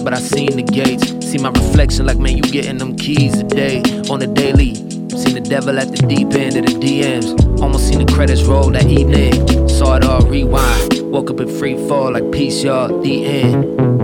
But 0.05 0.13
I 0.13 0.19
seen 0.19 0.55
the 0.55 0.61
gates. 0.61 1.25
See 1.25 1.39
my 1.39 1.49
reflection 1.49 2.05
like, 2.05 2.19
man, 2.19 2.37
you 2.37 2.43
getting 2.43 2.77
them 2.77 2.95
keys 2.95 3.35
today 3.39 3.79
on 4.07 4.19
the 4.19 4.27
daily. 4.27 4.75
Seen 4.75 5.33
the 5.33 5.41
devil 5.43 5.79
at 5.79 5.89
the 5.89 5.97
deep 6.07 6.31
end 6.33 6.55
of 6.57 6.65
the 6.67 6.79
DMs. 6.79 7.59
Almost 7.59 7.87
seen 7.87 8.05
the 8.05 8.13
credits 8.13 8.43
roll 8.43 8.69
that 8.69 8.85
evening. 8.85 9.67
Saw 9.67 9.95
it 9.95 10.05
all 10.05 10.21
rewind. 10.21 11.11
Woke 11.11 11.31
up 11.31 11.39
in 11.39 11.49
free 11.49 11.75
fall 11.87 12.11
like 12.11 12.31
peace, 12.31 12.63
y'all. 12.63 13.01
The 13.01 13.25
end. 13.25 13.94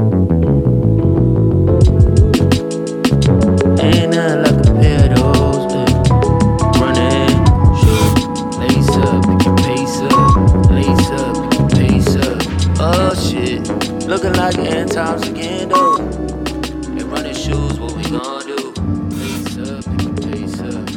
Looking 14.52 14.66
like 14.66 14.76
end 14.76 14.92
times 14.92 15.28
again 15.28 15.70
though. 15.70 15.98
And 15.98 17.04
running 17.04 17.34
shoes, 17.34 17.80
what 17.80 17.96
we 17.96 18.04
gon' 18.04 18.46
do? 18.46 18.74
Lace 19.16 19.58
up, 19.58 19.86
pick 19.86 20.02
your 20.02 20.14
pace 20.16 20.60
up, 20.62 20.90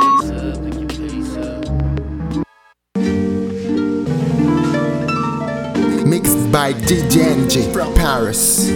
lace 0.00 0.30
up, 0.30 0.56
pick 0.64 0.74
your 0.74 0.88
pace 0.88 1.36
up. 1.36 1.60
Mixed 6.06 6.52
by 6.52 6.72
DJ 6.72 7.16
NG 7.36 7.72
from 7.72 7.94
Paris. 7.94 8.70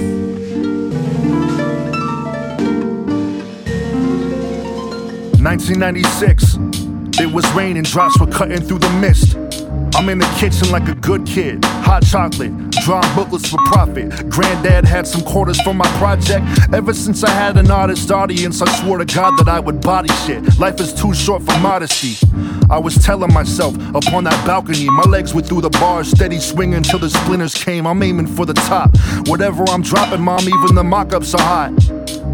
1996. 5.42 6.58
It 7.18 7.32
was 7.32 7.50
raining, 7.52 7.84
drops 7.84 8.18
were 8.20 8.26
cutting 8.26 8.60
through 8.60 8.80
the 8.80 8.90
mist. 9.00 9.45
I'm 9.96 10.10
in 10.10 10.18
the 10.18 10.36
kitchen 10.38 10.70
like 10.70 10.88
a 10.88 10.94
good 10.94 11.24
kid. 11.24 11.64
Hot 11.64 12.04
chocolate, 12.04 12.52
drawing 12.84 13.14
booklets 13.14 13.48
for 13.48 13.56
profit. 13.64 14.28
Granddad 14.28 14.84
had 14.84 15.06
some 15.06 15.22
quarters 15.22 15.58
for 15.62 15.72
my 15.72 15.88
project. 15.96 16.44
Ever 16.74 16.92
since 16.92 17.24
I 17.24 17.30
had 17.30 17.56
an 17.56 17.70
artist 17.70 18.10
audience, 18.10 18.60
I 18.60 18.70
swore 18.82 18.98
to 18.98 19.06
God 19.06 19.38
that 19.38 19.48
I 19.48 19.58
would 19.58 19.80
body 19.80 20.10
shit. 20.26 20.58
Life 20.58 20.80
is 20.80 20.92
too 20.92 21.14
short 21.14 21.42
for 21.44 21.58
modesty. 21.60 22.14
I 22.68 22.78
was 22.78 22.96
telling 22.96 23.32
myself 23.32 23.74
upon 23.94 24.24
that 24.24 24.46
balcony, 24.46 24.84
my 24.84 25.04
legs 25.04 25.32
were 25.32 25.40
through 25.40 25.62
the 25.62 25.70
bars, 25.70 26.10
steady 26.10 26.40
swinging 26.40 26.82
till 26.82 26.98
the 26.98 27.08
splinters 27.08 27.54
came. 27.54 27.86
I'm 27.86 28.02
aiming 28.02 28.26
for 28.26 28.44
the 28.44 28.54
top. 28.54 28.90
Whatever 29.26 29.64
I'm 29.68 29.80
dropping, 29.80 30.20
mom, 30.20 30.42
even 30.42 30.74
the 30.74 30.84
mock 30.84 31.14
ups 31.14 31.34
are 31.34 31.40
hot. 31.40 31.95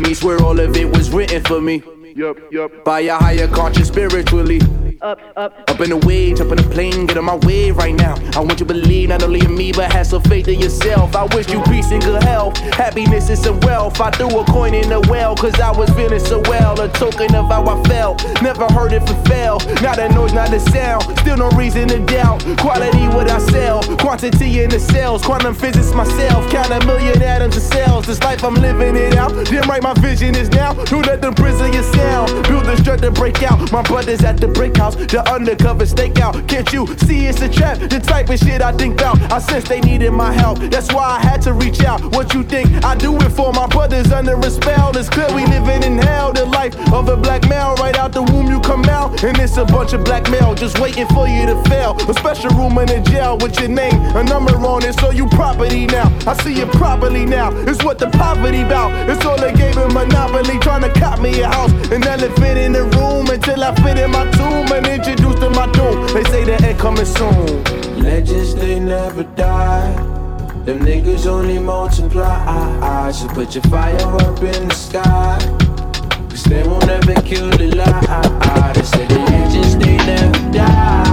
Me. 0.00 0.14
Swear 0.14 0.40
all 0.42 0.58
of 0.58 0.76
it 0.76 0.90
was 0.90 1.10
written 1.10 1.42
for 1.44 1.60
me. 1.60 1.82
Yup, 2.28 2.52
yup. 2.52 2.84
By 2.84 3.00
a 3.00 3.14
higher 3.14 3.48
conscience 3.48 3.88
spiritually. 3.88 4.60
Up, 5.00 5.20
up, 5.36 5.54
up 5.70 5.80
in 5.80 5.90
the 5.90 5.96
way, 5.96 6.34
jump 6.34 6.50
in 6.50 6.56
the 6.56 6.68
plane, 6.74 7.06
get 7.06 7.16
on 7.16 7.24
my 7.24 7.36
way 7.46 7.70
right 7.70 7.94
now. 7.94 8.16
I 8.34 8.40
want 8.40 8.58
you 8.58 8.66
to 8.66 8.74
believe 8.74 9.10
not 9.10 9.22
only 9.22 9.40
in 9.40 9.56
me, 9.56 9.70
but 9.70 9.92
have 9.92 10.08
some 10.08 10.22
faith 10.22 10.48
in 10.48 10.58
yourself. 10.58 11.14
I 11.14 11.24
wish 11.36 11.48
you 11.50 11.62
peace 11.62 11.92
and 11.92 12.02
good 12.02 12.22
health, 12.24 12.58
happiness 12.58 13.28
and 13.28 13.38
some 13.38 13.60
wealth. 13.60 14.00
I 14.00 14.10
threw 14.10 14.40
a 14.40 14.44
coin 14.46 14.74
in 14.74 14.88
the 14.88 15.00
well, 15.08 15.36
cause 15.36 15.58
I 15.60 15.70
was 15.70 15.88
feeling 15.90 16.18
so 16.18 16.40
well. 16.48 16.78
A 16.80 16.88
token 16.88 17.32
of 17.36 17.46
how 17.46 17.64
I 17.64 17.80
felt. 17.84 18.24
Never 18.42 18.66
heard 18.66 18.92
it 18.92 19.06
for 19.06 19.14
fail. 19.24 19.58
Not 19.80 19.98
a 20.00 20.08
noise, 20.08 20.32
not 20.32 20.52
a 20.52 20.58
sound. 20.58 21.04
Still 21.20 21.36
no 21.36 21.48
reason 21.50 21.86
to 21.88 22.04
doubt. 22.04 22.44
Quality 22.58 23.06
what 23.14 23.30
I 23.30 23.38
sell, 23.38 23.82
quantity 23.98 24.62
in 24.62 24.70
the 24.70 24.80
cells. 24.80 25.22
Quantum 25.22 25.54
physics 25.54 25.94
myself. 25.94 26.50
Count 26.50 26.72
a 26.72 26.84
million 26.84 27.22
atoms 27.22 27.56
of 27.56 27.62
cells. 27.62 28.06
This 28.06 28.20
life 28.24 28.42
I'm 28.42 28.54
living 28.54 28.96
it 28.96 29.14
out. 29.14 29.30
Damn 29.46 29.68
right, 29.70 29.82
my 29.82 29.94
vision 29.94 30.34
is 30.34 30.50
now. 30.50 30.74
Don't 30.84 31.06
let 31.06 31.22
them 31.22 31.34
prison 31.34 31.72
your 31.72 31.84
sound. 32.18 32.48
Build 32.48 32.64
the 32.64 32.76
strength 32.76 33.02
to 33.02 33.10
break 33.10 33.42
out. 33.42 33.70
My 33.72 33.82
brothers 33.82 34.22
at 34.24 34.38
the 34.38 34.48
break 34.48 34.76
house, 34.76 34.96
the 34.96 35.22
undercover 35.30 35.84
stakeout. 35.84 36.48
Can't 36.48 36.70
you 36.72 36.86
see 37.06 37.26
it's 37.26 37.40
a 37.42 37.48
trap? 37.48 37.78
The 37.78 38.00
type 38.00 38.28
of 38.30 38.38
shit 38.38 38.62
I 38.62 38.72
think 38.72 39.00
about. 39.00 39.20
I 39.32 39.38
sense 39.38 39.68
they 39.68 39.80
needed 39.80 40.12
my 40.12 40.32
help. 40.32 40.58
That's 40.58 40.92
why 40.92 41.18
I 41.18 41.20
had 41.20 41.42
to 41.42 41.52
reach 41.52 41.82
out. 41.84 42.02
What 42.14 42.34
you 42.34 42.42
think? 42.42 42.84
I 42.84 42.94
do 42.96 43.16
it 43.16 43.30
for 43.30 43.52
my 43.52 43.66
brothers 43.66 44.12
under 44.12 44.36
a 44.38 44.50
spell. 44.50 44.96
It's 44.96 45.08
clear 45.08 45.28
we 45.34 45.46
living 45.46 45.82
in 45.82 45.98
hell. 45.98 46.32
The 46.32 46.46
life 46.46 46.74
of 46.92 47.08
a 47.08 47.16
black 47.16 47.48
male. 47.48 47.74
Right 47.76 47.96
out 47.96 48.12
the 48.12 48.22
womb 48.22 48.46
you 48.46 48.60
come 48.60 48.84
out. 48.84 49.22
And 49.22 49.38
it's 49.38 49.56
a 49.56 49.64
bunch 49.64 49.92
of 49.92 50.04
black 50.04 50.30
male 50.30 50.54
just 50.54 50.78
waiting 50.78 51.06
for 51.08 51.26
you 51.28 51.46
to 51.46 51.56
fail. 51.68 51.96
A 52.08 52.14
special 52.14 52.50
room 52.50 52.78
in 52.78 52.86
the 52.86 53.00
jail 53.10 53.38
with 53.38 53.58
your 53.60 53.68
name, 53.68 53.98
a 54.16 54.24
number 54.24 54.54
on 54.56 54.84
it, 54.84 54.98
so 55.00 55.10
you 55.10 55.26
property 55.28 55.86
now. 55.86 56.06
I 56.26 56.34
see 56.42 56.60
it 56.60 56.70
properly 56.72 57.24
now. 57.24 57.50
It's 57.68 57.82
what 57.84 57.98
the 57.98 58.08
poverty 58.10 58.64
bout. 58.64 58.90
It's 59.08 59.24
all 59.24 59.38
they 59.38 59.52
gave 59.52 59.76
a 59.76 59.88
monopoly, 59.88 60.58
trying 60.60 60.82
to 60.82 60.92
cop 61.00 61.20
me 61.20 61.40
a 61.42 61.48
house. 61.48 61.72
An 61.90 62.07
elephant 62.08 62.58
in 62.58 62.72
the 62.72 62.84
room 62.96 63.28
until 63.28 63.62
I 63.62 63.74
fit 63.76 63.98
in 63.98 64.10
my 64.10 64.24
tomb 64.32 64.72
and 64.72 64.88
to 65.40 65.50
my 65.50 65.70
doom. 65.72 66.06
They 66.14 66.24
say 66.24 66.44
the 66.44 66.56
end 66.66 66.78
coming 66.78 67.04
soon. 67.04 67.64
Legends, 68.02 68.54
they 68.54 68.80
never 68.80 69.24
die. 69.24 69.94
Them 70.64 70.80
niggas 70.80 71.26
only 71.26 71.58
multiply. 71.58 73.10
So 73.12 73.28
put 73.28 73.54
your 73.54 73.64
fire 73.64 73.96
up 73.96 74.42
in 74.42 74.68
the 74.68 74.74
sky. 74.74 75.38
Cause 76.28 76.44
they 76.44 76.62
won't 76.62 76.88
ever 76.88 77.14
kill 77.22 77.50
the 77.50 77.68
lie. 77.74 78.72
They 78.74 78.82
say 78.82 79.06
the 79.06 79.18
legends, 79.18 79.76
they 79.76 79.96
never 79.96 80.52
die. 80.52 81.07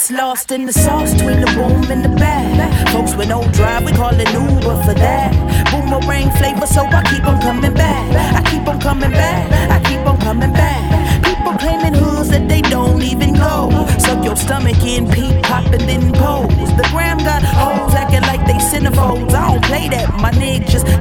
Gets 0.00 0.10
lost 0.10 0.50
in 0.50 0.64
the 0.64 0.72
sauce 0.72 1.12
between 1.12 1.40
the 1.40 1.46
boom 1.56 1.90
and 1.90 2.02
the 2.02 2.08
bag. 2.08 2.88
Folks 2.88 3.14
with 3.14 3.28
no 3.28 3.42
drive, 3.52 3.84
we 3.84 3.92
call 3.92 4.14
it 4.14 4.32
Uber 4.32 4.76
for 4.84 4.94
that. 4.94 5.30
Boomerang 5.70 6.30
flavor, 6.38 6.66
so 6.66 6.82
I 6.84 7.02
keep 7.04 7.24
on 7.26 7.40
coming 7.40 7.74
back. 7.74 8.06
I 8.36 8.50
keep 8.50 8.66
on 8.66 8.80
coming 8.80 9.10
back. 9.10 9.44
I 9.70 9.78
keep 9.88 10.00
on 10.06 10.18
coming 10.20 10.52
back. 10.52 11.24
People 11.24 11.52
claiming 11.58 11.94
hoods 11.94 12.30
that 12.30 12.48
they 12.48 12.62
don't 12.62 13.02
even 13.02 13.34
go. 13.34 13.68
Suck 13.98 14.24
your 14.24 14.36
stomach 14.36 14.82
in, 14.82 15.10
peep, 15.10 15.42
pop, 15.42 15.66
and 15.66 15.82
then 15.82 16.12
pose. 16.12 16.70
The 16.76 16.86
gram 16.92 17.18
got 17.18 17.42
hoes 17.42 17.94
acting 17.94 18.22
like 18.22 18.46
they 18.46 18.60
centerfolds. 18.70 19.34
I 19.34 19.52
don't 19.52 19.64
play 19.64 19.88
that, 19.90 20.08
my 20.20 20.30
nigga. 20.30 20.99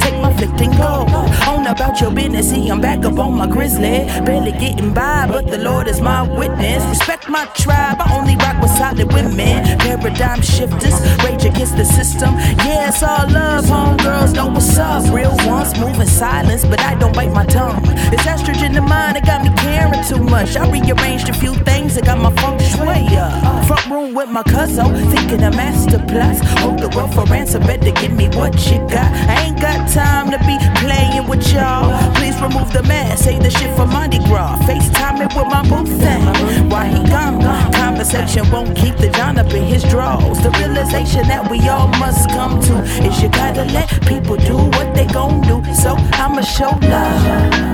About 1.69 2.01
your 2.01 2.11
business, 2.11 2.49
see, 2.49 2.69
I'm 2.69 2.81
back 2.81 3.05
up 3.05 3.19
on 3.19 3.33
my 3.33 3.47
grizzly. 3.47 4.05
Barely 4.25 4.51
getting 4.51 4.93
by, 4.93 5.27
but 5.27 5.47
the 5.47 5.57
Lord 5.57 5.87
is 5.87 6.01
my 6.01 6.21
witness. 6.23 6.83
Respect 6.85 7.29
my 7.29 7.45
tribe, 7.55 7.97
I 7.99 8.17
only 8.17 8.35
rock 8.37 8.61
with 8.61 8.71
solid 8.71 9.11
women. 9.13 9.77
Paradigm 9.79 10.41
shifters, 10.41 10.97
rage 11.23 11.45
against 11.45 11.77
the 11.77 11.85
system. 11.85 12.33
Yeah, 12.65 12.89
it's 12.89 13.03
all 13.03 13.29
love, 13.29 13.65
homegirls 13.65 14.33
know 14.33 14.47
what's 14.47 14.77
up. 14.77 15.03
Real 15.13 15.35
ones 15.45 15.77
move 15.79 15.99
in 15.99 16.07
silence, 16.07 16.65
but 16.65 16.79
I 16.79 16.95
don't 16.95 17.15
bite 17.15 17.33
my 17.33 17.45
tongue. 17.45 17.81
It's 18.13 18.23
estrogen 18.23 18.75
in 18.75 18.83
mind, 18.85 19.17
it 19.17 19.25
got 19.25 19.43
me 19.43 19.51
caring 19.57 20.03
too 20.05 20.23
much. 20.23 20.55
I 20.57 20.69
rearranged 20.69 21.29
a 21.29 21.33
few 21.33 21.53
things, 21.69 21.97
it 21.97 22.05
got 22.05 22.17
my 22.17 22.33
feng 22.41 22.59
shui 22.59 23.15
up. 23.17 23.65
Front 23.67 23.85
room 23.87 24.13
with 24.13 24.29
my 24.29 24.43
cousin, 24.43 24.95
thinking 25.11 25.43
a 25.43 25.51
master 25.51 26.03
plus. 26.07 26.39
Hold 26.61 26.79
the 26.79 26.89
world 26.95 27.13
for 27.13 27.25
ransom, 27.25 27.61
better 27.63 27.91
give 27.91 28.11
me 28.11 28.27
what 28.29 28.53
you 28.71 28.79
got. 28.89 29.09
I 29.29 29.45
ain't 29.45 29.61
got 29.61 29.87
time 29.89 30.31
to 30.31 30.39
be 30.39 30.57
playing 30.81 31.27
with 31.27 31.43
y'all. 31.59 32.13
Please 32.15 32.39
remove 32.41 32.71
the 32.71 32.83
mask, 32.83 33.25
say 33.25 33.37
the 33.37 33.49
shit 33.49 33.71
for 33.75 33.85
Mardi 33.85 34.19
Gras. 34.19 34.57
FaceTime 34.67 35.17
it 35.25 35.31
with 35.35 35.49
my 35.55 35.63
boo 35.69 35.85
thing. 35.85 36.23
Why 36.69 36.87
he 36.87 37.01
gone? 37.09 37.41
Conversation 37.73 38.49
won't 38.51 38.75
keep 38.75 38.95
the 38.97 39.09
John 39.09 39.37
up 39.37 39.51
in 39.53 39.63
his 39.63 39.83
drawers. 39.83 40.39
The 40.45 40.51
realization 40.61 41.27
that 41.27 41.49
we 41.51 41.57
all 41.67 41.87
must 42.03 42.29
come 42.29 42.61
to 42.67 42.73
is 43.07 43.21
you 43.21 43.29
gotta 43.29 43.65
let 43.77 43.89
people 44.07 44.37
do 44.37 44.57
what 44.75 44.87
they 44.95 45.07
gon' 45.07 45.41
do. 45.41 45.57
So 45.73 45.95
I'ma 46.23 46.41
show 46.41 46.71
love. 46.95 47.23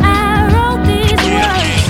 I 0.01 0.49
wrote 0.53 0.83
these 0.85 1.21
words 1.33 1.84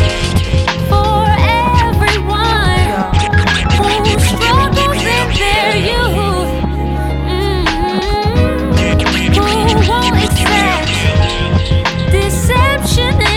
deception 12.95 13.34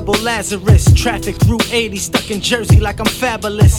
double 0.00 0.22
Lazarus. 0.22 0.90
Traffic 0.94 1.36
Route 1.46 1.74
80, 1.74 1.96
stuck 1.98 2.30
in 2.30 2.40
Jersey 2.40 2.80
like 2.80 3.00
I'm 3.00 3.06
fabulous. 3.06 3.78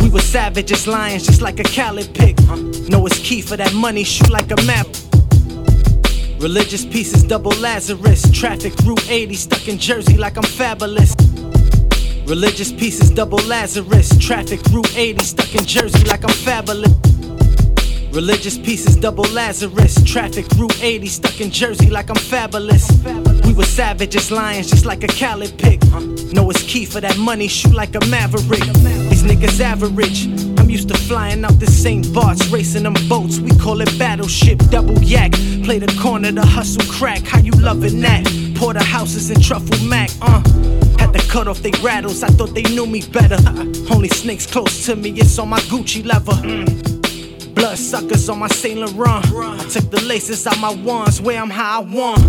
We 0.00 0.08
were 0.08 0.20
savages, 0.20 0.86
lions, 0.86 1.26
just 1.26 1.42
like 1.42 1.58
a 1.58 1.64
Cali 1.64 2.06
pig. 2.06 2.38
Know 2.88 3.04
it's 3.04 3.18
key 3.18 3.40
for 3.40 3.56
that 3.56 3.74
money, 3.74 4.04
shoot 4.04 4.30
like 4.30 4.52
a 4.52 4.62
map. 4.62 4.86
Religious 6.40 6.84
pieces, 6.84 7.24
double 7.24 7.50
Lazarus. 7.56 8.30
Traffic 8.30 8.74
Route 8.84 9.10
80, 9.10 9.34
stuck 9.34 9.66
in 9.66 9.76
Jersey 9.76 10.16
like 10.16 10.36
I'm 10.36 10.44
fabulous. 10.44 11.16
Religious 12.28 12.70
pieces, 12.70 13.10
double 13.10 13.38
Lazarus. 13.38 14.16
Traffic 14.18 14.60
Route 14.70 14.96
80, 14.96 15.24
stuck 15.24 15.52
in 15.52 15.64
Jersey 15.64 16.04
like 16.04 16.22
I'm 16.22 16.36
fabulous. 16.44 17.05
Religious 18.16 18.56
pieces, 18.56 18.96
double 18.96 19.24
Lazarus. 19.24 20.02
Traffic 20.02 20.46
Route 20.56 20.82
80, 20.82 21.06
stuck 21.06 21.38
in 21.38 21.50
Jersey 21.50 21.90
like 21.90 22.08
I'm 22.08 22.16
fabulous. 22.16 22.90
We 23.44 23.52
were 23.52 23.66
savages, 23.66 24.30
lions, 24.30 24.70
just 24.70 24.86
like 24.86 25.04
a 25.04 25.06
Khaled 25.06 25.58
pick. 25.58 25.84
Know 26.32 26.48
it's 26.48 26.62
key 26.62 26.86
for 26.86 26.98
that 27.02 27.18
money, 27.18 27.46
shoot 27.46 27.74
like 27.74 27.94
a 27.94 28.00
maverick. 28.06 28.60
These 29.10 29.22
niggas 29.22 29.60
average. 29.60 30.28
I'm 30.58 30.70
used 30.70 30.88
to 30.88 30.94
flying 30.94 31.44
out 31.44 31.60
the 31.60 31.66
St. 31.66 32.10
Bart's, 32.14 32.48
racing 32.48 32.84
them 32.84 32.94
boats. 33.06 33.38
We 33.38 33.50
call 33.50 33.82
it 33.82 33.98
battleship, 33.98 34.60
double 34.70 34.98
yak. 35.02 35.32
Play 35.62 35.78
the 35.78 35.94
corner, 36.00 36.32
the 36.32 36.46
hustle 36.46 36.90
crack. 36.90 37.22
How 37.22 37.40
you 37.40 37.52
loving 37.52 38.00
that? 38.00 38.24
Porterhouses 38.56 39.28
and 39.28 39.44
truffle 39.44 39.78
mac, 39.84 40.08
uh. 40.22 40.40
Had 40.98 41.12
to 41.12 41.22
cut 41.28 41.48
off 41.48 41.58
they 41.58 41.72
rattles, 41.82 42.22
I 42.22 42.28
thought 42.28 42.54
they 42.54 42.62
knew 42.62 42.86
me 42.86 43.02
better. 43.08 43.36
Only 43.94 44.08
snakes 44.08 44.46
close 44.46 44.86
to 44.86 44.96
me, 44.96 45.10
it's 45.10 45.38
on 45.38 45.50
my 45.50 45.60
Gucci 45.68 46.02
leather. 46.02 46.95
Blood 47.56 47.78
suckers 47.78 48.28
on 48.28 48.38
my 48.38 48.48
Saint 48.48 48.78
Laurent. 48.78 49.24
I 49.34 49.64
took 49.70 49.90
the 49.90 50.02
laces 50.02 50.46
out 50.46 50.58
my 50.58 50.74
ones 50.74 51.22
where 51.22 51.40
I'm 51.40 51.48
how 51.48 51.80
I 51.80 51.84
want. 51.84 52.22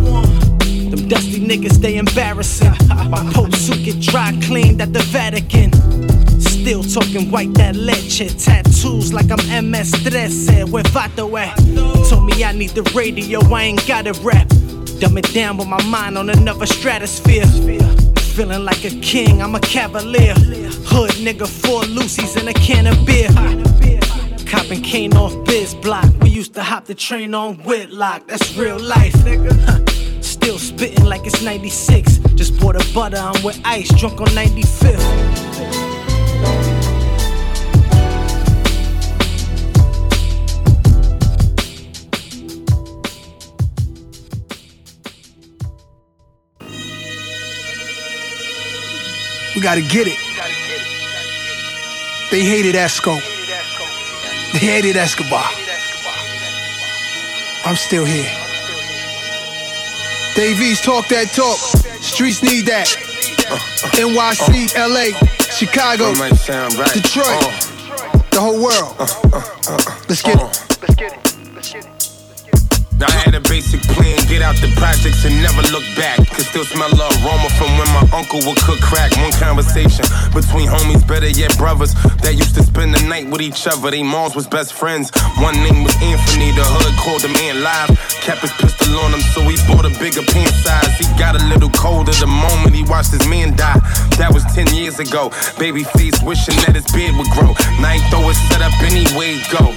Them 0.90 1.08
dusty 1.10 1.42
niggas, 1.42 1.82
they 1.82 1.98
embarrassing. 1.98 2.72
My 2.88 3.30
Pope 3.34 3.54
suit 3.54 3.84
get 3.84 4.00
dry 4.00 4.32
cleaned 4.44 4.82
at 4.82 4.94
the 4.94 5.02
Vatican. 5.12 5.74
Still 6.40 6.82
talking 6.82 7.30
white 7.30 7.54
that 7.56 7.76
leche. 7.76 8.20
Tattoos 8.42 9.12
like 9.12 9.30
I'm 9.30 9.70
MS 9.70 9.92
Trece. 10.04 10.64
Where 10.72 10.84
Vato 10.84 11.38
at? 11.38 11.58
Told 12.10 12.26
me 12.26 12.46
I 12.46 12.54
need 12.54 12.70
the 12.70 12.84
radio, 12.96 13.42
I 13.54 13.64
ain't 13.64 13.86
got 13.86 14.08
it 14.08 14.18
rap. 14.24 14.48
Dumb 15.00 15.18
it 15.18 15.34
down 15.34 15.58
with 15.58 15.68
my 15.68 15.84
mind 15.88 16.18
on 16.18 16.30
another 16.30 16.66
stratosphere. 16.66 17.46
Feeling 18.34 18.64
like 18.64 18.86
a 18.86 18.92
king, 19.02 19.42
I'm 19.42 19.56
a 19.56 19.60
cavalier. 19.60 20.36
Hood 20.88 21.12
nigga, 21.20 21.48
four 21.48 21.82
Lucy's 21.84 22.38
and 22.38 22.48
a 22.48 22.54
can 22.54 22.88
of 22.88 23.06
beer. 23.06 23.28
Copping 24.50 24.82
cane 24.82 25.16
off 25.18 25.34
biz 25.46 25.76
block. 25.76 26.06
We 26.22 26.30
used 26.30 26.54
to 26.54 26.64
hop 26.64 26.86
the 26.86 26.96
train 26.96 27.34
on 27.34 27.56
Whitlock. 27.66 28.28
That's 28.28 28.56
real 28.56 28.80
life, 28.80 29.14
nigga. 29.26 30.24
Still 30.24 30.58
spitting 30.58 31.06
like 31.06 31.26
it's 31.26 31.42
96. 31.42 32.20
Just 32.36 32.58
bought 32.60 32.76
a 32.76 32.94
butter, 32.94 33.18
I'm 33.18 33.44
with 33.44 33.60
ice, 33.66 33.94
drunk 34.00 34.22
on 34.22 34.28
95th. 34.28 35.48
We 49.56 49.62
gotta 49.62 49.82
get 49.82 50.08
it. 50.08 50.18
They 52.32 52.44
hated 52.44 52.76
Esco. 52.76 53.37
They 54.54 54.60
hated 54.60 54.96
Escobar. 54.96 55.50
I'm 57.66 57.76
still 57.76 58.06
here. 58.06 58.32
Dave 60.36 60.60
East 60.62 60.84
talk 60.84 61.08
that 61.10 61.28
talk. 61.36 61.58
Streets 62.02 62.42
need 62.44 62.66
that. 62.66 62.88
NYC, 63.98 64.74
LA, 64.78 65.18
Chicago, 65.52 66.14
Detroit, 66.94 67.42
the 68.32 68.40
whole 68.40 68.62
world. 68.62 68.96
Let's 70.08 70.22
get 70.22 70.40
it. 70.42 72.07
I 72.98 73.12
had 73.12 73.36
a 73.36 73.42
basic 73.42 73.82
plan, 73.94 74.18
get 74.26 74.42
out 74.42 74.58
the 74.58 74.74
projects 74.74 75.22
and 75.26 75.38
never 75.38 75.62
look 75.70 75.86
back. 75.94 76.18
Could 76.34 76.50
still 76.50 76.66
smell 76.66 76.90
the 76.90 77.06
aroma 77.22 77.46
from 77.54 77.70
when 77.78 77.86
my 77.94 78.02
uncle 78.10 78.42
would 78.50 78.58
cook 78.66 78.82
crack. 78.82 79.14
One 79.22 79.32
conversation 79.38 80.02
between 80.34 80.66
homies, 80.66 81.06
better 81.06 81.30
yet 81.30 81.54
brothers, 81.58 81.94
that 82.26 82.34
used 82.34 82.56
to 82.56 82.64
spend 82.64 82.96
the 82.96 83.02
night 83.06 83.30
with 83.30 83.42
each 83.42 83.68
other. 83.68 83.92
They 83.92 84.02
moms 84.02 84.34
was 84.34 84.48
best 84.48 84.74
friends. 84.74 85.14
One 85.38 85.54
name 85.62 85.86
was 85.86 85.94
Anthony, 86.02 86.50
the 86.58 86.66
hood 86.66 86.98
called 86.98 87.22
him 87.22 87.38
Ant 87.38 87.62
Live. 87.62 87.94
Kept 88.26 88.42
his 88.42 88.54
pistol 88.58 88.98
on 89.06 89.14
him, 89.14 89.22
so 89.22 89.46
he 89.46 89.54
bought 89.70 89.86
a 89.86 89.94
bigger 90.02 90.26
pant 90.34 90.50
size. 90.66 90.98
He 90.98 91.06
got 91.22 91.38
a 91.38 91.44
little 91.54 91.70
colder 91.70 92.18
the 92.18 92.26
moment 92.26 92.74
he 92.74 92.82
watched 92.82 93.14
his 93.14 93.28
man 93.30 93.54
die. 93.54 93.78
That 94.18 94.34
was 94.34 94.42
10 94.58 94.74
years 94.74 94.98
ago. 94.98 95.30
Baby 95.62 95.86
face 95.94 96.18
wishing 96.26 96.58
that 96.66 96.74
his 96.74 96.90
beard 96.90 97.14
would 97.14 97.30
grow. 97.30 97.54
Now 97.78 97.94
he 97.94 98.02
throw 98.10 98.26
his 98.26 98.42
set 98.50 98.66
up 98.66 98.74
anyway, 98.82 99.38
go. 99.54 99.70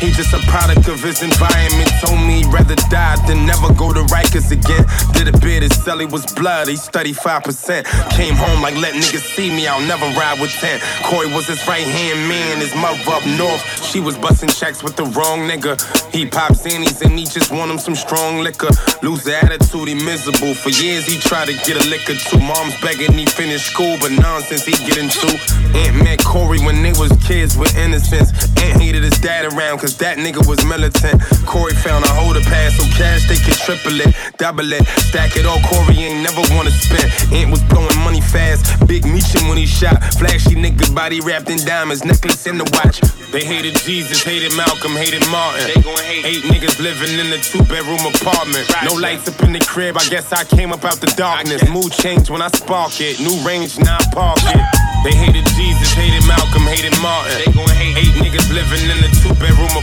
He 0.00 0.10
just 0.12 0.32
a 0.32 0.40
product 0.48 0.88
of 0.88 1.02
his 1.02 1.22
environment. 1.22 1.90
Told 2.00 2.20
me 2.24 2.40
he'd 2.40 2.52
rather 2.52 2.74
die 2.88 3.20
than 3.26 3.44
never 3.44 3.68
go 3.74 3.92
to 3.92 4.00
Rikers 4.08 4.50
again. 4.50 4.86
Did 5.12 5.28
a 5.28 5.38
bid, 5.38 5.62
his 5.62 5.72
celly 5.72 6.10
was 6.10 6.24
blood, 6.32 6.68
studied 6.78 7.16
5%. 7.16 7.84
Came 8.16 8.34
home 8.34 8.62
like, 8.62 8.74
let 8.76 8.94
niggas 8.94 9.20
see 9.36 9.50
me, 9.50 9.66
I'll 9.66 9.86
never 9.86 10.06
ride 10.16 10.40
with 10.40 10.52
10. 10.52 10.80
Corey 11.04 11.28
was 11.28 11.46
his 11.46 11.60
right 11.68 11.84
hand 11.84 12.28
man, 12.28 12.58
his 12.58 12.74
mother 12.74 12.98
up 13.12 13.26
north. 13.36 13.60
She 13.84 14.00
was 14.00 14.16
busting 14.16 14.48
checks 14.48 14.82
with 14.82 14.96
the 14.96 15.04
wrong 15.04 15.40
nigga. 15.46 15.76
He 16.14 16.24
pops 16.26 16.64
Zannies 16.64 17.02
and 17.02 17.18
he 17.18 17.26
just 17.26 17.52
want 17.52 17.70
him 17.70 17.78
some 17.78 17.94
strong 17.94 18.40
liquor. 18.40 18.70
Lose 19.02 19.24
the 19.24 19.36
attitude, 19.36 19.88
he 19.88 19.94
miserable. 19.94 20.54
For 20.54 20.70
years 20.70 21.06
he 21.06 21.18
tried 21.20 21.48
to 21.48 21.54
get 21.68 21.76
a 21.76 21.84
liquor 21.88 22.14
too. 22.14 22.40
Mom's 22.40 22.80
begging 22.80 23.12
he 23.12 23.26
finish 23.26 23.64
school, 23.64 23.98
but 24.00 24.12
nonsense 24.12 24.64
he 24.64 24.72
get 24.86 24.96
into. 24.96 25.28
Aunt 25.76 25.96
met 26.02 26.24
Corey 26.24 26.60
when 26.60 26.82
they 26.82 26.92
was 26.92 27.12
kids 27.26 27.56
with 27.56 27.76
innocence. 27.76 28.32
Aunt 28.62 28.80
hated 28.80 29.02
his 29.04 29.18
dad 29.20 29.44
around 29.52 29.78
cause 29.78 29.89
that 29.98 30.18
nigga 30.18 30.46
was 30.46 30.64
militant. 30.64 31.20
Corey 31.46 31.74
found 31.74 32.04
a 32.04 32.08
holder 32.08 32.40
pass 32.40 32.76
so 32.76 32.84
cash 32.96 33.26
they 33.28 33.36
could 33.36 33.58
triple 33.58 34.00
it, 34.00 34.14
double 34.38 34.72
it, 34.72 34.86
stack 35.10 35.36
it 35.36 35.46
all. 35.46 35.60
Corey 35.66 35.98
ain't 35.98 36.22
never 36.22 36.42
wanna 36.54 36.70
spend. 36.70 37.08
Aunt 37.32 37.50
was 37.50 37.62
blowing 37.64 37.96
money 38.04 38.20
fast. 38.20 38.64
Big 38.86 39.04
Meechin 39.04 39.48
when 39.48 39.58
he 39.58 39.66
shot. 39.66 40.02
Flashy 40.18 40.54
nigga 40.54 40.94
body 40.94 41.20
wrapped 41.20 41.50
in 41.50 41.58
diamonds, 41.64 42.04
necklace 42.04 42.46
in 42.46 42.58
the 42.58 42.66
watch. 42.76 43.00
They 43.32 43.44
hated 43.44 43.76
Jesus, 43.86 44.22
hated 44.24 44.54
Malcolm, 44.56 44.92
hated 44.92 45.22
Martin. 45.30 45.70
They 45.70 45.80
gon' 45.82 46.02
hate 46.02 46.24
eight 46.26 46.44
niggas 46.50 46.80
living 46.82 47.14
in 47.18 47.32
a 47.32 47.38
two 47.38 47.62
bedroom 47.70 48.02
apartment. 48.02 48.66
No 48.82 48.94
lights 48.98 49.28
up 49.28 49.40
in 49.42 49.52
the 49.52 49.60
crib, 49.60 49.96
I 49.96 50.04
guess 50.10 50.32
I 50.32 50.44
came 50.44 50.72
up 50.72 50.84
out 50.84 51.00
the 51.00 51.12
darkness. 51.16 51.62
Mood 51.70 51.92
change 51.92 52.28
when 52.28 52.42
I 52.42 52.48
spark 52.48 53.00
it. 53.00 53.20
New 53.20 53.38
range, 53.46 53.78
now 53.78 53.98
I 53.98 54.06
park 54.12 54.42
it. 54.42 54.66
They 55.04 55.16
hated 55.16 55.46
Jesus, 55.56 55.94
hated 55.94 56.26
Malcolm, 56.26 56.66
hated 56.68 56.92
Martin. 57.00 57.38
They 57.38 57.52
gon' 57.54 57.70
hate 57.72 57.96
eight 57.96 58.14
niggas 58.20 58.52
living 58.52 58.84
in 58.84 58.98
a 58.98 59.08
two 59.22 59.32
bedroom 59.38 59.70
apartment. 59.70 59.79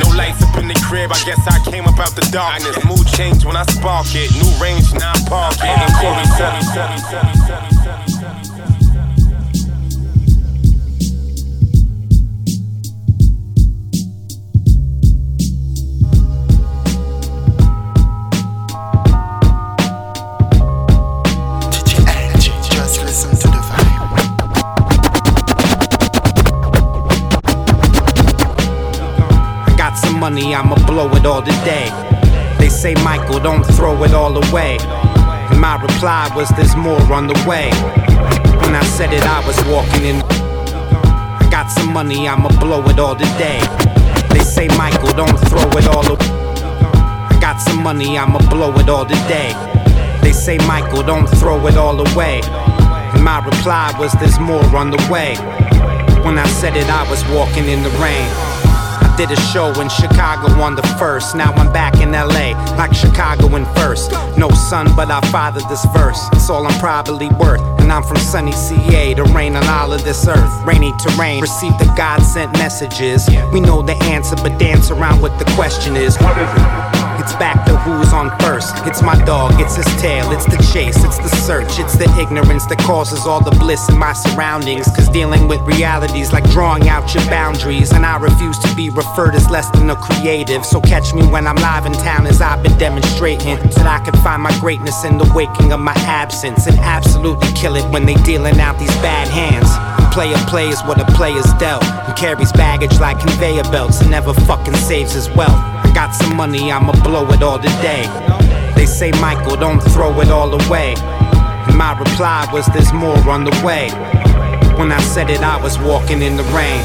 No 0.00 0.08
lights 0.16 0.42
up 0.42 0.58
in 0.58 0.68
the 0.68 0.74
crib, 0.86 1.12
I 1.12 1.20
guess 1.24 1.40
I 1.46 1.58
came 1.70 1.84
up 1.86 1.98
out 1.98 2.14
the 2.14 2.26
darkness. 2.30 2.76
Mood 2.84 3.06
changed 3.06 3.44
when 3.44 3.56
I 3.56 3.64
spark 3.64 4.06
it. 4.14 4.30
New 4.34 4.50
range, 4.62 4.92
now 4.94 5.12
I 5.14 5.20
park 5.28 5.56
it. 5.58 5.64
And 5.64 5.92
Corey 6.00 7.73
money, 30.34 30.52
I'ma 30.52 30.74
blow 30.86 31.08
it 31.14 31.24
all 31.26 31.42
today. 31.42 31.88
They 32.58 32.68
say, 32.68 32.94
Michael, 33.04 33.38
don't 33.38 33.62
throw 33.62 34.02
it 34.02 34.14
all 34.14 34.36
away. 34.36 34.78
And 34.80 35.60
my 35.60 35.80
reply 35.80 36.28
was, 36.34 36.48
there's 36.56 36.74
more 36.74 37.00
on 37.12 37.28
the 37.28 37.38
way. 37.46 37.70
When 38.58 38.74
I 38.74 38.82
said 38.82 39.12
it, 39.12 39.22
I 39.22 39.46
was 39.46 39.56
walking 39.66 40.04
in. 40.04 40.16
I 40.26 41.46
got 41.52 41.70
some 41.70 41.92
money, 41.92 42.26
I'ma 42.26 42.48
blow 42.58 42.82
it 42.88 42.98
all 42.98 43.14
today. 43.14 43.60
They 44.30 44.40
say, 44.40 44.66
Michael, 44.76 45.12
don't 45.12 45.38
throw 45.48 45.70
it 45.78 45.86
all 45.86 46.04
away. 46.04 46.26
I 47.30 47.38
got 47.40 47.60
some 47.60 47.80
money, 47.80 48.18
I'ma 48.18 48.40
blow 48.50 48.74
it 48.74 48.88
all 48.88 49.06
today. 49.06 49.52
They 50.20 50.32
say, 50.32 50.58
Michael, 50.66 51.04
don't 51.04 51.28
throw 51.38 51.64
it 51.68 51.76
all 51.76 52.00
away. 52.08 52.40
And 53.14 53.22
my 53.22 53.38
reply 53.38 53.94
was, 54.00 54.10
there's 54.14 54.40
more 54.40 54.66
on 54.74 54.90
the 54.90 54.98
way. 55.08 55.36
When 56.24 56.38
I 56.38 56.46
said 56.48 56.76
it, 56.76 56.90
I 56.90 57.08
was 57.08 57.22
walking 57.28 57.68
in 57.68 57.84
the 57.84 57.90
rain. 58.02 58.53
Did 59.16 59.30
a 59.30 59.40
show 59.52 59.70
in 59.80 59.88
Chicago 59.88 60.52
on 60.60 60.74
the 60.74 60.82
first. 60.98 61.36
Now 61.36 61.52
I'm 61.52 61.72
back 61.72 62.00
in 62.00 62.10
LA, 62.10 62.50
like 62.76 62.92
Chicago 62.92 63.54
in 63.54 63.64
first. 63.76 64.10
No 64.36 64.50
son, 64.50 64.88
but 64.96 65.08
I 65.08 65.20
fathered 65.30 65.62
this 65.68 65.84
verse. 65.94 66.20
It's 66.32 66.50
all 66.50 66.66
I'm 66.66 66.76
probably 66.80 67.28
worth. 67.28 67.60
And 67.78 67.92
I'm 67.92 68.02
from 68.02 68.16
sunny 68.16 68.50
CA 68.50 69.14
to 69.14 69.22
rain 69.24 69.54
on 69.54 69.64
all 69.68 69.92
of 69.92 70.02
this 70.02 70.26
earth. 70.26 70.66
Rainy 70.66 70.92
terrain, 70.98 71.40
receive 71.40 71.78
the 71.78 71.92
God 71.96 72.22
sent 72.22 72.52
messages. 72.54 73.28
We 73.52 73.60
know 73.60 73.82
the 73.82 73.94
answer, 74.04 74.34
but 74.34 74.58
dance 74.58 74.90
around 74.90 75.22
what 75.22 75.38
the 75.38 75.44
question 75.52 75.94
is. 75.94 76.16
What 76.18 76.36
is 76.36 76.50
it? 76.50 76.93
It's 77.24 77.32
back 77.36 77.64
to 77.64 77.74
who's 77.78 78.12
on 78.12 78.28
first. 78.40 78.76
It's 78.84 79.00
my 79.00 79.16
dog, 79.24 79.58
it's 79.58 79.76
his 79.76 79.86
tail, 79.96 80.30
it's 80.30 80.44
the 80.44 80.58
chase, 80.74 81.02
it's 81.02 81.16
the 81.16 81.34
search, 81.48 81.78
it's 81.78 81.96
the 81.96 82.04
ignorance 82.20 82.66
that 82.66 82.76
causes 82.80 83.24
all 83.24 83.42
the 83.42 83.50
bliss 83.52 83.88
in 83.88 83.96
my 83.96 84.12
surroundings. 84.12 84.84
Cause 84.94 85.08
dealing 85.08 85.48
with 85.48 85.62
realities 85.62 86.34
like 86.34 86.44
drawing 86.50 86.86
out 86.90 87.14
your 87.14 87.24
boundaries. 87.30 87.92
And 87.92 88.04
I 88.04 88.18
refuse 88.18 88.58
to 88.58 88.74
be 88.76 88.90
referred 88.90 89.34
as 89.34 89.48
less 89.48 89.70
than 89.70 89.88
a 89.88 89.96
creative. 89.96 90.66
So 90.66 90.82
catch 90.82 91.14
me 91.14 91.26
when 91.26 91.46
I'm 91.46 91.56
live 91.56 91.86
in 91.86 91.94
town 91.94 92.26
as 92.26 92.42
I've 92.42 92.62
been 92.62 92.76
demonstrating. 92.76 93.56
That 93.72 93.86
I 93.86 94.04
can 94.04 94.20
find 94.22 94.42
my 94.42 94.52
greatness 94.60 95.02
in 95.04 95.16
the 95.16 95.32
waking 95.34 95.72
of 95.72 95.80
my 95.80 95.96
absence. 96.04 96.66
And 96.66 96.78
absolutely 96.80 97.48
kill 97.54 97.76
it 97.76 97.90
when 97.90 98.04
they 98.04 98.16
dealing 98.16 98.60
out 98.60 98.78
these 98.78 98.94
bad 99.00 99.28
hands. 99.28 99.72
Player 100.12 100.36
plays 100.46 100.78
what 100.82 101.00
a 101.00 101.06
player's 101.16 101.50
dealt. 101.54 101.84
And 101.84 102.14
carries 102.18 102.52
baggage 102.52 103.00
like 103.00 103.18
conveyor 103.18 103.64
belts 103.72 104.02
and 104.02 104.10
never 104.10 104.34
fucking 104.34 104.74
saves 104.74 105.14
his 105.14 105.30
wealth. 105.30 105.73
Got 105.94 106.12
some 106.12 106.36
money, 106.36 106.72
I'ma 106.72 106.92
blow 107.04 107.24
it 107.30 107.42
all 107.42 107.58
today. 107.58 108.04
They 108.74 108.84
say, 108.84 109.12
Michael, 109.20 109.56
don't 109.56 109.80
throw 109.80 110.20
it 110.20 110.28
all 110.28 110.52
away. 110.52 110.94
And 110.98 111.78
my 111.78 111.96
reply 111.96 112.48
was, 112.52 112.66
there's 112.66 112.92
more 112.92 113.16
on 113.30 113.44
the 113.44 113.54
way. 113.64 113.90
When 114.76 114.90
I 114.90 115.00
said 115.00 115.30
it, 115.30 115.40
I 115.40 115.56
was 115.62 115.78
walking 115.78 116.20
in 116.20 116.36
the 116.36 116.42
rain. 116.44 116.82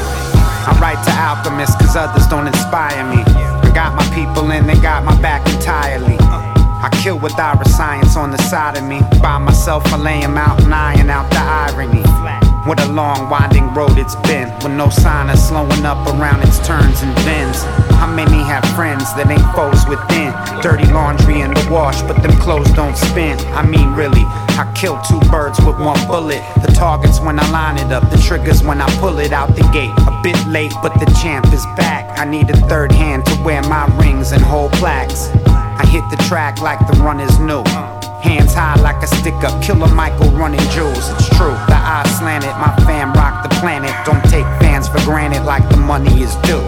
I 0.62 0.78
write 0.80 1.02
to 1.04 1.10
alchemists 1.10 1.74
cause 1.76 1.96
others 1.96 2.26
don't 2.28 2.46
inspire 2.46 3.02
me. 3.10 3.22
I 3.26 3.72
got 3.74 3.94
my 3.96 4.06
people 4.14 4.52
and 4.52 4.68
they 4.68 4.80
got 4.80 5.04
my 5.04 5.20
back 5.20 5.46
entirely. 5.52 6.16
I 6.20 6.88
kill 7.02 7.18
with 7.18 7.38
our 7.38 7.62
science 7.64 8.16
on 8.16 8.30
the 8.30 8.38
side 8.38 8.78
of 8.78 8.84
me. 8.84 9.00
By 9.20 9.38
myself, 9.38 9.84
I 9.92 9.96
lay 9.96 10.22
'em 10.22 10.38
out 10.38 10.62
and 10.62 10.72
iron 10.72 11.10
out 11.10 11.28
the 11.30 11.40
irony. 11.40 12.29
What 12.70 12.86
a 12.86 12.92
long, 12.92 13.28
winding 13.28 13.74
road 13.74 13.98
it's 13.98 14.14
been, 14.30 14.46
with 14.62 14.70
no 14.70 14.90
sign 14.90 15.28
of 15.28 15.40
slowing 15.40 15.84
up 15.84 16.06
around 16.06 16.46
its 16.46 16.64
turns 16.64 17.02
and 17.02 17.12
bends. 17.26 17.64
How 17.98 18.06
many 18.06 18.38
have 18.46 18.62
friends 18.78 19.12
that 19.18 19.26
ain't 19.26 19.42
foes 19.58 19.82
within? 19.90 20.30
Dirty 20.62 20.86
laundry 20.92 21.40
in 21.40 21.50
the 21.50 21.66
wash, 21.68 22.00
but 22.02 22.22
them 22.22 22.30
clothes 22.38 22.70
don't 22.74 22.96
spin. 22.96 23.36
I 23.58 23.66
mean, 23.66 23.90
really, 23.94 24.22
I 24.54 24.70
kill 24.78 25.02
two 25.02 25.18
birds 25.34 25.58
with 25.58 25.80
one 25.80 25.98
bullet. 26.06 26.44
The 26.62 26.70
target's 26.70 27.18
when 27.18 27.40
I 27.40 27.50
line 27.50 27.76
it 27.76 27.90
up, 27.90 28.08
the 28.08 28.18
triggers 28.18 28.62
when 28.62 28.80
I 28.80 28.86
pull 29.00 29.18
it 29.18 29.32
out 29.32 29.56
the 29.56 29.66
gate. 29.74 29.90
A 30.06 30.20
bit 30.22 30.38
late, 30.46 30.72
but 30.80 30.94
the 30.94 31.10
champ 31.20 31.52
is 31.52 31.66
back. 31.74 32.20
I 32.20 32.24
need 32.24 32.50
a 32.50 32.56
third 32.68 32.92
hand 32.92 33.26
to 33.26 33.42
wear 33.42 33.62
my 33.64 33.86
rings 33.98 34.30
and 34.30 34.42
hold 34.42 34.70
plaques. 34.74 35.26
I 35.50 35.84
hit 35.86 36.08
the 36.08 36.22
track 36.28 36.60
like 36.60 36.78
the 36.86 37.02
runners 37.02 37.36
knew. 37.40 37.64
Hands 38.22 38.52
high 38.52 38.80
like 38.80 39.02
a 39.02 39.06
stick 39.06 39.34
up, 39.44 39.62
killer 39.62 39.88
Michael 39.88 40.30
running 40.30 40.60
jewels. 40.70 41.08
It's 41.10 41.28
true, 41.36 41.56
the 41.68 41.76
eye 41.76 42.06
slanted, 42.18 42.50
my 42.60 42.74
fam 42.84 43.12
rock 43.14 43.42
the 43.42 43.48
planet. 43.60 43.94
Don't 44.04 44.22
take 44.24 44.44
fans 44.60 44.88
for 44.88 45.00
granted 45.04 45.44
like 45.44 45.68
the 45.68 45.76
money 45.76 46.22
is 46.22 46.34
due. 46.46 46.62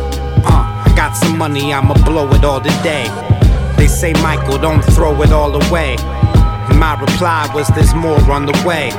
Uh, 0.45 0.85
I 0.85 0.93
got 0.97 1.15
some 1.17 1.39
money, 1.39 1.73
I'ma 1.73 1.95
blow 2.05 2.29
it 2.33 2.45
all 2.45 2.61
today. 2.61 3.07
They 3.77 3.87
say, 3.87 4.13
Michael, 4.15 4.59
don't 4.59 4.83
throw 4.83 5.21
it 5.23 5.33
all 5.33 5.55
away. 5.55 5.97
And 5.99 6.79
my 6.79 6.99
reply 7.01 7.51
was, 7.55 7.69
there's 7.69 7.95
more 7.95 8.21
on 8.31 8.47
the 8.47 8.53
way. 8.67 8.91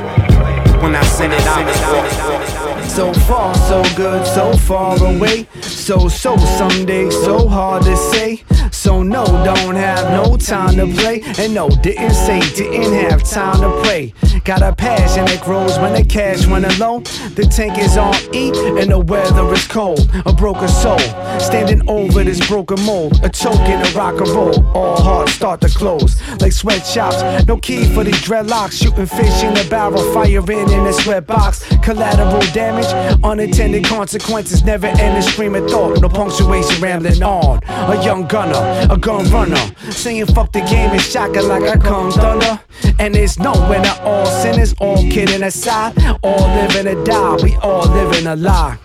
When 0.82 0.94
I 0.94 1.02
sent 1.04 1.32
it, 1.32 1.40
I 1.40 1.64
was 1.64 1.80
walking. 1.92 2.88
So 2.88 3.12
far, 3.12 3.54
so 3.54 3.82
good, 3.96 4.26
so 4.26 4.52
far 4.52 5.02
away. 5.02 5.48
So, 5.62 6.08
so 6.08 6.36
someday, 6.36 7.10
so 7.10 7.48
hard 7.48 7.84
to 7.84 7.96
say. 7.96 8.44
So, 8.84 9.02
no, 9.02 9.24
don't 9.24 9.76
have 9.76 10.10
no 10.10 10.36
time 10.36 10.76
to 10.76 10.86
play. 11.00 11.22
And 11.38 11.54
no, 11.54 11.70
didn't 11.70 12.10
say, 12.10 12.40
didn't 12.54 12.92
have 12.92 13.22
time 13.22 13.62
to 13.62 13.80
pray. 13.82 14.12
Got 14.44 14.60
a 14.60 14.74
passion 14.74 15.24
that 15.24 15.42
grows 15.42 15.78
when 15.78 15.94
the 15.94 16.04
cash 16.04 16.44
run 16.44 16.66
low. 16.78 17.00
The 17.34 17.48
tank 17.50 17.78
is 17.78 17.96
on 17.96 18.14
E 18.34 18.52
and 18.78 18.90
the 18.90 18.98
weather 18.98 19.50
is 19.54 19.66
cold. 19.66 20.06
A 20.26 20.34
broken 20.34 20.68
soul, 20.68 20.98
standing 21.40 21.80
over 21.88 22.22
this 22.24 22.46
broken 22.46 22.78
mold. 22.84 23.24
A 23.24 23.30
token 23.30 23.80
of 23.80 23.96
rock 23.96 24.20
and 24.20 24.28
roll. 24.28 24.62
All 24.76 25.00
hearts 25.00 25.32
start 25.32 25.62
to 25.62 25.70
close 25.70 26.20
like 26.42 26.52
sweatshops. 26.52 27.46
No 27.46 27.56
key 27.56 27.86
for 27.94 28.04
these 28.04 28.20
dreadlocks. 28.20 28.72
Shooting 28.72 29.06
fish 29.06 29.42
in 29.42 29.54
the 29.54 29.66
barrel, 29.70 30.12
firing 30.12 30.68
in 30.70 30.86
a 30.86 30.92
sweat 30.92 31.26
box. 31.26 31.64
Collateral 31.82 32.42
damage, 32.52 32.84
unintended 33.24 33.86
consequences. 33.86 34.62
Never 34.62 34.88
ending 34.88 35.22
stream 35.22 35.54
of 35.54 35.70
thought. 35.70 36.02
No 36.02 36.10
punctuation 36.10 36.82
rambling 36.82 37.22
on. 37.22 37.60
A 37.66 38.04
young 38.04 38.26
gunner, 38.26 38.73
a 38.90 38.96
gun 38.96 39.28
runner. 39.30 39.74
Saying 39.90 40.26
fuck 40.26 40.52
the 40.52 40.60
game 40.60 40.90
and 40.90 41.00
shocking 41.00 41.48
like 41.48 41.62
I 41.64 41.76
come 41.76 42.10
thunder. 42.12 42.60
And 42.98 43.16
it's 43.16 43.38
no 43.38 43.52
when 43.68 43.84
all 44.00 44.26
sinners, 44.26 44.74
all 44.80 45.02
kidding 45.10 45.42
aside. 45.42 45.94
All 46.22 46.46
living 46.54 46.86
a 46.86 47.04
die, 47.04 47.36
we 47.42 47.56
all 47.56 47.86
living 47.88 48.26
a 48.26 48.36
lie. 48.36 48.78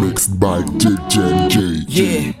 Mixed 0.00 0.40
by. 0.40 0.64
Yeah. 1.88 2.32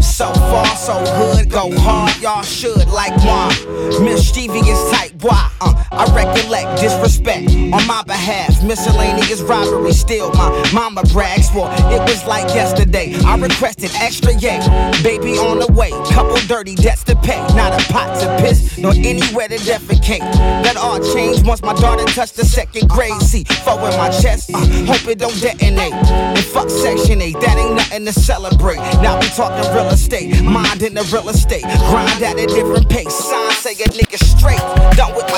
So 0.00 0.32
far, 0.32 0.66
so 0.76 1.02
good, 1.16 1.50
go 1.50 1.70
hard, 1.78 2.16
y'all 2.20 2.42
should 2.42 2.88
like 2.88 3.16
one. 3.24 4.04
Mischievous 4.04 4.90
type, 4.90 5.12
why? 5.20 5.50
Uh, 5.60 5.82
I 5.92 6.04
recollect 6.14 6.80
disrespect 6.80 7.50
on 7.50 7.86
my 7.86 8.02
behalf. 8.06 8.62
Miscellaneous 8.62 9.40
robbery, 9.42 9.92
still 9.92 10.32
my 10.32 10.70
mama 10.72 11.02
brags 11.12 11.50
for. 11.50 11.68
It 11.92 12.00
was 12.02 12.24
like 12.26 12.48
yesterday. 12.54 13.14
I 13.24 13.36
requested 13.36 13.90
extra, 13.96 14.34
yeah. 14.34 14.60
Baby 15.02 15.38
on 15.38 15.58
the 15.58 15.72
way, 15.72 15.90
couple 16.12 16.36
dirty 16.48 16.74
debts 16.74 17.04
to 17.04 17.16
pay. 17.16 17.38
Not 17.54 17.80
a 17.80 17.92
pot 17.92 18.18
to 18.20 18.42
piss, 18.42 18.78
nor 18.78 18.92
anywhere 18.92 19.48
to 19.48 19.56
defecate. 19.56 20.20
That 20.64 20.76
all 20.76 21.00
changed 21.14 21.46
once 21.46 21.62
my 21.62 21.74
daughter 21.74 22.04
touched 22.04 22.36
the 22.36 22.44
second 22.44 22.88
grade. 22.88 23.20
See, 23.22 23.44
foe 23.44 23.84
in 23.86 23.96
my 23.96 24.10
chest, 24.10 24.50
uh, 24.54 24.58
hope 24.86 25.06
it 25.08 25.18
don't 25.18 25.38
detonate. 25.40 25.92
And 25.92 26.44
fuck 26.44 26.68
Section 26.80 27.20
8, 27.20 27.40
that 27.40 27.58
ain't 27.58 27.74
nothing 27.74 28.06
to 28.06 28.12
celebrate. 28.12 28.80
Now 29.04 29.20
we 29.20 29.26
talking 29.28 29.70
real 29.74 29.88
estate, 29.88 30.42
mind 30.42 30.82
in 30.82 30.94
the 30.94 31.04
real 31.12 31.28
estate. 31.28 31.62
Grind 31.62 32.22
at 32.22 32.38
a 32.38 32.46
different 32.46 32.88
pace. 32.88 33.14
Sign 33.14 33.50
say 33.52 33.72
a 33.84 33.88
nigga 33.88 34.16
straight. 34.16 34.64
Done 34.96 35.14
with 35.14 35.29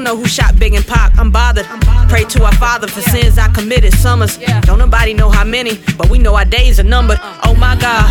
Still 0.00 0.16
know 0.16 0.22
who 0.22 0.28
shot 0.28 0.58
Big 0.58 0.72
and 0.72 0.86
Pop. 0.86 1.12
I'm 1.18 1.30
bothered. 1.30 1.66
Pray 2.08 2.24
to 2.24 2.44
our 2.44 2.54
Father 2.54 2.86
for 2.86 3.02
sins 3.02 3.36
I 3.36 3.48
committed. 3.48 3.92
Summers, 3.92 4.38
don't 4.62 4.78
nobody 4.78 5.12
know 5.12 5.28
how 5.28 5.44
many, 5.44 5.78
but 5.98 6.08
we 6.08 6.18
know 6.18 6.36
our 6.36 6.46
days 6.46 6.80
are 6.80 6.84
numbered. 6.84 7.18
Oh 7.44 7.54
my 7.54 7.76
God, 7.78 8.08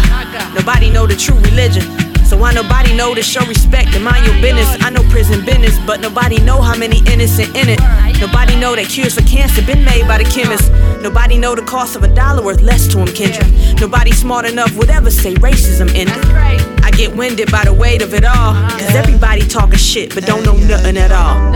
nobody 0.54 0.92
know 0.92 1.08
the 1.08 1.16
true 1.16 1.40
religion. 1.40 1.82
So 2.26 2.38
why 2.38 2.54
nobody 2.54 2.96
know 2.96 3.16
to 3.16 3.24
show 3.24 3.44
respect 3.48 3.96
and 3.96 4.04
mind 4.04 4.24
your 4.28 4.36
business? 4.40 4.68
I 4.82 4.92
know 4.92 5.02
prison 5.10 5.44
business, 5.44 5.80
but 5.88 6.00
nobody 6.00 6.40
know 6.40 6.62
how 6.62 6.78
many 6.78 7.00
innocent 7.12 7.58
in 7.58 7.70
it. 7.70 7.80
Nobody 8.22 8.56
know 8.56 8.76
that 8.76 8.86
cures 8.88 9.16
for 9.16 9.26
cancer 9.26 9.66
been 9.66 9.84
made 9.84 10.08
by 10.08 10.20
the 10.20 10.30
chemist. 10.30 10.72
Nobody 11.02 11.40
know 11.40 11.56
the 11.56 11.64
cost 11.64 11.96
of 11.96 12.04
a 12.04 12.14
dollar 12.14 12.44
worth 12.44 12.62
less 12.62 12.88
to 12.90 13.00
him, 13.00 13.08
Kendrick. 13.08 13.50
Nobody 13.82 14.12
smart 14.12 14.46
enough 14.46 14.78
would 14.78 14.92
ever 14.92 15.10
say 15.10 15.34
racism 15.36 15.90
ended. 15.96 16.24
I 16.24 16.69
get 17.00 17.16
winded 17.16 17.50
by 17.50 17.64
the 17.64 17.74
weight 17.74 18.02
of 18.02 18.14
it 18.14 18.26
all. 18.26 18.54
Cause 18.72 18.94
everybody 18.94 19.42
talking 19.42 19.80
shit, 19.80 20.14
but 20.14 20.26
don't 20.26 20.44
know 20.44 20.58
nothing 20.58 20.98
at 20.98 21.14
all. 21.14 21.54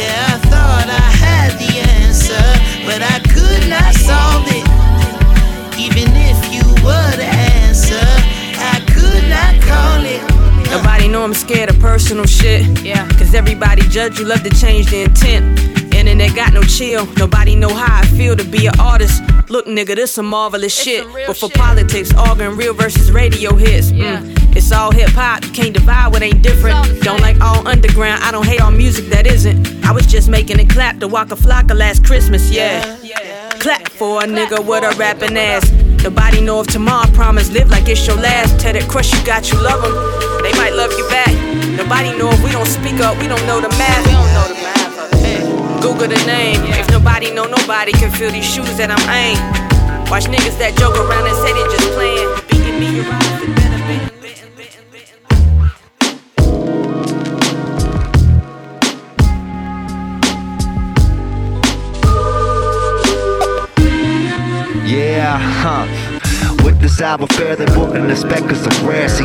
Yeah, 0.00 0.24
I 0.32 0.38
thought 0.48 0.88
I 0.88 1.08
had 1.20 1.52
the 1.60 1.72
answer, 2.00 2.46
but 2.88 3.02
I 3.02 3.20
could 3.28 3.68
not 3.68 3.92
solve 3.94 4.46
it. 4.48 4.64
Even 5.78 6.08
if 6.16 6.38
you 6.50 6.64
were 6.82 7.12
the 7.16 7.28
answer, 7.60 8.08
I 8.56 8.80
could 8.88 9.28
not 9.28 9.60
call 9.68 10.02
it. 10.02 10.22
Nobody 10.70 11.08
know 11.08 11.22
I'm 11.22 11.34
scared 11.34 11.68
of 11.68 11.78
personal 11.78 12.24
shit. 12.24 12.82
Yeah. 12.82 13.06
Cause 13.18 13.34
everybody 13.34 13.82
judge 13.82 14.18
you, 14.18 14.24
love 14.24 14.42
to 14.44 14.50
change 14.50 14.86
the 14.86 15.02
intent. 15.02 15.75
Internet 16.16 16.34
got 16.34 16.54
no 16.54 16.62
chill. 16.62 17.04
Nobody 17.18 17.54
know 17.54 17.68
how 17.68 18.00
I 18.00 18.06
feel 18.06 18.34
to 18.36 18.44
be 18.44 18.66
an 18.66 18.80
artist. 18.80 19.22
Look, 19.50 19.66
nigga, 19.66 19.94
this 19.94 20.12
some 20.12 20.24
marvelous 20.24 20.74
shit. 20.74 21.06
But 21.26 21.36
for 21.36 21.50
politics, 21.50 22.10
arguing 22.14 22.56
real 22.56 22.72
versus 22.72 23.12
radio 23.12 23.54
hits. 23.54 23.92
Mm. 23.92 24.56
It's 24.56 24.72
all 24.72 24.90
hip 24.92 25.10
hop, 25.10 25.44
you 25.44 25.50
can't 25.50 25.74
divide 25.74 26.08
what 26.08 26.22
ain't 26.22 26.40
different. 26.40 27.02
Don't 27.02 27.20
like 27.20 27.38
all 27.42 27.68
underground, 27.68 28.24
I 28.24 28.30
don't 28.30 28.46
hate 28.46 28.62
all 28.62 28.70
music 28.70 29.10
that 29.10 29.26
isn't. 29.26 29.84
I 29.84 29.92
was 29.92 30.06
just 30.06 30.30
making 30.30 30.58
it 30.58 30.70
clap 30.70 31.00
to 31.00 31.06
Waka 31.06 31.34
Flocka 31.34 31.76
last 31.76 32.02
Christmas, 32.02 32.50
yeah. 32.50 32.96
Clap 33.60 33.86
for 33.90 34.22
a 34.22 34.26
nigga 34.26 34.66
with 34.66 34.84
a 34.84 34.96
rapping 34.96 35.36
ass. 35.36 35.70
Nobody 36.02 36.40
know 36.40 36.62
if 36.62 36.68
tomorrow 36.68 37.10
promise 37.12 37.50
live 37.50 37.68
like 37.68 37.90
it's 37.90 38.06
your 38.06 38.16
last. 38.16 38.58
Tell 38.58 38.72
that 38.72 38.88
crush 38.88 39.12
you 39.12 39.22
got, 39.26 39.52
you 39.52 39.60
love 39.62 39.84
him. 39.84 39.92
they 40.42 40.52
might 40.52 40.72
love 40.72 40.92
you 40.92 41.06
back. 41.10 41.34
Nobody 41.76 42.16
know 42.16 42.30
if 42.30 42.42
we 42.42 42.52
don't 42.52 42.64
speak 42.64 43.00
up, 43.00 43.18
we 43.18 43.28
don't 43.28 43.46
know 43.46 43.60
the 43.60 43.68
math. 43.76 44.06
We 44.06 44.12
don't 44.12 44.32
know 44.32 44.48
the 44.48 44.54
math. 44.62 44.75
Google 45.80 46.08
the 46.08 46.22
name. 46.26 46.60
If 46.64 46.90
nobody 46.90 47.32
know 47.32 47.44
nobody 47.44 47.92
can 47.92 48.10
feel 48.10 48.30
these 48.30 48.44
shoes 48.44 48.76
that 48.78 48.90
I'm 48.90 49.04
aimed. 49.10 50.10
Watch 50.10 50.24
niggas 50.24 50.58
that 50.58 50.76
joke 50.78 50.96
around 50.96 51.26
and 51.26 51.36
say 51.42 51.52
they 51.52 51.64
just 51.74 51.90
playing. 51.94 52.28
Beating 52.48 52.80
me 52.80 53.00
around 53.00 53.22
the 53.40 53.56
Yeah, 64.86 65.36
huh. 65.38 66.62
With 66.64 66.80
this 66.80 67.00
album 67.00 67.28
fair, 67.28 67.56
they 67.56 67.66
wouldn't 67.76 68.10
expect 68.10 68.44
us 68.44 68.62
to 68.62 68.86
rare. 68.86 69.08
See 69.08 69.24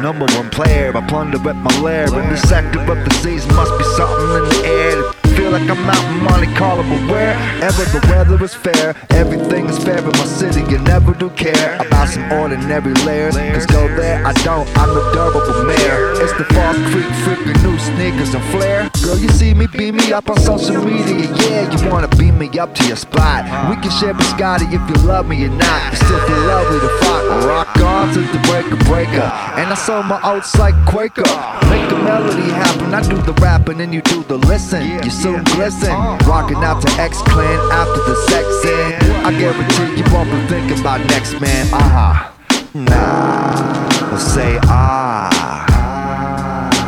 number 0.00 0.26
one 0.36 0.48
player. 0.50 0.96
I 0.96 1.06
plunder 1.06 1.38
at 1.48 1.56
my 1.56 1.80
lair. 1.80 2.06
In 2.06 2.30
the 2.30 2.36
sector 2.36 2.80
of 2.80 2.86
the 2.86 3.10
season, 3.22 3.54
must 3.54 3.76
be 3.78 3.84
something 3.84 4.36
in 4.36 4.48
the 4.48 4.62
air. 4.66 5.21
Feel 5.36 5.50
like 5.50 5.68
I'm 5.68 5.88
out 5.88 6.04
in 6.10 6.22
Monte 6.24 6.54
Carlo, 6.54 6.82
but 6.82 7.00
wherever 7.10 7.84
the 7.94 8.06
weather 8.10 8.42
is 8.44 8.54
fair, 8.54 8.94
everything 9.10 9.66
is 9.66 9.78
fair 9.78 9.98
in 9.98 10.04
my 10.04 10.24
city. 10.24 10.60
You 10.70 10.78
never 10.78 11.14
do 11.14 11.30
care 11.30 11.76
about 11.76 12.08
some 12.08 12.30
ordinary 12.32 12.94
layers. 13.06 13.36
Cause 13.36 13.66
go 13.66 13.88
there, 13.96 14.24
I 14.26 14.32
don't, 14.44 14.68
I'm 14.76 14.94
the 14.94 15.02
durable 15.12 15.64
mayor. 15.64 16.12
It's 16.22 16.32
the 16.36 16.44
Falls 16.52 16.76
Creek 16.92 17.08
freaking 17.24 17.62
new 17.62 17.78
sneakers 17.78 18.34
and 18.34 18.44
flair. 18.52 18.90
Girl, 19.02 19.18
you 19.18 19.28
see 19.30 19.54
me, 19.54 19.66
beam 19.66 19.96
me 19.96 20.12
up 20.12 20.28
on 20.28 20.38
social 20.38 20.84
media. 20.84 21.28
Yeah, 21.48 21.70
you 21.70 21.90
wanna 21.90 22.08
beam 22.08 22.38
me 22.38 22.48
up 22.58 22.74
to 22.76 22.86
your 22.86 22.96
spot. 22.96 23.44
We 23.70 23.76
can 23.80 23.90
share 23.90 24.14
biscotti 24.14 24.66
if 24.72 24.82
you 24.88 25.06
love 25.06 25.26
me 25.26 25.44
or 25.44 25.48
not. 25.48 25.92
You 25.92 25.96
still 25.96 26.26
feel 26.26 26.42
lovely 26.46 26.80
to 26.80 26.88
fuck. 27.00 27.22
Rock 27.46 27.76
on 27.80 28.12
to 28.14 28.20
the 28.20 28.38
breaker 28.48 28.76
breaker. 28.84 29.28
And 29.56 29.68
I 29.70 29.74
sold 29.74 30.06
my 30.06 30.20
oats 30.22 30.56
like 30.58 30.74
Quaker. 30.86 31.22
Make 31.70 31.88
the 31.88 31.96
melody 31.96 32.50
happen. 32.50 32.94
I 32.94 33.00
do 33.02 33.16
the 33.22 33.32
rapping 33.40 33.80
and 33.80 33.92
you 33.92 34.02
do 34.02 34.22
the 34.24 34.36
listen. 34.36 34.82
You 35.04 35.10
soon 35.22 35.44
glisten. 35.44 35.92
Rocking 36.26 36.56
out 36.56 36.82
to 36.82 36.90
X 37.00 37.22
Clan 37.22 37.58
after 37.70 38.02
the 38.08 38.16
sex 38.28 38.46
in. 38.64 38.92
I 39.24 39.30
guarantee 39.38 39.96
you 39.96 40.04
won't 40.12 40.28
be 40.30 40.38
thinking 40.48 40.80
about 40.80 41.00
next 41.06 41.40
man. 41.40 41.66
Uh 41.72 41.78
huh. 41.96 42.30
Nah. 42.74 44.16
Say 44.18 44.58
ah. 44.64 45.30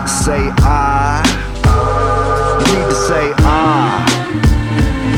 Say 0.06 0.50
ah. 0.60 1.22
Need 2.58 2.88
to 2.90 2.96
say 3.08 3.32
ah. 3.38 4.02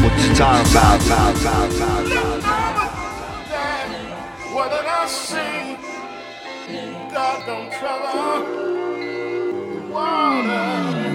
What 0.03 0.13
you 0.23 0.35
talking 0.35 0.71
about? 0.71 1.01
What 4.53 4.69
did 4.71 4.87
I 4.87 5.07
see? 5.07 5.77
God 7.15 7.47
don't 7.47 7.71
trouble 7.73 8.67
water. 9.91 11.06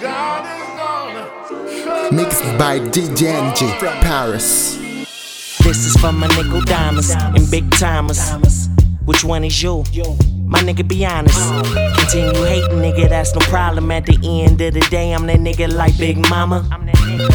Mixed 0.00 0.08
by 2.56 2.80
DJ 2.80 3.34
NG 3.34 3.78
from 3.78 3.92
Paris. 4.00 4.76
This 5.58 5.84
is 5.84 5.94
for 5.98 6.10
my 6.10 6.26
nickel 6.28 6.62
diamonds 6.62 7.10
and 7.14 7.50
big 7.50 7.70
timers. 7.72 8.32
Which 9.04 9.24
one 9.24 9.44
is 9.44 9.62
you? 9.62 9.84
My 10.50 10.58
nigga, 10.58 10.86
be 10.86 11.06
honest. 11.06 11.38
Continue 11.96 12.42
hating, 12.44 12.78
nigga, 12.78 13.08
that's 13.08 13.32
no 13.34 13.40
problem. 13.42 13.88
At 13.92 14.06
the 14.06 14.18
end 14.24 14.60
of 14.60 14.74
the 14.74 14.80
day, 14.90 15.12
I'm 15.12 15.26
that 15.26 15.38
nigga 15.38 15.72
like 15.72 15.96
Big 15.96 16.18
Mama. 16.18 16.66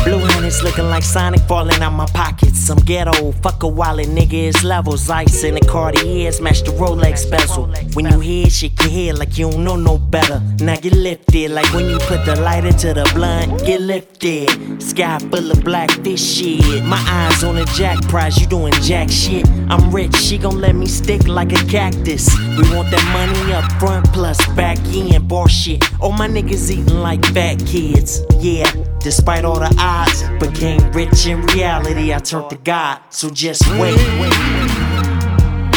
Blue 0.04 0.20
honey's 0.20 0.62
looking 0.64 0.90
like 0.90 1.04
Sonic 1.04 1.42
falling 1.42 1.82
out 1.82 1.92
my 1.92 2.08
pockets. 2.08 2.70
I'm 2.70 2.78
ghetto, 2.80 3.32
fuck 3.44 3.64
a 3.64 3.68
wallet, 3.68 4.08
nigga, 4.08 4.50
it's 4.50 4.64
levels. 4.66 5.10
Ice 5.10 5.46
in 5.46 5.56
the 5.56 5.62
Cartier, 5.62 6.32
smash 6.34 6.62
the 6.62 6.72
Rolex 6.72 7.30
bezel. 7.30 7.68
When 7.94 8.06
you 8.12 8.20
hear, 8.20 8.50
shake 8.50 8.82
your 8.82 8.92
head 8.92 9.18
like 9.18 9.38
you 9.38 9.50
don't 9.50 9.64
know 9.64 9.78
no 9.78 9.98
better. 9.98 10.42
Now 10.60 10.76
get 10.76 10.94
lifted, 10.94 11.52
like 11.52 11.72
when 11.74 11.90
you 11.90 12.00
put 12.00 12.26
the 12.26 12.36
lighter 12.42 12.74
to 12.74 12.94
the 12.94 13.10
blunt, 13.14 13.66
get 13.66 13.80
lifted. 13.80 14.82
Sky 14.82 15.20
full 15.20 15.52
of 15.52 15.64
black 15.64 15.90
fish 16.04 16.22
shit. 16.22 16.84
My 16.84 17.02
eyes 17.10 17.44
on 17.46 17.56
the 17.56 17.66
jack 17.76 18.02
prize, 18.10 18.38
you 18.40 18.48
doing 18.48 18.74
jack 18.82 19.10
shit. 19.10 19.48
I'm 19.70 19.90
rich, 19.92 20.16
she 20.16 20.38
gon' 20.38 20.60
let 20.60 20.76
me 20.76 20.88
stick 20.88 21.28
like 21.28 21.54
a 21.54 21.64
cactus. 21.68 22.28
We 22.58 22.76
want 22.76 22.92
that 22.92 23.05
money 23.12 23.54
up 23.54 23.72
front 23.80 24.12
plus 24.14 24.46
back 24.56 24.78
end, 24.88 25.28
bar 25.28 25.50
shit. 25.50 25.84
All 26.02 26.12
my 26.12 26.28
niggas 26.28 26.70
eating 26.72 27.00
like 27.00 27.26
fat 27.26 27.60
kids. 27.66 28.22
Yeah, 28.40 28.72
despite 29.00 29.46
all 29.46 29.60
the 29.60 29.74
odds, 29.80 30.24
became 30.40 30.82
rich 30.92 31.28
in 31.28 31.42
reality. 31.48 32.14
I 32.14 32.20
turned 32.20 32.50
to 32.52 32.58
God, 32.58 33.00
so 33.10 33.30
just 33.30 33.68
wait. 33.80 33.98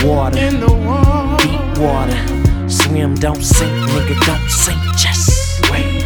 Water, 0.04 0.38
deep 0.38 1.78
water. 1.78 2.68
Swim, 2.68 3.14
don't 3.14 3.42
sink, 3.42 3.72
nigga, 3.90 4.26
don't 4.26 4.48
sink. 4.50 4.78
Just 4.96 5.70
wait. 5.70 6.04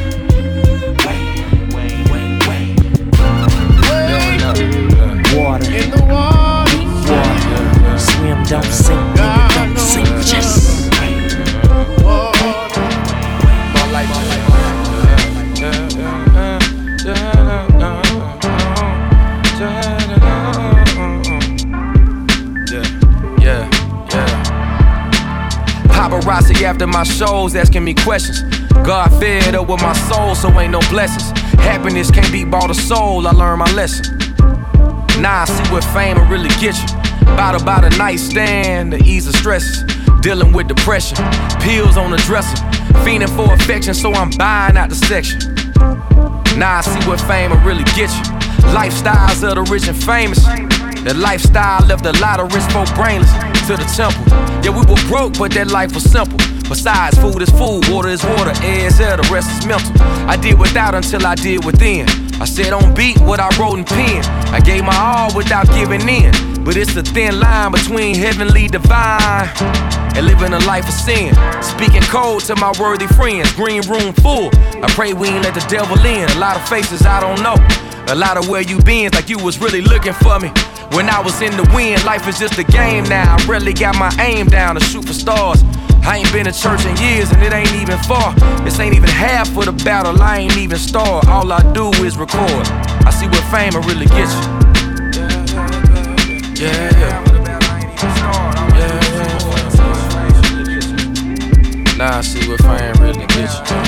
Water, 5.37 5.71
deep 5.71 5.95
water. 6.09 6.79
Swim, 7.99 8.43
don't 8.45 8.65
sink, 8.65 9.01
nigga, 9.17 9.42
Paparazzi 26.33 26.63
after 26.63 26.87
my 26.87 27.03
shows 27.03 27.55
asking 27.55 27.85
me 27.85 27.93
questions. 27.93 28.43
God 28.87 29.11
fed 29.21 29.55
up 29.55 29.69
with 29.69 29.83
my 29.83 29.93
soul, 29.93 30.35
so 30.35 30.49
ain't 30.59 30.73
no 30.73 30.81
blessings. 30.89 31.39
Happiness 31.61 32.11
can't 32.11 32.33
be 32.33 32.43
bought 32.45 32.71
a 32.71 32.75
soul, 32.75 33.27
I 33.27 33.33
learned 33.33 33.59
my 33.59 33.71
lesson. 33.73 34.17
Now 35.21 35.43
I 35.43 35.45
see 35.45 35.73
what 35.73 35.85
fame 35.85 36.17
will 36.17 36.25
really 36.27 36.49
get 36.61 36.75
you. 36.75 37.27
Bout 37.37 37.61
about 37.61 37.85
a 37.85 37.91
nightstand 37.99 38.93
to 38.93 39.05
ease 39.05 39.27
the 39.27 39.33
stresses. 39.35 39.85
Dealing 40.23 40.53
with 40.53 40.69
depression, 40.69 41.19
pills 41.61 41.99
on 41.99 42.11
the 42.11 42.23
dresser. 42.25 42.57
Fiending 43.05 43.29
for 43.37 43.53
affection, 43.53 43.93
so 43.93 44.15
I'm 44.15 44.31
buying 44.31 44.79
out 44.79 44.89
the 44.89 44.95
section. 44.95 45.39
Now 46.59 46.79
I 46.79 46.81
see 46.81 47.09
what 47.09 47.21
fame 47.21 47.51
will 47.51 47.59
really 47.59 47.85
get 47.85 48.09
you. 48.09 48.25
Lifestyles 48.73 49.47
of 49.47 49.57
the 49.57 49.71
rich 49.71 49.87
and 49.87 50.03
famous. 50.03 50.72
That 51.05 51.17
lifestyle 51.17 51.85
left 51.87 52.07
a 52.07 52.13
lot 52.23 52.39
of 52.39 52.55
rich 52.55 52.63
folk 52.71 52.87
brainless 52.95 53.33
to 53.67 53.75
the 53.75 53.87
temple. 53.91 54.23
Yeah, 54.63 54.71
we 54.71 54.87
were 54.87 55.03
broke, 55.11 55.39
but 55.39 55.51
that 55.53 55.71
life 55.71 55.95
was 55.95 56.05
simple. 56.05 56.39
Besides, 56.69 57.19
food 57.19 57.43
is 57.43 57.51
food, 57.51 57.89
water 57.91 58.09
is 58.09 58.23
water, 58.25 58.55
air 58.63 58.87
is 58.87 59.01
air, 59.01 59.17
the 59.17 59.29
rest 59.31 59.51
is 59.51 59.67
mental. 59.67 59.91
I 60.31 60.37
did 60.37 60.59
without 60.59 60.95
until 60.95 61.27
I 61.27 61.35
did 61.35 61.65
within. 61.65 62.07
I 62.41 62.45
said 62.45 62.73
on 62.73 62.95
beat 62.95 63.21
what 63.21 63.41
I 63.41 63.51
wrote 63.59 63.79
in 63.79 63.85
pen. 63.85 64.25
I 64.55 64.61
gave 64.61 64.85
my 64.85 64.95
all 64.95 65.35
without 65.37 65.67
giving 65.75 66.07
in. 66.09 66.33
But 66.65 66.77
it's 66.77 66.95
a 66.95 67.03
thin 67.03 67.41
line 67.41 67.73
between 67.73 68.15
heavenly 68.15 68.69
divine 68.69 69.51
and 70.15 70.27
living 70.27 70.53
a 70.53 70.61
life 70.61 70.87
of 70.87 70.95
sin. 70.95 71.35
Speaking 71.63 72.03
cold 72.03 72.43
to 72.45 72.55
my 72.57 72.73
worthy 72.79 73.07
friends, 73.09 73.53
green 73.53 73.83
room 73.91 74.13
full. 74.15 74.51
I 74.83 74.87
pray 74.95 75.13
we 75.13 75.29
ain't 75.29 75.45
let 75.45 75.55
the 75.55 75.67
devil 75.69 75.99
in. 76.07 76.31
A 76.31 76.39
lot 76.39 76.57
of 76.57 76.69
faces 76.69 77.03
I 77.03 77.21
don't 77.21 77.43
know. 77.43 77.59
A 78.13 78.15
lot 78.15 78.37
of 78.37 78.49
where 78.49 78.63
you 78.63 78.81
been, 78.83 79.11
like 79.13 79.29
you 79.29 79.39
was 79.39 79.61
really 79.61 79.81
looking 79.81 80.13
for 80.15 80.39
me. 80.39 80.51
When 80.93 81.09
I 81.09 81.21
was 81.21 81.41
in 81.41 81.57
the 81.57 81.65
wind, 81.75 82.05
life 82.05 82.29
is 82.29 82.39
just 82.39 82.59
a 82.59 82.65
game 82.65 83.05
now. 83.05 83.37
I 83.37 83.43
really 83.47 83.73
got 83.73 83.97
my 83.99 84.15
aim 84.21 84.49
down 84.49 84.75
to 84.75 84.81
shoot 84.85 85.07
for 85.07 85.15
stars. 85.15 85.65
I 86.05 86.19
ain't 86.19 86.31
been 86.33 86.45
to 86.45 86.53
church 86.53 86.85
in 86.85 86.95
years 86.99 87.31
and 87.33 87.43
it 87.43 87.51
ain't 87.51 87.73
even 87.77 87.97
far. 88.01 88.35
This 88.63 88.79
ain't 88.79 88.95
even 88.95 89.09
half 89.09 89.57
of 89.57 89.65
the 89.65 89.73
battle, 89.85 90.21
I 90.21 90.41
ain't 90.41 90.59
even 90.59 90.77
start. 90.79 91.27
All 91.29 91.51
I 91.51 91.63
do 91.73 91.89
is 92.05 92.19
record. 92.19 92.69
I 93.07 93.11
see 93.11 93.27
what 93.27 93.43
fame 93.51 93.73
will 93.73 93.81
really 93.89 94.05
get 94.05 94.29
you. 94.29 94.43
Yeah, 96.61 96.91
yeah. 97.01 97.25
Yeah, 98.77 99.01
Now 101.97 102.19
I 102.19 102.21
see 102.21 102.47
what 102.51 102.61
fame 102.61 102.95
really 103.01 103.27
get 103.29 103.49
you. 103.49 103.82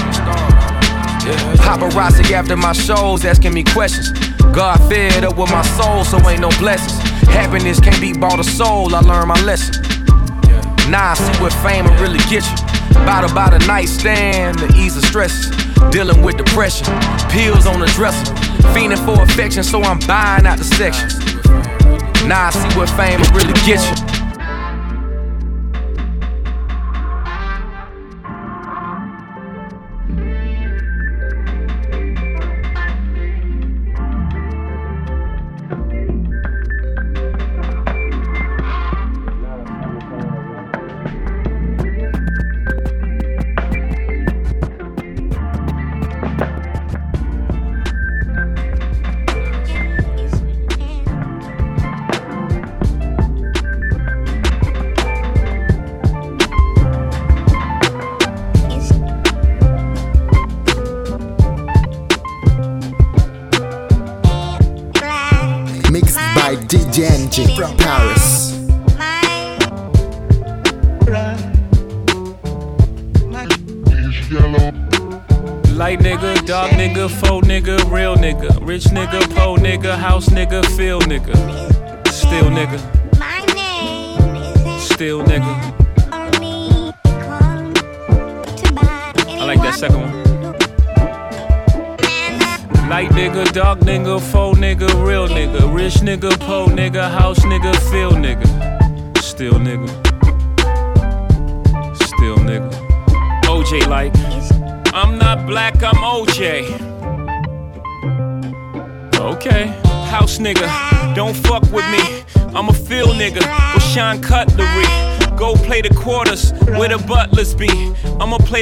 Paparazzi 1.64 2.32
after 2.32 2.56
my 2.56 2.72
shows 2.72 3.24
asking 3.24 3.54
me 3.54 3.64
questions. 3.64 4.12
God 4.52 4.78
fed 4.88 5.24
up 5.24 5.36
with 5.36 5.50
my 5.50 5.62
soul, 5.62 6.04
so 6.04 6.18
ain't 6.28 6.40
no 6.40 6.50
blessings. 6.58 6.98
Happiness 7.28 7.80
can't 7.80 8.00
be 8.00 8.12
bought 8.12 8.38
a 8.38 8.44
soul, 8.44 8.94
I 8.94 9.00
learned 9.00 9.28
my 9.28 9.40
lesson. 9.42 9.82
Now 10.90 11.12
I 11.12 11.14
see 11.14 11.42
what 11.42 11.52
fame 11.52 11.86
will 11.86 11.96
really 11.96 12.18
get 12.30 12.44
you. 12.44 12.56
Bout 13.06 13.28
about 13.30 13.54
a 13.54 13.66
nightstand 13.66 14.58
to 14.58 14.66
ease 14.76 14.94
the 14.94 15.02
stress. 15.06 15.50
Dealing 15.90 16.22
with 16.22 16.36
depression, 16.36 16.86
pills 17.30 17.66
on 17.66 17.80
the 17.80 17.86
dresser. 17.94 18.32
Fiending 18.72 19.04
for 19.04 19.22
affection, 19.22 19.62
so 19.64 19.82
I'm 19.82 19.98
buying 20.00 20.46
out 20.46 20.58
the 20.58 20.64
section. 20.64 21.08
Now 22.28 22.46
I 22.46 22.50
see 22.50 22.78
what 22.78 22.88
fame 22.90 23.20
will 23.20 23.32
really 23.32 23.54
get 23.66 23.80
you. 23.80 24.13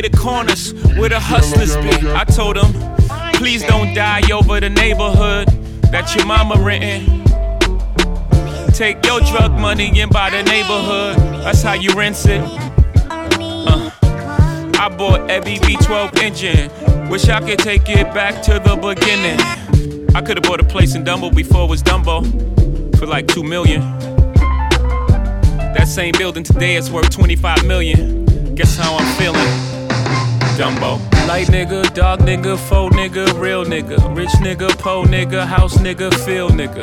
The 0.03 0.11
corners 0.11 0.75
where 0.99 1.09
the 1.09 1.21
hustlers 1.21 1.77
be. 1.77 2.11
I 2.11 2.25
told 2.25 2.57
them, 2.57 2.73
please 3.35 3.63
don't 3.63 3.95
die 3.95 4.23
over 4.33 4.61
the 4.61 4.69
neighborhood 4.69 5.49
that 5.93 6.15
your 6.17 6.27
mama 6.27 6.57
renting. 6.59 7.23
Take 8.75 9.05
your 9.07 9.21
drug 9.21 9.53
money 9.53 10.01
and 10.01 10.11
buy 10.11 10.31
the 10.31 10.43
neighborhood. 10.43 11.19
That's 11.45 11.63
how 11.63 11.75
you 11.75 11.95
rinse 11.95 12.27
it. 12.27 12.41
Uh. 13.11 13.91
I 14.79 14.89
bought 14.89 15.31
every 15.31 15.57
V12 15.57 16.19
engine. 16.19 17.09
Wish 17.09 17.29
I 17.29 17.41
could 17.41 17.61
take 17.61 17.89
it 17.89 18.13
back 18.13 18.43
to 18.45 18.55
the 18.55 18.75
beginning. 18.77 19.39
I 20.17 20.21
could 20.21 20.37
have 20.37 20.45
bought 20.45 20.61
a 20.61 20.65
place 20.65 20.95
in 20.97 21.05
Dumbo 21.05 21.35
before 21.35 21.65
it 21.65 21.71
was 21.71 21.83
Dumbo 21.83 22.27
for 22.99 23.07
like 23.07 23.29
two 23.29 23.45
million. 23.45 23.81
That 25.75 25.87
same 25.87 26.13
building 26.19 26.43
today 26.43 26.77
is 26.77 26.91
worth 26.91 27.11
25 27.11 27.67
million. 27.67 28.55
Guess 28.55 28.77
how 28.77 28.97
I'm 28.97 29.19
feeling? 29.19 29.72
Light 30.63 31.49
nigga, 31.49 31.83
dog 31.93 32.21
nigga, 32.21 32.57
faux 32.57 32.95
nigga, 32.95 33.27
real 33.41 33.65
nigga, 33.65 33.97
rich 34.15 34.31
nigga, 34.41 34.69
po 34.79 35.03
nigga, 35.03 35.45
house 35.45 35.77
nigga, 35.79 36.09
feel 36.25 36.51
nigga, 36.51 36.81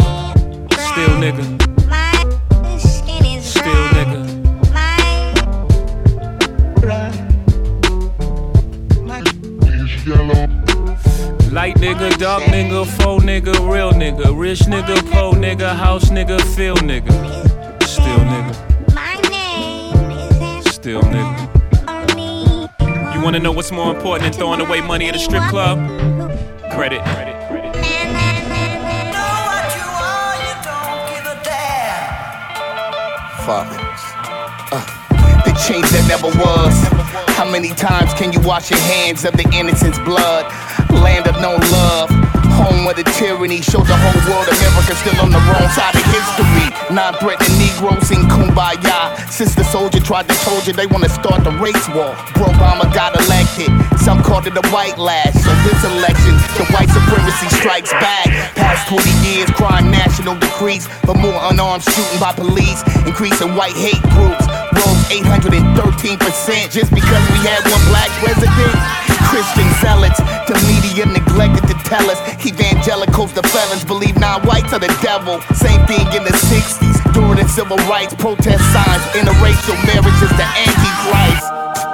still 0.69 1.15
nigga, 1.15 1.43
still 3.41 3.87
nigga. 3.95 4.19
Light 11.53 11.75
nigga, 11.77 12.17
dark 12.17 12.43
nigga, 12.43 12.85
faux 12.85 13.23
nigga, 13.23 13.53
real 13.71 13.93
nigga, 13.93 14.37
rich 14.37 14.67
nigga, 14.67 15.01
po 15.09 15.31
nigga, 15.31 15.73
house 15.73 16.09
nigga, 16.09 16.37
feel 16.53 16.75
nigga, 16.75 17.13
still 17.87 18.19
nigga, 18.27 18.53
still 20.69 21.01
nigga. 21.01 21.48
You 23.19 23.25
wanna 23.25 23.39
know 23.39 23.51
what's 23.51 23.69
more 23.69 23.93
important 23.93 24.31
than 24.31 24.39
throwing 24.39 24.61
away 24.61 24.79
money 24.79 25.09
at 25.09 25.15
a 25.17 25.19
strip 25.19 25.43
club? 25.49 25.77
Credit. 26.71 27.01
Fuck. 33.43 33.67
Uh, 34.71 34.85
the 35.43 35.51
change 35.67 35.89
that 35.89 36.05
never 36.07 36.27
was. 36.27 37.35
How 37.35 37.43
many 37.43 37.71
times 37.71 38.13
can 38.13 38.31
you 38.31 38.39
wash 38.39 38.71
your 38.71 38.79
hands 38.79 39.25
of 39.25 39.33
the 39.33 39.49
innocent's 39.53 39.99
blood? 39.99 40.45
Land 40.89 41.27
of 41.27 41.41
no 41.41 41.57
love. 41.73 42.18
Home 42.59 42.83
of 42.91 42.95
the 42.99 43.07
tyranny. 43.15 43.61
Show 43.63 43.79
the 43.79 43.95
whole 43.95 44.19
world 44.27 44.47
America 44.51 44.91
still 44.99 45.15
on 45.23 45.31
the 45.31 45.39
wrong 45.47 45.67
side 45.71 45.95
of 45.95 46.03
history. 46.11 46.67
Non 46.91 47.15
threatening 47.23 47.55
Negroes 47.55 48.03
sing 48.03 48.27
kumbaya. 48.27 49.15
Sister 49.31 49.63
Souljah 49.63 50.03
tried 50.03 50.27
to 50.27 50.35
told 50.43 50.67
you 50.67 50.73
they 50.73 50.87
wanna 50.87 51.07
start 51.07 51.43
the 51.47 51.55
race 51.63 51.87
war. 51.95 52.11
Bro 52.35 52.51
Obama 52.51 52.83
got 52.91 53.15
elected. 53.15 53.71
Some 54.03 54.21
called 54.21 54.47
it 54.47 54.59
a 54.59 54.65
white 54.75 54.97
lash. 54.97 55.33
So 55.39 55.51
this 55.63 55.79
election, 55.87 56.35
the 56.59 56.67
white 56.75 56.91
supremacy 56.91 57.47
strikes 57.55 57.95
back. 58.03 58.27
Past 58.59 58.91
20 58.91 59.07
years, 59.23 59.49
crime 59.55 59.89
national 59.91 60.35
decrease. 60.35 60.87
But 61.07 61.15
more 61.15 61.39
unarmed 61.47 61.83
shooting 61.83 62.19
by 62.19 62.33
police. 62.33 62.83
Increasing 63.07 63.55
white 63.55 63.77
hate 63.79 64.03
groups. 64.11 64.43
Rose 64.75 65.03
813% 65.15 66.71
just 66.71 66.91
because 66.91 67.23
we 67.31 67.39
had 67.47 67.63
one 67.71 67.83
black 67.87 68.11
president. 68.19 69.08
Christian 69.27 69.67
zealots, 69.81 70.19
the 70.47 70.55
media 70.67 71.05
neglected 71.05 71.67
to 71.67 71.75
tell 71.83 72.09
us 72.09 72.19
evangelicals, 72.45 73.33
the 73.33 73.43
felons, 73.43 73.83
believe 73.83 74.17
non-whites 74.17 74.71
are 74.73 74.79
the 74.79 74.93
devil. 75.01 75.41
Same 75.55 75.81
thing 75.87 76.05
in 76.15 76.23
the 76.23 76.35
60s 76.47 76.97
during 77.13 77.37
the 77.41 77.47
civil 77.47 77.77
rights 77.89 78.13
protest 78.15 78.63
signs. 78.71 79.03
Interracial 79.17 79.77
marriage 79.85 80.21
is 80.21 80.33
the 80.37 80.47
antichrist. 80.67 81.88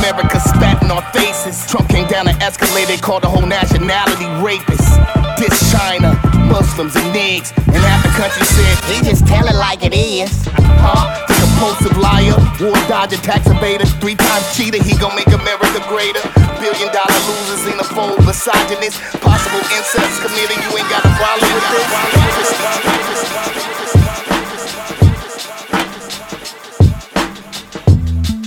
America 0.00 0.40
spat 0.40 0.82
in 0.82 0.90
our 0.90 1.04
faces. 1.12 1.60
Trump 1.68 1.88
came 1.88 2.08
down 2.08 2.26
an 2.26 2.40
escalator, 2.40 2.96
called 2.96 3.22
the 3.22 3.28
whole 3.28 3.44
nationality 3.44 4.24
rapists. 4.40 4.96
This 5.36 5.52
China, 5.72 6.16
Muslims 6.48 6.96
and 6.96 7.04
niggas, 7.12 7.52
and 7.68 7.76
half 7.76 8.02
the 8.02 8.12
country 8.16 8.44
said 8.48 8.76
he 8.88 9.04
just 9.04 9.26
tell 9.26 9.46
it 9.46 9.56
like 9.56 9.84
it 9.84 9.92
is. 9.92 10.32
Huh? 10.80 11.04
The 11.28 11.34
compulsive 11.36 11.96
liar, 12.00 12.32
war 12.60 12.80
dodger, 12.88 13.20
tax 13.20 13.46
evader, 13.48 13.84
three 14.00 14.16
times 14.16 14.56
cheater. 14.56 14.82
He 14.82 14.96
gon' 14.96 15.14
make 15.14 15.28
America 15.28 15.84
greater. 15.88 16.24
Billion 16.56 16.88
dollar 16.96 17.20
losers, 17.28 17.60
xenophobe, 17.68 18.24
misogynist, 18.24 18.96
possible 19.20 19.60
incest 19.76 20.24
committee. 20.24 20.56
You 20.64 20.80
ain't 20.80 20.88
got 20.88 21.04
a 21.04 21.12
problem 21.20 21.44
with 21.52 21.64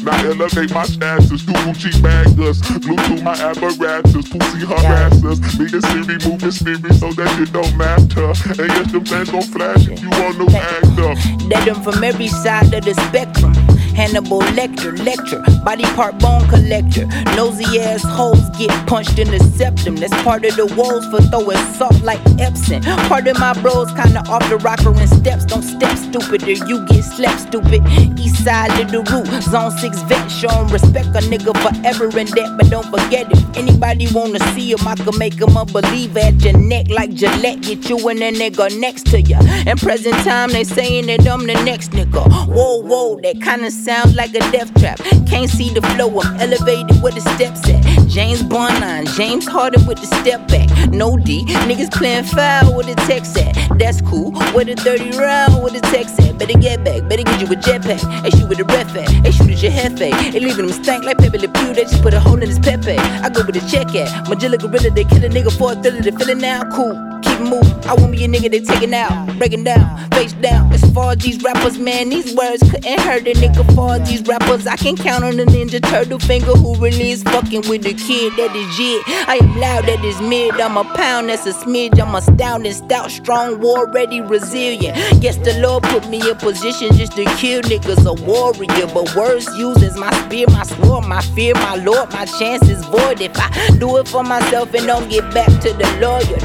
Now 0.03 0.17
elevate 0.25 0.73
my 0.73 0.83
status, 0.83 1.43
do 1.43 1.53
Gucci 1.63 2.01
baggers, 2.01 2.61
Bluetooth 2.61 3.23
my 3.23 3.33
apparatus, 3.39 4.27
pussy 4.27 4.65
harassers. 4.65 5.39
Niggas 5.55 5.85
see 5.91 6.03
me 6.07 6.17
moving 6.29 6.51
spirit 6.51 6.93
so 6.95 7.13
that 7.13 7.29
shit 7.37 7.53
don't 7.53 7.77
matter. 7.77 8.33
And 8.61 8.69
yes, 8.71 8.91
them 8.91 9.05
fans 9.05 9.29
gon' 9.29 9.43
flash 9.43 9.87
if 9.87 10.01
you 10.01 10.09
want 10.09 10.37
no 10.39 10.47
actor. 10.49 11.47
Dead 11.47 11.65
them 11.65 11.81
from 11.83 12.03
every 12.03 12.27
side 12.27 12.73
of 12.73 12.83
the 12.83 12.93
spectrum. 12.93 13.62
Hannibal 13.95 14.41
Lecter, 14.57 14.97
lecture, 15.05 15.41
body 15.63 15.83
part 15.95 16.17
bone 16.19 16.47
collector. 16.49 17.05
Nosy 17.35 17.79
ass 17.79 18.03
hoes 18.03 18.49
get 18.57 18.71
punched 18.87 19.19
in 19.19 19.29
the 19.31 19.39
septum. 19.55 19.95
That's 19.95 20.13
part 20.23 20.45
of 20.45 20.55
the 20.55 20.65
woes 20.75 21.05
for 21.07 21.21
throwing 21.29 21.57
salt 21.75 22.01
like 22.01 22.19
Epsom. 22.39 22.81
Part 23.07 23.27
of 23.27 23.37
my 23.39 23.53
bros 23.61 23.91
kinda 23.93 24.23
off 24.29 24.47
the 24.49 24.57
rocker 24.57 24.93
and 24.93 25.09
steps. 25.09 25.45
Don't 25.45 25.63
step 25.63 25.97
stupid 25.97 26.43
or 26.43 26.51
you 26.51 26.85
get 26.87 27.03
slept 27.03 27.41
stupid. 27.41 27.81
East 28.19 28.43
side 28.43 28.77
of 28.79 28.91
the 28.91 29.01
root, 29.11 29.27
zone 29.43 29.71
six 29.79 30.01
vet. 30.03 30.29
Show 30.29 30.49
'em 30.49 30.67
respect 30.67 31.07
a 31.15 31.21
nigga 31.31 31.53
forever 31.63 32.05
in 32.17 32.27
debt, 32.27 32.51
but 32.57 32.69
don't 32.69 32.89
forget 32.89 33.31
it. 33.31 33.39
Anybody 33.55 34.07
wanna 34.11 34.39
see 34.53 34.71
him, 34.71 34.87
I 34.87 34.95
can 34.95 35.17
make 35.17 35.39
him 35.39 35.55
a 35.55 35.65
believer 35.65 36.19
at 36.19 36.41
your 36.43 36.57
neck 36.57 36.89
like 36.89 37.13
Gillette. 37.13 37.61
Get 37.61 37.89
you 37.89 37.97
and 38.09 38.21
a 38.21 38.31
nigga 38.31 38.77
next 38.79 39.05
to 39.11 39.21
ya. 39.21 39.39
In 39.67 39.77
present 39.77 40.15
time, 40.23 40.49
they 40.51 40.63
saying 40.63 41.05
that 41.07 41.27
I'm 41.27 41.45
the 41.45 41.53
next 41.63 41.91
nigga. 41.91 42.23
Whoa, 42.47 42.81
whoa, 42.81 43.19
that 43.23 43.41
kinda 43.41 43.69
sounds 43.83 44.15
like 44.15 44.33
a 44.33 44.39
death 44.51 44.73
trap. 44.79 44.97
Can't 45.27 45.49
see 45.49 45.69
the 45.69 45.81
flow, 45.81 46.21
I'm 46.21 46.39
elevated 46.39 47.01
where 47.01 47.11
the 47.11 47.19
steps 47.19 47.67
at. 47.69 48.07
James 48.07 48.41
Bond 48.41 48.73
James 49.17 49.45
Harden 49.45 49.85
with 49.85 49.99
the 49.99 50.07
step 50.21 50.47
back. 50.47 50.69
No 50.89 51.17
D, 51.17 51.43
niggas 51.67 51.91
playing 51.91 52.23
foul 52.23 52.75
with 52.75 52.87
the 52.87 52.95
text 53.07 53.37
at. 53.37 53.53
That's 53.77 54.01
cool. 54.01 54.31
with 54.55 54.67
the 54.67 54.75
30 54.75 55.17
round 55.17 55.63
with 55.63 55.73
the 55.73 55.81
text 55.81 56.19
at. 56.21 56.37
Better 56.37 56.57
get 56.57 56.83
back, 56.83 57.07
better 57.09 57.23
get 57.23 57.41
you 57.41 57.47
a 57.47 57.57
jetpack. 57.57 57.99
Hey, 58.23 58.29
shoot 58.29 58.47
with 58.47 58.59
the 58.59 58.65
ref 58.65 58.95
at. 58.95 59.09
Hey, 59.09 59.31
shoot 59.31 59.51
at 59.51 59.61
your 59.61 59.71
hefe. 59.71 60.11
Hey, 60.31 60.39
leaving 60.39 60.67
them 60.67 60.83
stank 60.83 61.03
like 61.03 61.17
Pepe 61.17 61.37
Le 61.37 61.47
Pew. 61.49 61.73
They 61.73 61.83
just 61.83 62.01
put 62.01 62.13
a 62.13 62.19
hole 62.19 62.41
in 62.41 62.47
his 62.47 62.59
Pepe. 62.59 62.97
I 62.97 63.29
go 63.29 63.43
with 63.43 63.55
the 63.55 63.65
check 63.69 63.93
at. 63.95 64.25
Magilla 64.27 64.57
Gorilla, 64.59 64.91
they 64.91 65.03
kill 65.03 65.23
a 65.25 65.29
nigga 65.29 65.51
for 65.57 65.73
a 65.73 65.75
thriller. 65.75 66.01
They 66.01 66.11
feeling 66.11 66.39
now 66.39 66.63
cool. 66.71 66.93
Keep 67.21 67.39
moving. 67.41 67.73
I 67.85 67.93
won't 67.95 68.11
be 68.11 68.23
a 68.23 68.27
nigga 68.27 68.49
they 68.51 68.61
taking 68.61 68.93
out. 68.93 69.37
Breaking 69.37 69.63
down, 69.63 70.09
face 70.11 70.33
down. 70.33 70.71
As 70.71 70.83
far 70.93 71.11
as 71.11 71.17
these 71.17 71.41
rappers, 71.43 71.77
man, 71.77 72.09
these 72.09 72.33
words 72.35 72.61
couldn't 72.69 72.99
hurt 72.99 73.27
a 73.27 73.33
nigga. 73.33 73.72
For 73.75 73.97
these 73.99 74.21
rappers, 74.23 74.67
I 74.67 74.75
can 74.75 74.95
count 74.95 75.23
on 75.23 75.37
the 75.37 75.45
Ninja 75.45 75.81
Turtle 75.81 76.19
finger 76.19 76.51
who 76.53 76.75
really 76.75 77.09
is 77.09 77.23
fucking 77.23 77.67
with 77.67 77.83
the 77.83 77.93
kid 77.93 78.33
that 78.33 78.55
is 78.55 78.77
it. 78.79 79.27
I 79.27 79.37
am 79.37 79.57
loud, 79.57 79.85
that 79.85 80.03
is 80.05 80.21
mid. 80.21 80.59
I'm 80.61 80.77
a 80.77 80.83
pound, 80.95 81.29
that's 81.29 81.47
a 81.47 81.53
smidge. 81.53 81.99
I'm 81.99 82.13
astounding, 82.13 82.73
stout, 82.73 83.09
strong, 83.09 83.59
war 83.59 83.87
ready, 83.89 84.21
resilient. 84.21 84.95
Yes, 85.23 85.37
the 85.37 85.59
Lord 85.59 85.83
put 85.83 86.07
me 86.07 86.21
in 86.29 86.35
position 86.37 86.95
just 86.95 87.13
to 87.13 87.25
kill 87.37 87.61
niggas, 87.63 88.05
a 88.05 88.13
warrior. 88.23 88.87
But 88.93 89.15
words 89.15 89.47
used 89.57 89.81
as 89.81 89.97
my 89.97 90.11
spear, 90.25 90.45
my 90.49 90.63
sword, 90.63 91.05
my 91.05 91.21
fear, 91.21 91.55
my 91.55 91.75
Lord, 91.75 92.11
my 92.11 92.25
chance 92.25 92.69
is 92.69 92.85
void. 92.85 93.21
If 93.21 93.31
I 93.35 93.75
do 93.79 93.97
it 93.97 94.07
for 94.07 94.23
myself 94.23 94.73
and 94.75 94.85
don't 94.85 95.09
get 95.09 95.33
back 95.33 95.49
to 95.61 95.73
the 95.73 95.87
lawyer, 95.99 96.37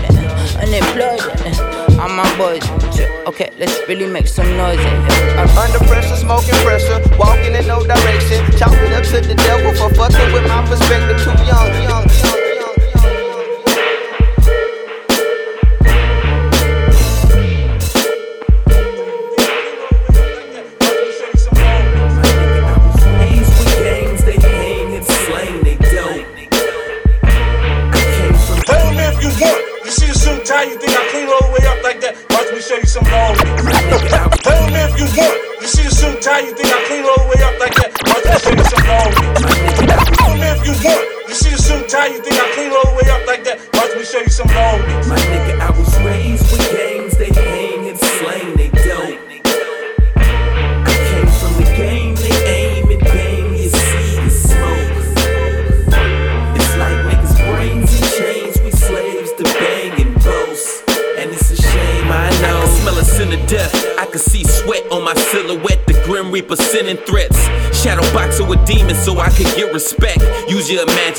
unemployed. 0.63 1.88
All 1.99 2.09
my 2.09 2.39
boys, 2.39 2.62
okay, 3.27 3.51
let's 3.59 3.77
really 3.89 4.07
make 4.07 4.29
some 4.29 4.47
noise. 4.57 4.79
I'm 4.79 5.49
under 5.59 5.81
pressure, 5.81 6.15
smoking 6.15 6.55
pressure, 6.62 7.03
walking 7.19 7.57
in 7.57 7.66
no 7.66 7.85
direction. 7.85 8.45
Chalk 8.57 8.73
it 8.75 8.93
up 8.93 9.03
to 9.07 9.20
the 9.20 9.35
devil 9.35 9.75
for 9.75 9.93
fucking 9.93 10.33
with 10.33 10.47
my 10.47 10.65
perspective. 10.66 11.19
Too 11.19 11.45
young, 11.45 11.83
young, 11.83 12.09
young. 12.09 12.38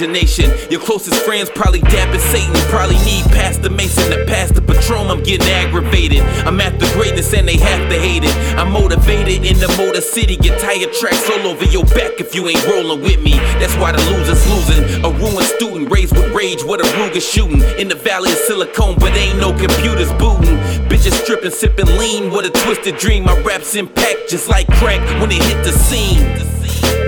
Imagination. 0.02 0.52
Your 0.72 0.80
closest 0.80 1.22
friends 1.24 1.50
probably 1.50 1.82
dapping 1.82 2.20
Satan. 2.32 2.54
Probably 2.70 2.98
need 3.00 3.26
Pastor 3.26 3.70
Mason 3.70 4.12
to 4.12 4.26
pass 4.26 4.52
the 4.52 4.62
Patron. 4.62 5.08
I'm 5.08 5.24
getting 5.24 5.48
aggravated. 5.48 6.22
I'm 6.46 6.60
after 6.62 6.86
greatness 6.94 7.34
and 7.34 7.48
they 7.48 7.58
have 7.58 7.90
to 7.90 8.00
hate 8.00 8.24
it. 8.24 8.36
I'm 8.58 8.72
motivated 8.72 9.46
in 9.46 9.60
the 9.60 9.68
Motor 9.78 10.02
City. 10.02 10.38
Get 10.38 10.60
tire 10.60 10.92
tracks 11.00 11.30
all 11.30 11.48
over 11.48 11.66
your 11.66 11.86
back 11.86 12.20
if 12.20 12.34
you 12.34 12.48
ain't 12.48 12.66
rolling 12.68 13.02
with 13.02 13.22
me. 13.22 13.34
That's 13.60 13.76
why 13.76 13.92
the 13.92 14.00
loser's 14.12 14.46
losing. 14.48 15.04
A 15.04 15.10
ruined 15.10 15.48
student 15.58 15.92
raised 15.92 16.16
with 16.16 16.34
rage. 16.34 16.64
What 16.64 16.80
a 16.80 16.88
Ruger 17.00 17.22
shooting. 17.22 17.62
In 17.80 17.88
the 17.88 17.96
valley 17.96 18.32
of 18.32 18.38
silicone, 18.38 18.96
but 19.00 19.14
ain't 19.16 19.40
no 19.40 19.52
computers 19.52 20.12
booting. 20.14 20.58
Bitches 20.88 21.14
stripping, 21.24 21.52
sipping 21.52 21.92
lean. 21.98 22.32
What 22.32 22.46
a 22.46 22.50
twisted 22.50 22.98
dream. 22.98 23.26
My 23.26 23.38
raps 23.42 23.76
impact 23.76 24.30
just 24.30 24.50
like 24.50 24.68
crack 24.80 25.02
when 25.20 25.32
it 25.32 25.44
hit 25.44 25.64
the 25.64 25.72
scene. 25.72 26.59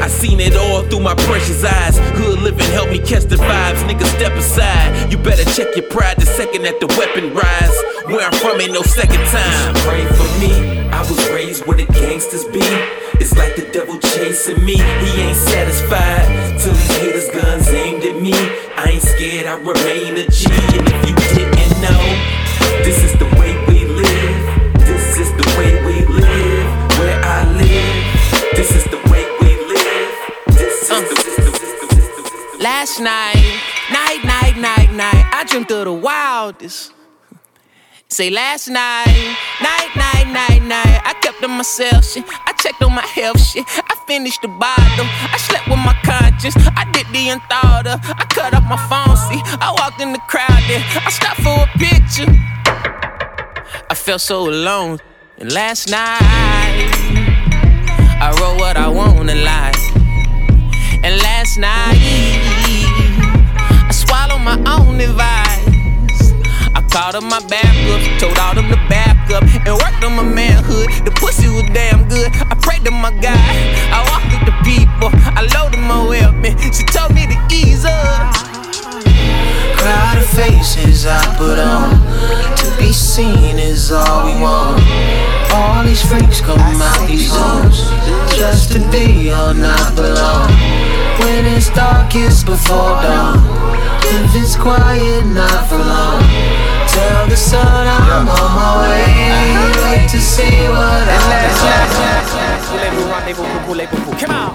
I 0.01 0.07
seen 0.07 0.39
it 0.39 0.55
all 0.55 0.83
through 0.83 1.01
my 1.01 1.15
precious 1.15 1.63
eyes. 1.63 1.97
Hood 2.17 2.39
living 2.39 2.69
help 2.71 2.89
me 2.89 2.99
catch 2.99 3.25
the 3.25 3.35
vibes. 3.35 3.81
Nigga, 3.87 4.05
step 4.17 4.33
aside. 4.33 5.11
You 5.11 5.17
better 5.17 5.45
check 5.55 5.75
your 5.75 5.87
pride 5.89 6.17
the 6.17 6.25
second 6.25 6.63
that 6.63 6.79
the 6.79 6.87
weapon 6.97 7.33
rise. 7.33 7.77
Where 8.05 8.25
I'm 8.25 8.33
from 8.33 8.59
ain't 8.61 8.73
no 8.73 8.81
second 8.81 9.23
time. 9.29 9.73
Pray 9.85 10.05
for 10.05 10.29
me. 10.39 10.79
I 10.89 11.01
was 11.01 11.19
raised 11.29 11.65
where 11.65 11.77
the 11.77 11.85
gangsters 11.85 12.45
be. 12.45 12.61
It's 13.21 13.35
like 13.37 13.55
the 13.55 13.69
devil 13.71 13.99
chasing 13.99 14.63
me. 14.65 14.75
He 14.77 15.21
ain't 15.21 15.37
satisfied 15.37 16.59
till 16.59 16.73
these 16.73 16.97
haters 16.97 17.29
guns 17.29 17.67
aimed 17.69 18.03
at 18.03 18.21
me. 18.21 18.33
I 18.75 18.91
ain't 18.93 19.01
scared. 19.01 19.47
I 19.47 19.55
remain 19.57 20.17
a 20.17 20.27
G. 20.29 20.45
And 20.51 20.87
if 20.87 21.09
you 21.09 21.15
didn't 21.33 21.81
know, 21.81 22.01
this 22.83 23.03
is 23.03 23.13
the 23.19 23.30
Last 32.61 32.99
night, 32.99 33.59
night, 33.91 34.23
night, 34.23 34.55
night, 34.55 34.93
night, 34.93 35.25
I 35.33 35.43
dreamt 35.49 35.71
of 35.71 35.85
the 35.85 35.93
wildest. 35.93 36.93
Say 38.07 38.29
last 38.29 38.67
night, 38.67 39.35
night, 39.59 39.89
night, 39.95 40.27
night, 40.31 40.61
night, 40.61 41.01
I 41.03 41.15
kept 41.23 41.41
to 41.41 41.47
myself 41.47 42.05
shit. 42.05 42.23
I 42.45 42.53
checked 42.53 42.83
on 42.83 42.93
my 42.93 43.01
health 43.01 43.41
shit. 43.41 43.65
I 43.67 43.95
finished 44.05 44.43
the 44.43 44.47
bottom. 44.47 45.07
I 45.09 45.37
slept 45.39 45.69
with 45.69 45.79
my 45.79 45.97
conscience. 46.05 46.53
I 46.77 46.85
did 46.93 47.07
the 47.07 47.29
unthought 47.29 47.87
of. 47.87 47.99
I 48.05 48.25
cut 48.29 48.53
off 48.53 48.69
my 48.69 48.77
phone. 48.85 49.17
See, 49.17 49.41
I 49.59 49.73
walked 49.79 49.99
in 49.99 50.13
the 50.13 50.21
crowd 50.29 50.61
there. 50.69 50.85
I 51.01 51.09
stopped 51.09 51.41
for 51.41 51.65
a 51.65 51.69
picture. 51.79 52.29
I 53.89 53.95
felt 53.95 54.21
so 54.21 54.47
alone. 54.47 54.99
And 55.39 55.51
last 55.51 55.89
night, 55.89 56.19
I 58.21 58.29
wrote 58.39 58.59
what 58.59 58.77
I 58.77 58.87
want 58.87 59.31
in 59.31 59.43
life. 59.43 60.00
And 61.03 61.17
last 61.17 61.57
night, 61.57 61.97
I 63.89 63.91
swallowed 63.91 64.41
my 64.45 64.57
own 64.69 65.01
advice. 65.01 66.29
I 66.77 66.81
called 66.93 67.15
up 67.15 67.23
my 67.23 67.41
backup, 67.49 68.01
told 68.19 68.37
all 68.37 68.53
them 68.53 68.69
to 68.69 68.77
back 68.87 69.31
up, 69.31 69.41
and 69.65 69.73
worked 69.81 70.03
on 70.03 70.15
my 70.15 70.23
manhood. 70.23 70.89
The 71.03 71.09
pussy 71.11 71.49
was 71.49 71.65
damn 71.73 72.07
good. 72.07 72.29
I 72.49 72.53
prayed 72.61 72.85
to 72.85 72.91
my 72.91 73.09
God. 73.17 73.33
I 73.33 74.05
walked 74.13 74.29
with 74.29 74.45
the 74.45 74.57
people. 74.61 75.09
I 75.33 75.41
loaded 75.57 75.81
my 75.81 76.05
weapon. 76.05 76.53
She 76.71 76.85
told 76.85 77.15
me 77.15 77.25
to 77.25 77.37
ease 77.49 77.83
up. 77.83 78.35
Crowd 79.81 80.17
of 80.19 80.27
faces 80.27 81.07
I 81.07 81.17
put 81.37 81.57
on 81.57 81.97
To 82.55 82.77
be 82.77 82.93
seen 82.93 83.57
is 83.57 83.91
all 83.91 84.25
we 84.25 84.39
want 84.39 84.79
All 85.51 85.83
these 85.83 86.05
freaks 86.07 86.39
come 86.39 86.59
out 86.59 87.07
these 87.07 87.31
zones 87.33 87.89
Just 88.37 88.73
to 88.73 88.79
be 88.91 89.31
or 89.31 89.55
not 89.55 89.95
belong 89.95 90.80
When 91.21 91.45
it's 91.45 91.69
darkest 91.69 92.45
before 92.45 92.97
dawn 93.05 93.37
If 94.03 94.35
it's 94.35 94.55
quiet, 94.55 95.25
not 95.27 95.67
for 95.67 95.77
long 95.77 96.21
Tell 96.87 97.27
the 97.27 97.37
sun 97.37 97.87
I'm 97.87 98.27
on 98.27 98.49
my 98.57 98.71
way 98.81 99.99
Wait 99.99 100.09
to 100.09 100.19
see 100.19 100.67
what 100.67 101.07
I 101.07 101.41
Voulez-vous 102.71 103.11
rendez-vous, 103.11 103.45
voulez-vous, 103.67 104.11
Come 104.17 104.35
on. 104.35 104.51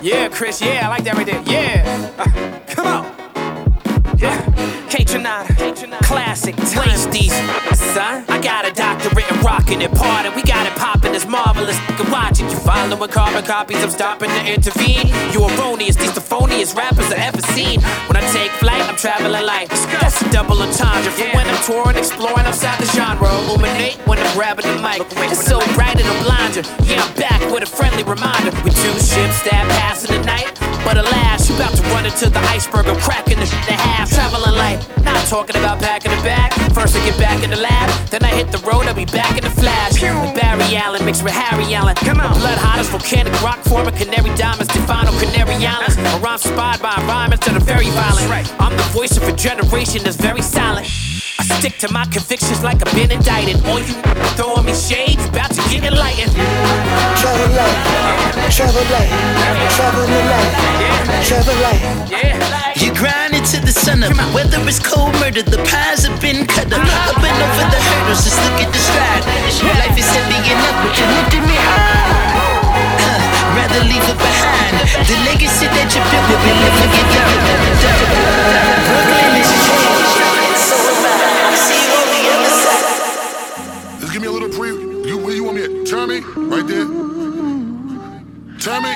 Yeah, 0.00 0.28
Chris, 0.28 0.60
yeah, 0.60 0.86
I 0.86 0.88
like 0.88 1.04
that 1.04 1.16
right 1.16 1.26
there. 1.26 1.42
Yeah. 1.44 2.10
Uh, 2.18 2.60
come 2.68 2.86
on. 2.86 4.18
Yeah. 4.18 4.47
Kaytranada, 4.88 6.02
classic, 6.02 6.56
waste 6.56 7.10
these, 7.12 7.32
son. 7.92 8.24
I 8.28 8.40
got 8.40 8.66
a 8.66 8.72
doctorate 8.72 9.30
in 9.30 9.40
rocking 9.40 9.82
it, 9.82 9.92
party. 9.92 10.30
We 10.30 10.42
got 10.42 10.66
it 10.66 10.74
popping, 10.76 11.14
it's 11.14 11.26
marvelous. 11.26 11.78
Can 11.96 12.10
watch 12.10 12.40
it. 12.40 12.50
You 12.50 12.58
following 12.60 13.10
carbon 13.10 13.44
copies, 13.44 13.82
I'm 13.84 13.90
stopping 13.90 14.30
to 14.30 14.42
intervene. 14.54 15.08
You 15.32 15.44
erroneous, 15.44 15.96
these 15.96 16.14
the 16.14 16.20
phoniest 16.20 16.74
rappers 16.74 17.12
I've 17.12 17.34
ever 17.34 17.42
seen. 17.52 17.80
When 18.08 18.16
I 18.16 18.24
take 18.32 18.50
flight, 18.52 18.80
I'm 18.88 18.96
traveling 18.96 19.44
light. 19.44 19.68
That's 20.00 20.22
a 20.22 20.30
double 20.30 20.60
entendre. 20.62 21.10
For 21.12 21.28
when 21.36 21.46
I'm 21.46 21.62
touring, 21.64 21.96
exploring 21.96 22.46
outside 22.46 22.80
the 22.80 22.86
genre. 22.96 23.28
Illuminate 23.44 23.96
when 24.06 24.18
I'm 24.18 24.32
grabbing 24.36 24.66
the 24.66 24.80
mic. 24.80 25.02
It's 25.28 25.44
so 25.44 25.58
bright 25.74 26.00
it'll 26.00 26.22
blind 26.24 26.56
you. 26.56 26.62
Yeah, 26.88 27.04
I'm 27.04 27.14
back 27.14 27.40
with 27.52 27.62
a 27.62 27.66
friendly 27.66 28.04
reminder. 28.04 28.52
We 28.64 28.70
two 28.70 28.96
ships 28.98 29.42
that 29.48 29.64
passing 29.76 30.16
the 30.16 30.24
night. 30.24 30.67
But 30.88 30.96
alas, 30.96 31.50
you 31.50 31.54
about 31.54 31.76
to 31.76 31.82
run 31.92 32.06
into 32.06 32.30
the 32.30 32.40
iceberg. 32.48 32.86
I'm 32.88 32.98
cracking 32.98 33.38
the 33.38 33.44
shit 33.44 33.68
in 33.68 33.74
half. 33.74 34.08
Traveling 34.08 34.56
light, 34.56 34.80
not 35.04 35.20
talking 35.26 35.56
about 35.56 35.80
packing 35.80 36.12
it 36.12 36.24
back. 36.24 36.54
First 36.72 36.96
I 36.96 37.04
get 37.04 37.18
back 37.18 37.44
in 37.44 37.50
the 37.50 37.56
lab, 37.56 37.90
then 38.08 38.24
I 38.24 38.28
hit 38.28 38.50
the 38.50 38.56
road. 38.64 38.86
I'll 38.88 38.94
be 38.94 39.04
back 39.04 39.36
in 39.36 39.44
the 39.44 39.50
flash. 39.50 40.00
With 40.00 40.40
Barry 40.40 40.76
Allen 40.76 41.04
mixed 41.04 41.22
with 41.22 41.34
Harry 41.34 41.74
Allen. 41.74 41.94
Come 41.96 42.20
on, 42.20 42.32
blood 42.40 42.56
hot 42.56 42.78
as 42.78 42.88
volcanic 42.88 43.34
rock 43.42 43.58
forming 43.64 43.96
canary 43.96 44.34
diamonds, 44.34 44.72
Stefano 44.72 45.12
Canary 45.20 45.60
Islands. 45.60 45.98
A 45.98 46.20
rhyme 46.24 46.40
inspired 46.40 46.80
by 46.80 46.96
environments 46.96 47.44
that 47.44 47.54
are 47.54 47.60
very 47.60 47.90
violent. 47.90 48.48
I'm 48.58 48.74
the 48.74 48.88
voice 48.96 49.14
of 49.18 49.24
a 49.28 49.36
generation 49.36 50.04
that's 50.04 50.16
very 50.16 50.40
silent. 50.40 50.86
I 51.38 51.44
stick 51.62 51.78
to 51.78 51.88
my 51.92 52.04
convictions 52.06 52.64
like 52.64 52.82
I've 52.82 52.94
been 52.94 53.10
indicted. 53.14 53.62
All 53.70 53.78
you 53.78 53.94
throwing 54.34 54.66
me 54.66 54.74
shade, 54.74 55.18
you 55.18 55.28
about 55.30 55.54
to 55.54 55.62
get 55.70 55.86
enlightened. 55.86 56.34
Travel 56.34 57.50
light, 57.54 57.78
travel 58.50 58.82
light, 58.90 59.10
travel 59.78 60.02
the 60.02 60.20
light, 60.26 60.50
travel 61.22 61.54
light. 61.62 61.78
You 62.74 62.90
grind 62.90 63.38
it 63.38 63.46
to 63.54 63.62
the 63.62 63.70
sun 63.70 64.02
up. 64.02 64.18
Whether 64.34 64.58
it's 64.66 64.82
cold 64.82 65.14
murder, 65.22 65.42
the 65.46 65.62
pies 65.62 66.02
have 66.06 66.18
been 66.20 66.42
cut 66.46 66.66
up. 66.74 66.82
Up 66.82 66.86
uh-huh. 66.86 67.22
and 67.22 67.38
over 67.38 67.66
the 67.70 67.80
hurdles, 67.86 68.26
just 68.26 68.42
look 68.42 68.58
at 68.58 68.74
the 68.74 68.82
stride. 68.82 69.22
Life 69.78 69.94
is 69.94 70.10
heavy 70.10 70.42
enough, 70.42 70.76
but 70.82 70.92
you 70.98 71.06
lifted 71.06 71.44
me 71.46 71.54
high. 71.54 72.34
Huh, 72.98 73.54
Rather 73.54 73.82
leave 73.86 74.02
it 74.02 74.18
behind. 74.18 74.74
The 75.06 75.16
legacy 75.22 75.70
that 75.70 75.86
you 75.86 76.02
built 76.02 76.26
will 76.34 76.42
be 76.42 76.50
never 76.50 76.86
get 76.90 77.06
done. 77.14 79.07
Turn 88.60 88.82
me. 88.82 88.90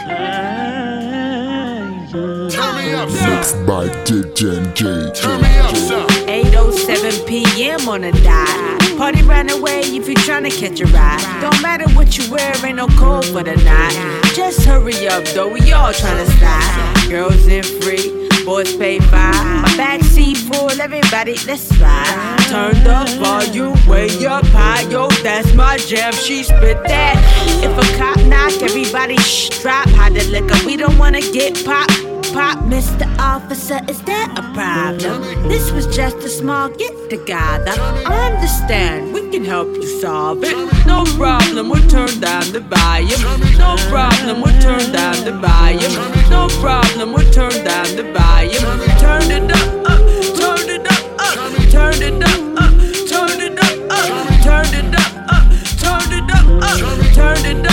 Turn 2.51 2.77
me 2.77 2.93
up, 2.95 3.09
son. 3.11 3.31
Mixed 3.31 3.65
by 3.65 3.87
DJ 4.05 4.35
Gen 4.35 4.75
G. 4.75 4.83
Turn 5.21 5.41
me 5.41 5.57
up, 5.59 5.77
son. 5.77 6.11
807 6.29 7.27
p.m. 7.27 7.89
on 7.89 8.03
a 8.03 8.11
dot. 8.11 8.99
Party 8.99 9.23
round 9.23 9.51
the 9.51 9.61
way 9.61 9.81
if 9.83 10.09
you're 10.09 10.17
trying 10.17 10.43
to 10.45 10.51
catch 10.51 10.81
a 10.81 10.87
ride. 10.87 11.41
Don't 11.41 11.63
matter 11.63 11.89
what 11.95 12.19
you 12.19 12.29
wear, 12.31 12.53
ain't 12.67 12.77
no 12.77 12.89
cold 12.99 13.25
for 13.27 13.45
the 13.45 13.55
night. 13.57 14.23
Just 14.35 14.65
hurry 14.65 15.07
up, 15.07 15.25
though, 15.27 15.49
we 15.53 15.73
all 15.73 15.93
trying 15.93 16.27
to 16.27 16.33
slide. 16.33 17.07
Girls 17.09 17.47
in 17.47 17.63
free, 17.63 18.29
boys 18.45 18.77
pay 18.77 18.99
five. 18.99 19.35
My 19.63 19.69
backseat 19.77 20.37
full, 20.37 20.71
everybody, 20.81 21.37
let's 21.47 21.77
ride. 21.79 22.39
Turn 22.49 22.75
the 22.85 23.19
volume 23.21 23.79
way 23.87 24.09
up 24.27 24.45
high, 24.47 24.83
yo, 24.91 25.09
that's 25.23 25.55
my 25.55 25.77
jam. 25.79 26.13
She 26.13 26.43
spit 26.43 26.83
that. 26.85 27.17
If 27.63 27.73
a 27.77 27.99
cop 27.99 28.19
knock, 28.27 28.63
everybody 28.63 29.17
shh, 29.19 29.49
drop. 29.61 29.89
Hide 29.91 30.15
the 30.15 30.25
liquor, 30.31 30.67
we 30.67 30.77
don't 30.77 30.99
wanna 30.99 31.21
get 31.21 31.65
popped 31.65 32.12
pop, 32.33 32.59
Mr. 32.65 33.07
Officer, 33.19 33.81
is 33.89 34.01
that 34.03 34.29
a 34.39 34.43
problem? 34.55 35.23
This 35.49 35.71
was 35.71 35.87
just 35.95 36.17
a 36.19 36.29
small 36.29 36.69
get 36.69 37.11
together. 37.11 37.73
I 38.07 38.33
understand, 38.33 39.13
we 39.13 39.31
can 39.31 39.45
help 39.45 39.69
you 39.69 39.87
solve 40.01 40.43
it. 40.43 40.57
No 40.87 41.05
problem, 41.17 41.69
we'll 41.69 41.87
turn 41.89 42.21
down 42.21 42.51
the 42.53 42.61
volume. 42.61 43.21
No 43.59 43.77
problem, 43.93 44.41
we'll 44.41 44.61
turn 44.61 44.93
down 44.93 45.25
the 45.25 45.33
volume. 45.33 45.93
No 46.31 46.49
problem, 46.61 47.13
we'll 47.13 47.31
turn 47.33 47.53
down 47.65 47.89
the 47.97 48.05
volume. 48.17 48.65
Turn 48.99 49.31
it 49.31 49.51
up, 49.53 49.91
up, 49.91 50.01
turn 50.39 50.69
it 50.71 50.87
up, 50.89 51.05
up, 51.21 51.43
turn 51.73 52.01
it 52.01 52.23
up, 52.23 52.41
up, 52.57 52.73
turn 53.11 53.41
it 53.43 53.59
up, 53.59 53.91
up, 53.93 54.25
turn 54.43 54.73
it 54.73 54.95
up, 54.95 55.13
up, 55.29 55.45
turn 55.85 56.13
it 56.19 56.31
up, 56.33 56.47
up, 56.65 57.15
turn 57.15 57.45
it 57.45 57.67
up, 57.67 57.72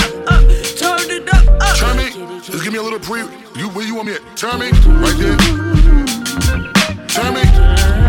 Just 2.42 2.64
give 2.64 2.72
me 2.72 2.80
a 2.80 2.82
little 2.82 3.00
pre. 3.00 3.22
You 3.56 3.70
where 3.70 3.86
you 3.86 3.96
want 3.96 4.08
me 4.08 4.14
at? 4.14 4.38
Turn 4.38 4.60
me. 4.60 4.72
Right 4.72 5.18
there. 5.18 5.38
Turn 7.08 7.34
me. 7.34 8.09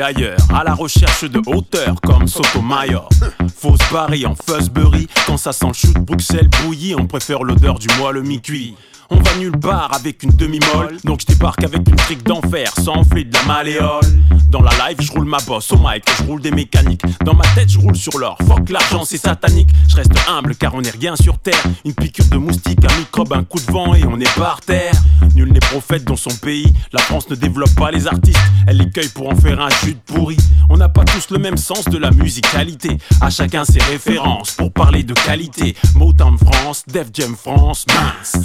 Ailleurs, 0.00 0.38
à 0.54 0.64
la 0.64 0.74
recherche 0.74 1.24
de 1.24 1.40
hauteur 1.46 2.00
comme 2.00 2.26
Sotomayor. 2.26 3.08
Fausse 3.54 3.78
barry 3.92 4.24
en 4.24 4.34
fuzzberry, 4.34 5.06
quand 5.26 5.36
ça 5.36 5.52
sent 5.52 5.72
le 5.74 5.92
de 5.94 6.00
Bruxelles 6.00 6.48
bouilli, 6.62 6.94
on 6.98 7.06
préfère 7.06 7.42
l'odeur 7.42 7.78
du 7.78 7.88
moelle 7.98 8.22
mi-cuit. 8.22 8.74
On 9.14 9.20
va 9.20 9.36
nulle 9.36 9.58
part 9.58 9.90
avec 9.92 10.22
une 10.22 10.30
demi-molle, 10.30 10.96
donc 11.04 11.20
je 11.20 11.26
débarque 11.26 11.62
avec 11.62 11.86
une 11.86 11.96
trique 11.96 12.22
d'enfer, 12.22 12.72
sans 12.82 12.94
enfler 12.94 13.24
de 13.24 13.34
la 13.34 13.42
malléole. 13.42 14.00
Dans 14.48 14.62
la 14.62 14.70
live, 14.70 14.96
je 15.00 15.12
roule 15.12 15.26
ma 15.26 15.36
bosse 15.46 15.70
au 15.72 15.76
mic, 15.76 16.02
je 16.18 16.22
roule 16.22 16.40
des 16.40 16.50
mécaniques. 16.50 17.02
Dans 17.22 17.34
ma 17.34 17.44
tête, 17.54 17.68
je 17.68 17.78
roule 17.78 17.94
sur 17.94 18.18
l'or. 18.18 18.38
Fuck 18.46 18.70
l'argent, 18.70 19.04
c'est 19.04 19.18
satanique. 19.18 19.68
Je 19.88 19.96
reste 19.96 20.12
humble 20.30 20.54
car 20.54 20.74
on 20.74 20.80
n'est 20.80 20.90
rien 20.90 21.14
sur 21.14 21.38
terre. 21.38 21.62
Une 21.84 21.92
piqûre 21.94 22.24
de 22.26 22.38
moustique, 22.38 22.78
un 22.84 22.98
microbe, 22.98 23.34
un 23.34 23.44
coup 23.44 23.60
de 23.60 23.70
vent 23.70 23.94
et 23.94 24.04
on 24.06 24.18
est 24.18 24.34
par 24.34 24.62
terre. 24.62 24.94
Nul 25.34 25.52
n'est 25.52 25.60
prophète 25.60 26.04
dans 26.04 26.16
son 26.16 26.34
pays. 26.36 26.72
La 26.92 27.00
France 27.00 27.28
ne 27.28 27.34
développe 27.34 27.74
pas 27.74 27.90
les 27.90 28.06
artistes. 28.06 28.40
Elle 28.66 28.78
les 28.78 28.90
cueille 28.90 29.10
pour 29.10 29.30
en 29.30 29.36
faire 29.36 29.60
un 29.60 29.68
jus 29.84 29.94
de 29.94 30.12
pourri. 30.14 30.38
On 30.70 30.78
n'a 30.78 30.88
pas 30.88 31.04
tous 31.04 31.30
le 31.30 31.38
même 31.38 31.58
sens 31.58 31.84
de 31.84 31.98
la 31.98 32.10
musicalité. 32.10 32.96
À 33.20 33.28
chacun 33.28 33.64
ses 33.66 33.80
références 33.80 34.52
pour 34.52 34.72
parler 34.72 35.02
de 35.02 35.12
qualité. 35.12 35.76
Motown 35.96 36.38
France, 36.38 36.84
Def 36.86 37.08
Jam 37.12 37.36
France, 37.36 37.84
mince. 37.88 38.36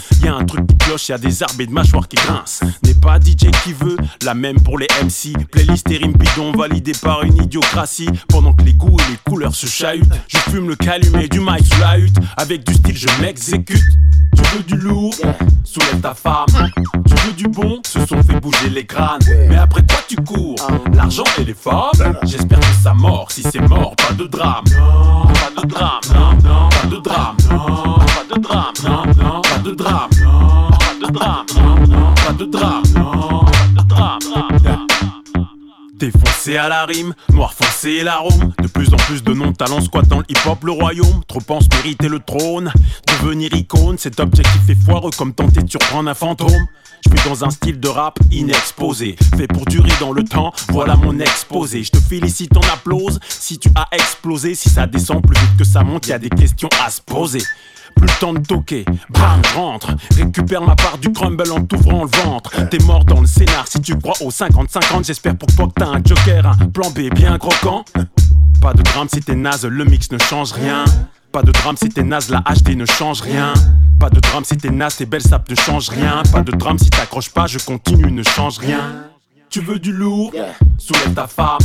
Qui 0.65 0.77
cloche, 0.77 1.09
y 1.09 1.13
a 1.13 1.17
des 1.17 1.43
arbres 1.43 1.61
et 1.61 1.67
de 1.67 1.71
mâchoires 1.71 2.07
qui 2.07 2.15
grincent. 2.15 2.65
N'est 2.83 2.93
pas 2.93 3.19
DJ 3.19 3.51
qui 3.63 3.73
veut, 3.73 3.97
la 4.23 4.33
même 4.33 4.59
pour 4.61 4.77
les 4.77 4.87
MC. 5.03 5.33
Playlist 5.51 5.89
et 5.91 5.97
rimes 5.97 6.13
bidons 6.13 6.51
validées 6.51 6.93
par 7.01 7.23
une 7.23 7.37
idiocratie. 7.37 8.09
Pendant 8.29 8.53
que 8.53 8.63
les 8.63 8.73
goûts 8.73 8.97
et 8.99 9.11
les 9.11 9.17
couleurs 9.29 9.55
se 9.55 9.67
chahutent, 9.67 10.09
je 10.27 10.37
fume 10.37 10.69
le 10.69 10.75
calumet 10.75 11.27
du 11.27 11.39
mic 11.39 11.65
sous 11.65 11.79
la 11.79 11.97
hutte. 11.97 12.17
Avec 12.37 12.65
du 12.65 12.73
style, 12.73 12.97
je 12.97 13.21
m'exécute. 13.21 13.83
Tu 14.35 14.43
veux 14.55 14.63
du 14.63 14.77
lourd 14.77 15.13
Soulève 15.63 15.99
ta 16.01 16.13
femme. 16.13 16.45
Tu 17.07 17.15
veux 17.25 17.33
du 17.33 17.47
bon 17.47 17.81
Ce 17.85 18.05
sont 18.05 18.21
fait 18.23 18.39
bouger 18.39 18.69
les 18.69 18.85
crânes. 18.85 19.19
Mais 19.49 19.57
après 19.57 19.81
quoi 19.81 19.99
tu 20.07 20.15
cours 20.17 20.55
L'argent 20.93 21.23
et 21.39 21.43
les 21.43 21.53
femmes 21.53 22.17
J'espère 22.23 22.59
que 22.59 22.65
ça 22.81 22.93
mord. 22.93 23.31
Si 23.31 23.43
c'est 23.43 23.67
mort, 23.67 23.95
pas 23.95 24.13
de 24.13 24.25
drame. 24.25 24.63
Pas 24.65 25.61
de 25.61 25.67
drame. 25.67 25.99
Non, 26.13 26.31
non. 26.43 26.69
Pas 26.69 26.87
de 26.87 26.97
drame. 26.97 27.37
Non. 27.49 27.95
Pas 27.95 28.35
de 28.35 28.41
drame. 28.41 28.73
Non, 28.83 29.05
non. 29.17 29.41
Pas 29.41 29.59
de 29.59 29.71
drame. 29.71 30.09
Pas 31.13 31.45
de 32.37 32.45
drame. 32.45 32.83
Défoncé 35.93 36.57
à 36.57 36.67
la 36.67 36.85
rime, 36.85 37.13
noir 37.33 37.53
foncé 37.53 38.03
l'arôme. 38.03 38.53
De 38.61 38.67
plus 38.67 38.93
en 38.93 38.97
plus 38.97 39.23
de 39.23 39.33
non-talents 39.33 39.81
squattant 39.81 40.19
le 40.19 40.25
hip-hop, 40.29 40.63
le 40.63 40.71
royaume. 40.73 41.23
Trop 41.27 41.39
pense 41.39 41.67
mériter 41.75 42.07
le 42.09 42.19
trône. 42.19 42.71
Devenir 43.07 43.53
icône, 43.53 43.97
cet 43.97 44.19
objectif 44.19 44.69
est 44.69 44.85
foireux 44.85 45.11
comme 45.17 45.33
tenter 45.33 45.63
de 45.63 45.69
surprendre 45.69 46.09
un 46.09 46.13
fantôme. 46.13 46.67
Je 47.05 47.09
suis 47.09 47.29
dans 47.29 47.45
un 47.45 47.49
style 47.51 47.79
de 47.79 47.87
rap 47.87 48.19
inexposé, 48.31 49.15
fait 49.37 49.47
pour 49.47 49.65
durer 49.65 49.91
dans 49.99 50.11
le 50.11 50.23
temps, 50.23 50.51
voilà 50.69 50.95
mon 50.95 51.19
exposé. 51.19 51.83
Je 51.83 51.91
te 51.91 51.99
félicite, 51.99 52.51
on 52.57 52.73
applause 52.73 53.19
si 53.29 53.59
tu 53.59 53.69
as 53.75 53.87
explosé. 53.91 54.55
Si 54.55 54.69
ça 54.69 54.87
descend 54.87 55.21
plus 55.21 55.39
vite 55.39 55.57
que 55.57 55.63
ça 55.63 55.83
monte, 55.83 56.07
y 56.07 56.13
a 56.13 56.19
des 56.19 56.29
questions 56.29 56.69
à 56.83 56.89
se 56.89 57.01
poser. 57.01 57.43
Plus 57.97 58.07
le 58.07 58.19
temps 58.19 58.33
de 58.33 58.39
toquer, 58.39 58.85
bam, 59.09 59.41
rentre. 59.55 59.95
Récupère 60.15 60.61
ma 60.61 60.75
part 60.75 60.97
du 60.97 61.11
crumble 61.11 61.51
en 61.51 61.63
t'ouvrant 61.63 62.03
le 62.03 62.23
ventre. 62.23 62.51
T'es 62.69 62.79
mort 62.79 63.05
dans 63.05 63.21
le 63.21 63.27
scénar 63.27 63.67
si 63.67 63.81
tu 63.81 63.97
crois 63.97 64.15
aux 64.21 64.29
50-50. 64.29 65.05
J'espère 65.05 65.35
pour 65.35 65.49
toi 65.55 65.67
que 65.67 65.73
t'as 65.75 65.87
un 65.87 66.01
joker, 66.03 66.45
un 66.45 66.67
plan 66.67 66.89
B 66.91 67.13
bien 67.13 67.37
croquant. 67.37 67.83
Pas 68.61 68.73
de 68.73 68.81
drame 68.81 69.07
si 69.13 69.21
t'es 69.21 69.35
naze, 69.35 69.65
le 69.65 69.85
mix 69.85 70.11
ne 70.11 70.17
change 70.17 70.51
rien. 70.51 70.85
Pas 71.31 71.43
de 71.43 71.51
drame 71.51 71.77
si 71.77 71.89
t'es 71.89 72.03
naze, 72.03 72.29
la 72.29 72.41
HD 72.41 72.75
ne 72.75 72.85
change 72.85 73.21
rien. 73.21 73.53
Pas 73.99 74.09
de 74.09 74.19
drame 74.19 74.43
si 74.43 74.57
t'es 74.57 74.69
naze, 74.69 74.97
tes 74.97 75.05
belles 75.05 75.21
sapes 75.21 75.49
ne 75.49 75.55
changent 75.55 75.89
rien. 75.89 76.21
Pas 76.31 76.41
de 76.41 76.51
drame 76.51 76.77
si 76.77 76.89
t'accroches 76.89 77.31
pas, 77.31 77.47
je 77.47 77.57
continue, 77.57 78.11
ne 78.11 78.23
change 78.23 78.59
rien. 78.59 78.79
Tu 79.57 79.63
veux 79.63 79.79
du 79.79 79.91
lourd 79.91 80.31
Soulève 80.77 81.15
ta 81.15 81.25
femme. 81.25 81.57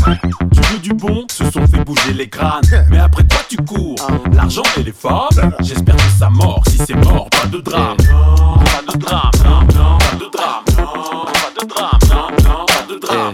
Tu 0.51 0.61
veux 0.73 0.79
du 0.79 0.95
bon 0.95 1.27
Se 1.31 1.45
sont 1.51 1.67
fait 1.67 1.85
bouger 1.85 2.15
les 2.15 2.27
crânes. 2.27 2.63
Mais 2.91 2.97
après 2.97 3.23
quoi 3.25 3.41
tu 3.47 3.59
cours 3.59 3.97
L'argent 4.33 4.63
et 4.79 4.83
les 4.83 4.93
femmes 4.93 5.29
J'espère 5.61 5.97
que 5.97 6.11
ça 6.19 6.31
mord. 6.31 6.65
Si 6.69 6.79
c'est 6.79 6.95
mort, 6.95 7.29
pas 7.29 7.47
de 7.49 7.61
drame. 7.61 7.99
Pas 7.99 8.93
de 8.95 8.99
drame. 8.99 9.31
Pas 9.33 9.67
de 9.67 9.73
drame. 9.73 9.99
Pas 9.99 10.17
de 10.17 10.31
drame. 10.31 11.99
Pas 12.07 12.83
de 12.89 12.99
drame. 12.99 13.33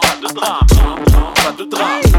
Pas 0.00 0.16
de 0.22 0.34
drame. 0.34 0.66
Pas 1.34 1.52
de 1.52 1.70
drame. 1.70 2.11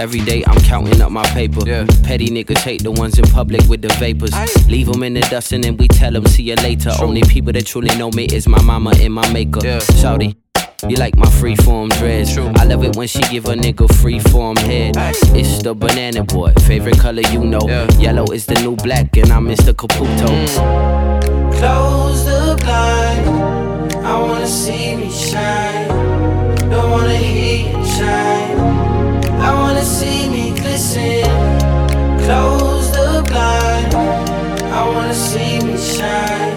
Every 0.00 0.20
day 0.20 0.42
I'm 0.46 0.58
counting 0.62 1.02
up 1.02 1.12
my 1.12 1.24
paper. 1.24 1.60
Yeah. 1.66 1.84
Petty 2.04 2.28
niggas 2.28 2.60
hate 2.60 2.82
the 2.82 2.90
ones 2.90 3.18
in 3.18 3.24
public 3.26 3.60
with 3.68 3.82
the 3.82 3.88
vapors. 3.98 4.32
Leave 4.66 4.86
them 4.86 5.02
in 5.02 5.12
the 5.12 5.20
dust 5.20 5.52
and 5.52 5.62
then 5.62 5.76
we 5.76 5.88
tell 5.88 6.10
them 6.10 6.24
see 6.24 6.44
you 6.44 6.54
later. 6.54 6.90
Only 7.02 7.20
people 7.20 7.52
that 7.52 7.66
truly 7.66 7.94
know 7.98 8.10
me 8.12 8.24
is 8.24 8.48
my 8.48 8.62
mama 8.62 8.94
and 8.96 9.12
my 9.12 9.30
maker. 9.30 9.60
Shouty. 10.00 10.36
You 10.88 10.96
like 10.96 11.16
my 11.16 11.26
freeform 11.26 11.90
dreads. 11.98 12.38
I 12.38 12.64
love 12.64 12.82
it 12.82 12.96
when 12.96 13.08
she 13.08 13.20
give 13.24 13.44
a 13.44 13.54
nigga 13.54 13.86
freeform 14.00 14.56
head. 14.60 14.94
It's 15.36 15.62
the 15.62 15.74
banana 15.74 16.24
boy, 16.24 16.54
favorite 16.60 16.98
color 16.98 17.22
you 17.30 17.44
know. 17.44 17.60
Yellow 17.98 18.24
is 18.32 18.46
the 18.46 18.54
new 18.54 18.76
black, 18.76 19.14
and 19.18 19.30
I'm 19.30 19.46
Mr. 19.46 19.74
Caputo. 19.74 20.28
Mm. 20.28 21.58
Close 21.58 22.24
the 22.24 22.56
blind. 22.64 23.92
I 24.06 24.18
wanna 24.18 24.46
see 24.46 24.96
me 24.96 25.10
shine. 25.10 25.88
Don't 26.70 26.90
wanna 26.90 27.16
hear 27.18 27.68
you 27.68 27.84
shine. 27.84 28.89
I 29.50 29.54
wanna 29.54 29.84
see 29.84 30.28
me 30.28 30.54
glisten. 30.54 31.24
Close 32.24 32.92
the 32.92 33.24
blind. 33.28 33.94
I 34.72 34.88
wanna 34.88 35.12
see 35.12 35.58
me 35.58 35.76
shine. 35.76 36.54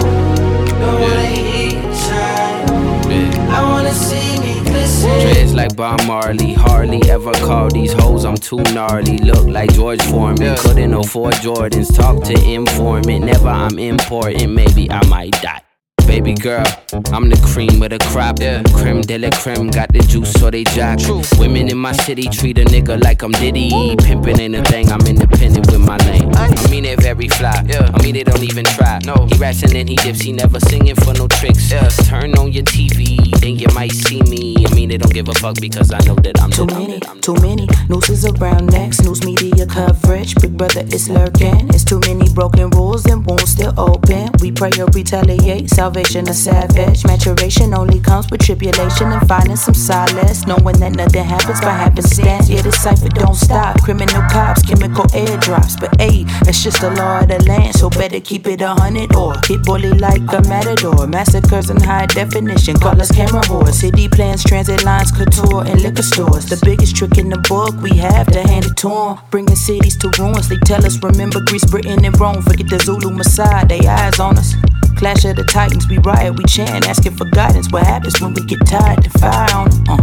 Don't 0.79 1.01
wanna 1.01 1.25
hear 1.25 1.71
you 1.71 1.95
shine. 2.05 3.49
I 3.49 3.63
wanna 3.63 3.93
see 3.93 4.39
me 4.39 4.63
glisten. 4.69 5.09
Dreads 5.21 5.53
like 5.55 5.75
Bob 5.75 6.05
Marley, 6.05 6.53
hardly 6.53 7.01
ever 7.09 7.31
call 7.47 7.69
these 7.69 7.93
hoes. 7.93 8.25
I'm 8.25 8.35
too 8.35 8.61
gnarly. 8.75 9.17
Look 9.17 9.47
like 9.47 9.73
George 9.73 10.03
Foreman, 10.03 10.55
couldn't 10.57 10.93
afford 10.93 11.33
Jordans. 11.45 11.89
Talk 11.95 12.23
to 12.25 12.35
informant, 12.43 13.25
never 13.25 13.49
I'm 13.49 13.79
important. 13.79 14.51
Maybe 14.51 14.91
I 14.91 15.03
might 15.07 15.31
die. 15.41 15.61
Baby 16.07 16.35
girl, 16.35 16.63
I'm 17.11 17.29
the 17.29 17.39
cream 17.43 17.81
of 17.81 17.89
the 17.89 17.97
crop. 18.11 18.39
Yeah. 18.39 18.61
Creme 18.75 19.01
de 19.01 19.17
la 19.17 19.29
creme, 19.31 19.69
got 19.69 19.91
the 19.91 19.99
juice 19.99 20.31
so 20.33 20.51
they 20.51 20.63
jack. 20.63 20.99
True. 20.99 21.23
Women 21.39 21.69
in 21.69 21.77
my 21.77 21.91
city 21.91 22.27
treat 22.27 22.57
a 22.59 22.65
nigga 22.65 23.01
like 23.03 23.23
I'm 23.23 23.31
Diddy. 23.31 23.69
Pimpin' 23.97 24.39
ain't 24.39 24.55
a 24.55 24.63
thing, 24.63 24.91
I'm 24.91 25.01
independent 25.07 25.71
with 25.71 25.81
my 25.81 25.97
lane. 26.05 26.29
I 26.35 26.69
mean 26.69 26.85
it 26.85 27.01
very 27.01 27.27
fly. 27.29 27.63
Yeah. 27.65 27.89
I 27.93 28.01
mean 28.03 28.13
they 28.13 28.23
don't 28.23 28.43
even 28.43 28.65
try. 28.65 28.99
No. 29.05 29.27
He 29.31 29.37
raps 29.37 29.63
and 29.63 29.71
then 29.71 29.87
he 29.87 29.95
dips, 29.95 30.21
he 30.21 30.31
never 30.33 30.59
singing 30.59 30.95
for 30.95 31.13
no 31.13 31.27
tricks. 31.27 31.71
Yeah. 31.71 31.87
Turn 32.05 32.37
on 32.37 32.51
your 32.51 32.63
TV, 32.63 33.31
then 33.39 33.57
you 33.57 33.67
might 33.73 33.91
see 33.91 34.21
me. 34.23 34.65
I 34.67 34.73
mean 34.75 34.89
they 34.89 34.97
don't 34.97 35.13
give 35.13 35.29
a 35.29 35.33
fuck 35.33 35.59
because 35.59 35.91
I 35.91 35.99
know 36.05 36.15
that 36.15 36.39
I'm 36.41 36.51
too 36.51 36.67
many, 36.67 36.99
I'm 37.07 37.21
too 37.21 37.35
many 37.35 37.67
nooses 37.89 38.25
around 38.25 38.67
necks. 38.67 39.01
News 39.01 39.23
media 39.23 39.65
coverage, 39.65 40.35
Big 40.35 40.55
Brother 40.57 40.81
is 40.81 41.09
lurking. 41.09 41.69
It's 41.69 41.83
too 41.83 41.99
many 42.01 42.29
broken 42.29 42.69
rules 42.69 43.05
and 43.05 43.25
wounds 43.25 43.51
still 43.51 43.73
open. 43.79 44.29
We 44.41 44.51
pray 44.51 44.71
or 44.79 44.85
retaliate. 44.93 45.69
Salvation 45.69 45.92
salvation 45.93 46.27
a 46.27 46.33
savage. 46.33 47.05
Maturation 47.05 47.73
only 47.73 47.99
comes 47.99 48.29
with 48.31 48.41
tribulation 48.41 49.11
and 49.11 49.27
finding 49.27 49.55
some 49.55 49.75
solace. 49.75 50.47
Knowing 50.47 50.77
that 50.79 50.93
nothing 50.95 51.23
happens 51.23 51.61
by 51.61 51.71
happenstance. 51.71 52.49
Yeah, 52.49 52.61
this 52.61 52.81
cipher 52.81 53.09
don't 53.09 53.35
stop. 53.35 53.79
Criminal 53.83 54.23
cops, 54.31 54.63
chemical 54.63 55.05
airdrops. 55.13 55.79
But 55.79 56.01
hey, 56.01 56.25
it's 56.47 56.63
just 56.63 56.81
the 56.81 56.89
law 56.89 57.19
of 57.19 57.27
the 57.27 57.43
land. 57.47 57.75
So 57.75 57.89
better 57.89 58.19
keep 58.19 58.47
it 58.47 58.61
a 58.61 58.69
hundred 58.69 59.15
or 59.15 59.35
hit 59.45 59.61
bully 59.63 59.91
like 59.91 60.21
a 60.33 60.41
matador. 60.49 61.05
Massacres 61.05 61.69
in 61.69 61.79
high 61.79 62.07
definition. 62.07 62.75
Call 62.77 62.99
us 62.99 63.11
camera 63.11 63.41
whores. 63.41 63.75
City 63.75 64.07
plans, 64.09 64.43
transit 64.43 64.83
lines, 64.83 65.11
couture, 65.11 65.63
and 65.63 65.81
liquor 65.81 66.01
stores. 66.01 66.45
The 66.45 66.59
biggest 66.65 66.95
trick 66.95 67.19
in 67.19 67.29
the 67.29 67.37
book, 67.49 67.75
we 67.81 67.97
have 67.97 68.27
to 68.33 68.41
hand 68.41 68.65
it 68.65 68.77
to 68.77 68.89
them. 68.89 69.19
Bringing 69.29 69.55
cities 69.55 69.97
to 69.97 70.09
ruins. 70.17 70.49
They 70.49 70.57
tell 70.65 70.83
us, 70.85 70.97
remember 71.03 71.39
Greece, 71.45 71.65
Britain, 71.69 72.03
and 72.03 72.19
Rome. 72.19 72.41
Forget 72.41 72.69
the 72.69 72.79
Zulu 72.79 73.11
Messiah, 73.11 73.65
they 73.67 73.85
eyes 73.85 74.19
on 74.19 74.37
us. 74.39 74.55
Clash 75.03 75.25
of 75.25 75.35
the 75.35 75.43
Titans, 75.43 75.82
we 75.89 75.97
riot, 75.99 76.37
we 76.37 76.43
chant, 76.45 76.87
asking 76.87 77.15
for 77.15 77.25
guidance. 77.25 77.71
What 77.71 77.83
happens 77.83 78.19
when 78.21 78.33
we 78.33 78.41
get 78.43 78.65
tired 78.65 79.03
to 79.03 79.09
fire? 79.11 79.67
Uh. 79.89 79.97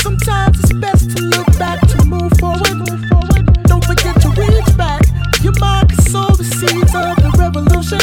Sometimes 0.00 0.58
it's 0.60 0.72
best 0.72 1.16
to 1.16 1.22
look 1.22 1.46
back 1.58 1.80
to 1.88 2.04
move 2.04 2.32
forward. 2.38 2.78
Don't 3.64 3.84
forget 3.84 4.20
to 4.22 4.28
reach 4.30 4.76
back. 4.76 5.02
Your 5.42 5.52
mind 5.60 5.90
can 5.90 6.00
sow 6.06 6.28
the 6.30 6.44
seeds 6.44 6.94
of 6.94 7.16
the 7.22 7.30
revolution, 7.38 8.00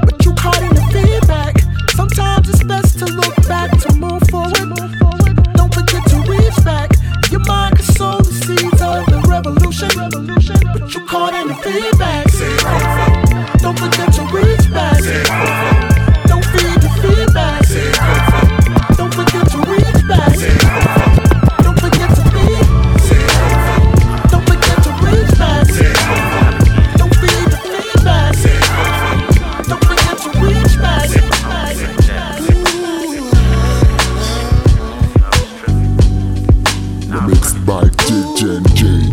but 0.00 0.24
you 0.24 0.32
caught 0.34 0.62
in 0.62 0.74
the 0.74 0.82
feedback. 0.92 1.54
Sometimes 1.90 2.48
it's 2.48 2.62
best 2.64 2.98
to 3.00 3.06
look 3.06 3.36
back 3.46 3.70
to 3.80 3.94
move 3.94 4.22
forward. 4.30 4.68
Don't 5.54 5.72
forget 5.74 6.04
to 6.08 6.16
reach 6.30 6.64
back. 6.64 6.90
Your 7.30 7.40
mind 7.40 7.76
can 7.76 7.84
sow 7.84 8.18
the 8.18 8.32
seeds 8.32 8.80
of 8.80 9.06
the 9.06 9.20
revolution, 9.28 9.90
but 10.72 10.94
you 10.94 11.04
caught 11.06 11.34
in 11.34 11.48
the 11.48 11.54
feedback. 11.56 12.26
Don't 13.60 13.78
forget 13.78 14.12
to 14.14 14.22
reach 14.32 14.70
back. 14.72 15.97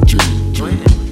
Your 0.07 1.04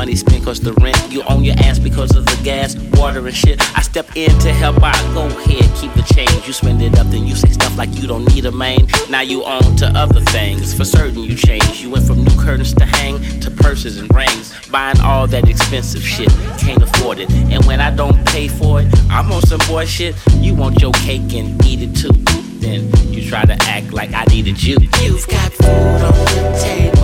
money 0.00 0.16
spent 0.16 0.42
cause 0.42 0.60
the 0.60 0.72
rent. 0.80 0.96
You 1.12 1.22
own 1.24 1.44
your 1.44 1.56
ass 1.58 1.78
because 1.78 2.16
of 2.16 2.24
the 2.24 2.40
gas, 2.42 2.74
water, 2.98 3.26
and 3.26 3.36
shit. 3.36 3.60
I 3.76 3.82
step 3.82 4.08
in 4.16 4.30
to 4.38 4.50
help 4.50 4.82
out. 4.82 4.96
Go 5.12 5.26
ahead, 5.26 5.68
keep 5.76 5.92
the 5.92 6.02
change. 6.14 6.46
You 6.46 6.54
spend 6.54 6.80
it 6.80 6.98
up, 6.98 7.08
then 7.08 7.26
you 7.26 7.36
say 7.36 7.50
stuff 7.50 7.76
like 7.76 7.90
you 7.94 8.08
don't 8.08 8.24
need 8.34 8.46
a 8.46 8.50
main. 8.50 8.88
Now 9.10 9.20
you 9.20 9.44
on 9.44 9.76
to 9.76 9.88
other 9.88 10.22
things. 10.32 10.72
For 10.72 10.86
certain, 10.86 11.22
you 11.22 11.34
change. 11.34 11.82
You 11.82 11.90
went 11.90 12.06
from 12.06 12.24
new 12.24 12.34
curtains 12.40 12.72
to 12.76 12.86
hang 12.86 13.20
to 13.40 13.50
purses 13.50 13.98
and 13.98 14.08
rings. 14.14 14.46
Buying 14.68 14.98
all 15.00 15.26
that 15.26 15.46
expensive 15.46 16.02
shit. 16.02 16.30
Can't 16.58 16.82
afford 16.82 17.18
it. 17.18 17.30
And 17.52 17.62
when 17.66 17.82
I 17.82 17.94
don't 17.94 18.24
pay 18.28 18.48
for 18.48 18.80
it, 18.80 18.86
I'm 19.10 19.30
on 19.30 19.42
some 19.42 19.60
boy 19.68 19.84
shit. 19.84 20.16
You 20.36 20.54
want 20.54 20.80
your 20.80 20.92
cake 20.92 21.34
and 21.34 21.62
eat 21.66 21.82
it 21.82 21.94
too. 21.94 22.16
Then 22.64 22.90
you 23.12 23.28
try 23.28 23.44
to 23.44 23.56
act 23.68 23.92
like 23.92 24.14
I 24.14 24.24
needed 24.24 24.62
you. 24.62 24.78
You've 25.02 25.28
got 25.28 25.52
food 25.52 26.00
on 26.08 26.14
the 26.36 26.58
table. 26.64 26.99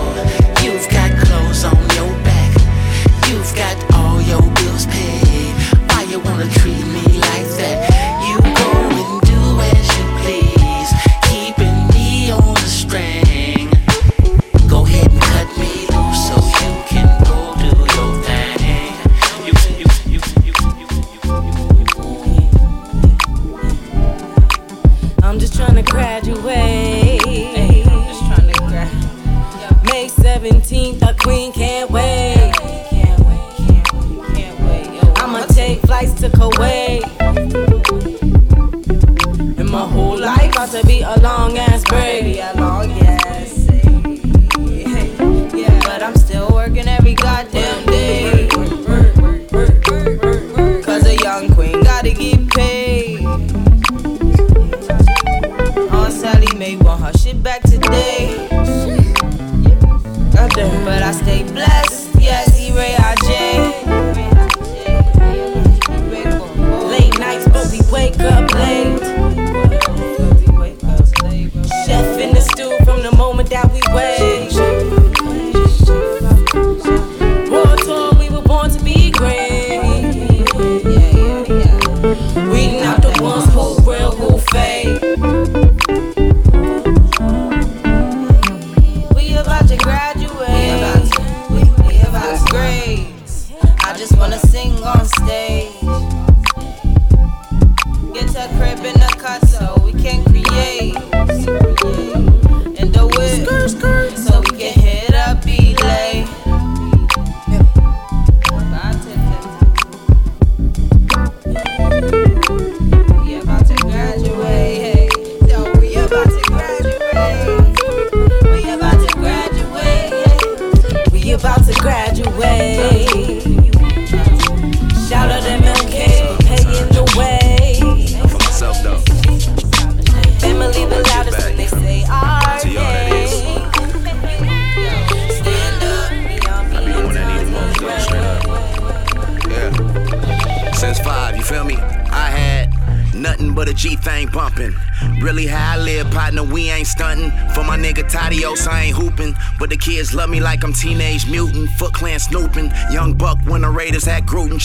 Wanna 6.38 6.95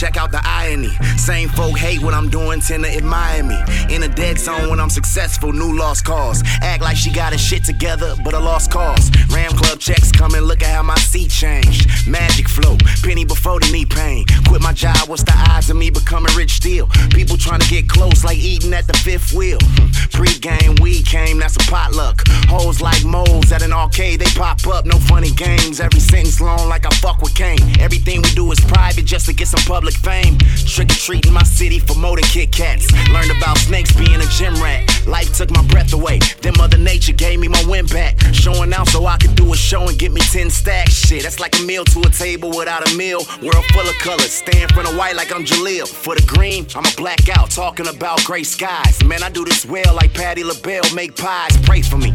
Check 0.01 0.17
out 0.17 0.31
the 0.31 0.41
irony. 0.43 0.89
Same 1.15 1.47
folk 1.49 1.77
hate 1.77 2.01
what 2.01 2.15
I'm 2.15 2.27
doing, 2.27 2.59
tend 2.59 2.85
to 2.85 2.89
admire 2.89 3.43
me. 3.43 3.55
In 3.93 4.01
a 4.01 4.07
dead 4.07 4.39
zone 4.39 4.71
when 4.71 4.79
I'm 4.79 4.89
successful, 4.89 5.53
new 5.53 5.77
lost 5.77 6.05
cause. 6.05 6.41
Act 6.63 6.81
like 6.81 6.97
she 6.97 7.11
got 7.11 7.33
her 7.33 7.37
shit 7.37 7.63
together, 7.63 8.15
but 8.23 8.33
a 8.33 8.39
lost 8.39 8.71
cause. 8.71 9.11
Ram 9.29 9.51
Club 9.51 9.79
checks 9.79 10.11
coming, 10.11 10.41
look 10.41 10.63
at 10.63 10.73
how 10.73 10.81
my 10.81 10.95
seat 10.95 11.29
changed. 11.29 11.87
Magic 12.07 12.49
flow, 12.49 12.77
penny 13.03 13.25
before 13.25 13.59
the 13.59 13.71
knee 13.71 13.85
pain. 13.85 14.25
Quit 14.47 14.63
my 14.63 14.73
job, 14.73 15.07
what's 15.07 15.21
the 15.21 15.35
odds 15.51 15.69
of 15.69 15.77
me 15.77 15.91
becoming 15.91 16.35
rich 16.35 16.53
still? 16.53 16.87
People 17.11 17.37
trying 17.37 17.59
to 17.59 17.69
get 17.69 17.87
close 17.87 18.23
like 18.23 18.39
eating 18.39 18.73
at 18.73 18.87
the 18.87 18.93
fifth 18.93 19.33
wheel. 19.33 19.59
Hmm, 19.61 19.91
pre-game, 20.17 20.77
we 20.81 21.03
came, 21.03 21.37
that's 21.37 21.57
a 21.57 21.69
potluck. 21.69 22.23
Hoes 22.51 22.81
like 22.81 23.05
moles 23.05 23.49
at 23.53 23.61
an 23.61 23.71
arcade, 23.71 24.19
they 24.19 24.29
pop 24.37 24.67
up, 24.67 24.85
no 24.85 24.99
funny 24.99 25.31
games. 25.31 25.79
Every 25.79 26.01
sentence 26.01 26.41
long 26.41 26.67
like 26.67 26.85
I 26.85 26.89
fuck 26.97 27.21
with 27.21 27.33
Kane. 27.33 27.79
Everything 27.79 28.21
we 28.21 28.29
do 28.31 28.51
is 28.51 28.59
private 28.59 29.05
just 29.05 29.25
to 29.27 29.33
get 29.33 29.47
some 29.47 29.63
public 29.63 29.93
fame. 29.95 30.37
Trick 30.67 30.91
or 30.91 30.95
treating 30.95 31.31
my 31.31 31.43
city 31.43 31.79
for 31.79 31.95
more 31.95 32.17
than 32.17 32.25
Kit 32.25 32.51
Kats. 32.51 32.91
Learned 33.09 33.31
about 33.31 33.57
snakes 33.57 33.95
being 33.95 34.19
a 34.19 34.25
gym 34.25 34.53
rat. 34.55 34.83
Life 35.07 35.33
took 35.37 35.49
my 35.51 35.63
breath 35.67 35.93
away, 35.93 36.19
then 36.41 36.51
Mother 36.57 36.77
Nature 36.77 37.13
gave 37.13 37.39
me 37.39 37.47
my 37.47 37.63
win 37.69 37.85
back. 37.85 38.19
Showing 38.33 38.73
out 38.73 38.89
so 38.89 39.05
I 39.05 39.15
could 39.15 39.35
do 39.35 39.53
a 39.53 39.55
show 39.55 39.87
and 39.87 39.97
get 39.97 40.11
me 40.11 40.19
10 40.19 40.49
stacks. 40.49 40.91
Shit, 40.91 41.23
that's 41.23 41.39
like 41.39 41.57
a 41.57 41.63
meal 41.63 41.85
to 41.85 42.01
a 42.01 42.09
table 42.09 42.49
without 42.49 42.85
a 42.85 42.93
meal. 42.97 43.21
World 43.41 43.65
full 43.71 43.87
of 43.87 43.95
colors, 43.99 44.29
stay 44.29 44.61
in 44.61 44.67
front 44.67 44.89
of 44.89 44.97
white 44.97 45.15
like 45.15 45.33
I'm 45.33 45.45
Jaleel. 45.45 45.87
For 45.87 46.15
the 46.15 46.25
green, 46.27 46.67
I'm 46.75 46.83
a 46.85 46.95
blackout, 46.97 47.49
talking 47.51 47.87
about 47.87 48.25
gray 48.25 48.43
skies. 48.43 49.01
Man, 49.05 49.23
I 49.23 49.29
do 49.29 49.45
this 49.45 49.65
well 49.65 49.95
like 49.95 50.13
Patti 50.13 50.43
LaBelle, 50.43 50.93
make 50.93 51.15
pies, 51.15 51.55
pray 51.63 51.81
for 51.81 51.97
me. 51.97 52.10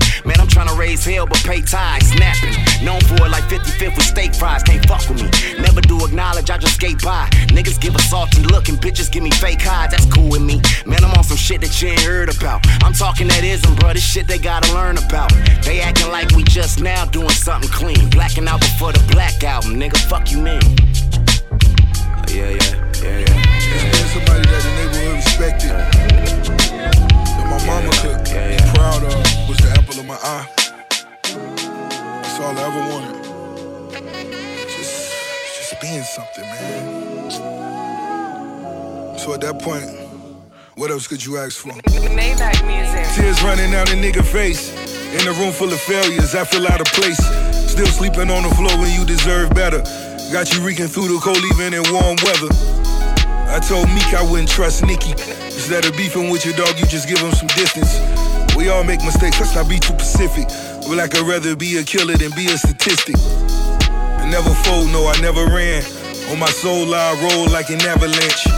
Trying 0.56 0.68
to 0.68 0.74
raise 0.74 1.04
hell 1.04 1.26
but 1.26 1.36
pay 1.44 1.60
ties, 1.60 2.08
snapping. 2.08 2.56
Known 2.82 3.02
for 3.02 3.26
it 3.26 3.28
like 3.28 3.44
55th 3.44 3.94
with 3.94 4.06
steak 4.06 4.34
fries, 4.34 4.62
can't 4.62 4.82
fuck 4.88 5.06
with 5.06 5.20
me. 5.20 5.28
Never 5.60 5.82
do 5.82 6.02
acknowledge, 6.02 6.48
I 6.48 6.56
just 6.56 6.76
skate 6.76 7.02
by. 7.02 7.28
Niggas 7.52 7.78
give 7.78 7.94
a 7.94 7.98
salty 7.98 8.40
look 8.42 8.70
and 8.70 8.78
bitches 8.78 9.12
give 9.12 9.22
me 9.22 9.30
fake 9.32 9.60
highs, 9.60 9.90
that's 9.90 10.06
cool 10.06 10.30
with 10.30 10.40
me. 10.40 10.62
Man, 10.86 11.04
I'm 11.04 11.12
on 11.12 11.24
some 11.24 11.36
shit 11.36 11.60
that 11.60 11.82
you 11.82 11.88
ain't 11.88 12.00
heard 12.00 12.34
about. 12.34 12.64
I'm 12.82 12.94
talking 12.94 13.28
that 13.28 13.44
ism, 13.44 13.74
bro, 13.74 13.92
this 13.92 14.02
shit 14.02 14.26
they 14.26 14.38
gotta 14.38 14.72
learn 14.72 14.96
about. 14.96 15.30
They 15.60 15.82
acting 15.82 16.08
like 16.08 16.30
we 16.30 16.42
just 16.42 16.80
now 16.80 17.04
doing 17.04 17.28
something 17.28 17.68
clean. 17.68 18.08
Blacking 18.08 18.48
out 18.48 18.60
before 18.60 18.92
the 18.92 19.04
black 19.12 19.44
album, 19.44 19.78
nigga, 19.78 19.98
fuck 20.08 20.32
you 20.32 20.38
mean? 20.38 20.64
Yeah, 22.32 22.48
yeah, 22.48 22.80
yeah, 23.04 23.18
yeah. 23.18 23.28
yeah. 23.28 23.92
Somebody 24.08 24.48
that 24.48 24.62
the 24.64 24.72
neighborhood 24.72 25.16
respected. 25.16 25.70
That 27.36 27.44
my 27.44 27.60
mama 27.68 27.92
could 28.00 28.24
be 28.24 28.56
proud 28.72 29.04
of 29.04 29.25
apple 29.96 30.00
of 30.00 30.06
my 30.06 30.18
eye. 30.22 30.46
That's 32.22 32.40
all 32.40 32.56
I 32.56 32.62
ever 32.62 32.80
wanted. 32.92 33.24
Just, 34.68 35.14
just 35.56 35.80
being 35.80 36.02
something, 36.02 36.44
man. 36.44 37.30
So 39.18 39.32
at 39.34 39.40
that 39.40 39.58
point, 39.60 39.84
what 40.76 40.90
else 40.90 41.06
could 41.06 41.24
you 41.24 41.38
ask 41.38 41.58
for? 41.58 41.70
Maybach 41.70 42.66
music. 42.66 43.06
Tears 43.14 43.42
running 43.42 43.70
down 43.70 43.88
a 43.88 43.96
nigga 43.96 44.24
face. 44.24 44.70
In 45.14 45.26
a 45.26 45.32
room 45.32 45.52
full 45.52 45.72
of 45.72 45.80
failures, 45.80 46.34
I 46.34 46.44
feel 46.44 46.66
out 46.66 46.80
of 46.80 46.86
place. 46.88 47.18
Still 47.70 47.86
sleeping 47.86 48.30
on 48.30 48.42
the 48.42 48.54
floor 48.54 48.76
when 48.78 48.92
you 48.98 49.06
deserve 49.06 49.54
better. 49.54 49.82
Got 50.32 50.52
you 50.54 50.60
reeking 50.62 50.88
through 50.88 51.08
the 51.08 51.18
cold 51.22 51.38
even 51.38 51.72
in 51.72 51.82
warm 51.92 52.16
weather. 52.24 52.50
I 53.48 53.60
told 53.60 53.88
Meek 53.88 54.12
I 54.12 54.22
wouldn't 54.28 54.50
trust 54.50 54.84
Nikki. 54.84 55.12
Instead 55.12 55.86
of 55.86 55.96
beefing 55.96 56.30
with 56.30 56.44
your 56.44 56.54
dog, 56.54 56.78
you 56.78 56.86
just 56.86 57.08
give 57.08 57.18
him 57.18 57.32
some 57.32 57.48
distance. 57.48 58.25
We 58.56 58.70
all 58.70 58.84
make 58.84 59.04
mistakes, 59.04 59.38
let's 59.38 59.54
not 59.54 59.68
be 59.68 59.78
too 59.78 59.92
Pacific. 59.92 60.48
But 60.88 60.96
like 60.96 61.14
I'd 61.14 61.28
rather 61.28 61.54
be 61.54 61.76
a 61.76 61.84
killer 61.84 62.16
than 62.16 62.32
be 62.32 62.46
a 62.48 62.56
statistic. 62.56 63.16
I 63.20 64.26
never 64.30 64.48
fold, 64.64 64.90
no, 64.90 65.06
I 65.06 65.20
never 65.20 65.44
ran. 65.44 65.84
On 66.32 66.38
my 66.38 66.48
soul, 66.48 66.94
I 66.94 67.12
roll 67.20 67.46
like 67.52 67.68
an 67.68 67.84
avalanche. 67.84 68.48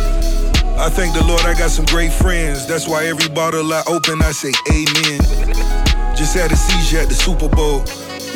I 0.79 0.89
thank 0.89 1.13
the 1.15 1.25
Lord 1.27 1.43
I 1.43 1.59
got 1.59 1.71
some 1.71 1.85
great 1.87 2.13
friends. 2.13 2.65
That's 2.67 2.87
why 2.87 3.07
every 3.07 3.29
bottle 3.29 3.73
I 3.73 3.83
open, 3.89 4.23
I 4.23 4.31
say 4.31 4.53
amen. 4.71 5.19
Just 6.15 6.35
had 6.35 6.53
a 6.53 6.57
seizure 6.57 7.01
at 7.01 7.09
the 7.09 7.15
Super 7.15 7.49
Bowl. 7.49 7.83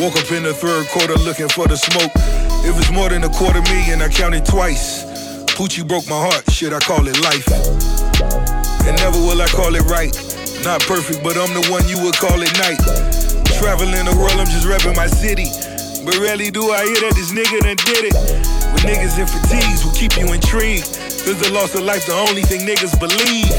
Woke 0.02 0.18
up 0.18 0.30
in 0.32 0.42
the 0.42 0.52
third 0.52 0.88
quarter 0.88 1.14
looking 1.22 1.48
for 1.48 1.68
the 1.68 1.76
smoke. 1.76 2.10
It 2.66 2.74
was 2.74 2.90
more 2.90 3.08
than 3.08 3.22
a 3.22 3.28
quarter 3.28 3.62
million, 3.62 4.02
I 4.02 4.08
counted 4.08 4.44
twice. 4.44 5.04
Poochie 5.54 5.86
broke 5.86 6.08
my 6.08 6.18
heart, 6.18 6.50
shit, 6.50 6.72
I 6.72 6.80
call 6.80 7.06
it 7.06 7.18
life. 7.22 7.46
And 8.82 8.96
never 8.98 9.18
will 9.18 9.40
I 9.40 9.46
call 9.46 9.76
it 9.76 9.86
right. 9.86 10.10
Not 10.64 10.80
perfect, 10.82 11.22
but 11.24 11.34
I'm 11.36 11.50
the 11.58 11.66
one 11.74 11.82
you 11.90 11.98
would 12.06 12.14
call 12.14 12.38
at 12.38 12.54
night. 12.62 12.78
Traveling 13.58 14.06
the 14.06 14.14
world, 14.14 14.38
I'm 14.38 14.46
just 14.46 14.62
repping 14.62 14.94
my 14.94 15.08
city. 15.10 15.50
But 16.06 16.14
rarely 16.22 16.50
do 16.50 16.70
I 16.70 16.86
hear 16.86 17.02
that 17.02 17.14
this 17.18 17.34
nigga 17.34 17.66
done 17.66 17.78
did 17.82 18.10
it. 18.10 18.14
With 18.70 18.86
niggas 18.86 19.18
in 19.18 19.26
fatigues 19.26 19.82
will 19.84 19.94
keep 19.94 20.14
you 20.16 20.30
intrigued. 20.32 20.86
Cause 21.26 21.38
the 21.42 21.50
loss 21.50 21.74
of 21.74 21.82
life, 21.82 22.06
the 22.06 22.14
only 22.14 22.42
thing 22.42 22.62
niggas 22.62 22.94
believe. 22.94 23.50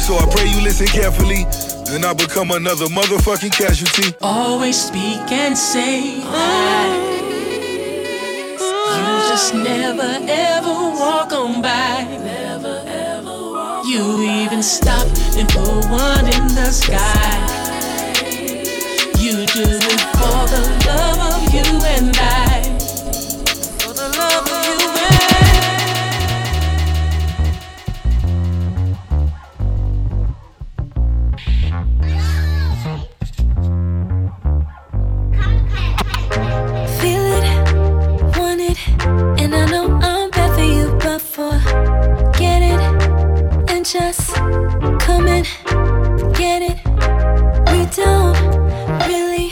So 0.00 0.14
I 0.14 0.30
pray 0.30 0.46
you 0.46 0.62
listen 0.62 0.86
carefully. 0.86 1.42
And 1.90 2.04
I 2.04 2.14
become 2.14 2.50
another 2.50 2.86
motherfucking 2.86 3.50
casualty. 3.50 4.14
Always 4.22 4.80
speak 4.80 5.26
and 5.30 5.58
say 5.58 6.20
that. 6.22 7.16
You 8.94 9.28
just 9.28 9.54
never 9.54 10.18
ever 10.22 10.70
walk 10.70 11.32
on 11.32 11.62
by. 11.62 12.35
You 13.96 14.20
even 14.20 14.62
stop 14.62 15.08
and 15.38 15.48
put 15.48 15.88
one 15.88 16.26
in 16.26 16.48
the 16.48 16.70
sky. 16.70 17.32
You 19.18 19.46
do 19.46 19.62
it 19.64 20.00
for 20.12 20.44
the 20.52 20.60
love 20.86 21.32
of 21.32 21.54
you 21.54 21.64
and 21.86 22.14
I. 22.18 22.75
just 43.92 44.34
come 44.34 45.28
and 45.28 45.46
get 46.34 46.60
it. 46.60 46.76
We 47.70 47.86
don't 47.94 48.36
really 49.06 49.50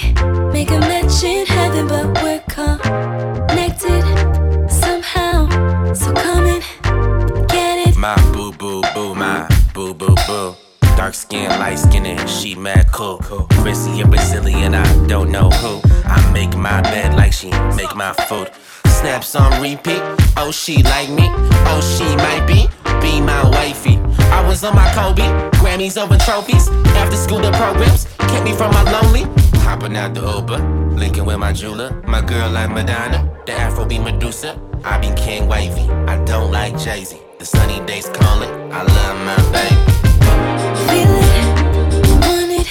make 0.52 0.70
a 0.70 0.81
match 0.81 1.23
in 1.23 1.47
heaven, 1.47 1.86
but 1.86 2.20
we're 2.20 2.40
connected 2.48 4.02
somehow. 4.69 5.47
So 5.93 6.12
come 6.15 6.47
and 6.47 7.48
get 7.48 7.86
it. 7.86 7.97
My 7.97 8.16
boo 8.32 8.51
boo 8.52 8.82
boo, 8.93 9.15
my 9.15 9.48
boo 9.73 9.94
boo 9.94 10.16
boo. 10.27 10.56
Dark 10.97 11.15
skin, 11.15 11.48
light 11.51 11.78
skin, 11.78 12.05
and 12.05 12.28
she 12.28 12.56
mad 12.56 12.90
cool. 12.90 13.19
Chrissy 13.62 14.01
and 14.01 14.11
Brazilian, 14.11 14.74
I 14.74 15.06
don't 15.06 15.31
know 15.31 15.48
who. 15.51 15.81
I 16.06 16.32
make 16.32 16.56
my 16.56 16.81
bed 16.82 17.15
like 17.15 17.32
she 17.32 17.51
make 17.77 17.94
my 17.94 18.12
food. 18.28 18.51
Snaps 18.86 19.36
on 19.36 19.62
repeat. 19.62 20.02
Oh, 20.36 20.51
she 20.51 20.82
like 20.82 21.11
me. 21.11 21.28
Oh, 21.70 21.81
she 21.97 22.16
might 22.16 22.44
be. 22.48 22.66
Be 23.01 23.20
my 23.20 23.48
wifey. 23.51 24.01
I 24.35 24.47
was 24.48 24.65
on 24.65 24.74
my 24.74 24.90
Kobe. 24.93 25.23
Grammys 25.61 25.97
over 25.97 26.19
trophies. 26.19 26.69
After 27.01 27.16
school, 27.16 27.39
the 27.40 27.52
programs 27.52 28.06
kept 28.19 28.44
me 28.44 28.52
from 28.52 28.73
my 28.73 28.82
lonely. 28.94 29.23
Hopping 29.61 29.97
out 29.97 30.12
the 30.15 30.23
Uber. 30.23 30.59
Linking 30.97 31.24
with 31.24 31.39
my 31.39 31.52
jeweler. 31.52 32.02
My 32.06 32.20
girl 32.20 32.51
like 32.51 32.70
Madonna. 32.70 33.31
The 33.47 33.52
Afro 33.52 33.85
be 33.85 33.98
Medusa. 33.98 34.61
I 34.85 34.98
be 34.98 35.11
King 35.15 35.47
Wavy. 35.47 35.89
I 36.12 36.23
don't 36.24 36.51
like 36.51 36.77
Jay 36.78 37.05
Z. 37.05 37.16
The 37.39 37.47
sunny 37.47 37.78
days 37.86 38.09
calling. 38.09 38.51
I 38.73 38.82
love 38.82 39.16
my 39.28 39.36
baby. 39.55 39.77
Feel 40.89 41.15
it, 41.32 41.47
want 42.24 42.51
it, 42.61 42.69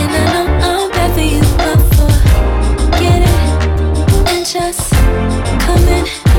and 0.00 0.10
I 0.18 0.24
know 0.60 0.84
I'm 0.84 0.90
bad 0.90 1.10
for 1.14 1.26
you, 1.32 1.42
but 1.60 1.78
forget 1.96 3.20
it 3.22 3.34
and 4.32 4.46
just 4.46 4.90
come 5.64 5.88
and 5.98 6.33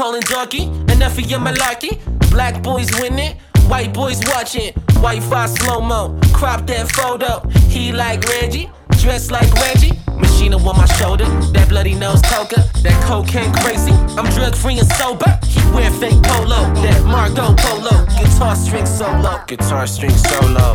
calling 0.00 0.22
doggy? 0.22 0.64
Enough 0.94 1.18
of 1.18 1.30
your 1.30 1.40
malarkey. 1.40 1.98
Black 2.30 2.62
boys 2.62 2.90
winning, 3.00 3.36
white 3.68 3.92
boys 3.92 4.18
watching. 4.28 4.72
Wi-Fi 4.94 5.46
slow 5.46 5.80
mo, 5.80 6.18
crop 6.32 6.66
that 6.66 6.90
photo. 6.92 7.46
He 7.68 7.92
like 7.92 8.24
Reggie, 8.24 8.70
dressed 9.02 9.30
like 9.30 9.52
Reggie. 9.54 9.92
Machine 10.16 10.54
on 10.54 10.62
my 10.64 10.86
shoulder, 10.98 11.26
that 11.52 11.68
bloody 11.68 11.94
nose 11.94 12.22
coca, 12.22 12.64
that 12.82 12.98
cocaine 13.04 13.52
crazy. 13.62 13.92
I'm 14.18 14.28
drug 14.32 14.54
free 14.56 14.78
and 14.78 14.90
sober. 14.92 15.38
He 15.44 15.60
wear 15.74 15.90
fake 15.90 16.22
polo, 16.22 16.60
that 16.82 17.04
Marco 17.04 17.54
Polo. 17.54 18.06
Guitar 18.18 18.56
string 18.56 18.86
solo, 18.86 19.42
guitar 19.46 19.86
string 19.86 20.16
solo. 20.16 20.74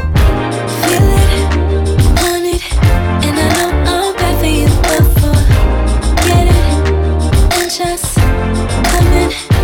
Feel 0.85 1.02
it, 1.02 1.65
just 7.77 8.15
coming. 8.15 9.55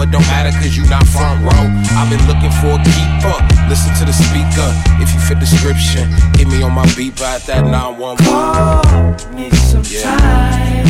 But 0.00 0.10
don't 0.10 0.26
matter 0.32 0.50
cause 0.56 0.74
you 0.78 0.88
not 0.88 1.06
front 1.06 1.44
row. 1.44 1.66
I've 1.92 2.08
been 2.08 2.24
looking 2.26 2.50
for 2.64 2.72
a 2.72 2.82
keeper. 2.88 3.36
Listen 3.68 3.92
to 4.00 4.06
the 4.08 4.14
speaker. 4.16 4.68
If 4.96 5.12
you 5.12 5.20
fit 5.20 5.38
description, 5.38 6.08
hit 6.38 6.48
me 6.48 6.62
on 6.62 6.72
my 6.72 6.86
beat 6.96 7.16
by 7.16 7.36
that 7.36 7.66
911. 7.66 8.24
Call 8.24 9.34
me 9.36 9.50
sometime. 9.50 10.86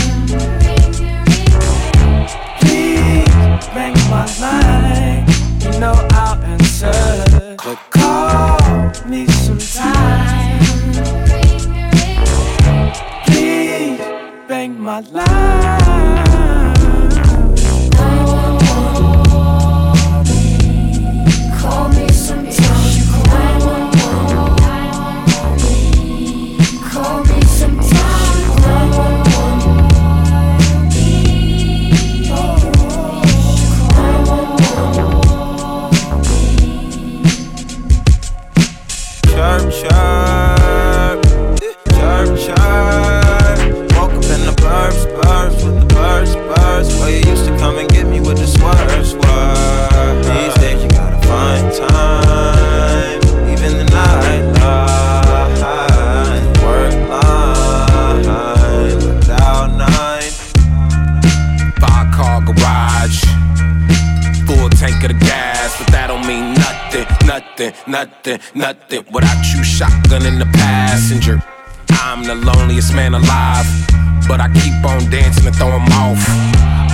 Please 2.60 3.66
ring 3.74 3.98
my 4.14 4.26
line. 4.38 5.26
You 5.58 5.80
know 5.80 5.94
I'll 6.12 6.40
answer. 6.44 7.56
Call 7.90 8.58
me 9.08 9.26
sometime. 9.26 10.60
Please 13.26 13.98
bang 14.46 14.78
my 14.78 15.00
line. 15.00 16.59
Nothing, 67.90 68.38
nothing, 68.54 68.60
nothing. 68.60 69.04
Without 69.12 69.44
you, 69.52 69.62
shotgun 69.64 70.24
in 70.26 70.38
the 70.38 70.46
passenger. 70.46 71.42
I'm 71.90 72.24
the 72.24 72.34
loneliest 72.34 72.94
man 72.94 73.14
alive, 73.14 73.66
but 74.28 74.40
I 74.40 74.48
keep 74.54 74.84
on 74.84 75.10
dancing 75.10 75.46
and 75.46 75.56
throw 75.56 75.70
'em 75.70 75.86
off. 75.92 76.22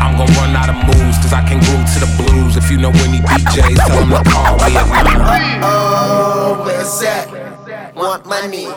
I'm 0.00 0.16
gonna 0.16 0.32
run 0.40 0.56
out 0.56 0.68
of 0.68 0.76
moves, 0.86 1.18
cause 1.18 1.32
I 1.32 1.42
can 1.48 1.60
glue 1.60 1.84
to 1.94 1.98
the 2.00 2.10
blues. 2.22 2.56
If 2.56 2.70
you 2.70 2.78
know 2.78 2.90
any 2.90 3.20
DJs, 3.20 3.76
tell 3.86 4.00
them 4.00 4.10
to 4.10 4.30
call 4.30 4.56
me 4.56 4.76
at 4.76 4.88
nine. 4.88 5.60
Oh, 5.62 6.62
where's 6.64 7.00
that? 7.00 7.94
Want 7.94 8.26
money, 8.26 8.68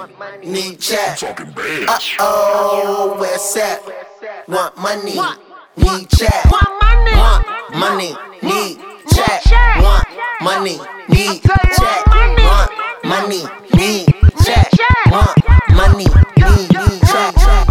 need 0.43 0.79
chat. 0.79 1.21
Uh 1.23 1.99
oh, 2.19 3.15
where's 3.19 3.53
that? 3.53 3.81
Want 4.47 4.77
money, 4.77 5.19
need 5.77 6.09
chat. 6.09 6.45
Want 6.51 7.45
money, 7.75 8.15
need 8.41 8.88
chat. 9.43 9.83
Want 9.83 10.05
money, 10.41 10.79
need 11.09 11.41
check, 11.43 12.05
Want 12.07 12.71
money, 13.03 13.43
need 13.75 14.07
chat. 14.43 14.71
Want 15.11 15.37
money, 15.75 16.07
need 16.37 16.69
need 16.69 17.68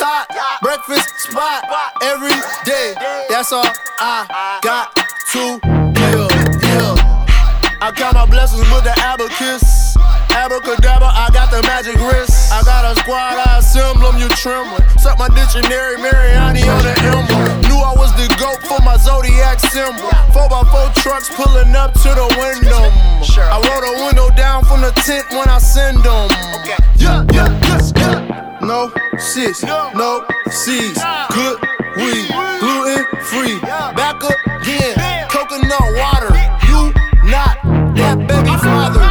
tot, 0.00 0.24
breakfast 0.62 1.28
spot 1.28 1.62
every 2.02 2.32
day. 2.64 2.94
That's 3.28 3.52
all 3.52 3.68
I 4.00 4.24
got 4.64 4.96
to 4.96 5.60
give. 5.92 6.32
Yeah. 6.64 7.20
I 7.84 7.92
count 7.92 8.14
my 8.14 8.24
blessings 8.24 8.64
with 8.72 8.84
the 8.84 8.96
abacus. 9.04 9.96
Abracadabra, 10.32 11.08
I 11.08 11.28
got 11.32 11.50
the 11.52 11.60
magic 11.68 11.96
wrist. 12.00 12.52
I 12.52 12.64
got 12.64 12.88
a 12.88 12.96
squad, 13.00 13.36
I 13.36 13.58
assemble 13.58 14.12
them, 14.12 14.20
you 14.20 14.28
trembling. 14.40 14.88
Suck 14.96 15.18
my 15.18 15.28
dictionary, 15.28 16.00
Mariani 16.00 16.64
on 16.64 16.80
the 16.80 16.96
emblem. 17.04 17.60
Knew 17.68 17.76
I 17.76 17.92
was 17.92 18.12
the 18.16 18.28
goat 18.40 18.64
for 18.64 18.80
my 18.84 18.96
zodiac 18.96 19.60
symbol. 19.60 20.08
4x4 20.32 20.94
trucks 21.02 21.28
pulling 21.36 21.76
up 21.76 21.92
to 22.04 22.08
the 22.16 22.28
window. 22.40 22.88
I 23.36 23.60
roll 23.68 23.80
the 23.84 23.94
window 24.08 24.28
down 24.36 24.64
from 24.64 24.80
the 24.80 24.92
tent 25.04 25.28
when 25.30 25.48
I 25.48 25.58
send 25.58 25.98
them. 25.98 26.28
Yeah, 26.64 27.24
yeah, 27.32 27.60
yes, 27.68 27.92
yeah. 27.96 28.49
No 28.60 28.92
sis, 29.18 29.62
no 29.62 30.24
C's. 30.50 30.98
Good 31.30 31.60
weed, 31.96 32.28
gluten 32.60 33.06
free. 33.22 33.58
Back 33.60 34.22
up 34.22 34.36
again, 34.46 35.28
coconut 35.28 35.80
water. 35.96 36.34
You 36.68 36.92
not 37.30 37.56
that 37.94 38.18
baby 38.28 38.56
father. 38.58 39.09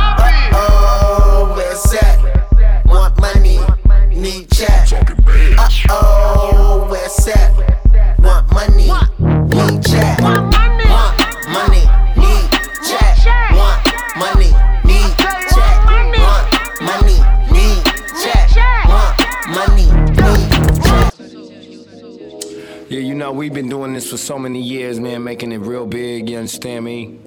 We've 23.40 23.54
been 23.54 23.70
doing 23.70 23.94
this 23.94 24.12
for 24.12 24.18
so 24.18 24.38
many 24.38 24.62
years, 24.62 25.00
man, 25.00 25.24
making 25.24 25.54
it 25.54 25.60
real 25.60 25.86
big, 25.86 26.30
you 26.30 26.36
understand 26.36 26.84
me? 26.84 27.18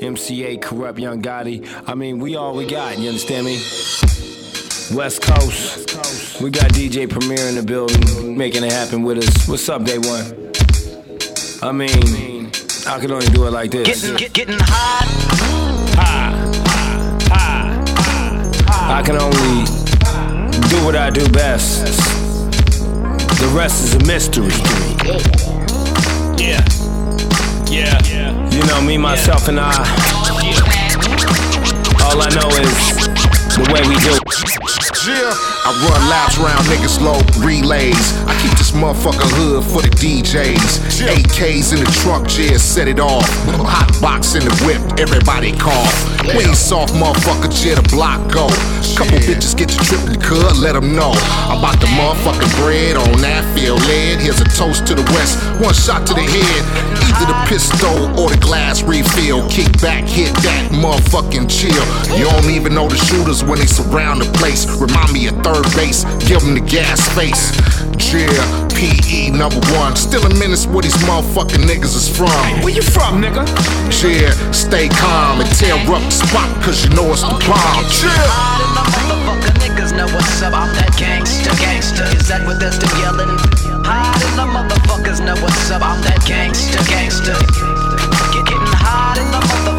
MCA, 0.00 0.62
Corrupt 0.62 1.00
Young 1.00 1.20
Gotti. 1.20 1.68
I 1.84 1.96
mean, 1.96 2.20
we 2.20 2.36
all 2.36 2.54
we 2.54 2.64
got, 2.64 2.96
you 2.96 3.08
understand 3.08 3.44
me? 3.44 3.54
West 4.96 5.20
Coast. 5.20 6.40
We 6.40 6.50
got 6.50 6.70
DJ 6.70 7.10
Premier 7.10 7.44
in 7.48 7.56
the 7.56 7.64
building, 7.64 8.38
making 8.38 8.62
it 8.62 8.70
happen 8.70 9.02
with 9.02 9.18
us. 9.18 9.48
What's 9.48 9.68
up, 9.68 9.82
Day 9.82 9.98
One? 9.98 10.52
I 11.60 11.72
mean, 11.72 12.52
I 12.86 13.00
can 13.00 13.10
only 13.10 13.26
do 13.26 13.48
it 13.48 13.50
like 13.50 13.72
this. 13.72 14.08
Getting, 14.12 14.32
getting 14.32 14.58
hot. 14.60 15.06
I 18.90 19.02
can 19.02 19.16
only 19.16 19.64
do 20.68 20.84
what 20.84 20.94
I 20.94 21.10
do 21.10 21.28
best. 21.30 22.07
The 23.38 23.46
rest 23.54 23.84
is 23.84 23.94
a 23.94 24.00
mystery. 24.00 24.48
Yeah. 26.36 26.64
Yeah. 27.70 28.50
You 28.50 28.62
know, 28.66 28.80
me, 28.80 28.98
myself, 28.98 29.46
and 29.46 29.60
I. 29.60 29.70
All 32.02 32.20
I 32.20 32.28
know 32.30 32.48
is 32.58 33.06
the 33.54 33.70
way 33.72 33.82
we 33.86 33.94
do. 34.02 34.87
Yeah, 35.06 35.30
I 35.62 35.70
run 35.86 36.10
laps 36.10 36.38
around 36.38 36.66
niggas 36.66 36.98
low 37.00 37.22
relays. 37.38 38.18
I 38.26 38.34
keep 38.42 38.50
this 38.58 38.72
motherfucker 38.72 39.30
hood 39.38 39.62
for 39.62 39.80
the 39.80 39.94
DJs. 39.94 41.06
AKs 41.06 41.72
in 41.72 41.78
the 41.78 41.90
trunk, 42.02 42.26
yeah, 42.36 42.58
set 42.58 42.88
it 42.88 42.98
off. 42.98 43.22
Hot 43.62 43.86
box 44.02 44.34
in 44.34 44.42
the 44.42 44.50
whip, 44.66 44.82
everybody 44.98 45.52
cough. 45.54 45.94
We 46.34 46.42
ain't 46.42 46.56
soft 46.56 46.94
motherfucker, 46.94 47.46
yeah, 47.62 47.78
the 47.78 47.86
block 47.94 48.18
go. 48.32 48.50
Couple 48.98 49.22
bitches 49.22 49.54
get 49.54 49.70
you 49.70 49.78
tripping, 49.86 50.18
cut, 50.18 50.58
let 50.58 50.74
them 50.74 50.96
know. 50.96 51.14
About 51.46 51.78
the 51.78 51.86
motherfucking 51.94 52.50
bread 52.58 52.98
on 52.98 53.22
that 53.22 53.46
field 53.54 53.78
lead. 53.86 54.18
Here's 54.18 54.40
a 54.42 54.48
toast 54.58 54.82
to 54.90 54.98
the 54.98 55.06
west, 55.14 55.38
one 55.62 55.74
shot 55.74 56.02
to 56.10 56.14
the 56.14 56.26
head. 56.26 56.62
Either 57.06 57.30
the 57.30 57.38
pistol 57.46 58.10
or 58.18 58.28
the 58.28 58.40
glass 58.42 58.82
refill. 58.82 59.46
Kick 59.48 59.70
back, 59.78 60.02
hit 60.02 60.34
that 60.42 60.74
motherfucking 60.74 61.46
chill. 61.46 61.86
You 62.18 62.26
don't 62.26 62.50
even 62.50 62.74
know 62.74 62.88
the 62.88 62.98
shooters 62.98 63.44
when 63.44 63.62
they 63.62 63.70
surround 63.70 64.20
the 64.20 64.30
place. 64.34 64.66
Remind 64.88 65.12
me 65.12 65.28
of 65.28 65.36
third 65.44 65.68
base, 65.76 66.04
give 66.24 66.40
them 66.40 66.54
the 66.56 66.64
gas 66.64 67.04
space. 67.12 67.52
Yeah, 68.08 68.40
PE 68.72 69.36
number 69.36 69.60
one. 69.76 69.96
Still 69.96 70.24
a 70.24 70.32
menace 70.40 70.66
where 70.66 70.80
these 70.80 70.96
motherfucking 71.04 71.60
niggas 71.68 71.92
is 71.92 72.08
from. 72.08 72.32
Where 72.64 72.72
you 72.72 72.80
from, 72.80 73.20
nigga? 73.20 73.44
Yeah, 74.00 74.32
stay 74.52 74.88
calm 74.88 75.40
and 75.40 75.50
tear 75.60 75.74
up 75.76 76.00
the 76.00 76.10
spot, 76.10 76.48
cause 76.64 76.84
you 76.84 76.90
know 76.96 77.12
it's 77.12 77.20
the 77.20 77.36
bomb. 77.44 77.84
Yeah. 78.00 78.16
Motherfucker 78.72 79.52
niggas 79.60 79.92
know 79.92 80.06
what's 80.08 80.40
up. 80.40 80.54
I'm 80.54 80.72
that 80.76 80.96
gangster, 80.96 81.52
gangster. 81.60 82.08
Is 82.16 82.28
that 82.28 82.46
what 82.46 82.60
they're 82.60 82.72
still 82.72 82.88
yelling? 82.96 83.28
Hide 83.84 84.22
in 84.24 84.32
the 84.40 84.46
motherfuckers 84.48 85.20
know 85.20 85.36
what's 85.42 85.70
up. 85.70 85.82
I'm 85.82 86.00
that 86.02 86.24
gangster, 86.24 86.80
gangster. 86.88 87.36
Get, 88.32 88.46
getting 88.48 88.72
hot 88.72 89.18
in 89.20 89.28
the 89.28 89.40
motherfucker 89.42 89.77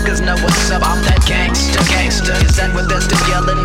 niggas 0.00 0.24
know 0.24 0.36
what's 0.42 0.70
up. 0.70 0.82
I'm 0.84 1.02
that 1.04 1.24
gangster, 1.26 1.82
gangster. 1.88 2.32
Is 2.44 2.56
that 2.56 2.72
what 2.74 2.88
they're 2.88 3.00
still 3.00 3.20
yelling? 3.28 3.58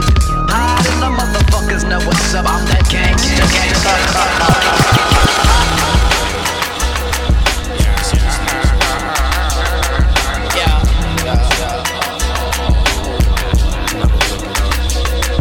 Hide 0.51 0.85
in 0.91 0.99
the 0.99 1.07
motherfuckers 1.07 1.87
know 1.87 1.99
what's 2.05 2.33
up. 2.33 2.45
I'm 2.47 2.65
that 2.67 2.83
gangster, 2.89 3.47
gangster. 3.55 3.95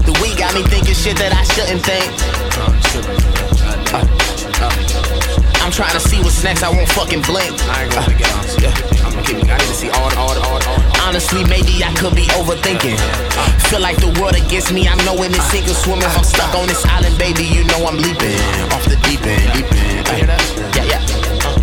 The 0.05 0.13
weed 0.23 0.39
got 0.39 0.55
me 0.55 0.63
thinking 0.63 0.95
shit 0.95 1.17
that 1.17 1.33
I 1.33 1.43
shouldn't 1.55 1.83
think. 1.83 2.07
Uh, 3.95 4.05
I'm 5.65 5.73
trying 5.73 5.93
to 5.93 6.01
see 6.01 6.19
what's 6.21 6.45
next, 6.45 6.63
I 6.63 6.71
won't 6.71 6.89
fucking 6.89 7.23
blink. 7.23 7.53
I 7.69 7.85
ain't 7.85 7.93
gonna 7.93 8.15
get 8.17 9.01
on. 9.01 9.04
Yeah. 9.25 9.57
I. 9.57 10.05
Honestly, 11.01 11.45
maybe 11.45 11.81
I 11.85 11.93
could 11.97 12.15
be 12.15 12.25
overthinking. 12.37 12.99
Feel 13.71 13.81
like 13.81 13.97
the 13.97 14.13
world 14.21 14.37
against 14.37 14.73
me, 14.73 14.87
I'm 14.89 15.01
knowing 15.05 15.33
it's 15.33 15.45
sink 15.49 15.67
or 15.67 15.75
swim. 15.75 15.99
If 16.01 16.17
I'm 16.17 16.25
stuck 16.25 16.55
on 16.55 16.67
this 16.67 16.85
island, 16.87 17.17
baby, 17.19 17.45
you 17.45 17.65
know 17.65 17.87
I'm 17.87 17.97
leaping. 17.97 18.37
Off 18.73 18.85
the 18.85 18.97
deep 19.09 19.25
end, 19.25 19.49
deep 19.57 19.71
end. 19.73 20.29
Uh, 20.29 20.37
yeah, 20.77 20.85
yeah. 20.85 21.01
Uh, 21.45 21.57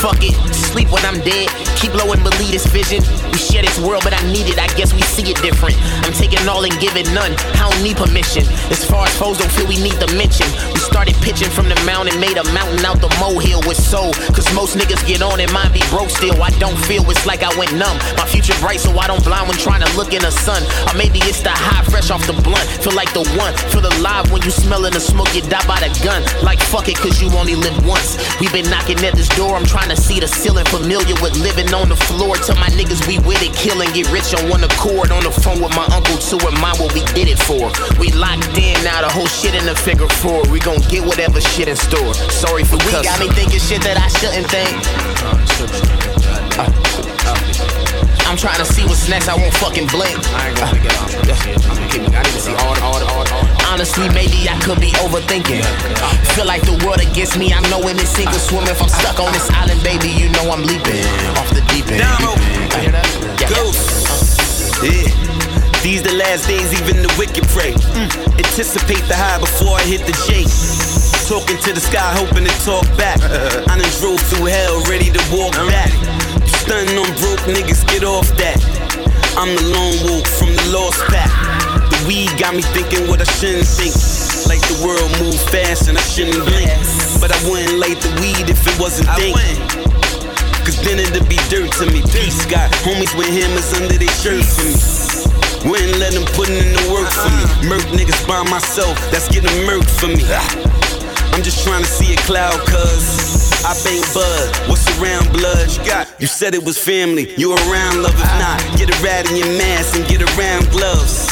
Fuck 0.00 0.18
it, 0.24 0.34
sleep 0.50 0.90
when 0.90 1.04
I'm 1.06 1.20
dead. 1.20 1.46
Keep 1.78 1.94
low 1.94 2.10
and 2.10 2.22
believe 2.22 2.50
this 2.50 2.66
vision. 2.66 3.04
We 3.30 3.38
share 3.38 3.62
this 3.62 3.78
world, 3.78 4.02
but 4.02 4.14
I 4.14 4.22
need 4.32 4.50
it. 4.50 4.58
I 4.58 4.66
guess 4.74 4.94
we 4.94 5.02
see 5.02 5.30
it 5.30 5.38
different. 5.42 5.76
I'm 6.02 6.12
taking 6.14 6.42
all 6.48 6.64
and 6.64 6.74
giving 6.80 7.06
none. 7.14 7.34
I 7.58 7.70
don't 7.70 7.82
need 7.86 7.96
permission. 7.98 8.42
As 8.72 8.82
far 8.82 9.06
as 9.06 9.14
foes 9.14 9.38
don't 9.38 9.50
feel 9.52 9.66
we 9.68 9.78
need 9.78 9.98
to 10.02 10.08
mention. 10.18 10.46
We 10.74 10.81
started 10.92 11.16
pitching 11.24 11.48
from 11.48 11.72
the 11.72 11.78
mountain, 11.88 12.12
made 12.20 12.36
a 12.36 12.44
mountain 12.52 12.84
out 12.84 13.00
the 13.00 13.08
molehill 13.16 13.64
with 13.64 13.80
soul. 13.80 14.12
Cause 14.36 14.44
most 14.52 14.76
niggas 14.76 15.00
get 15.08 15.24
on 15.24 15.40
and 15.40 15.48
mine 15.48 15.72
be 15.72 15.80
broke 15.88 16.12
still. 16.12 16.36
I 16.44 16.52
don't 16.60 16.76
feel 16.84 17.00
it's 17.08 17.24
like 17.24 17.40
I 17.40 17.48
went 17.56 17.72
numb. 17.72 17.96
My 18.20 18.28
future 18.28 18.52
bright, 18.60 18.78
so 18.84 18.92
I 19.00 19.08
don't 19.08 19.24
blind 19.24 19.48
when 19.48 19.56
trying 19.56 19.80
to 19.80 19.88
look 19.96 20.12
in 20.12 20.20
the 20.20 20.30
sun. 20.30 20.60
Or 20.84 20.92
maybe 20.92 21.18
it's 21.24 21.40
the 21.40 21.48
high 21.48 21.80
fresh 21.88 22.12
off 22.12 22.20
the 22.28 22.36
blunt. 22.36 22.68
Feel 22.84 22.92
like 22.92 23.08
the 23.16 23.24
one. 23.40 23.56
Feel 23.72 23.88
alive 23.88 24.28
when 24.28 24.44
you 24.44 24.52
smelling 24.52 24.92
the 24.92 25.00
smoke, 25.00 25.32
you 25.32 25.40
die 25.40 25.64
by 25.64 25.80
the 25.80 25.88
gun. 26.04 26.20
Like 26.44 26.60
fuck 26.60 26.92
it, 26.92 27.00
cause 27.00 27.16
you 27.24 27.32
only 27.40 27.56
live 27.56 27.74
once. 27.88 28.20
we 28.36 28.52
been 28.52 28.68
knocking 28.68 29.00
at 29.00 29.16
this 29.16 29.32
door, 29.32 29.56
I'm 29.56 29.64
trying 29.64 29.88
to 29.88 29.96
see 29.96 30.20
the 30.20 30.28
ceiling. 30.28 30.68
Familiar 30.68 31.16
with 31.24 31.40
living 31.40 31.72
on 31.72 31.88
the 31.88 31.96
floor. 31.96 32.36
Tell 32.44 32.60
my 32.60 32.68
niggas 32.76 33.00
we 33.08 33.16
with 33.24 33.40
it, 33.40 33.56
killing, 33.56 33.88
get 33.96 34.12
rich 34.12 34.36
on 34.36 34.44
one 34.52 34.60
accord. 34.60 35.08
On 35.08 35.24
the 35.24 35.32
phone 35.32 35.56
with 35.64 35.72
my 35.72 35.88
uncle 35.88 36.20
to 36.20 36.36
remind 36.44 36.76
what 36.76 36.92
we 36.92 37.00
did 37.16 37.32
it 37.32 37.40
for. 37.40 37.72
We 37.96 38.12
locked 38.12 38.60
in, 38.60 38.76
now 38.84 39.00
the 39.00 39.08
whole 39.08 39.30
shit 39.30 39.56
in 39.56 39.64
the 39.64 39.74
figure 39.74 40.12
four. 40.20 40.44
We 40.52 40.60
gon' 40.60 40.81
get 40.88 41.04
whatever 41.04 41.40
shit 41.40 41.68
in 41.68 41.76
store. 41.76 42.14
Sorry 42.14 42.64
for 42.64 42.76
we 42.84 42.92
got 42.92 43.18
me 43.20 43.28
thinking 43.30 43.60
shit 43.60 43.82
that 43.82 43.96
I 43.98 44.08
shouldn't 44.08 44.48
think. 44.48 44.72
Uh, 46.58 46.66
uh, 46.66 46.82
I'm 48.28 48.36
trying 48.36 48.58
to 48.58 48.64
see 48.64 48.84
what's 48.84 49.08
next, 49.08 49.28
I 49.28 49.36
won't 49.36 49.52
fucking 49.54 49.88
blink. 49.88 50.16
I 50.32 50.48
ain't 50.48 50.56
gonna 50.56 50.80
get 50.80 50.96
on. 50.96 51.08
I'm 51.68 51.76
gonna 51.76 51.88
keep, 51.92 52.02
I 52.08 52.22
need 52.24 52.32
to 52.32 52.40
see 52.40 52.56
all 52.64 52.74
the, 52.74 52.82
all 52.82 52.98
the, 52.98 53.06
all 53.12 53.24
the, 53.24 53.32
all 53.34 53.44
the. 53.44 53.66
Honestly, 53.68 54.08
maybe 54.10 54.48
I 54.48 54.56
could 54.64 54.80
be 54.80 54.92
overthinking. 55.04 55.60
Feel 56.32 56.46
like 56.46 56.62
the 56.62 56.80
world 56.84 57.00
against 57.00 57.36
me, 57.36 57.52
I'm 57.52 57.68
knowing 57.68 57.96
it's 58.00 58.08
sink 58.10 58.30
or 58.30 58.40
swim. 58.40 58.64
If 58.68 58.80
I'm 58.80 58.88
stuck 58.88 59.20
on 59.20 59.32
this 59.32 59.50
island, 59.50 59.82
baby, 59.84 60.08
you 60.08 60.28
know 60.32 60.48
I'm 60.48 60.62
leaping 60.62 61.04
off 61.36 61.48
the 61.52 61.60
deep 61.68 61.88
end. 61.92 62.00
Deep 62.00 62.88
end. 62.88 62.96
Yeah, 63.40 63.48
Ghost. 63.48 64.82
Yeah. 64.82 65.31
These 65.82 66.06
the 66.06 66.14
last 66.14 66.46
days, 66.46 66.70
even 66.78 67.02
the 67.02 67.10
wicked 67.18 67.42
pray. 67.50 67.74
Mm. 67.74 68.38
Anticipate 68.38 69.02
the 69.10 69.18
high 69.18 69.42
before 69.42 69.74
I 69.74 69.82
hit 69.82 70.06
the 70.06 70.14
J. 70.30 70.46
Talking 71.26 71.58
to 71.58 71.74
the 71.74 71.82
sky, 71.82 72.06
hoping 72.14 72.46
to 72.46 72.54
talk 72.62 72.86
back. 72.94 73.18
I 73.66 73.74
done 73.74 73.92
drove 73.98 74.22
through 74.30 74.46
hell, 74.46 74.78
ready 74.86 75.10
to 75.10 75.22
walk 75.34 75.58
back. 75.66 75.90
You 76.38 76.54
stunning 76.62 76.94
on 76.94 77.10
broke 77.18 77.42
niggas, 77.50 77.82
get 77.90 78.06
off 78.06 78.30
that. 78.38 78.62
I'm 79.34 79.50
the 79.58 79.66
lone 79.74 79.98
wolf 80.06 80.22
from 80.30 80.54
the 80.54 80.66
lost 80.70 81.02
pack. 81.10 81.26
The 81.90 81.98
weed 82.06 82.30
got 82.38 82.54
me 82.54 82.62
thinking 82.62 83.10
what 83.10 83.18
I 83.18 83.26
shouldn't 83.42 83.66
think. 83.66 83.90
Like 84.46 84.62
the 84.70 84.78
world 84.86 85.10
move 85.18 85.34
fast 85.50 85.90
and 85.90 85.98
I 85.98 86.04
shouldn't 86.06 86.46
blink. 86.46 86.70
But 87.18 87.34
I 87.34 87.38
wouldn't 87.42 87.82
light 87.82 87.98
the 87.98 88.14
weed 88.22 88.46
if 88.46 88.62
it 88.70 88.78
wasn't 88.78 89.10
think. 89.18 89.34
Cause 90.62 90.78
then 90.86 91.02
it'd 91.02 91.26
be 91.26 91.42
dirt 91.50 91.74
to 91.82 91.90
me. 91.90 92.06
Peace 92.14 92.46
got 92.46 92.70
homies 92.86 93.10
with 93.18 93.34
hammers 93.34 93.74
under 93.74 93.98
their 93.98 94.14
shirts 94.22 94.46
for 94.54 94.62
me. 94.70 95.11
Wouldn't 95.64 95.98
let 95.98 96.12
them 96.12 96.24
put 96.34 96.48
in 96.48 96.74
the 96.74 96.84
work 96.90 97.08
for 97.10 97.30
me. 97.30 97.44
Murk 97.68 97.86
niggas 97.94 98.26
by 98.26 98.42
myself, 98.50 98.98
that's 99.10 99.28
getting 99.28 99.50
murked 99.66 99.90
for 99.90 100.08
me. 100.08 100.24
I'm 101.32 101.42
just 101.42 101.64
trying 101.64 101.82
to 101.82 101.88
see 101.88 102.12
a 102.12 102.16
cloud, 102.28 102.58
cuz 102.66 103.64
I 103.64 103.72
bang 103.84 104.02
bud. 104.12 104.68
What's 104.68 104.86
around 104.98 105.32
blood? 105.32 105.70
You 105.70 105.84
got 105.86 106.08
you 106.18 106.26
said 106.26 106.54
it 106.54 106.64
was 106.64 106.76
family. 106.76 107.32
You 107.36 107.54
around 107.54 108.02
love 108.02 108.14
if 108.14 108.32
not. 108.42 108.58
Get 108.76 108.90
a 108.90 109.02
rat 109.02 109.30
in 109.30 109.36
your 109.36 109.52
mask 109.56 109.94
and 109.94 110.06
get 110.08 110.20
around 110.20 110.68
gloves. 110.70 111.30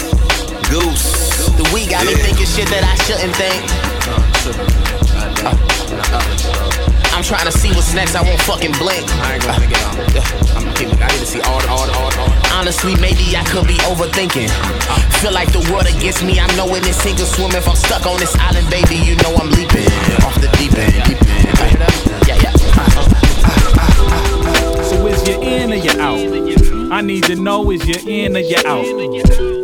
Goose. 0.70 1.35
The 1.59 1.69
weed 1.74 1.90
got 1.90 2.07
me 2.07 2.15
thinking 2.15 2.47
shit 2.47 2.69
that 2.69 2.85
I 2.86 2.94
shouldn't 3.05 3.35
think. 3.35 4.99
Uh, 7.20 7.22
uh, 7.22 7.28
I'm 7.28 7.28
trying 7.28 7.52
to 7.52 7.59
see 7.59 7.68
what's 7.76 7.92
next, 7.92 8.14
I 8.14 8.22
won't 8.22 8.40
fucking 8.42 8.72
blink. 8.80 9.05
I 9.20 9.34
ain't 9.34 9.44
gonna 9.44 9.66
get 9.66 9.84
on. 9.84 10.01
Uh, 10.01 10.09
uh, 10.09 10.56
I'm 10.56 10.64
gonna 10.64 10.74
keep, 10.74 10.88
I 10.88 11.09
need 11.12 11.20
to 11.20 11.26
see 11.26 11.40
all 11.42 11.60
the, 11.60 11.68
all 11.68 11.86
the, 11.86 11.92
all 11.92 12.10
the, 12.10 12.20
all. 12.20 12.56
Honestly, 12.56 12.97
maybe 12.97 13.36
I 13.36 13.44
could 13.44 13.68
be 13.68 13.76
overthinking. 13.84 14.48
Feel 15.20 15.32
like 15.32 15.52
the 15.52 15.60
world 15.70 15.84
against 15.84 16.24
me, 16.24 16.40
I'm 16.40 16.48
knowing 16.56 16.80
it's 16.84 16.97
sink 16.97 17.20
or 17.20 17.28
swim. 17.28 17.52
If 17.52 17.68
I'm 17.68 17.76
stuck 17.76 18.06
on 18.06 18.18
this 18.18 18.34
island, 18.36 18.70
baby, 18.70 18.97
you 18.97 19.16
know 19.20 19.36
I'm 19.36 19.51
leaping 19.52 19.84
off 20.24 20.34
the 20.40 20.48
deep 20.56 20.72
end. 20.80 20.97
Deep 21.05 21.20
end. 21.28 21.76
Yeah, 22.24 22.40
yeah. 22.40 22.56
Uh, 23.76 24.82
so 24.88 25.06
is 25.06 25.20
you 25.28 25.36
in 25.42 25.72
or 25.72 25.76
you 25.76 25.92
out? 26.01 26.92
I 26.92 27.02
need 27.02 27.24
to 27.24 27.36
know 27.36 27.70
is 27.70 27.84
you 27.86 28.01
in 28.09 28.34
or 28.34 28.40
you 28.40 28.56
out? 28.64 28.86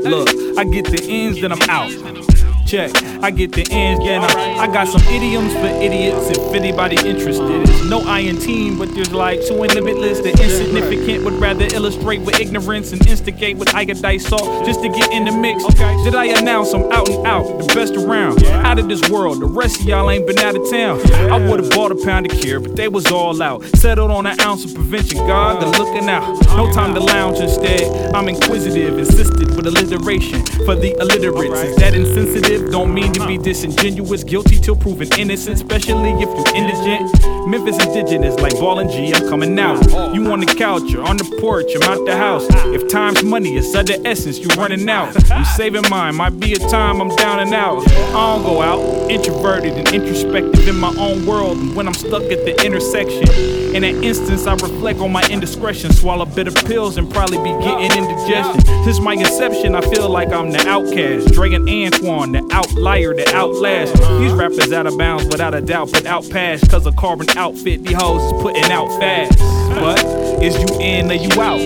Look, 0.04 0.28
I 0.58 0.64
get 0.64 0.84
the 0.92 1.02
ins, 1.08 1.40
then 1.40 1.52
I'm 1.52 1.62
out. 1.70 2.35
Check, 2.66 2.90
I 3.22 3.30
get 3.30 3.52
the 3.52 3.64
ends, 3.70 4.04
then 4.04 4.22
I, 4.22 4.64
I 4.64 4.66
got 4.66 4.88
some 4.88 5.00
idioms 5.14 5.52
for 5.52 5.66
idiots 5.66 6.36
if 6.36 6.52
anybody 6.52 6.96
interested. 7.08 7.64
No 7.88 8.00
I 8.00 8.20
in 8.20 8.38
team, 8.38 8.76
but 8.76 8.92
there's 8.92 9.12
like 9.12 9.40
two 9.46 9.62
in 9.62 9.70
limitless. 9.70 10.18
The 10.18 10.30
insignificant 10.30 11.24
would 11.24 11.34
rather 11.34 11.64
illustrate 11.72 12.22
with 12.22 12.40
ignorance 12.40 12.90
and 12.90 13.06
instigate 13.06 13.56
with 13.56 13.68
iodized 13.68 14.22
salt 14.22 14.66
just 14.66 14.82
to 14.82 14.88
get 14.88 15.12
in 15.12 15.26
the 15.26 15.30
mix. 15.30 15.64
Okay. 15.64 16.02
Did 16.02 16.16
I 16.16 16.24
announce 16.24 16.74
I'm 16.74 16.90
out 16.90 17.08
and 17.08 17.24
out, 17.24 17.44
the 17.60 17.72
best 17.72 17.94
around, 17.94 18.42
out 18.44 18.80
of 18.80 18.88
this 18.88 19.08
world? 19.08 19.40
The 19.40 19.46
rest 19.46 19.82
of 19.82 19.86
y'all 19.86 20.10
ain't 20.10 20.26
been 20.26 20.38
out 20.40 20.56
of 20.56 20.68
town. 20.68 20.98
I 21.30 21.48
would've 21.48 21.70
bought 21.70 21.92
a 21.92 22.04
pound 22.04 22.26
of 22.26 22.36
cure, 22.40 22.58
but 22.58 22.74
they 22.74 22.88
was 22.88 23.06
all 23.12 23.40
out. 23.40 23.62
Settled 23.76 24.10
on 24.10 24.26
an 24.26 24.40
ounce 24.40 24.64
of 24.64 24.74
prevention, 24.74 25.18
God, 25.18 25.62
the 25.62 25.66
looking 25.78 26.08
out. 26.08 26.26
No 26.56 26.72
time 26.72 26.94
to 26.94 27.00
lounge 27.00 27.38
instead. 27.38 28.12
I'm 28.12 28.28
inquisitive, 28.28 28.98
insisted 28.98 29.54
with 29.54 29.68
alliteration 29.68 30.44
for 30.66 30.74
the 30.74 30.96
illiterates. 30.98 31.60
Is 31.60 31.76
that 31.76 31.94
insensitive? 31.94 32.55
Don't 32.70 32.92
mean 32.92 33.12
to 33.14 33.26
be 33.26 33.38
disingenuous, 33.38 34.24
guilty 34.24 34.58
till 34.58 34.76
proven 34.76 35.08
innocent, 35.18 35.56
especially 35.56 36.10
if 36.12 36.28
you 36.28 36.44
indigent. 36.54 37.12
Memphis 37.46 37.82
indigenous, 37.84 38.34
like 38.40 38.52
ball 38.54 38.78
and 38.80 38.90
G, 38.90 39.12
I'm 39.14 39.28
coming 39.28 39.58
out. 39.58 39.82
You 40.14 40.30
on 40.32 40.40
the 40.40 40.46
couch 40.46 40.94
or 40.94 41.02
on 41.02 41.16
the 41.16 41.36
porch, 41.40 41.70
I'm 41.76 41.82
out 41.82 42.04
the 42.04 42.16
house. 42.16 42.46
If 42.74 42.88
time's 42.88 43.22
money 43.22 43.56
is 43.56 43.74
of 43.74 43.86
the 43.86 44.04
essence, 44.06 44.38
you 44.38 44.48
running 44.56 44.88
out. 44.88 45.14
I'm 45.30 45.44
saving 45.44 45.88
mine, 45.88 46.16
might 46.16 46.38
be 46.40 46.54
a 46.54 46.58
time 46.58 47.00
I'm 47.00 47.14
down 47.16 47.40
and 47.40 47.54
out. 47.54 47.86
I 47.88 48.34
don't 48.34 48.42
go 48.42 48.62
out, 48.62 49.10
introverted 49.10 49.74
and 49.74 49.88
introspective 49.92 50.66
in 50.68 50.76
my 50.76 50.94
own 50.98 51.24
world. 51.26 51.58
And 51.58 51.76
when 51.76 51.86
I'm 51.86 51.94
stuck 51.94 52.22
at 52.24 52.44
the 52.44 52.60
intersection, 52.64 53.28
in 53.74 53.82
that 53.82 53.94
instance, 54.02 54.46
I 54.46 54.54
reflect 54.54 55.00
on 55.00 55.12
my 55.12 55.22
indiscretion. 55.28 55.92
Swallow 55.92 56.24
bitter 56.24 56.50
pills 56.66 56.96
and 56.96 57.10
probably 57.12 57.38
be 57.38 57.50
getting 57.62 58.02
indigestion. 58.02 58.60
Since 58.84 59.00
my 59.00 59.12
inception, 59.14 59.74
I 59.74 59.82
feel 59.82 60.08
like 60.08 60.32
I'm 60.32 60.50
the 60.50 60.66
outcast. 60.66 61.36
And 61.36 61.68
Antoine, 61.68 62.32
the 62.32 62.45
outlier, 62.52 63.14
the 63.14 63.28
outlast. 63.34 63.94
These 64.18 64.32
rappers 64.32 64.72
out 64.72 64.86
of 64.86 64.96
bounds 64.98 65.24
without 65.26 65.54
a 65.54 65.60
doubt, 65.60 65.92
but 65.92 66.06
out 66.06 66.28
past. 66.30 66.70
Cause 66.70 66.86
a 66.86 66.92
carbon 66.92 67.28
outfit, 67.36 67.82
these 67.82 67.96
hoes 67.96 68.22
is 68.22 68.42
putting 68.42 68.70
out 68.70 68.88
fast. 68.98 69.38
But 69.70 70.04
is 70.42 70.56
you 70.58 70.80
in 70.80 71.10
or 71.10 71.14
you 71.14 71.40
out? 71.40 71.60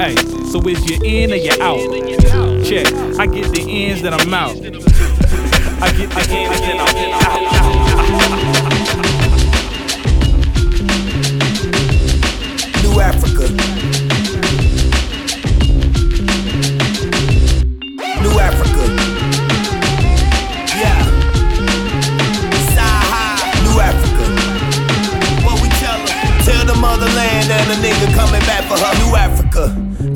Hey, 0.00 0.16
so 0.50 0.60
is 0.66 0.88
you 0.88 0.98
in 1.04 1.32
or 1.32 1.36
you 1.36 1.52
out? 1.60 1.78
Check, 2.64 2.86
I 3.18 3.26
get 3.26 3.52
the 3.52 3.64
ends, 3.68 4.02
that 4.02 4.14
I'm 4.14 4.32
out. 4.34 4.56
I 5.80 5.92
get 5.92 6.10
the 6.10 6.26
ends, 6.30 6.60
then 6.60 6.80
I'm 6.80 7.14
out. 7.14 7.27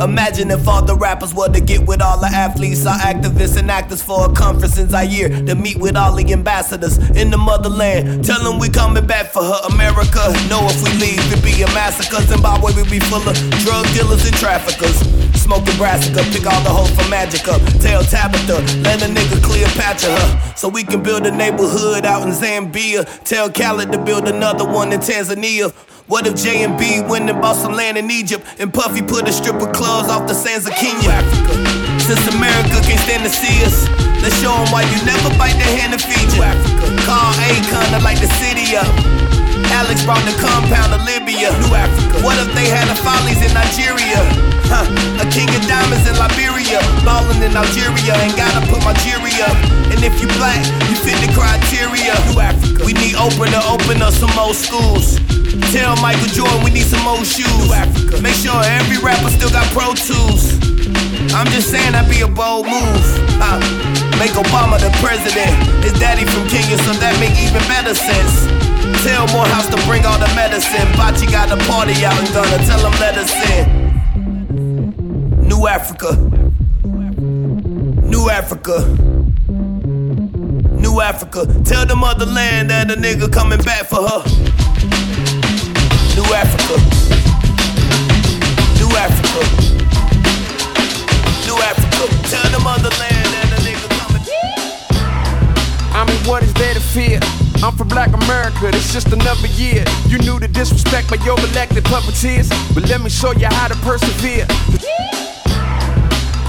Imagine 0.03 0.51
if 0.51 0.67
all 0.67 0.83
the 0.83 0.97
rappers 0.97 1.33
were 1.33 1.49
to 1.49 1.61
get 1.61 1.87
with 1.87 2.03
all 2.03 2.19
the 2.19 2.27
athletes, 2.27 2.85
our 2.87 2.99
activists 2.99 3.57
and 3.57 3.71
actors 3.71 4.03
for 4.03 4.29
a 4.29 4.33
conference 4.35 4.77
in 4.77 4.89
Zaire 4.89 5.29
to 5.29 5.55
meet 5.55 5.79
with 5.79 5.97
all 5.97 6.17
the 6.17 6.33
ambassadors 6.33 6.99
in 7.11 7.31
the 7.31 7.39
motherland. 7.39 8.25
Tell 8.25 8.43
them 8.43 8.59
we 8.59 8.69
coming 8.69 9.07
back 9.07 9.27
for 9.27 9.45
her. 9.45 9.61
America, 9.71 10.19
know 10.51 10.67
if 10.67 10.83
we 10.83 10.91
leave, 10.99 11.23
it 11.33 11.45
be 11.45 11.63
a 11.63 11.67
massacre. 11.69 12.21
Zimbabwe 12.23 12.73
will 12.75 12.91
be 12.91 12.99
full 12.99 13.23
of 13.23 13.37
drug 13.63 13.87
dealers 13.95 14.27
and 14.27 14.35
traffickers. 14.35 14.99
Smoking 15.41 15.77
brassica, 15.77 16.23
pick 16.35 16.47
all 16.47 16.63
the 16.63 16.71
hoes 16.71 16.91
for 16.91 17.09
Magic 17.09 17.47
up. 17.47 17.63
Tell 17.79 18.03
Tabitha, 18.03 18.59
let 18.83 19.03
a 19.03 19.07
nigga 19.07 19.41
Cleopatra 19.41 20.11
her. 20.11 20.57
So 20.57 20.69
we 20.69 20.83
can 20.83 21.03
build 21.05 21.27
a 21.27 21.31
neighborhood 21.31 22.07
out 22.07 22.27
in 22.27 22.33
Zambia. 22.35 23.07
Tell 23.23 23.51
Khaled 23.51 23.93
to 23.93 23.99
build 23.99 24.27
another 24.27 24.65
one 24.65 24.93
in 24.93 24.99
Tanzania. 24.99 25.73
What 26.13 26.27
if 26.27 26.37
J 26.37 26.63
and 26.63 26.79
B 26.79 27.01
went 27.01 27.31
and 27.31 27.41
bought 27.41 27.57
some 27.57 27.73
land 27.73 27.97
in 27.97 28.11
Egypt 28.11 28.45
and 28.59 28.69
Puffy 28.69 29.01
put 29.01 29.27
a 29.27 29.33
strip 29.33 29.55
of 29.55 29.73
clubs 29.73 30.11
off 30.11 30.29
the 30.29 30.35
sands 30.35 30.67
of 30.67 30.75
Kenya? 30.75 31.09
Africa. 31.09 32.01
Since 32.01 32.35
America 32.35 32.85
can't 32.85 33.01
stand 33.01 33.25
to 33.25 33.31
see 33.31 33.65
us, 33.65 33.89
let's 34.21 34.39
show 34.43 34.53
'em 34.53 34.71
why 34.71 34.83
you 34.83 34.99
never 35.07 35.31
bite 35.39 35.57
the 35.57 35.65
hand 35.65 35.95
that 35.95 36.03
feed 36.03 36.37
you. 36.37 36.43
Africa. 36.43 37.01
Call 37.09 37.33
Akon 37.49 37.97
to 37.97 38.05
light 38.05 38.21
the 38.21 38.29
city 38.37 38.77
up. 38.77 39.32
Alex 39.73 40.05
brought 40.05 40.21
the 40.29 40.37
compound 40.37 40.93
to 40.93 41.01
Libya. 41.09 41.49
New 41.65 41.73
Africa. 41.73 42.21
What 42.21 42.37
if 42.37 42.53
they 42.53 42.69
had 42.69 42.85
the 42.93 42.97
follies 43.01 43.41
in 43.41 43.53
Nigeria? 43.57 44.21
Huh. 44.69 44.85
A 45.21 45.27
king 45.33 45.49
of 45.49 45.65
diamonds 45.65 46.05
in 46.05 46.13
Liberia. 46.21 46.85
Ballin' 47.09 47.41
in 47.41 47.57
Algeria. 47.57 48.13
Ain't 48.21 48.37
gotta 48.37 48.61
put 48.69 48.85
my 48.85 48.93
jury 49.01 49.33
up. 49.41 49.57
And 49.89 50.05
if 50.05 50.13
you 50.21 50.29
black, 50.37 50.61
you 50.93 50.97
fit 51.01 51.17
the 51.25 51.33
criteria. 51.33 52.13
New 52.29 52.41
Africa. 52.41 52.85
We 52.85 52.93
need 52.93 53.17
Oprah 53.17 53.49
to 53.49 53.63
open 53.73 54.05
up 54.05 54.13
some 54.13 54.33
more 54.37 54.53
schools. 54.53 55.17
Tell 55.73 55.97
Michael 56.05 56.29
Jordan 56.37 56.61
we 56.61 56.71
need 56.71 56.85
some 56.85 57.03
more 57.05 57.25
shoes. 57.25 57.49
New 57.65 57.73
Africa. 57.73 58.21
Make 58.21 58.37
sure 58.37 58.57
every 58.77 59.01
rapper 59.01 59.33
still 59.33 59.51
got 59.51 59.65
Pro 59.73 59.97
Tools. 59.97 60.53
I'm 61.33 61.49
just 61.49 61.73
saying 61.73 61.97
that'd 61.97 62.13
be 62.13 62.21
a 62.21 62.29
bold 62.29 62.69
move. 62.69 63.05
Uh, 63.41 63.57
make 64.21 64.37
Obama 64.37 64.77
the 64.77 64.93
president. 65.01 65.53
His 65.81 65.97
daddy 65.97 66.29
from 66.29 66.45
Kenya, 66.53 66.77
so 66.85 66.93
that 67.01 67.17
make 67.17 67.33
even 67.41 67.65
better 67.73 67.97
sense. 67.97 68.62
Tell 69.05 69.27
Morehouse 69.29 69.69
to 69.69 69.77
bring 69.87 70.05
all 70.05 70.19
the 70.19 70.31
medicine. 70.35 70.89
Bachi 70.97 71.27
got 71.27 71.49
the 71.49 71.57
party 71.71 72.05
out 72.05 72.19
in 72.19 72.27
Ghana. 72.33 72.65
Tell 72.67 72.81
him 72.81 72.95
let 73.01 73.17
us 73.17 73.33
in. 73.51 73.83
New 75.49 75.67
Africa. 75.67 76.17
New 78.09 78.31
Africa. 78.31 78.85
New 80.83 81.01
Africa. 81.01 81.47
Tell 81.65 81.87
the 81.87 81.97
motherland 81.97 82.71
that 82.71 82.91
a 82.91 82.95
nigga 82.95 83.33
coming 83.33 83.61
back 83.63 83.87
for 83.87 84.03
her. 84.03 84.23
New 86.15 86.29
Africa. 86.35 86.77
New 88.79 88.91
Africa. 88.97 89.41
New 91.47 91.59
Africa. 91.71 92.05
Tell 92.29 92.51
the 92.51 92.61
motherland 92.63 93.27
that 93.35 93.49
a 93.53 93.61
nigga 93.63 93.89
coming. 93.99 94.23
I 95.95 96.05
mean, 96.07 96.19
what 96.29 96.43
is 96.43 96.53
there 96.55 96.75
to 96.75 96.81
fear? 96.81 97.21
I'm 97.63 97.77
from 97.77 97.87
Black 97.87 98.13
America, 98.13 98.71
it's 98.75 98.93
just 98.93 99.07
another 99.13 99.47
year. 99.55 99.85
You 100.09 100.19
knew 100.19 100.41
the 100.41 100.49
disrespect 100.49 101.09
by 101.09 101.25
your 101.25 101.39
elected 101.39 101.85
puppeteers, 101.85 102.51
but 102.75 102.89
let 102.89 103.01
me 103.01 103.09
show 103.09 103.31
you 103.31 103.47
how 103.47 103.69
to 103.69 103.77
persevere. 103.87 104.47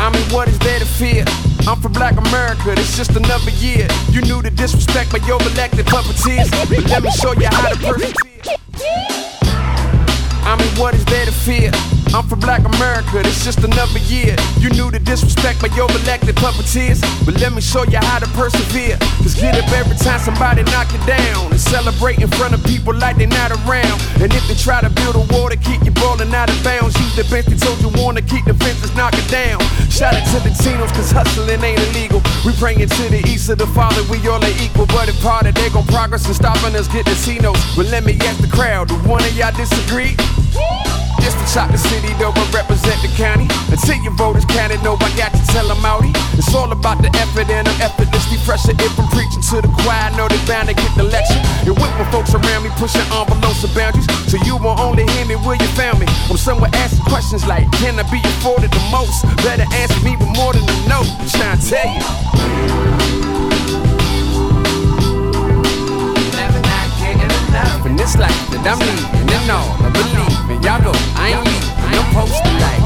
I 0.01 0.09
mean, 0.11 0.25
what 0.33 0.47
is 0.47 0.57
there 0.57 0.79
to 0.79 0.85
fear? 0.85 1.23
I'm 1.67 1.79
from 1.79 1.93
Black 1.93 2.17
America, 2.17 2.71
it's 2.71 2.97
just 2.97 3.11
another 3.11 3.51
year. 3.61 3.87
You 4.09 4.21
knew 4.21 4.41
the 4.41 4.49
disrespect 4.49 5.11
by 5.11 5.19
your 5.27 5.39
elected 5.53 5.85
puppeteers, 5.85 6.49
but 6.49 6.83
let 6.89 7.03
me 7.03 7.11
show 7.11 7.33
you 7.33 7.45
how 7.45 7.69
to 7.69 7.77
persevere. 7.77 8.57
I 10.49 10.57
mean, 10.57 10.81
what 10.81 10.95
is 10.95 11.05
there 11.05 11.25
to 11.25 11.31
fear? 11.31 11.69
I'm 12.13 12.21
from 12.29 12.45
Black 12.45 12.61
America, 12.61 13.25
it's 13.25 13.43
just 13.43 13.65
another 13.65 13.97
year. 14.05 14.37
You 14.61 14.69
knew 14.69 14.93
the 14.93 15.01
disrespect 15.01 15.65
by 15.65 15.73
your 15.73 15.89
elected 16.05 16.37
puppeteers, 16.37 17.01
but 17.25 17.41
let 17.41 17.57
me 17.57 17.61
show 17.61 17.81
you 17.89 17.97
how 17.97 18.21
to 18.21 18.29
persevere. 18.37 19.01
Just 19.25 19.41
get 19.41 19.57
up 19.57 19.65
every 19.73 19.97
time 19.97 20.21
somebody 20.21 20.61
knock 20.69 20.93
you 20.93 21.01
down 21.09 21.49
and 21.49 21.59
celebrate 21.59 22.21
in 22.21 22.29
front 22.37 22.53
of 22.53 22.61
people 22.69 22.93
like 22.93 23.17
they're 23.17 23.33
not 23.33 23.49
around. 23.65 23.97
And 24.21 24.29
if 24.29 24.45
they 24.45 24.53
try 24.53 24.77
to 24.85 24.93
build 24.93 25.17
a 25.17 25.25
wall 25.33 25.49
to 25.49 25.57
keep 25.57 25.81
you 25.81 25.89
ballin' 25.89 26.29
out 26.37 26.53
of 26.53 26.63
bounds, 26.63 26.93
use 27.01 27.17
the 27.17 27.25
bench 27.33 27.49
they 27.49 27.57
told 27.57 27.81
you 27.81 27.89
wanna 27.97 28.21
keep 28.21 28.45
the 28.45 28.53
fences 28.61 28.93
knock 28.93 29.17
it 29.17 29.25
down. 29.33 29.57
Shout 29.89 30.13
it 30.13 30.21
to 30.37 30.37
the 30.45 30.53
Tinos, 30.53 30.93
cause 30.93 31.09
hustling 31.09 31.65
ain't 31.65 31.81
illegal. 31.89 32.21
We 32.45 32.53
it 32.77 32.93
to 32.93 33.09
the 33.09 33.25
east 33.25 33.49
of 33.49 33.57
the 33.57 33.65
father, 33.73 34.05
we 34.13 34.21
all 34.29 34.37
are 34.37 34.57
equal. 34.61 34.85
But 34.85 35.09
if 35.09 35.17
part 35.25 35.49
they 35.49 35.69
gon' 35.73 35.89
progress 35.89 36.29
and 36.29 36.35
stopping 36.35 36.77
us 36.77 36.87
get 36.87 37.09
the 37.09 37.17
Tinos. 37.25 37.57
But 37.73 37.89
let 37.89 38.05
me 38.05 38.21
ask 38.21 38.37
the 38.37 38.53
crowd, 38.53 38.89
do 38.89 39.01
one 39.09 39.25
of 39.25 39.33
y'all 39.33 39.49
disagree? 39.57 40.13
Just 41.23 41.37
the 41.37 41.77
city, 41.77 42.09
though, 42.17 42.33
I 42.33 42.43
represent 42.49 42.97
the 43.05 43.09
county. 43.13 43.45
Until 43.69 44.01
your 44.01 44.13
voters 44.13 44.43
counted, 44.45 44.81
no, 44.81 44.97
I 44.97 45.09
got 45.13 45.31
to 45.37 45.43
tell 45.53 45.67
them 45.67 45.77
outie. 45.85 46.09
It's 46.33 46.53
all 46.55 46.71
about 46.71 47.01
the 47.01 47.13
effort 47.21 47.49
and 47.49 47.67
I'm 47.67 47.81
effortlessly 47.81 48.41
pressure. 48.41 48.73
If 48.73 48.97
I'm 48.97 49.07
preaching 49.13 49.41
to 49.53 49.61
the 49.61 49.69
choir, 49.85 50.09
know 50.17 50.27
they 50.27 50.41
bound 50.49 50.69
to 50.69 50.73
get 50.73 50.89
the 50.97 51.03
lecture. 51.03 51.37
And 51.69 51.77
with 51.77 51.93
my 51.93 52.09
folks 52.09 52.33
around 52.33 52.63
me, 52.63 52.69
pushing 52.81 53.05
envelopes 53.13 53.63
and 53.63 53.73
boundaries. 53.77 54.09
So 54.25 54.41
you 54.49 54.57
won't 54.57 54.79
only 54.79 55.05
hear 55.13 55.25
me 55.25 55.35
where 55.45 55.55
you 55.55 55.69
found 55.77 55.99
me. 55.99 56.07
I'm 56.29 56.37
somewhere 56.37 56.73
asking 56.73 57.05
questions 57.05 57.45
like, 57.45 57.69
can 57.77 58.01
I 58.01 58.03
be 58.09 58.17
afforded 58.25 58.71
the 58.73 58.83
most? 58.89 59.21
Better 59.45 59.69
answer 59.77 60.01
me 60.01 60.17
with 60.17 60.33
more 60.33 60.53
than 60.53 60.65
a 60.65 60.75
no. 60.89 61.05
I'm 61.05 61.29
trying 61.29 61.59
to 61.59 61.65
tell 61.69 61.89
you. 61.93 63.22
In 67.85 67.97
this 67.97 68.17
life 68.17 68.49
that 68.51 68.63
I'm 68.65 68.79
leaving, 68.79 69.27
and 69.27 69.51
all 69.51 69.75
I 69.83 69.89
believe 69.91 70.49
in. 70.49 70.63
Y'all 70.63 70.79
know 70.81 70.95
I 71.19 71.35
ain't 71.35 71.43
leaving, 71.43 71.67
I'm 71.91 72.07
posted 72.15 72.55
like. 72.63 72.81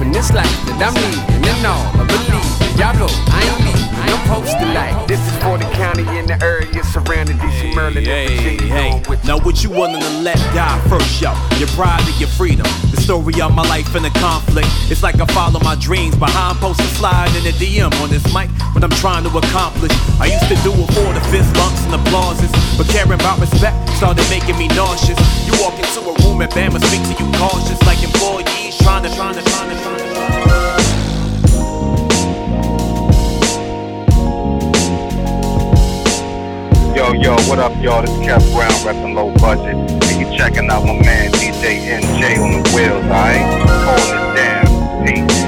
In 0.00 0.12
this 0.12 0.32
life 0.32 0.64
that 0.66 0.80
I'm 0.80 0.94
leaving, 0.94 1.48
and 1.48 1.66
all 1.66 1.80
I 1.96 2.04
believe 2.04 2.36
in. 2.36 2.76
Y'all 2.76 2.92
know 3.00 3.08
I 3.32 3.40
ain't 3.48 3.64
leaving, 3.64 3.79
I'm 4.10 4.22
posted 4.28 4.68
like. 4.74 5.06
This 5.06 5.20
is 5.20 5.36
for 5.42 5.58
the 5.58 5.68
county 5.78 6.04
and 6.18 6.28
the 6.28 6.36
area 6.42 6.82
surrounding 6.84 7.38
DC, 7.38 7.74
Maryland, 7.74 8.06
and 8.06 8.30
Virginia. 8.30 8.74
Hey, 8.74 9.02
now 9.24 9.38
what 9.38 9.62
you 9.62 9.70
willing 9.70 10.00
to 10.00 10.12
let 10.20 10.36
die 10.54 10.80
first, 10.88 11.20
yo? 11.20 11.32
Your 11.58 11.68
pride 11.78 12.02
and 12.02 12.18
your 12.18 12.28
freedom. 12.28 12.66
The 12.90 13.00
story 13.00 13.40
of 13.40 13.54
my 13.54 13.62
life 13.68 13.94
in 13.94 14.02
the 14.02 14.14
conflict. 14.18 14.68
It's 14.90 15.02
like 15.02 15.20
I 15.20 15.26
follow 15.26 15.60
my 15.60 15.76
dreams, 15.76 16.16
behind 16.16 16.34
how 16.34 16.50
I'm 16.50 16.56
supposed 16.56 16.80
to 16.80 16.90
slide 16.98 17.30
in 17.36 17.44
the 17.44 17.54
DM 17.54 17.92
on 18.02 18.10
this 18.10 18.24
mic, 18.34 18.50
what 18.74 18.82
I'm 18.82 18.96
trying 18.98 19.24
to 19.24 19.32
accomplish. 19.36 19.92
I 20.18 20.26
used 20.26 20.48
to 20.50 20.58
do 20.66 20.72
it 20.74 20.88
for 20.94 21.08
the 21.14 21.22
fist 21.30 21.52
bumps 21.54 21.82
and 21.86 21.94
applauses, 21.94 22.50
but 22.76 22.88
caring 22.88 23.14
about 23.14 23.38
respect 23.38 23.76
started 23.94 24.26
making 24.30 24.58
me 24.58 24.68
nauseous. 24.74 25.18
You 25.46 25.54
walk 25.62 25.78
into 25.78 26.00
a 26.02 26.14
room 26.26 26.40
and 26.40 26.50
Bama 26.52 26.82
speak 26.82 27.02
to 27.06 27.14
you 27.22 27.30
cautious, 27.38 27.80
like 27.86 28.02
employees 28.02 28.76
trying 28.82 29.02
to, 29.04 29.10
trying 29.14 29.34
to, 29.34 29.42
trying 29.42 29.70
to, 29.70 29.82
trying 29.82 30.48
to. 30.48 30.69
Yo, 37.00 37.14
yo, 37.14 37.32
what 37.48 37.58
up, 37.58 37.72
y'all? 37.80 38.02
This 38.02 38.10
is 38.10 38.18
Kev 38.18 38.52
Brown, 38.52 38.70
repping 38.84 39.14
low 39.14 39.32
budget. 39.36 39.74
And 39.74 40.20
you 40.20 40.36
checking 40.36 40.68
out 40.68 40.84
my 40.84 40.92
man 41.00 41.32
DJ 41.32 41.96
NJ 41.98 42.36
on 42.36 42.62
the 42.62 42.68
wheels, 42.76 43.02
alright? 43.04 43.40
Holding 43.88 44.20
it 44.20 44.36
down. 44.36 44.66
Peace. 45.06 45.40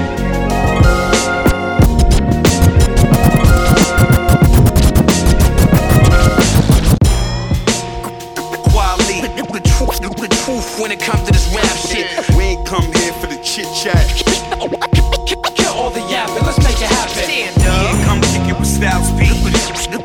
Quality, 8.72 9.20
the 9.52 9.60
truth, 9.60 10.00
the 10.00 10.28
truth 10.46 10.80
when 10.80 10.90
it 10.90 11.00
comes 11.00 11.22
to 11.24 11.32
this 11.32 11.54
rap 11.54 11.76
shit. 11.76 12.34
We 12.34 12.44
ain't 12.44 12.66
come 12.66 12.90
here 12.94 13.12
for 13.12 13.26
the 13.26 13.36
chit 13.44 13.68
chat. 13.74 14.08
Kill 15.54 15.72
all 15.74 15.90
the 15.90 16.00
yapping, 16.08 16.46
let's 16.46 16.58
make 16.60 16.80
it 16.80 16.88
happen. 16.88 17.12
Stand 17.12 17.58
up. 17.58 17.92
Yeah, 17.92 18.04
come 18.06 18.31
it 18.52 18.58
with 18.58 18.68
Styles. 18.68 19.10
The 19.12 20.02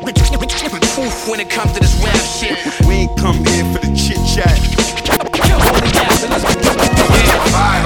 when 1.28 1.40
it 1.40 1.50
comes 1.50 1.72
to 1.72 1.80
this 1.80 1.94
rap 2.02 2.16
shit. 2.16 2.56
We 2.86 3.04
ain't 3.04 3.16
come 3.16 3.36
here 3.44 3.64
for 3.72 3.80
the 3.84 3.92
chit 3.94 4.18
chat. 4.24 4.56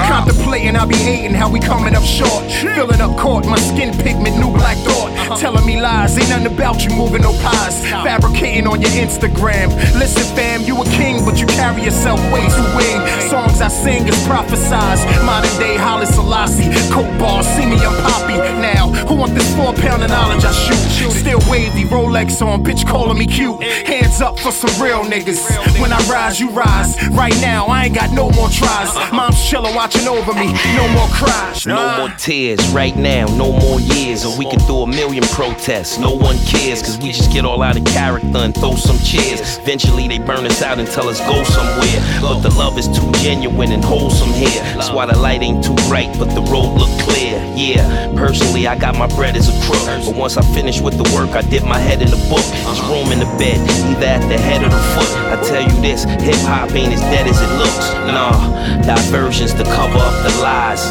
Contemplating, 0.07 0.75
I 0.75 0.85
be 0.85 0.95
hating 0.95 1.33
how 1.33 1.49
we 1.49 1.59
coming 1.59 1.95
up 1.95 2.03
short. 2.03 2.43
Filling 2.51 3.01
up 3.01 3.17
court, 3.17 3.45
my 3.45 3.57
skin 3.57 3.93
pigment, 3.97 4.37
new 4.37 4.51
black 4.51 4.77
thought. 4.77 5.11
Telling 5.39 5.65
me 5.65 5.81
lies, 5.81 6.17
ain't 6.17 6.29
nothing 6.29 6.47
about 6.47 6.83
you 6.83 6.91
moving 6.95 7.21
no 7.21 7.33
pies. 7.41 7.81
Fabricating 8.03 8.67
on 8.67 8.81
your 8.81 8.91
Instagram. 8.91 9.69
Listen, 9.99 10.23
fam, 10.35 10.61
you 10.63 10.81
a 10.81 10.85
king, 10.85 11.25
but 11.25 11.39
you 11.39 11.47
carry 11.47 11.83
yourself 11.83 12.19
way 12.31 12.41
too 12.55 12.69
wing. 12.77 12.99
Songs 13.29 13.61
I 13.61 13.67
sing 13.67 14.07
is 14.07 14.15
prophesize. 14.27 15.03
Modern 15.25 15.55
day 15.59 15.75
Haile 15.75 16.05
Selassie, 16.05 16.69
coke 16.91 17.11
bars, 17.19 17.47
see 17.47 17.65
me, 17.65 17.77
I'm 17.77 17.95
poppy. 18.03 18.37
Now, 18.61 18.87
who 19.07 19.15
want 19.15 19.33
this 19.33 19.53
four 19.55 19.73
pound 19.73 20.03
of 20.03 20.09
knowledge 20.09 20.45
I 20.45 20.51
shoot? 20.51 21.11
Still 21.11 21.39
wavy, 21.49 21.83
Rolex 21.83 22.45
on, 22.45 22.63
bitch 22.63 22.87
calling 22.87 23.17
me 23.17 23.27
cute. 23.27 23.61
Hands 23.63 24.21
up 24.21 24.39
for 24.39 24.51
some 24.51 24.81
real 24.81 25.03
niggas. 25.03 25.41
When 25.81 25.91
I 25.91 25.99
rise, 26.09 26.39
you 26.39 26.49
rise. 26.51 26.95
Right 27.09 27.35
now, 27.41 27.65
I 27.65 27.85
ain't 27.85 27.95
got 27.95 28.11
no 28.11 28.29
more 28.31 28.49
tries. 28.49 28.89
Uh-huh. 28.89 29.15
Mom's 29.15 29.35
chillin', 29.35 29.75
watching 29.75 30.07
over 30.07 30.33
me, 30.33 30.53
no 30.75 30.87
more 30.89 31.07
cries. 31.09 31.65
No 31.65 31.97
more 31.97 32.09
tears 32.17 32.65
right 32.69 32.95
now, 32.95 33.25
no 33.35 33.51
more 33.51 33.79
years. 33.79 34.25
Or 34.25 34.37
we 34.37 34.45
can 34.45 34.59
do 34.67 34.81
a 34.81 34.87
million 34.87 35.22
protests. 35.31 35.97
No 35.97 36.11
one 36.11 36.37
cares, 36.45 36.81
cause 36.81 36.97
we 36.97 37.11
just 37.11 37.31
get 37.31 37.45
all 37.45 37.61
out 37.61 37.77
of 37.77 37.85
character 37.85 38.37
and 38.37 38.53
throw 38.53 38.75
some 38.75 38.97
cheers. 38.99 39.57
Eventually 39.59 40.07
they 40.07 40.19
burn 40.19 40.45
us 40.45 40.61
out 40.61 40.79
and 40.79 40.87
tell 40.87 41.07
us 41.07 41.19
go 41.21 41.43
somewhere. 41.43 41.99
But 42.21 42.41
the 42.41 42.49
love 42.57 42.77
is 42.77 42.87
too 42.87 43.11
genuine 43.21 43.71
and 43.71 43.83
wholesome 43.83 44.33
here. 44.33 44.61
That's 44.75 44.91
why 44.91 45.05
the 45.05 45.17
light 45.17 45.41
ain't 45.41 45.63
too 45.63 45.75
bright, 45.87 46.13
but 46.17 46.33
the 46.33 46.41
road 46.51 46.77
look 46.77 46.91
clear. 47.01 47.39
Yeah, 47.55 48.11
personally 48.15 48.67
I 48.67 48.77
got 48.77 48.97
my 48.97 49.07
bread 49.07 49.35
as 49.35 49.49
a 49.49 49.55
crook. 49.65 49.85
But 50.05 50.15
once 50.15 50.37
I 50.37 50.41
finish 50.53 50.81
with 50.81 50.97
the 50.97 51.07
work, 51.15 51.35
I 51.35 51.41
dip 51.41 51.63
my 51.63 51.79
head 51.79 52.01
in 52.01 52.09
the 52.09 52.21
book. 52.29 52.45
There's 52.65 52.81
room 52.89 53.11
in 53.11 53.19
the 53.19 53.31
bed, 53.37 53.59
either 53.91 54.05
at 54.05 54.27
the 54.27 54.37
head 54.37 54.63
or 54.63 54.69
the 54.69 54.83
foot. 54.97 55.11
I 55.31 55.41
tell 55.43 55.61
you 55.61 55.81
this, 55.81 56.03
hip 56.03 56.35
hop 56.47 56.71
ain't 56.71 56.93
as 56.93 57.01
dead 57.01 57.27
as 57.27 57.39
it 57.41 57.51
looks. 57.57 57.93
Nah, 58.09 58.81
diversions 58.83 59.53
to 59.53 59.63
cover 59.63 59.99
up 59.99 60.15
the 60.23 60.33
lies. 60.41 60.83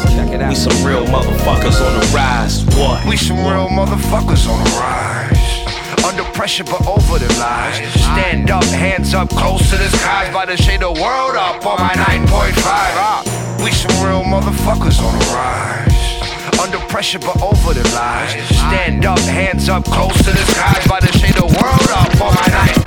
We 0.49 0.55
some 0.55 0.85
real 0.85 1.05
motherfuckers 1.05 1.79
on 1.81 1.99
the 1.99 2.05
rise. 2.13 2.65
What? 2.77 3.05
We 3.07 3.17
some 3.17 3.37
real 3.37 3.69
motherfuckers 3.69 4.22
on 4.29 4.63
the 4.63 4.69
rise. 4.79 6.05
Under 6.05 6.23
pressure, 6.31 6.63
but 6.63 6.85
over 6.87 7.19
the 7.19 7.27
lies. 7.39 7.75
Stand 7.93 8.49
up, 8.49 8.63
hands 8.65 9.13
up, 9.13 9.29
close 9.29 9.69
to 9.69 9.77
the 9.77 9.89
skies. 9.89 10.29
About 10.29 10.47
to 10.47 10.57
shade 10.57 10.79
the 10.81 10.91
world 10.91 11.35
up 11.35 11.65
on 11.65 11.77
my 11.79 11.93
9.5. 11.93 12.53
Ah, 12.95 13.23
We 13.63 13.71
some 13.71 13.91
real 14.05 14.23
motherfuckers 14.23 14.99
on 15.03 15.17
the 15.19 15.25
rise. 15.35 16.59
Under 16.59 16.79
pressure, 16.87 17.19
but 17.19 17.41
over 17.41 17.73
the 17.73 17.83
lies. 17.95 18.31
Stand 18.49 19.05
up, 19.05 19.19
hands 19.19 19.67
up, 19.69 19.83
close 19.85 20.15
to 20.17 20.31
the 20.31 20.45
skies. 20.53 20.85
About 20.85 21.01
to 21.01 21.17
shade 21.17 21.35
the 21.35 21.45
world 21.45 21.89
up 21.91 22.21
on 22.21 22.33
my 22.33 22.47
9. 22.47 22.83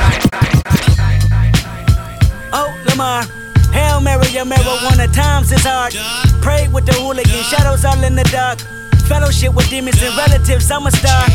Oh, 2.53 2.73
Lamar. 2.89 3.25
Hail 3.73 4.01
Mary, 4.01 4.29
your 4.29 4.47
marijuana 4.47 5.13
times 5.13 5.53
is 5.53 5.65
hard. 5.65 5.93
Pray 6.41 6.69
with 6.69 6.87
the 6.87 6.95
hooligan, 6.95 7.43
shadows 7.45 7.85
all 7.85 8.03
in 8.05 8.15
the 8.15 8.25
dark. 8.25 8.59
Fellowship 9.09 9.55
with 9.55 9.71
demons 9.71 10.03
and 10.03 10.17
relatives, 10.17 10.69
I'm 10.71 10.87
a 10.87 10.91
star. 10.91 11.27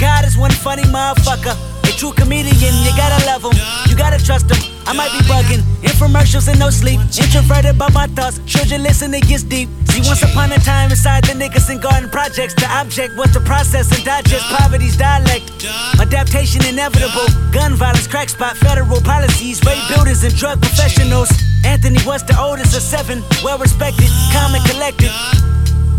God 0.00 0.24
is 0.24 0.36
one 0.38 0.50
funny 0.50 0.84
motherfucker. 0.84 1.52
A 1.84 1.92
true 1.92 2.12
comedian, 2.12 2.56
you 2.56 2.92
gotta 2.96 3.20
love 3.26 3.44
him, 3.44 3.52
you 3.88 3.94
gotta 3.96 4.16
trust 4.16 4.48
him. 4.50 4.56
I 4.86 4.94
might 4.94 5.12
be 5.12 5.20
bugging, 5.28 5.60
infomercials 5.84 6.48
and 6.48 6.58
no 6.58 6.70
sleep. 6.70 6.98
Introverted 7.20 7.76
by 7.76 7.90
my 7.90 8.06
thoughts, 8.06 8.40
children 8.46 8.82
listen, 8.82 9.12
it 9.12 9.28
gets 9.28 9.42
deep. 9.42 9.68
See, 9.92 10.00
once 10.08 10.22
upon 10.22 10.52
a 10.52 10.58
time 10.58 10.90
inside 10.90 11.24
the 11.24 11.34
Nickerson 11.34 11.80
Garden 11.80 12.08
projects, 12.08 12.54
the 12.54 12.66
object 12.72 13.14
was 13.18 13.30
to 13.32 13.40
process 13.40 13.92
and 13.92 14.02
digest 14.04 14.44
poverty's 14.48 14.96
dialect. 14.96 15.52
Adaptation 16.00 16.64
inevitable, 16.64 17.28
gun 17.52 17.74
violence, 17.74 18.06
crack 18.06 18.30
spot, 18.30 18.56
federal 18.56 19.02
policies, 19.02 19.60
rape 19.66 19.84
builders 19.92 20.24
and 20.24 20.34
drug 20.34 20.62
professionals. 20.62 21.28
Anthony 21.62 21.98
was 22.06 22.24
the 22.24 22.40
oldest 22.40 22.74
of 22.74 22.80
seven, 22.80 23.22
well 23.44 23.58
respected, 23.58 24.08
calm 24.32 24.54
and 24.54 24.64
collected. 24.64 25.12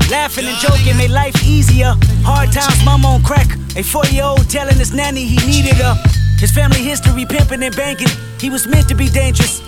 Laughing 0.10 0.46
and 0.48 0.58
joking 0.58 0.98
made 0.98 1.12
life 1.12 1.36
easier. 1.46 1.94
Hard 2.26 2.52
times, 2.52 2.84
mama 2.84 3.08
on 3.10 3.22
crack. 3.22 3.46
A 3.78 3.84
four 3.84 4.06
year 4.06 4.24
old 4.24 4.50
telling 4.50 4.76
his 4.78 4.92
nanny 4.92 5.24
he 5.24 5.38
needed 5.46 5.78
her. 5.78 5.94
His 6.40 6.52
family 6.52 6.82
history 6.82 7.26
pimping 7.26 7.62
and 7.62 7.76
banking. 7.76 8.10
He 8.40 8.50
was 8.50 8.66
meant 8.66 8.90
to 8.90 8.96
be 8.96 9.08
dangerous. 9.08 9.62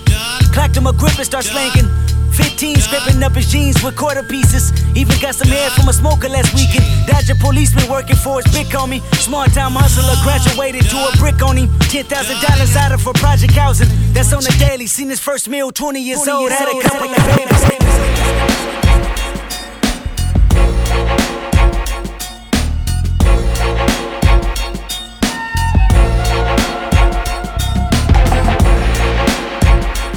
Clacked 0.52 0.76
him 0.76 0.86
a 0.88 0.92
grip 0.92 1.14
and 1.16 1.26
start 1.26 1.44
slanking. 1.44 1.86
15 2.34 2.76
scraping 2.76 3.22
up 3.22 3.32
his 3.32 3.52
jeans 3.52 3.82
with 3.84 3.94
quarter 3.94 4.24
pieces. 4.24 4.72
Even 4.96 5.14
got 5.20 5.36
some 5.36 5.48
hair 5.48 5.70
from 5.70 5.88
a 5.88 5.92
smoker 5.92 6.28
last 6.28 6.52
weekend. 6.54 6.84
Dodger 7.06 7.36
policeman 7.38 7.88
working 7.88 8.16
for 8.16 8.42
his 8.42 8.50
big 8.52 8.66
homie. 8.66 9.00
Smart 9.22 9.52
time 9.52 9.72
hustler 9.72 10.18
graduated 10.26 10.90
to 10.90 10.96
a 10.96 11.12
brick 11.18 11.40
on 11.42 11.56
him. 11.56 11.68
$10,000 11.86 12.76
out 12.76 12.90
of 12.90 13.00
for 13.00 13.12
project 13.14 13.52
housing. 13.52 13.88
That's 14.12 14.32
on 14.32 14.42
the 14.42 14.54
daily. 14.58 14.86
Seen 14.86 15.08
his 15.08 15.20
first 15.20 15.48
meal, 15.48 15.70
20 15.70 16.00
years 16.02 16.26
old. 16.26 16.50
Had 16.50 16.66
a 16.66 16.80
couple 16.82 17.10
of 17.10 17.36
babies. 17.36 17.82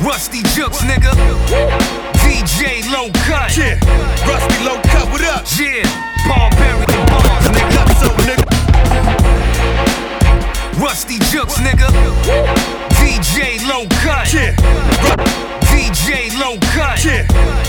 Rusty 0.01 0.41
Juxx, 0.53 0.81
nigga. 0.83 1.11
DJ 2.23 2.83
Low 2.91 3.09
Cut. 3.25 3.55
Yeah, 3.57 3.79
Rusty 4.27 4.57
Low 4.65 4.79
Cut, 4.81 5.09
what 5.11 5.21
up? 5.23 5.43
Yeah, 5.57 5.83
Paul 6.27 6.49
Berry 6.57 6.85
and 6.87 7.09
Bars, 7.09 7.45
nigga. 7.55 7.77
Up 7.81 7.89
so, 7.99 8.09
nigga. 8.27 8.45
Rusty 10.81 11.17
nigga. 11.65 11.87
DJ 12.95 13.59
Low 13.67 13.85
Cut. 14.01 14.33
Yeah, 14.33 14.55
DJ 15.69 16.37
Low 16.39 16.57
Cut. 16.73 17.03
yeah, 17.03 17.25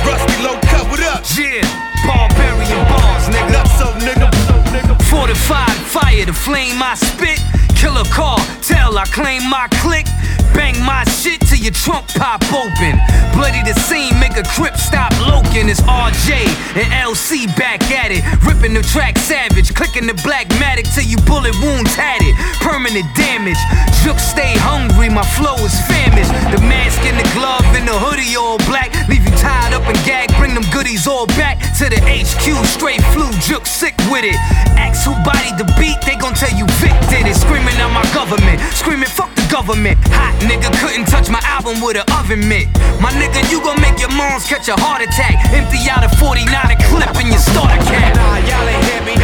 Rusty 0.07 0.43
Low 0.43 0.59
Cut, 0.63 0.89
what 0.91 1.01
up? 1.01 1.25
Yeah, 1.37 1.86
And 2.05 2.89
Bars, 2.89 3.29
nigga. 3.29 3.63
Up 3.81 3.95
nigga. 4.01 5.03
Fortified 5.11 5.77
fire 5.87 6.25
the 6.25 6.33
flame 6.33 6.83
I 6.83 6.95
spit. 6.95 7.41
Killer 7.77 8.05
car, 8.11 8.39
tell 8.63 8.99
I 8.99 9.05
claim 9.07 9.49
my 9.49 9.69
click. 9.81 10.07
Bang 10.55 10.77
my 10.85 11.05
shit 11.05 11.41
till 11.41 11.59
your 11.59 11.73
trunk 11.73 12.09
pop 12.17 12.41
open. 12.53 12.97
Bloody 13.37 13.61
the 13.63 13.77
scene, 13.85 14.19
make 14.19 14.37
a 14.37 14.45
crip 14.57 14.77
stop 14.77 15.13
loking. 15.29 15.69
It's 15.69 15.83
RJ 15.83 16.49
and 16.81 16.89
LC 17.05 17.45
back 17.57 17.85
at 17.93 18.11
it. 18.11 18.25
Ripping 18.41 18.73
the 18.73 18.83
track 18.83 19.19
savage, 19.19 19.75
clicking 19.75 20.07
the 20.07 20.17
black 20.25 20.49
matic 20.57 20.89
till 20.95 21.05
you 21.05 21.19
bullet 21.29 21.55
wounds 21.61 21.95
had 21.95 22.25
it. 22.25 22.35
Permanent 22.65 23.05
damage. 23.15 23.61
Juxx 24.01 24.21
stay 24.33 24.57
hungry, 24.65 25.09
my 25.09 25.27
flow 25.37 25.57
is 25.61 25.77
famished. 25.85 26.33
The 26.49 26.61
mask 26.65 27.05
and 27.05 27.21
the 27.21 27.29
glove 27.37 27.67
and 27.77 27.87
the 27.87 27.99
hoodie 27.99 28.37
all 28.37 28.57
black. 28.65 28.89
Leave 29.09 29.26
tied 29.47 29.73
up 29.73 29.87
and 29.87 29.99
gagged, 30.03 30.35
bring 30.37 30.55
them 30.55 30.67
goodies 30.75 31.07
all 31.07 31.27
back 31.39 31.63
to 31.79 31.87
the 31.87 32.01
HQ. 32.03 32.45
Straight 32.67 33.03
flu, 33.15 33.31
Juxx 33.47 33.67
sick 33.71 33.95
with 34.11 34.27
it. 34.27 34.35
Ask 34.75 35.07
who 35.07 35.15
bodied 35.23 35.55
the 35.55 35.67
beat, 35.79 35.99
they 36.03 36.19
gon' 36.19 36.35
tell 36.35 36.51
you 36.59 36.67
Vic 36.83 36.95
did 37.07 37.31
it. 37.31 37.37
Screaming 37.39 37.79
at 37.79 37.91
my 37.95 38.03
government, 38.11 38.59
screaming 38.75 39.09
fuck 39.09 39.31
the 39.39 39.47
government. 39.47 39.97
Hot 40.19 40.35
nigga 40.43 40.71
couldn't 40.83 41.07
touch 41.07 41.31
my 41.31 41.41
album 41.47 41.79
with 41.81 41.97
an 41.97 42.07
oven 42.19 42.43
mitt. 42.51 42.67
My 42.99 43.15
nigga, 43.15 43.47
you 43.51 43.63
gon' 43.63 43.81
make 43.81 43.99
your 44.03 44.11
moms 44.19 44.45
catch 44.51 44.67
a 44.69 44.75
heart 44.75 45.03
attack. 45.07 45.39
Empty 45.55 45.87
out 45.87 46.03
a 46.03 46.11
49 46.19 46.51
and 46.51 46.81
clip 46.91 47.15
in 47.23 47.31
your 47.31 47.43
starter 47.43 47.79
cap. 47.87 48.19
Nah, 48.19 48.43
y'all 48.51 48.67
ain't 48.67 48.83
hear 48.91 49.03
me. 49.07 49.15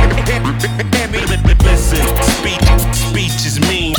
Hear 0.94 1.08
me. 1.10 1.20
Listen, 1.66 2.04
speech, 2.38 2.68
speech 2.94 3.42
is 3.48 3.58
mean. 3.66 3.98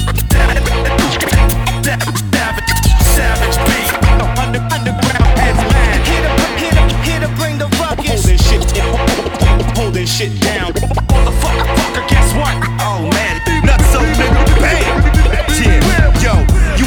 Shit, 10.05 10.39
down. 10.41 10.73
Motherfucker, 10.73 12.07
guess 12.09 12.34
what? 12.35 12.55
Oh 12.81 13.07
man, 13.11 13.32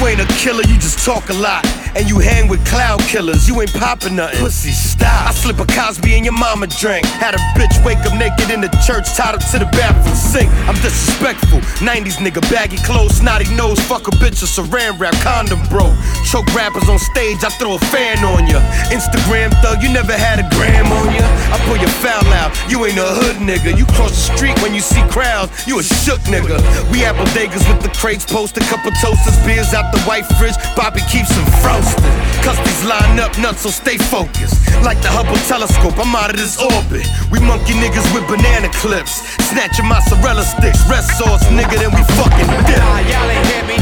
you 0.07 0.13
ain't 0.13 0.21
a 0.21 0.35
killer, 0.35 0.63
you 0.63 0.79
just 0.79 1.05
talk 1.05 1.29
a 1.31 1.35
lot. 1.35 1.67
And 1.97 2.09
you 2.09 2.19
hang 2.19 2.49
with 2.49 2.65
cloud 2.67 3.01
killers, 3.09 3.49
you 3.49 3.59
ain't 3.61 3.73
popping 3.73 4.17
nothing. 4.17 4.39
Pussy, 4.39 4.71
stop. 4.71 5.29
I 5.29 5.33
slip 5.33 5.59
a 5.59 5.67
Cosby 5.67 6.15
in 6.15 6.25
your 6.25 6.37
mama 6.37 6.67
drink. 6.67 7.07
Had 7.07 7.35
a 7.35 7.41
bitch 7.57 7.73
wake 7.85 7.99
up 8.05 8.13
naked 8.15 8.51
in 8.51 8.61
the 8.61 8.69
church, 8.87 9.09
tied 9.17 9.35
up 9.35 9.41
to 9.51 9.59
the 9.59 9.65
bathroom 9.73 10.15
sink. 10.15 10.53
I'm 10.69 10.77
disrespectful. 10.85 11.59
90s 11.81 12.21
nigga, 12.21 12.45
baggy 12.53 12.77
clothes, 12.85 13.17
snotty 13.17 13.49
nose, 13.57 13.81
fuck 13.81 14.07
a 14.07 14.13
bitch, 14.21 14.45
a 14.45 14.47
saran 14.47 15.01
wrap, 15.01 15.17
condom 15.25 15.59
bro. 15.73 15.89
Choke 16.29 16.47
rappers 16.55 16.89
on 16.89 16.99
stage, 17.01 17.43
I 17.43 17.51
throw 17.57 17.75
a 17.75 17.79
fan 17.91 18.23
on 18.29 18.47
ya. 18.47 18.61
Instagram 18.93 19.51
thug, 19.65 19.83
you 19.83 19.89
never 19.89 20.13
had 20.13 20.39
a 20.39 20.47
gram 20.55 20.87
on 20.93 21.09
ya. 21.17 21.25
I 21.51 21.57
pull 21.65 21.81
your 21.81 21.93
foul 22.05 22.29
out, 22.37 22.53
you 22.69 22.85
ain't 22.85 22.99
a 22.99 23.09
hood 23.09 23.41
nigga. 23.41 23.73
You 23.73 23.87
cross 23.97 24.13
the 24.13 24.37
street 24.37 24.61
when 24.61 24.75
you 24.75 24.85
see 24.85 25.03
crowds, 25.09 25.51
you 25.67 25.81
a 25.81 25.83
shook 25.83 26.21
nigga. 26.29 26.61
We 26.93 27.01
have 27.01 27.17
bodegas 27.17 27.65
with 27.73 27.81
the 27.81 27.91
crates, 27.97 28.27
post 28.29 28.59
a 28.59 28.65
couple 28.69 28.93
toasters, 29.01 29.35
beers 29.49 29.73
out 29.73 29.89
the 29.96 29.96
white 30.05 30.27
fridge. 30.37 30.57
Bobby 30.77 31.01
keeps 31.09 31.31
them 31.33 31.47
frozen. 31.63 32.03
Cause 32.45 32.59
these 32.67 32.85
line 32.85 33.19
up 33.19 33.33
nuts, 33.39 33.63
so 33.63 33.71
stay 33.71 33.97
focused. 33.97 34.61
Like 34.85 35.01
the 35.01 35.09
Hubble 35.11 35.39
telescope, 35.49 35.97
I'm 35.99 36.15
out 36.15 36.31
of 36.31 36.37
this 36.37 36.61
orbit. 36.61 37.07
We 37.33 37.41
monkey 37.41 37.75
niggas 37.75 38.07
with 38.13 38.27
banana 38.29 38.69
clips. 38.83 39.25
snatching 39.51 39.87
mozzarella 39.87 40.45
sticks, 40.45 40.83
rest 40.91 41.17
sauce, 41.19 41.45
nigga, 41.51 41.79
then 41.79 41.91
we 41.95 42.03
fucking 42.19 42.49
dip. 42.69 42.79
Nah, 42.79 43.01
y'all 43.07 43.31
ain't 43.31 43.47
hear 43.47 43.65
me. 43.65 43.77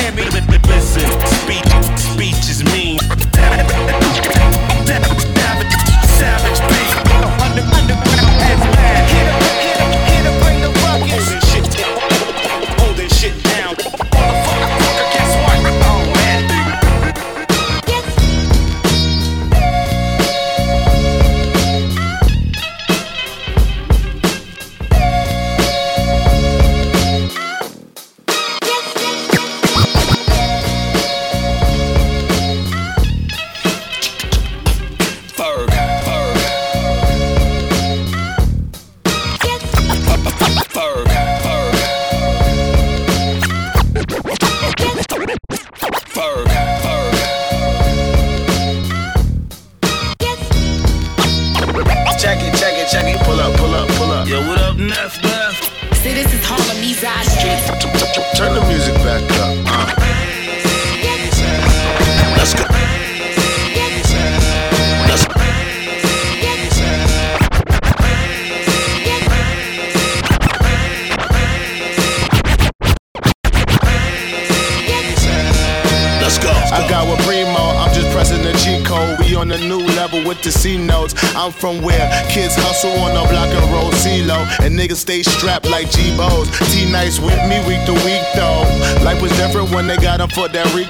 Hear 0.00 0.12
me. 0.12 0.24
Listen, 0.68 1.06
speech, 1.44 1.70
speech 1.96 2.48
is 2.50 2.64
mean. 2.72 2.98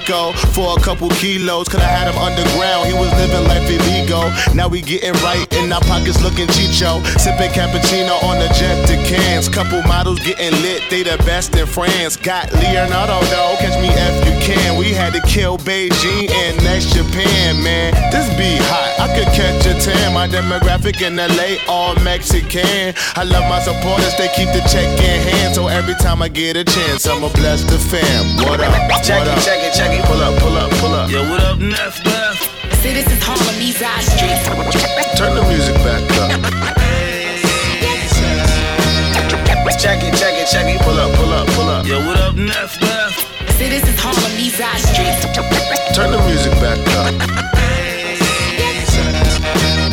Rico. 0.05 0.44
For 0.55 0.71
a 0.71 0.79
couple 0.79 1.09
kilos, 1.19 1.67
could 1.67 1.81
I 1.81 1.91
had 1.91 2.07
him 2.07 2.15
underground. 2.15 2.87
He 2.87 2.95
was 2.95 3.11
living 3.19 3.43
life 3.43 3.67
illegal. 3.67 4.31
Now 4.55 4.69
we 4.69 4.79
getting 4.79 5.11
right 5.19 5.43
in 5.51 5.67
our 5.67 5.81
pockets 5.83 6.23
looking 6.23 6.47
chicho. 6.47 7.03
Sipping 7.19 7.51
cappuccino 7.51 8.15
on 8.23 8.39
the 8.39 8.47
jet 8.55 8.87
to 8.87 8.95
Cannes. 9.03 9.49
Couple 9.49 9.83
models 9.83 10.23
getting 10.23 10.55
lit, 10.63 10.79
they 10.89 11.03
the 11.03 11.17
best 11.27 11.53
in 11.59 11.67
France. 11.67 12.15
Got 12.15 12.53
Leonardo 12.53 13.19
though, 13.27 13.59
catch 13.59 13.75
me 13.83 13.91
if 13.91 14.15
you 14.23 14.31
can. 14.39 14.79
We 14.79 14.95
had 14.95 15.11
to 15.11 15.19
kill 15.27 15.57
Beijing 15.57 16.31
and 16.31 16.55
next 16.63 16.95
Japan, 16.95 17.61
man. 17.61 17.91
This 18.15 18.31
be 18.39 18.55
hot, 18.71 18.95
I 18.95 19.11
could 19.11 19.27
catch 19.35 19.67
a 19.67 19.75
tan. 19.75 20.13
My 20.13 20.25
demographic 20.25 21.03
in 21.03 21.19
LA, 21.19 21.59
all 21.67 21.99
Mexican. 21.99 22.95
I 23.19 23.27
love 23.27 23.43
my 23.51 23.59
supporters, 23.59 24.15
they 24.15 24.31
keep 24.31 24.47
the 24.55 24.63
check 24.71 24.87
in 25.03 25.19
hand. 25.19 25.53
So 25.53 25.67
every 25.67 25.95
time 25.95 26.21
I 26.21 26.29
get 26.29 26.55
a 26.55 26.63
chance, 26.63 27.05
I'ma 27.05 27.27
bless 27.35 27.65
the 27.65 27.77
fam. 27.77 28.39
What 28.47 28.61
up? 28.61 28.71
Check 29.03 29.27
it, 29.27 29.35
check 29.43 29.59
it, 29.59 29.75
check 29.75 29.91
it. 29.91 30.05
Pull 30.05 30.23
up, 30.23 30.44
pull 30.45 30.57
up, 30.57 30.71
pull 30.77 30.93
up. 30.93 31.09
Yo, 31.09 31.21
what 31.29 31.41
up, 31.41 31.57
Neff, 31.57 32.03
Neff? 32.05 32.37
See, 32.81 32.93
this 32.93 33.07
is 33.09 33.21
Harlem, 33.23 33.57
East 33.61 33.79
Side 33.79 34.05
Street. 34.05 34.37
Turn 35.17 35.33
the 35.33 35.43
music 35.49 35.75
back 35.81 36.03
up. 36.21 36.31
Check 39.85 40.01
it, 40.03 40.15
check 40.17 40.33
it, 40.33 40.47
check 40.47 40.65
it. 40.65 40.81
Pull 40.81 40.97
up, 40.97 41.13
pull 41.15 41.31
up, 41.33 41.47
pull 41.49 41.69
up. 41.69 41.85
Yo, 41.85 41.99
what 42.05 42.17
up, 42.17 42.35
Neff, 42.35 42.79
Neff? 42.81 43.13
See, 43.57 43.69
this 43.69 43.83
is 43.87 43.97
Harlem, 43.99 44.39
East 44.39 44.57
Side 44.57 44.81
Street. 44.81 45.15
Turn 45.95 46.11
the 46.11 46.21
music 46.27 46.53
back 46.61 46.79
up. 46.97 47.54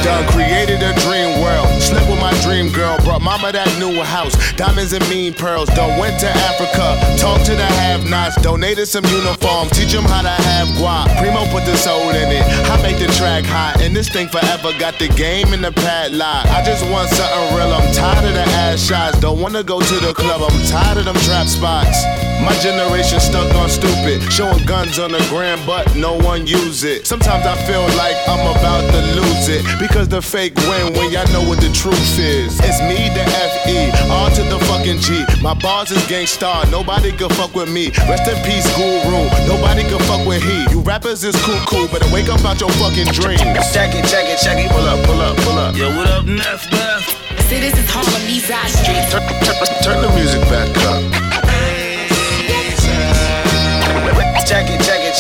Done 0.03 0.27
created 0.29 0.83
a 0.83 0.93
dream 1.01 1.41
world. 1.41 1.69
Slept 1.81 2.09
with 2.11 2.21
my 2.21 2.35
dream 2.43 2.73
girl. 2.73 2.99
Brought 3.05 3.23
mama 3.23 3.53
that 3.53 3.71
new 3.79 4.03
house. 4.03 4.35
Diamonds 4.55 4.93
and 4.93 5.07
mean 5.09 5.33
pearls. 5.33 5.69
Done 5.71 5.99
went 5.99 6.19
to 6.21 6.29
Africa. 6.29 6.99
Talked 7.19 7.47
to 7.47 7.55
the 7.55 7.65
have 7.65 8.09
nots. 8.11 8.35
Donated 8.43 8.89
some 8.89 9.05
uniforms. 9.07 9.71
Teach 9.73 9.93
them 9.93 10.05
how 10.05 10.23
to 10.23 10.29
have 10.29 10.69
guap. 10.79 11.07
Primo 11.19 11.47
put 11.53 11.65
the 11.65 11.77
soul 11.77 12.11
in 12.11 12.31
it. 12.31 12.43
I 12.67 12.83
make 12.83 12.99
the 12.99 13.07
track 13.15 13.45
hot. 13.45 13.81
And 13.81 13.95
this 13.95 14.09
thing 14.09 14.29
forever 14.29 14.73
got 14.79 14.99
the 14.99 15.09
game 15.09 15.55
in 15.55 15.63
the 15.63 15.73
padlock. 15.73 16.47
I 16.47 16.65
just 16.65 16.83
want 16.91 17.09
something 17.11 17.57
real. 17.57 17.73
I'm 17.73 17.93
tired 17.95 18.25
of 18.25 18.35
the 18.35 18.47
ass 18.67 18.83
shots. 18.83 19.21
Don't 19.21 19.41
wanna 19.41 19.63
go 19.63 19.81
to 19.81 19.95
the 20.01 20.13
club. 20.13 20.43
I'm 20.43 20.67
tired 20.67 20.99
of 20.99 21.05
them 21.05 21.17
trap 21.23 21.47
spots. 21.47 22.03
My 22.43 22.53
generation 22.59 23.21
stuck 23.21 23.55
on 23.55 23.71
stupid. 23.71 24.21
Showing 24.33 24.67
guns 24.67 24.99
on 24.99 25.13
the 25.13 25.23
gram, 25.31 25.59
but 25.65 25.87
no 25.95 26.19
one 26.19 26.45
use 26.47 26.83
it. 26.83 27.07
Sometimes 27.07 27.47
I 27.47 27.55
feel 27.67 27.87
like 27.95 28.19
I'm 28.27 28.43
about 28.51 28.83
to 28.91 29.01
lose 29.15 29.47
it. 29.47 29.63
Because 29.79 30.09
the 30.09 30.21
fake 30.21 30.57
win 30.67 30.93
when 30.99 31.13
y'all 31.15 31.27
know 31.31 31.47
what 31.47 31.61
the 31.63 31.71
truth 31.71 32.19
is. 32.19 32.59
It's 32.67 32.83
me, 32.83 32.99
the 33.15 33.23
FE, 33.63 34.11
all 34.11 34.29
to 34.35 34.43
the 34.43 34.59
fucking 34.67 34.99
G. 34.99 35.23
My 35.41 35.55
bars 35.55 35.93
is 35.93 36.05
Gang 36.07 36.27
Starr, 36.27 36.67
nobody 36.67 37.13
can 37.13 37.31
fuck 37.31 37.55
with 37.55 37.71
me. 37.71 37.91
Rest 38.11 38.27
in 38.27 38.35
peace, 38.43 38.67
guru, 38.75 39.23
nobody 39.47 39.87
can 39.87 40.03
fuck 40.11 40.27
with 40.27 40.43
he. 40.43 40.67
You 40.75 40.81
rappers 40.83 41.23
is 41.23 41.39
cool, 41.47 41.63
cool, 41.71 41.87
better 41.89 42.11
wake 42.13 42.29
up 42.29 42.45
out 42.45 42.59
your 42.59 42.71
fucking 42.83 43.15
dreams. 43.15 43.43
Check 43.71 43.95
it, 43.95 44.03
check 44.11 44.27
it, 44.27 44.43
check 44.43 44.59
it. 44.59 44.71
Pull 44.71 44.87
up, 44.91 44.99
pull 45.07 45.21
up, 45.23 45.37
pull 45.47 45.59
up. 45.59 45.77
Yo, 45.77 45.95
what 45.97 46.11
up, 46.11 46.25
Neff, 46.27 46.67
Neff? 46.73 47.07
See, 47.47 47.61
this 47.61 47.79
is 47.79 47.87
Harlem, 47.89 48.23
East 48.27 48.49
Side 48.51 48.67
Street. 48.67 49.07
Turn, 49.15 49.23
turn, 49.47 49.57
turn 49.87 50.03
the 50.03 50.11
music 50.19 50.43
back 50.51 50.69
up. 50.91 51.32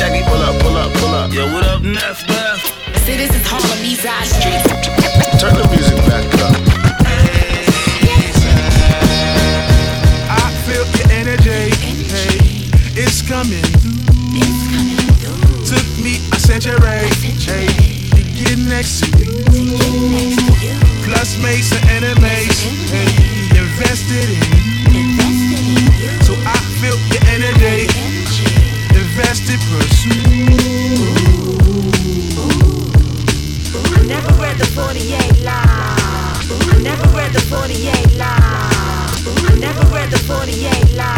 It, 0.02 0.10
check 0.10 0.14
it, 0.14 0.24
check 0.24 0.24
it. 0.24 0.24
Pull 0.28 0.42
up, 0.42 0.60
pull 0.60 0.76
up, 0.76 0.92
pull 0.94 1.14
up. 1.14 1.32
Yo, 1.32 1.52
what 1.52 1.64
up, 1.64 1.82
Neff, 1.82 2.26
Neff? 2.28 2.60
See, 3.04 3.16
this 3.16 3.34
is 3.34 3.46
Harlem, 3.46 3.84
East 3.84 4.02
Side 4.02 4.26
Street. 4.26 4.62
Turn 5.40 5.54
the 5.54 5.66
music 5.70 5.96
back 6.06 6.26
up. 6.42 6.54
I 10.30 10.50
feel 10.66 10.84
your 10.98 11.10
energy. 11.10 11.70
Hey, 12.10 12.70
it's 12.94 13.22
coming 13.22 13.62
through. 13.82 14.02
Took 15.66 15.86
me 16.02 16.18
a 16.32 16.38
century. 16.38 17.08
Hey, 17.42 17.66
to 18.14 18.22
get 18.22 18.58
next 18.58 19.00
to 19.02 19.06
you. 19.18 19.42
Plus 21.04 21.38
made 21.42 21.62
some 21.62 21.82
enemies. 21.90 22.62
Hey, 22.90 23.10
invested 23.58 24.30
in 24.30 24.94
you. 24.94 26.10
So 26.22 26.34
I 26.46 26.58
feel 26.80 26.98
your 27.10 27.22
energy. 27.28 28.11
Invested, 29.22 29.62
pursue. 29.70 30.18
I 33.94 34.02
never 34.02 34.34
read 34.42 34.58
the 34.58 34.66
48 34.74 35.46
law. 35.46 35.62
I 35.62 36.78
never 36.82 37.06
read 37.14 37.30
the 37.30 37.40
48 37.46 38.18
law. 38.18 38.26
I 38.26 39.54
never 39.62 39.86
read 39.94 40.10
the 40.10 40.18
48 40.26 40.98
law. 40.98 41.14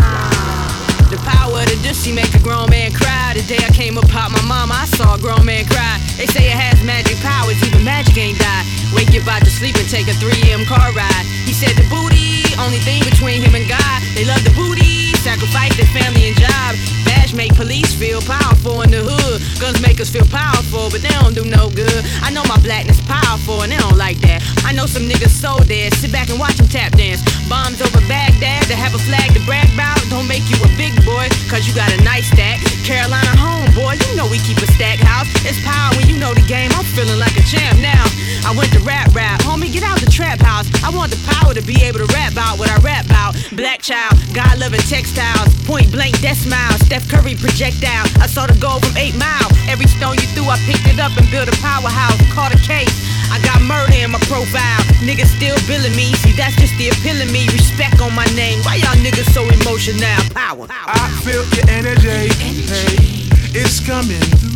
The 1.09 1.17
power 1.25 1.57
of 1.57 1.65
the 1.65 1.81
dusty 1.81 2.13
make 2.13 2.29
a 2.35 2.41
grown 2.45 2.69
man 2.69 2.93
cry. 2.93 3.33
The 3.33 3.43
day 3.49 3.65
I 3.65 3.73
came 3.73 3.97
up 3.97 4.13
out 4.15 4.31
my 4.31 4.43
mama, 4.45 4.85
I 4.85 4.85
saw 4.85 5.15
a 5.15 5.19
grown 5.19 5.47
man 5.47 5.65
cry. 5.65 5.97
They 6.21 6.27
say 6.27 6.53
it 6.53 6.61
has 6.61 6.85
magic 6.85 7.17
powers, 7.25 7.57
even 7.65 7.83
magic 7.85 8.19
ain't 8.19 8.39
die. 8.39 8.65
Wake 8.93 9.17
you 9.17 9.25
out 9.25 9.41
to 9.49 9.51
sleep 9.51 9.77
and 9.81 9.89
take 9.89 10.09
a 10.09 10.17
3M 10.21 10.69
car 10.69 10.93
ride. 10.93 11.25
He 11.49 11.57
said 11.57 11.73
the 11.73 11.89
booty, 11.89 12.45
only 12.61 12.85
thing 12.85 13.01
between 13.01 13.41
him 13.41 13.57
and 13.57 13.65
God. 13.65 13.99
They 14.13 14.29
love 14.29 14.45
the 14.45 14.53
booty, 14.53 15.17
sacrifice 15.25 15.73
their 15.81 15.89
family 15.97 16.29
and 16.29 16.37
job. 16.37 17.04
Make 17.35 17.57
police 17.57 17.93
feel 17.93 18.21
powerful 18.23 18.83
in 18.83 18.91
the 18.91 19.03
hood. 19.03 19.43
Guns 19.61 19.83
make 19.83 20.01
us 20.01 20.09
feel 20.09 20.27
powerful, 20.27 20.89
but 20.91 21.03
they 21.03 21.11
don't 21.19 21.35
do 21.35 21.45
no 21.45 21.69
good. 21.69 22.05
I 22.23 22.31
know 22.31 22.45
my 22.47 22.59
blackness 22.63 23.01
powerful 23.03 23.63
and 23.63 23.73
they 23.73 23.77
don't 23.77 23.99
like 23.99 24.19
that. 24.23 24.39
I 24.65 24.73
know 24.73 24.87
some 24.87 25.03
niggas 25.03 25.35
so 25.35 25.59
dead, 25.67 25.93
sit 25.95 26.13
back 26.13 26.31
and 26.31 26.39
watch 26.39 26.57
them 26.57 26.69
tap 26.69 26.93
dance. 26.93 27.23
Bombs 27.49 27.83
over 27.83 27.99
Baghdad 28.07 28.65
to 28.71 28.77
have 28.77 28.95
a 28.95 29.03
flag 29.03 29.35
to 29.35 29.41
brag 29.47 29.67
about. 29.75 29.99
Don't 30.11 30.29
make 30.29 30.47
you 30.47 30.57
a 30.63 30.71
big 30.79 30.95
boy, 31.05 31.27
cause 31.51 31.67
you 31.67 31.75
got 31.75 31.91
a 31.91 31.99
nice 32.05 32.31
stack. 32.31 32.63
Carolina 32.85 33.33
home, 33.41 33.65
boy, 33.73 33.97
you 33.97 34.13
know 34.13 34.29
we 34.29 34.37
keep 34.45 34.61
a 34.61 34.69
stack 34.77 35.01
house. 35.01 35.25
It's 35.49 35.57
power 35.65 35.89
when 35.97 36.05
you 36.05 36.21
know 36.21 36.37
the 36.37 36.45
game. 36.45 36.69
I'm 36.77 36.85
feeling 36.93 37.17
like 37.17 37.33
a 37.33 37.45
champ 37.49 37.81
now. 37.81 38.05
I 38.45 38.53
went 38.53 38.77
to 38.77 38.81
rap 38.85 39.09
rap, 39.17 39.41
homie, 39.41 39.73
get 39.73 39.83
out 39.83 40.05
the 40.05 40.11
trap 40.13 40.45
house. 40.45 40.69
I 40.85 40.93
want 40.93 41.09
the 41.09 41.17
power 41.25 41.57
to 41.57 41.65
be 41.65 41.81
able 41.81 42.05
to 42.05 42.09
rap 42.13 42.37
about 42.37 42.61
what 42.61 42.69
I 42.69 42.77
rap 42.85 43.09
about. 43.09 43.41
Black 43.57 43.81
child, 43.81 44.21
God 44.37 44.61
loving 44.61 44.85
textiles, 44.85 45.49
point 45.65 45.89
blank 45.97 46.21
death 46.21 46.45
smile, 46.45 46.77
Steph 46.85 47.09
Curry 47.09 47.41
projectile. 47.41 48.05
I 48.21 48.29
saw 48.29 48.45
the 48.45 48.57
goal 48.61 48.85
from 48.85 48.93
eight 49.01 49.17
mile. 49.17 49.49
Every 49.65 49.89
stone 49.89 50.21
you 50.21 50.29
threw, 50.37 50.45
I 50.53 50.61
picked 50.69 50.85
it 50.85 51.01
up 51.01 51.17
and 51.17 51.25
built 51.33 51.49
a 51.49 51.57
powerhouse. 51.65 52.21
Caught 52.37 52.53
a 52.53 52.61
case. 52.69 52.93
I 53.33 53.41
got 53.41 53.63
murder 53.63 53.97
in 53.97 54.13
my 54.13 54.21
profile. 54.29 54.85
Niggas 55.01 55.33
still 55.41 55.57
billing 55.67 55.97
me. 55.97 56.13
See, 56.21 56.37
that's 56.37 56.55
just 56.57 56.77
the 56.77 56.93
appeal 56.93 57.17
of 57.17 57.33
me. 57.33 57.49
Respect 57.49 58.01
on 58.01 58.15
my 58.15 58.29
name. 58.37 58.61
Why 58.63 58.77
y'all 58.77 58.95
niggas 59.01 59.33
so 59.33 59.43
emotional? 59.49 60.21
Power. 60.37 60.67
I 60.71 61.09
feel 61.25 61.43
your 61.57 61.67
energy. 61.73 62.29
Hey, 62.75 63.31
it's 63.55 63.79
coming 63.79 64.19
through. 64.43 64.51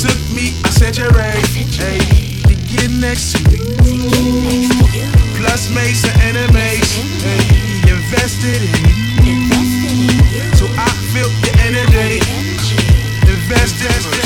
Took 0.00 0.16
me 0.32 0.56
a 0.64 0.72
century. 0.72 1.36
Hey, 1.76 2.00
to 2.48 2.54
get 2.72 2.90
next 2.90 3.36
to 3.36 3.40
you. 3.52 3.76
Plus 5.36 5.68
made 5.74 5.92
some 5.92 6.18
enemies. 6.22 6.88
Hey, 7.20 7.92
invested 7.92 8.62
in 8.64 8.80
you. 8.80 9.36
So 10.56 10.64
I 10.80 10.88
feel 11.12 11.28
your 11.44 11.56
energy. 11.68 12.16
Invested. 13.28 14.17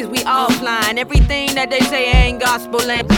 Homies, 0.00 0.10
we 0.10 0.18
offline. 0.18 0.96
Everything 0.96 1.54
that 1.54 1.70
they 1.70 1.80
say 1.80 2.10
ain't 2.10 2.40
gospel 2.40 2.80
ain't. 2.90 3.08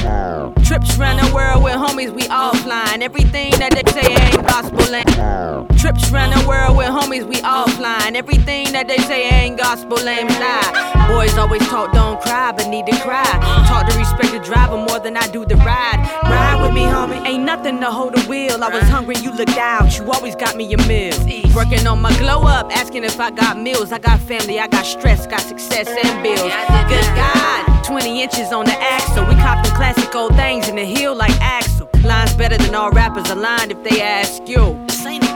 Trips 0.65 0.99
around 0.99 1.19
the 1.19 1.35
world 1.35 1.63
with 1.63 1.75
homies, 1.75 2.13
we 2.15 2.23
offline. 2.23 3.03
Everything 3.03 3.51
that 3.59 3.73
they 3.73 3.91
say 3.93 4.15
ain't 4.15 4.42
gospel 4.43 4.95
ain't. 4.95 5.79
Trips 5.79 6.13
around 6.13 6.31
the 6.31 6.47
world 6.49 6.77
with 6.77 6.89
homies, 6.89 7.27
we 7.27 7.37
offline. 7.43 8.15
Everything 8.15 8.73
that 8.73 8.89
they 8.89 8.99
say 8.99 9.29
ain't 9.29 9.59
gospel 9.59 9.99
ain't 10.09 10.31
lie. 10.31 11.07
Boys 11.09 11.37
always 11.37 11.67
talk, 11.69 11.93
don't 11.93 12.21
cry, 12.21 12.53
but 12.53 12.69
need 12.69 12.87
to 12.87 12.97
cry. 13.01 13.25
Talk 13.67 13.89
to 13.89 13.99
respect 13.99 14.33
the 14.33 14.39
driver 14.39 14.77
more 14.77 15.01
than 15.01 15.17
I 15.17 15.27
do 15.29 15.45
the 15.45 15.57
ride. 15.57 15.99
Ride 16.25 16.63
with 16.63 16.73
me, 16.73 16.83
homie. 16.83 17.27
Ain't 17.27 17.45
nothing 17.45 17.81
to 17.81 17.91
hold 17.91 18.15
the 18.15 18.23
wheel. 18.29 18.63
I 18.63 18.69
was 18.69 18.89
hungry, 18.89 19.17
you 19.17 19.33
looked 19.33 19.59
out. 19.59 19.99
You 19.99 20.11
always 20.13 20.37
got 20.37 20.57
me 20.57 20.65
your 20.65 20.85
meal. 20.87 21.15
Working 21.55 21.87
on 21.87 22.01
my 22.01 22.17
glow 22.19 22.43
up, 22.43 22.71
asking 22.75 23.05
if 23.05 23.19
I 23.21 23.31
got 23.31 23.59
meals. 23.59 23.93
I 23.93 23.99
got 23.99 24.21
family, 24.21 24.59
I 24.61 24.69
got 24.69 24.87
stress, 24.87 25.27
got 25.27 25.41
success 25.41 25.89
and 25.89 26.23
bills. 26.23 26.53
Good 26.89 27.09
God, 27.17 27.82
20 27.83 28.23
inches 28.23 28.53
on 28.53 28.65
the 28.65 28.79
axle. 28.81 29.25
We 29.27 29.35
cop 29.35 29.65
the 29.65 29.71
classic 29.73 30.15
old 30.15 30.35
things 30.37 30.69
in 30.69 30.77
the 30.77 30.85
heel 30.85 31.15
like 31.15 31.33
Axel. 31.41 31.89
Lines 32.05 32.35
better 32.35 32.57
than 32.57 32.75
all 32.75 32.91
rappers 32.91 33.29
aligned 33.31 33.73
if 33.73 33.83
they 33.83 34.01
ask 34.01 34.47
you. 34.49 34.79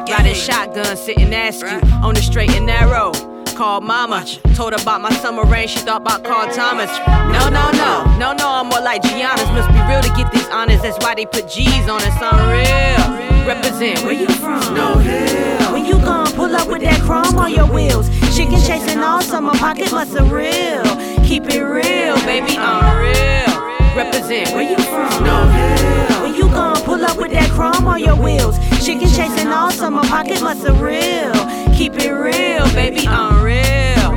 Riding 0.09 0.35
shotgun, 0.35 0.97
sitting 0.97 1.35
ask 1.35 1.61
you 1.61 1.81
on 2.05 2.15
the 2.15 2.23
straight 2.23 2.51
and 2.51 2.67
narrow. 2.67 3.13
Called 3.57 3.85
mama, 3.85 4.25
told 4.55 4.75
her 4.75 4.81
about 4.81 5.01
my 5.01 5.11
summer 5.15 5.45
rain. 5.45 5.67
She 5.67 5.79
thought 5.81 6.03
about 6.03 6.25
Carl 6.25 6.53
Thomas. 6.53 6.91
No, 7.33 7.49
no, 7.49 7.71
no, 7.73 8.17
no, 8.19 8.33
no. 8.33 8.49
I'm 8.49 8.69
more 8.69 8.81
like 8.81 9.03
Giannis. 9.03 9.53
Must 9.55 9.69
be 9.71 9.81
real 9.89 10.03
to 10.03 10.13
get 10.17 10.31
these 10.31 10.47
honors. 10.49 10.83
That's 10.83 10.99
why 11.05 11.15
they 11.15 11.27
put 11.27 11.49
G's 11.49 11.89
on 11.89 12.01
it. 12.03 12.13
Unreal. 12.21 13.47
Represent 13.47 14.03
where 14.05 14.13
you 14.13 14.29
from? 14.29 14.63
Snow 14.63 14.99
Hill. 14.99 15.73
When 15.73 15.85
you 15.85 15.95
gon' 15.95 16.31
pull 16.33 16.55
up 16.55 16.69
with 16.69 16.83
that 16.83 17.01
chrome 17.03 17.39
on 17.39 17.53
your 17.53 17.67
wheels, 17.67 18.09
chicken 18.37 18.61
chasing 18.61 18.99
all 18.99 19.23
summer 19.23 19.53
pocket 19.53 19.91
muscle 19.91 20.27
real. 20.27 20.85
Keep 21.27 21.47
it 21.51 21.61
real, 21.61 22.15
baby. 22.25 22.57
Uh. 22.57 22.87
Unreal. 22.87 23.97
Represent 23.97 24.49
where 24.55 24.63
you 24.63 24.77
from? 24.77 25.11
Snow 25.11 25.49
Hill. 25.49 26.23
When 26.23 26.35
you 26.37 26.49
gon' 26.49 26.77
pull 26.83 27.05
up 27.05 27.19
with 27.19 27.33
that 27.33 27.51
chrome 27.51 27.89
on 27.89 27.99
your 27.99 28.15
wheels, 28.15 28.57
chicken 28.87 29.09
chasing 29.09 29.49
all 29.49 29.73
summer 29.73 30.05
pocket 30.05 30.41
muscle 30.41 30.77
real. 30.77 31.33
Keep 31.75 31.95
it 31.97 32.13
real, 32.13 32.65
baby. 32.77 33.09
Uh. 33.09 33.31
Unreal. 33.35 34.13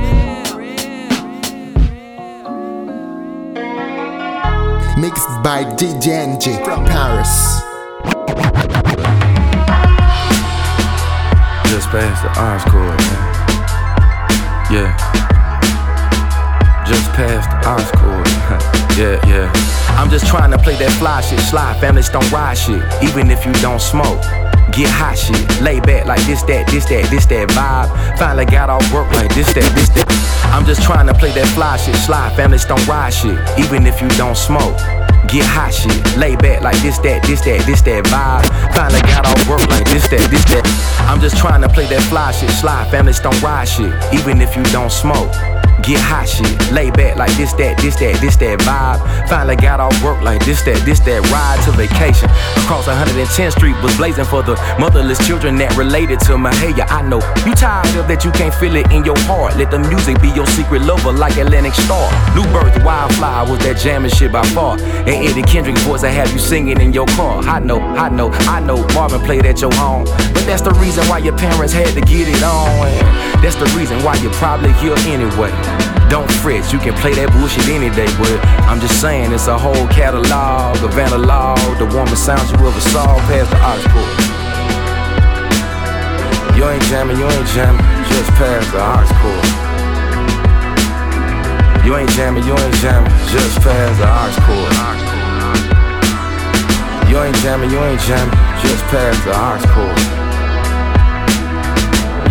Mixed 5.01 5.29
by 5.41 5.63
DJ 5.77 6.37
NJ 6.37 6.63
from 6.63 6.85
Paris. 6.85 7.63
Just 11.71 11.89
past 11.89 12.21
the 12.21 12.29
aux 12.37 12.69
cord, 12.69 12.99
man. 12.99 13.35
Yeah. 14.71 15.18
Just 16.89 17.11
arms 17.67 17.91
cord. 18.01 18.25
yeah, 18.97 19.21
yeah. 19.29 19.51
I'm 19.93 20.09
just 20.09 20.25
trying 20.25 20.49
to 20.49 20.57
play 20.57 20.75
that 20.77 20.91
fly 20.97 21.21
shit. 21.21 21.39
Slide 21.39 21.79
families 21.79 22.09
don't 22.09 22.25
ride 22.31 22.57
shit. 22.57 22.81
Even 23.03 23.29
if 23.29 23.45
you 23.45 23.53
don't 23.61 23.79
smoke. 23.79 24.19
Get 24.73 24.89
hot 24.89 25.15
shit, 25.17 25.61
lay 25.61 25.79
back 25.79 26.05
like 26.05 26.21
this, 26.25 26.41
that, 26.43 26.65
this, 26.67 26.85
that, 26.85 27.05
this, 27.11 27.27
that 27.27 27.49
vibe. 27.49 28.17
Finally 28.17 28.45
got 28.45 28.71
off 28.71 28.81
work 28.91 29.11
like 29.11 29.33
this, 29.35 29.53
that, 29.53 29.69
this, 29.77 29.89
that. 29.89 30.09
I'm 30.49 30.65
just 30.65 30.81
trying 30.81 31.05
to 31.05 31.13
play 31.13 31.29
that 31.33 31.47
fly 31.53 31.77
shit. 31.77 31.95
Slide 31.95 32.35
families 32.35 32.65
don't 32.65 32.85
ride 32.87 33.13
shit, 33.13 33.37
even 33.59 33.85
if 33.85 34.01
you 34.01 34.07
don't 34.17 34.37
smoke. 34.37 34.77
Get 35.27 35.45
hot 35.45 35.73
shit, 35.73 36.17
lay 36.17 36.35
back 36.35 36.61
like 36.61 36.79
this, 36.81 36.97
that, 36.99 37.21
this, 37.23 37.41
that, 37.41 37.65
this, 37.65 37.81
that 37.83 38.05
vibe. 38.05 38.47
Finally 38.73 39.01
got 39.01 39.27
off 39.27 39.49
work 39.49 39.67
like 39.69 39.85
this, 39.85 40.07
that, 40.09 40.23
this, 40.31 40.45
that. 40.45 40.63
I'm 41.09 41.19
just 41.19 41.37
trying 41.37 41.61
to 41.61 41.69
play 41.69 41.85
that 41.87 42.01
fly 42.09 42.31
shit. 42.31 42.49
Slide 42.51 42.89
families 42.89 43.19
don't 43.19 43.39
ride 43.41 43.65
shit, 43.65 43.93
even 44.13 44.41
if 44.41 44.55
you 44.55 44.63
don't 44.71 44.91
smoke. 44.91 45.31
Get 45.83 45.99
hot 46.01 46.27
shit, 46.27 46.49
lay 46.71 46.91
back 46.91 47.15
like 47.15 47.31
this, 47.37 47.53
that, 47.53 47.77
this, 47.79 47.95
that, 47.97 48.19
this, 48.19 48.35
that 48.37 48.59
vibe. 48.59 48.99
Finally 49.29 49.55
got 49.55 49.79
off 49.79 49.95
work 50.03 50.21
like 50.21 50.43
this, 50.45 50.61
that, 50.63 50.77
this, 50.85 50.99
that 51.01 51.23
ride 51.31 51.59
to 51.65 51.71
vacation. 51.71 52.27
Across 52.65 52.87
110th 52.91 53.55
Street 53.55 53.75
was 53.81 53.95
blazing 53.95 54.25
for 54.25 54.43
the 54.43 54.59
motherless 54.79 55.19
children 55.25 55.57
that 55.57 55.75
related 55.77 56.19
to 56.27 56.37
my 56.37 56.51
I 56.59 57.01
know 57.01 57.23
you 57.45 57.55
tired 57.55 57.95
of 57.95 58.07
that 58.07 58.25
you 58.25 58.31
can't 58.31 58.53
feel 58.53 58.75
it 58.75 58.91
in 58.91 59.05
your 59.05 59.17
heart. 59.25 59.55
Let 59.55 59.71
the 59.71 59.79
music 59.79 60.21
be 60.21 60.29
your 60.29 60.45
secret 60.47 60.81
lover 60.81 61.11
like 61.11 61.37
Atlantic 61.37 61.73
Starr. 61.73 62.11
New 62.35 62.43
birth, 62.51 62.75
wildflower 62.83 63.49
was 63.49 63.59
that 63.63 63.77
jamming 63.77 64.11
shit 64.11 64.31
by 64.31 64.43
far. 64.51 64.77
And 65.09 65.25
Eddie 65.25 65.41
Kendrick 65.41 65.75
voice 65.79 66.03
I 66.03 66.09
have 66.09 66.31
you 66.31 66.37
singing 66.37 66.79
in 66.79 66.93
your 66.93 67.07
car. 67.17 67.41
I 67.41 67.57
know, 67.57 67.79
I 67.79 68.09
know, 68.09 68.29
I 68.45 68.59
know 68.59 68.85
Marvin 68.93 69.19
played 69.21 69.43
at 69.43 69.59
your 69.59 69.73
home. 69.73 70.05
But 70.05 70.45
that's 70.45 70.61
the 70.61 70.69
reason 70.77 71.03
why 71.09 71.17
your 71.17 71.35
parents 71.35 71.73
had 71.73 71.89
to 71.97 72.01
get 72.01 72.29
it 72.29 72.43
on. 72.43 72.85
That's 73.41 73.55
the 73.55 73.65
reason 73.73 73.97
why 74.03 74.21
you're 74.21 74.31
probably 74.33 74.71
here 74.73 74.93
anyway. 75.09 75.49
Don't 76.13 76.29
fret, 76.29 76.71
you 76.71 76.77
can 76.77 76.93
play 77.01 77.15
that 77.17 77.33
bullshit 77.33 77.65
any 77.69 77.89
day, 77.89 78.05
but 78.21 78.37
I'm 78.69 78.79
just 78.79 79.01
saying 79.01 79.33
it's 79.33 79.47
a 79.47 79.57
whole 79.57 79.87
catalog 79.89 80.77
of 80.77 80.93
analog, 80.93 81.57
the 81.81 81.89
warmest 81.89 82.23
sounds 82.23 82.51
you 82.51 82.61
ever 82.61 82.79
saw 82.93 83.17
past 83.25 83.49
the 83.49 83.57
aux 83.65 83.81
cord. 83.89 84.13
You 86.53 86.69
ain't 86.69 86.85
jamming, 86.85 87.17
you 87.17 87.25
ain't 87.25 87.47
jamming, 87.49 87.81
just 88.13 88.29
past 88.37 88.69
the 88.73 88.77
aux 88.77 89.09
cord. 89.25 89.68
You 91.85 91.95
ain't 91.95 92.09
jamming, 92.11 92.43
you 92.43 92.53
ain't 92.53 92.75
jamming, 92.75 93.11
just 93.31 93.61
past 93.61 93.99
the 93.99 94.07
aux 94.07 94.35
cord. 94.45 94.73
You 97.09 97.17
ain't 97.21 97.35
jamming, 97.37 97.71
you 97.71 97.79
ain't 97.79 98.01
jamming, 98.01 98.35
just 98.61 98.83
past 98.85 99.23
the 99.25 99.31
aux 99.31 99.59
cord. 99.73 100.28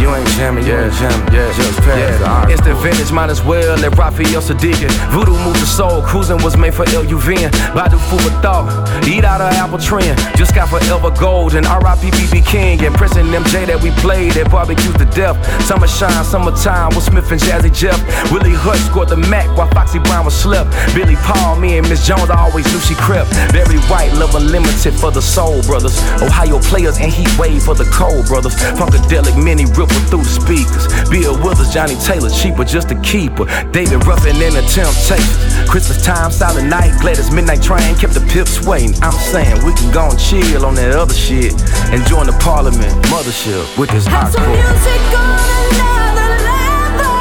You 0.08 0.14
ain't 0.14 0.28
jamming, 0.40 0.64
you 0.64 0.72
ain't 0.72 0.94
jamming, 0.94 1.34
yeah, 1.34 1.52
just 1.52 1.78
past 1.84 2.00
yeah. 2.00 2.46
the 2.46 2.52
It's 2.52 2.62
the 2.64 2.72
vintage, 2.80 3.12
might 3.12 3.28
as 3.28 3.42
well 3.44 3.76
let 3.76 3.92
Raphael 3.98 4.40
Saadiq 4.40 4.80
it. 4.80 4.90
Voodoo 5.12 5.36
moved 5.44 5.60
the 5.60 5.68
soul, 5.68 6.00
cruising 6.00 6.42
was 6.42 6.56
made 6.56 6.72
for 6.72 6.86
LUVN. 6.86 7.52
Badu 7.76 8.00
food 8.08 8.24
for 8.24 8.32
thought, 8.40 8.72
eat 9.06 9.24
out 9.24 9.42
of 9.42 9.52
apple 9.52 9.76
trend. 9.76 10.16
Just 10.34 10.54
got 10.54 10.70
forever 10.70 11.10
gold 11.20 11.52
and 11.54 11.66
RIP 11.66 12.08
BB 12.16 12.46
King 12.46 12.80
and 12.86 12.94
Prince 12.94 13.16
and 13.16 13.28
MJ 13.28 13.66
that 13.66 13.82
we 13.82 13.90
played 14.00 14.34
at 14.38 14.50
barbecues 14.50 14.96
to 14.96 15.04
death. 15.12 15.36
Summer 15.68 15.86
shine, 15.86 16.24
summertime 16.24 16.88
with 16.96 17.04
Smith 17.04 17.30
and 17.30 17.40
Jazzy 17.40 17.68
Jeff. 17.68 18.00
Willie 18.32 18.56
Hutch 18.56 18.80
scored 18.88 19.10
the 19.10 19.16
Mac 19.28 19.44
while 19.58 19.68
Foxy 19.76 19.98
Brown 19.98 20.24
was 20.24 20.34
slept. 20.34 20.72
Billy 20.94 21.16
Paul, 21.16 21.60
me 21.60 21.76
and 21.76 21.86
Miss 21.86 22.06
Jones, 22.06 22.30
I 22.30 22.48
always 22.48 22.64
knew 22.72 22.80
she 22.80 22.94
crept. 22.94 23.28
Very 23.52 23.76
white, 23.92 24.16
love 24.16 24.34
unlimited 24.34 24.94
for 24.94 25.10
the 25.10 25.20
soul 25.20 25.60
brothers. 25.68 26.00
Ohio 26.24 26.58
players 26.60 26.96
and 26.96 27.12
Heat 27.12 27.28
Wave 27.38 27.62
for 27.62 27.74
the 27.74 27.84
cold 27.92 28.24
brothers. 28.24 28.56
Funkadelic 28.80 29.36
mini 29.36 29.66
ripple 29.76 29.97
through 30.06 30.22
the 30.22 30.30
speakers. 30.30 30.86
Bill 31.10 31.34
Withers, 31.42 31.70
Johnnie 31.72 31.96
Taylor, 32.04 32.30
cheaper, 32.30 32.64
just 32.64 32.90
a 32.90 33.00
keeper. 33.02 33.44
David 33.70 34.06
Ruffin 34.06 34.36
and 34.36 34.54
the 34.54 34.62
Temptations. 34.70 35.68
Christmas 35.68 36.02
time, 36.04 36.30
silent 36.30 36.68
night, 36.68 36.98
Gladys 37.00 37.30
Midnight 37.30 37.62
Train 37.62 37.94
kept 37.96 38.14
the 38.14 38.24
pips 38.32 38.64
waiting. 38.64 38.94
I'm 39.02 39.12
saying 39.12 39.64
we 39.64 39.72
can 39.74 39.92
go 39.92 40.08
and 40.10 40.18
chill 40.18 40.64
on 40.64 40.74
that 40.76 40.92
other 40.92 41.14
shit 41.14 41.52
and 41.92 42.04
join 42.06 42.26
the 42.26 42.36
Parliament 42.40 42.92
mothership 43.06 43.64
with 43.78 43.90
this 43.90 44.06
hardcore. 44.06 44.46
music 44.46 45.02
on 45.16 45.38
another 45.72 46.30
level. 46.46 47.18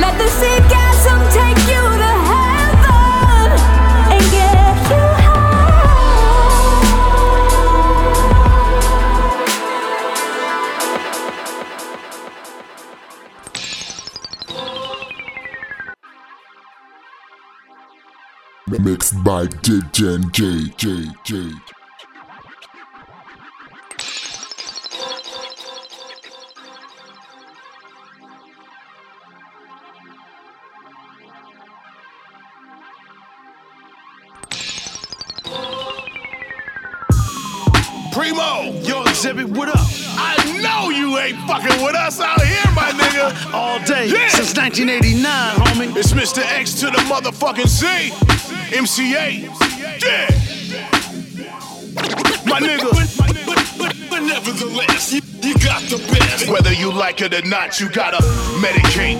Let 0.00 0.18
the 0.18 0.28
orgasm 0.28 0.79
Mixed 18.78 19.24
by 19.24 19.46
DJ 19.46 20.14
and 20.14 20.32
J 20.32 20.72
J 20.76 21.06
J. 21.24 21.50
Primo, 38.12 38.72
yo, 38.82 39.02
exhibit, 39.02 39.48
what 39.48 39.68
up? 39.68 39.76
I 39.78 40.60
know 40.62 40.90
you 40.90 41.16
ain't 41.18 41.38
fucking 41.48 41.82
with 41.84 41.94
us 41.94 42.20
out 42.20 42.40
here, 42.42 42.72
my 42.74 42.90
nigga. 42.90 43.52
All 43.52 43.78
day, 43.84 44.06
Yeah. 44.08 44.29
Since 44.50 44.80
1989, 44.80 45.56
homie. 45.56 45.96
It's 45.96 46.12
Mr. 46.12 46.42
X 46.42 46.74
to 46.80 46.86
the 46.86 46.98
motherfucking 47.08 47.68
Z. 47.68 48.10
MCA. 48.76 49.42
Yeah. 50.02 50.26
My 52.46 52.58
nigga. 52.60 54.09
But 54.20 54.26
nevertheless, 54.26 55.12
you, 55.14 55.22
you 55.40 55.54
got 55.54 55.80
the 55.88 55.96
best. 56.12 56.48
Whether 56.50 56.74
you 56.74 56.92
like 56.92 57.22
it 57.22 57.32
or 57.32 57.46
not, 57.48 57.80
you 57.80 57.88
gotta 57.88 58.18
medicate. 58.60 59.16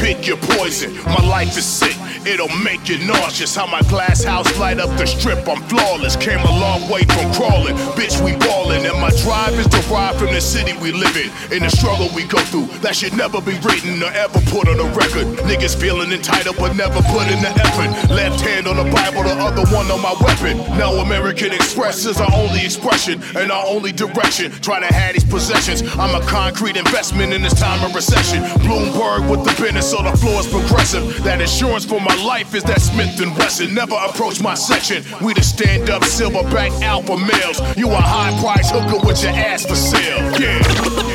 Pick 0.00 0.28
your 0.28 0.36
poison. 0.36 0.94
My 1.06 1.26
life 1.26 1.56
is 1.58 1.64
sick. 1.64 1.96
It'll 2.24 2.54
make 2.62 2.88
you 2.88 3.04
nauseous. 3.04 3.56
How 3.56 3.66
my 3.66 3.82
glass 3.82 4.22
house 4.22 4.46
light 4.58 4.78
up 4.78 4.96
the 4.96 5.06
strip. 5.06 5.46
I'm 5.48 5.60
flawless. 5.62 6.14
Came 6.16 6.38
a 6.38 6.60
long 6.60 6.88
way 6.88 7.02
from 7.02 7.32
crawling. 7.34 7.74
Bitch, 7.98 8.22
we 8.24 8.36
ballin'. 8.36 8.86
And 8.86 8.98
my 9.00 9.10
drive 9.22 9.54
is 9.54 9.66
derived 9.66 10.18
from 10.18 10.32
the 10.32 10.40
city 10.40 10.72
we 10.78 10.92
live 10.92 11.16
in. 11.16 11.30
In 11.52 11.64
the 11.64 11.70
struggle 11.70 12.08
we 12.14 12.24
go 12.24 12.38
through. 12.38 12.66
That 12.78 12.94
should 12.94 13.16
never 13.16 13.40
be 13.40 13.58
written 13.58 14.00
or 14.02 14.12
ever 14.14 14.38
put 14.54 14.68
on 14.68 14.78
a 14.78 14.88
record. 14.94 15.26
Niggas 15.50 15.74
feeling 15.74 16.12
entitled 16.12 16.56
but 16.56 16.76
never 16.76 17.02
put 17.10 17.26
in 17.26 17.42
the 17.42 17.50
effort. 17.50 17.90
Left 18.08 18.40
hand 18.40 18.68
on 18.68 18.76
the 18.76 18.88
Bible, 18.94 19.24
the 19.24 19.34
other 19.34 19.66
one 19.74 19.90
on 19.90 20.00
my 20.00 20.14
weapon. 20.22 20.58
Now 20.78 20.92
American 21.02 21.52
Express 21.52 22.06
is 22.06 22.20
our 22.20 22.32
only 22.32 22.64
expression 22.64 23.20
and 23.34 23.50
our 23.50 23.66
only 23.66 23.90
direction. 23.90 24.43
Trying 24.50 24.82
to 24.82 24.92
have 24.92 25.14
these 25.14 25.24
possessions. 25.24 25.82
I'm 25.96 26.14
a 26.14 26.24
concrete 26.26 26.76
investment 26.76 27.32
in 27.32 27.42
this 27.42 27.54
time 27.54 27.84
of 27.84 27.94
recession. 27.94 28.42
Bloomberg 28.64 29.28
with 29.30 29.44
the 29.44 29.54
business, 29.60 29.90
so 29.90 30.02
the 30.02 30.16
floor 30.16 30.40
is 30.40 30.46
progressive. 30.46 31.22
That 31.24 31.40
insurance 31.40 31.84
for 31.84 32.00
my 32.00 32.14
life 32.24 32.54
is 32.54 32.62
that 32.64 32.80
Smith 32.80 33.20
and 33.20 33.36
Wesson. 33.36 33.74
Never 33.74 33.96
approach 33.96 34.40
my 34.42 34.54
section. 34.54 35.04
We 35.22 35.34
the 35.34 35.42
stand 35.42 35.90
up 35.90 36.02
silverback 36.02 36.82
alpha 36.82 37.16
males. 37.16 37.60
You 37.76 37.90
a 37.90 37.96
high 37.96 38.32
price 38.40 38.70
hooker 38.70 39.04
with 39.06 39.22
your 39.22 39.32
ass 39.32 39.64
for 39.64 39.74
sale. 39.76 40.20
Yeah. 40.40 40.58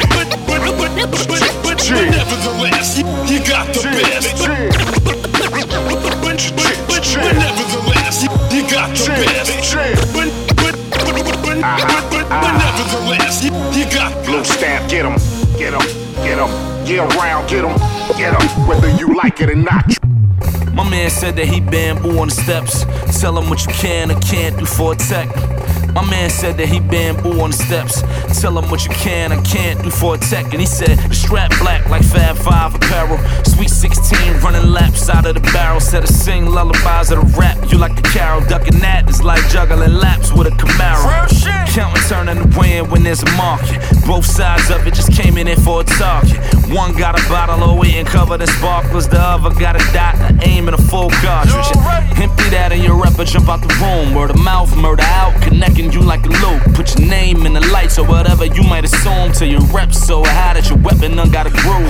But, 0.10 0.30
but, 0.47 0.61
but, 0.64 0.77
but, 0.77 1.10
but, 1.10 1.27
but, 1.27 1.60
but 1.64 1.80
nevertheless, 1.89 2.97
you, 2.97 3.39
got 3.45 3.68
the 3.73 3.84
best. 3.84 4.45
But, 5.03 5.22
but, 5.22 5.49
but, 5.51 6.39
but, 6.56 6.76
but 6.88 7.03
nevertheless, 7.15 8.23
you, 8.23 8.30
you 8.51 8.69
got 8.69 8.95
the 8.95 9.07
best. 9.07 10.14
But, 10.14 10.39
but, 11.61 12.10
but, 12.11 12.30
but, 12.30 12.57
nevertheless, 12.57 13.44
you, 13.44 13.52
you 13.77 13.86
got 13.91 14.14
Blue 14.26 14.44
stamp, 14.44 14.90
get 14.90 15.06
'em, 15.06 15.18
get 15.57 15.73
'em, 15.73 15.81
get 16.23 16.40
'em, 16.40 16.86
get 16.86 16.99
around, 17.15 17.49
get 17.49 17.65
'em, 17.65 17.77
get 18.18 18.34
'em, 18.34 18.68
whether 18.68 18.90
you 18.91 19.14
like 19.15 19.41
it 19.41 19.49
or 19.49 19.56
not. 19.56 20.18
My 20.73 20.87
man 20.89 21.09
said 21.09 21.35
that 21.35 21.47
he 21.47 21.59
bamboo 21.59 22.19
on 22.19 22.29
the 22.29 22.33
steps. 22.33 22.85
Tell 23.19 23.37
him 23.37 23.49
what 23.49 23.65
you 23.65 23.73
can 23.73 24.11
or 24.11 24.19
can't 24.19 24.57
do 24.57 24.65
for 24.65 24.93
a 24.93 24.95
tech. 24.95 25.27
My 25.93 26.07
man 26.07 26.29
said 26.29 26.57
that 26.57 26.69
he 26.69 26.79
bamboo 26.79 27.41
on 27.41 27.51
the 27.51 27.57
steps. 27.57 28.01
Tell 28.39 28.57
him 28.57 28.69
what 28.69 28.85
you 28.85 28.91
can 28.91 29.33
or 29.33 29.41
can't 29.41 29.81
do 29.83 29.89
for 29.89 30.15
a 30.15 30.17
tech. 30.17 30.45
And 30.51 30.61
he 30.61 30.65
said 30.65 30.97
the 30.97 31.15
strap 31.15 31.51
black 31.59 31.89
like 31.89 32.03
Fab 32.03 32.37
Five 32.37 32.75
apparel. 32.75 33.17
Sweet 33.43 33.69
16 33.69 34.37
running 34.41 34.71
laps 34.71 35.09
out 35.09 35.25
of 35.25 35.33
the 35.33 35.41
barrel. 35.51 35.79
Said 35.79 36.05
to 36.05 36.13
sing 36.13 36.45
lullabies 36.45 37.11
of 37.11 37.19
the 37.19 37.37
rap. 37.37 37.57
You 37.71 37.77
like 37.77 37.95
the 37.95 38.03
carol. 38.03 38.41
Ducking 38.45 38.79
that 38.79 39.09
is 39.09 39.23
like 39.23 39.45
juggling 39.49 39.95
laps 39.95 40.31
with 40.31 40.47
a 40.47 40.51
Camaro. 40.51 41.27
Counting 41.73 42.03
turning 42.07 42.49
the 42.49 42.57
wind 42.57 42.91
when 42.91 43.03
there's 43.03 43.23
a 43.23 43.31
market. 43.33 43.81
Both 44.05 44.25
sides 44.25 44.69
of 44.69 44.85
it 44.87 44.93
just 44.93 45.11
came 45.11 45.37
in 45.37 45.47
there 45.47 45.57
for 45.57 45.81
a 45.81 45.83
target. 45.83 46.37
One 46.69 46.95
got 46.95 47.19
a 47.19 47.29
bottle 47.29 47.63
of 47.63 47.79
wheat 47.79 47.95
and 47.95 48.07
covered 48.07 48.41
in 48.41 48.47
sparklers. 48.47 49.07
The 49.07 49.19
other 49.19 49.49
got 49.59 49.75
a 49.75 49.83
dot, 49.91 50.15
aim, 50.45 50.68
and 50.69 50.79
a 50.79 50.83
full 50.89 51.09
cartridge. 51.25 51.65
Empty 52.21 52.49
that 52.53 52.69
in 52.71 52.83
your 52.83 52.93
rep 52.93 53.17
or 53.17 53.25
jump 53.25 53.49
out 53.49 53.61
the 53.61 53.73
room. 53.81 54.13
Word 54.13 54.29
of 54.29 54.37
mouth, 54.37 54.69
murder 54.77 55.01
out, 55.17 55.33
connecting 55.41 55.91
you 55.91 56.01
like 56.01 56.21
a 56.25 56.33
loop. 56.45 56.61
Put 56.77 56.93
your 56.93 57.09
name 57.09 57.45
in 57.47 57.53
the 57.53 57.65
lights 57.73 57.97
or 57.97 58.05
whatever 58.05 58.45
you 58.45 58.61
might 58.61 58.85
assume. 58.85 59.31
Till 59.33 59.49
your 59.49 59.65
rep 59.73 59.91
so 59.93 60.21
high 60.23 60.53
that 60.53 60.69
your 60.69 60.77
weapon 60.77 61.17
done 61.17 61.31
got 61.31 61.47
a 61.47 61.49
groove. 61.49 61.89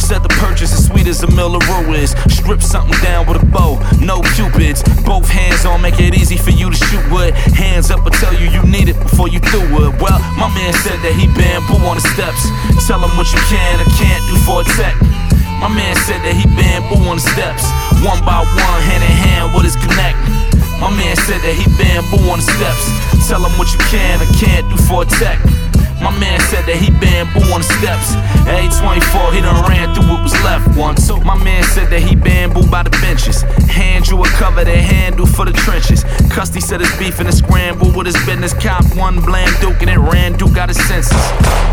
Said 0.00 0.22
the 0.24 0.32
purchase 0.40 0.72
as 0.72 0.86
sweet 0.86 1.06
as 1.06 1.22
a 1.22 1.30
mill 1.36 1.56
of 1.56 1.62
is. 1.92 2.16
Strip 2.32 2.62
something 2.62 2.96
down 3.04 3.26
with 3.26 3.42
a 3.42 3.46
bow, 3.46 3.76
no 4.00 4.22
cupids. 4.32 4.80
Both 5.04 5.28
hands 5.28 5.66
on, 5.66 5.82
make 5.82 6.00
it 6.00 6.14
easy 6.16 6.38
for 6.38 6.50
you 6.50 6.70
to 6.70 6.76
shoot 6.88 7.04
with. 7.12 7.34
Hands 7.52 7.90
up, 7.90 8.00
I 8.06 8.10
tell 8.16 8.32
you 8.32 8.48
you 8.48 8.62
need 8.64 8.88
it 8.88 8.98
before 8.98 9.28
you 9.28 9.40
do 9.52 9.60
it. 9.60 9.92
Well, 10.00 10.20
my 10.40 10.48
man 10.56 10.72
said 10.72 10.96
that 11.04 11.12
he 11.12 11.28
bamboo 11.36 11.84
on 11.84 12.00
the 12.00 12.06
steps. 12.16 12.48
Tell 12.86 13.00
him 13.00 13.12
what 13.18 13.28
you 13.32 13.40
can 13.52 13.80
or 13.80 13.88
can't 14.00 14.24
do 14.30 14.36
for 14.48 14.62
a 14.62 14.64
tech. 14.78 15.25
My 15.60 15.68
man 15.72 15.96
said 16.04 16.20
that 16.22 16.36
he 16.36 16.44
bamboo 16.52 17.00
on 17.08 17.16
the 17.16 17.26
steps. 17.26 17.64
One 18.04 18.20
by 18.24 18.44
one, 18.44 18.80
hand 18.84 19.02
in 19.02 19.10
hand 19.10 19.54
with 19.56 19.64
his 19.64 19.76
connect. 19.76 20.20
My 20.78 20.92
man 20.92 21.16
said 21.16 21.40
that 21.40 21.56
he 21.56 21.64
bamboo 21.80 22.20
on 22.28 22.38
the 22.38 22.46
steps. 22.46 22.84
Tell 23.28 23.40
him 23.40 23.52
what 23.58 23.72
you 23.72 23.80
can 23.88 24.20
or 24.20 24.28
can't 24.36 24.68
do 24.68 24.76
for 24.84 25.02
a 25.02 25.06
tech. 25.06 25.40
My 26.00 26.12
man 26.20 26.40
said 26.40 26.64
that 26.66 26.76
he 26.76 26.90
bamboo 26.90 27.40
on 27.52 27.60
the 27.64 27.68
steps. 27.80 28.12
At 28.44 28.68
24, 28.78 29.32
he 29.32 29.40
done 29.40 29.56
ran 29.68 29.94
through 29.94 30.12
what 30.12 30.22
was 30.22 30.34
left 30.44 30.76
one. 30.76 30.96
So 30.96 31.16
my 31.20 31.36
man 31.42 31.64
said 31.64 31.88
that 31.90 32.00
he 32.00 32.14
bamboo 32.14 32.68
by 32.70 32.82
the 32.82 32.90
benches. 33.00 33.42
Hand 33.72 34.06
you 34.08 34.22
a 34.22 34.28
cover 34.36 34.64
that 34.64 34.76
handle 34.76 35.26
for 35.26 35.44
the 35.44 35.52
trenches. 35.52 36.04
Custy 36.28 36.60
said 36.60 36.80
his 36.80 36.92
beef 36.98 37.20
in 37.20 37.26
a 37.26 37.32
scramble 37.32 37.90
with 37.96 38.06
his 38.06 38.16
business. 38.26 38.52
Cop 38.52 38.84
one 38.96 39.20
bland 39.24 39.50
Duke 39.60 39.80
and 39.80 39.90
it 39.90 39.98
ran 39.98 40.36
Duke 40.36 40.56
out 40.56 40.68
his 40.68 40.78
senses. 40.86 41.16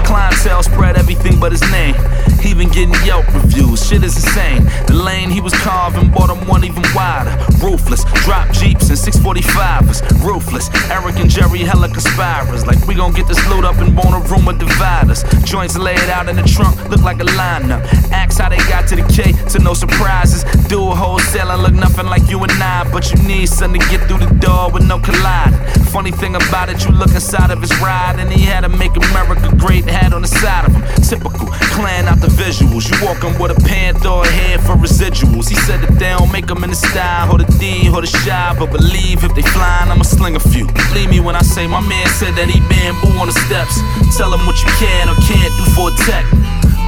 Clientele 0.07 0.63
spread 0.63 0.95
everything 0.95 1.39
but 1.39 1.51
his 1.51 1.61
name. 1.71 1.95
He 2.39 2.51
even 2.51 2.69
getting 2.69 2.95
Yelp 3.05 3.27
reviews. 3.33 3.85
Shit 3.85 4.03
is 4.03 4.15
insane. 4.15 4.63
The 4.87 4.95
lane 4.95 5.29
he 5.29 5.41
was 5.41 5.53
carving 5.63 6.11
bought 6.11 6.29
him 6.29 6.47
one 6.47 6.63
even 6.63 6.83
wider. 6.95 7.31
Ruthless. 7.59 8.03
Drop 8.23 8.51
Jeeps 8.51 8.89
and 8.89 8.97
645ers. 8.97 9.99
Ruthless. 10.23 10.69
Eric 10.89 11.19
and 11.19 11.29
Jerry 11.29 11.59
hella 11.59 11.87
conspirers. 11.89 12.65
Like 12.65 12.85
we 12.87 12.95
gon' 12.95 13.13
get 13.13 13.27
this 13.27 13.39
loot 13.49 13.63
up 13.63 13.77
and 13.77 13.95
bone 13.95 14.12
a 14.15 14.19
room 14.30 14.45
with 14.45 14.60
dividers. 14.60 15.23
Joints 15.44 15.77
laid 15.77 16.10
out 16.10 16.30
in 16.30 16.35
the 16.35 16.44
trunk, 16.44 16.77
look 16.90 17.02
like 17.02 17.19
a 17.19 17.26
lineup. 17.26 17.81
Ask 18.11 18.40
how 18.40 18.49
they 18.49 18.57
got 18.69 18.88
to 18.90 18.95
the 18.95 19.06
K, 19.14 19.34
to 19.49 19.60
no 19.60 19.73
surprises. 19.73 20.44
Do 20.68 20.91
a 20.91 20.95
wholesale 20.95 21.52
and 21.52 21.61
look 21.61 21.73
nothing 21.73 22.06
like 22.06 22.30
you 22.30 22.40
and 22.44 22.52
I. 22.52 22.90
But 22.91 23.11
you 23.11 23.18
need 23.27 23.48
something 23.48 23.81
to 23.81 23.90
get 23.90 24.07
through 24.07 24.19
the 24.19 24.34
door 24.40 24.72
with 24.72 24.85
no 24.88 24.99
collide. 24.99 25.53
Funny 25.90 26.11
thing 26.11 26.35
about 26.35 26.69
it, 26.69 26.84
you 26.85 26.91
look 26.91 27.11
inside 27.11 27.52
of 27.52 27.61
his 27.61 27.73
ride, 27.80 28.19
and 28.19 28.31
he 28.31 28.41
had 28.41 28.61
to 28.61 28.69
make 28.69 28.95
America 28.95 29.53
great 29.57 29.85
hat 29.85 30.14
on 30.14 30.22
the 30.22 30.27
side 30.27 30.65
of 30.65 30.73
him. 30.73 30.84
Typical, 31.03 31.48
clan 31.76 32.07
out 32.07 32.19
the 32.19 32.27
visuals. 32.27 32.90
You 32.90 32.98
walking 33.06 33.38
with 33.40 33.52
a 33.52 33.60
panther 33.68 34.23
head 34.30 34.61
for 34.61 34.73
residuals. 34.73 35.49
He 35.49 35.56
said 35.56 35.81
that 35.81 35.99
they 35.99 36.10
don't 36.10 36.31
make 36.31 36.48
them 36.48 36.64
in 36.64 36.69
the 36.72 36.76
style, 36.76 37.34
or 37.34 37.38
the 37.38 37.45
D, 37.60 37.90
or 37.90 38.02
the 38.02 38.07
shy. 38.07 38.56
But 38.57 38.72
believe 38.72 39.23
if 39.23 39.34
they 39.35 39.41
flying, 39.41 39.91
I'ma 39.91 40.03
sling 40.03 40.35
a 40.35 40.40
few. 40.40 40.65
Believe 40.68 41.10
me 41.10 41.19
when 41.19 41.35
I 41.35 41.41
say 41.41 41.68
my 41.68 41.81
man 41.81 42.07
said 42.07 42.34
that 42.35 42.49
he 42.49 42.60
bamboo 42.69 43.19
on 43.19 43.27
the 43.27 43.38
steps. 43.45 43.77
Tell 44.11 44.34
him 44.34 44.43
what 44.45 44.59
you 44.59 44.69
can 44.75 45.07
or 45.07 45.15
can't 45.23 45.53
do 45.55 45.65
for 45.71 45.89
a 45.89 45.95
tech. 46.03 46.25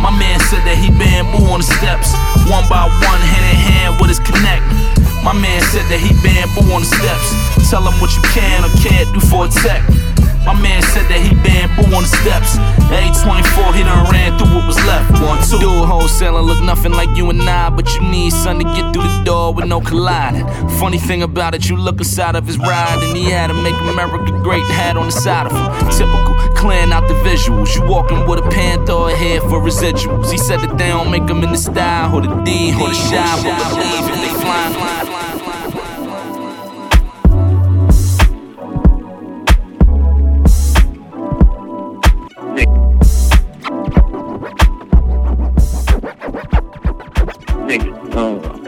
My 0.04 0.12
man 0.12 0.38
said 0.52 0.62
that 0.68 0.78
he 0.78 0.92
bamboo 0.92 1.48
on 1.50 1.64
the 1.64 1.70
steps. 1.80 2.12
One 2.52 2.68
by 2.68 2.86
one, 2.86 3.22
hand 3.24 3.48
in 3.50 3.58
hand 3.58 3.92
with 4.00 4.12
his 4.12 4.20
connect. 4.20 4.66
My 5.24 5.34
man 5.34 5.62
said 5.74 5.88
that 5.90 5.98
he 5.98 6.14
bamboo 6.22 6.70
on 6.76 6.86
the 6.86 6.90
steps. 6.90 7.28
Tell 7.70 7.82
him 7.82 7.96
what 7.98 8.14
you 8.14 8.22
can 8.30 8.62
or 8.62 8.72
can't 8.78 9.10
do 9.16 9.22
for 9.24 9.46
a 9.46 9.50
tech. 9.50 9.82
My 10.46 10.54
man 10.62 10.82
said 10.94 11.10
that 11.10 11.18
he 11.18 11.34
bamboo 11.42 11.90
on 11.90 12.06
the 12.06 12.12
steps. 12.22 12.58
At 12.94 13.18
24, 13.26 13.74
he 13.74 13.82
done 13.82 14.06
ran 14.14 14.38
through 14.38 14.54
what 14.54 14.68
was 14.68 14.78
left. 14.86 15.10
One, 15.18 15.42
two. 15.42 15.58
Do 15.58 15.84
a 15.84 15.86
wholesale 15.86 16.42
look 16.44 16.62
nothing 16.64 16.92
like 16.92 17.10
you 17.18 17.30
and 17.32 17.42
I, 17.42 17.70
but 17.72 17.94
you 17.96 18.02
need 18.02 18.32
something 18.32 18.68
to 18.68 18.74
get 18.74 18.94
through 18.94 19.10
the 19.10 19.24
door 19.26 19.54
with 19.54 19.66
no 19.66 19.82
colliding. 19.82 20.46
Funny 20.78 21.00
thing 21.00 21.24
about 21.24 21.56
it, 21.56 21.68
you 21.68 21.76
look 21.76 21.98
inside 21.98 22.36
of 22.36 22.46
his 22.46 22.60
ride, 22.60 23.02
and 23.02 23.18
he 23.18 23.26
had 23.26 23.48
to 23.48 23.56
make 23.56 23.76
America 23.90 24.32
great 24.44 24.66
hat 24.66 24.98
on 24.98 25.08
the 25.08 25.12
side 25.12 25.48
of 25.48 25.54
him. 25.54 25.66
Typical, 25.90 26.36
clearing 26.54 26.94
out 26.94 27.08
the 27.08 27.16
visuals. 27.26 27.76
You 27.76 27.82
walking 27.90 28.28
with 28.28 28.38
a 28.38 28.48
panther 28.50 29.16
head 29.16 29.42
for 29.42 29.60
residuals. 29.60 30.32
He 30.32 30.38
said 30.38 30.60
that 30.60 30.78
they 30.78 30.90
don't 30.90 31.10
make 31.10 31.26
them 31.26 31.44
in 31.44 31.52
the 31.52 31.58
style, 31.58 32.16
or 32.16 32.22
the 32.22 32.30
D, 32.44 32.72
or 32.76 32.90
the 32.90 32.94
shy, 32.94 33.34
but 33.42 33.58
believe 33.74 34.06
if 34.14 34.22
they 34.22 34.42
flying. 34.42 35.25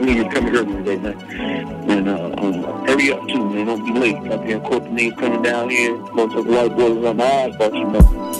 To 0.07 0.29
come 0.29 0.45
here 0.45 0.63
today, 0.63 0.95
man. 0.95 1.19
And 1.89 2.07
uh, 2.07 2.33
um, 2.37 2.63
hurry 2.87 3.11
up 3.11 3.27
too, 3.27 3.46
Don't 3.67 3.83
be 3.83 3.91
late. 3.91 4.15
Up 4.31 4.45
here, 4.45 4.61
corporate 4.61 4.93
niggas 4.93 5.17
coming 5.17 5.41
down 5.41 5.69
here. 5.69 5.97
Most 6.13 6.37
of 6.37 6.45
the 6.45 6.51
white 6.53 6.73
boys 6.77 7.03
on 7.05 7.17
my 7.17 7.53
but 7.59 7.75
you 7.75 7.83
know, 7.83 7.99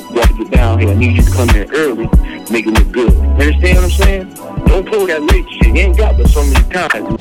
you 0.09 0.15
got 0.15 0.29
to 0.29 0.33
get 0.37 0.51
down 0.51 0.79
here. 0.79 0.89
I 0.89 0.93
need 0.93 1.17
you 1.17 1.21
to 1.21 1.31
come 1.31 1.49
here 1.49 1.67
early, 1.75 2.07
make 2.49 2.65
it 2.65 2.71
look 2.71 2.89
good. 2.93 3.13
Understand 3.35 3.75
what 3.75 3.83
I'm 3.83 3.89
saying? 3.89 4.33
Don't 4.67 4.87
pull 4.87 5.05
that 5.07 5.21
late 5.23 5.45
shit. 5.51 5.67
You 5.67 5.81
ain't 5.81 5.97
got 5.97 6.15
but 6.15 6.29
so 6.29 6.41
many 6.45 6.63
times. 6.71 7.17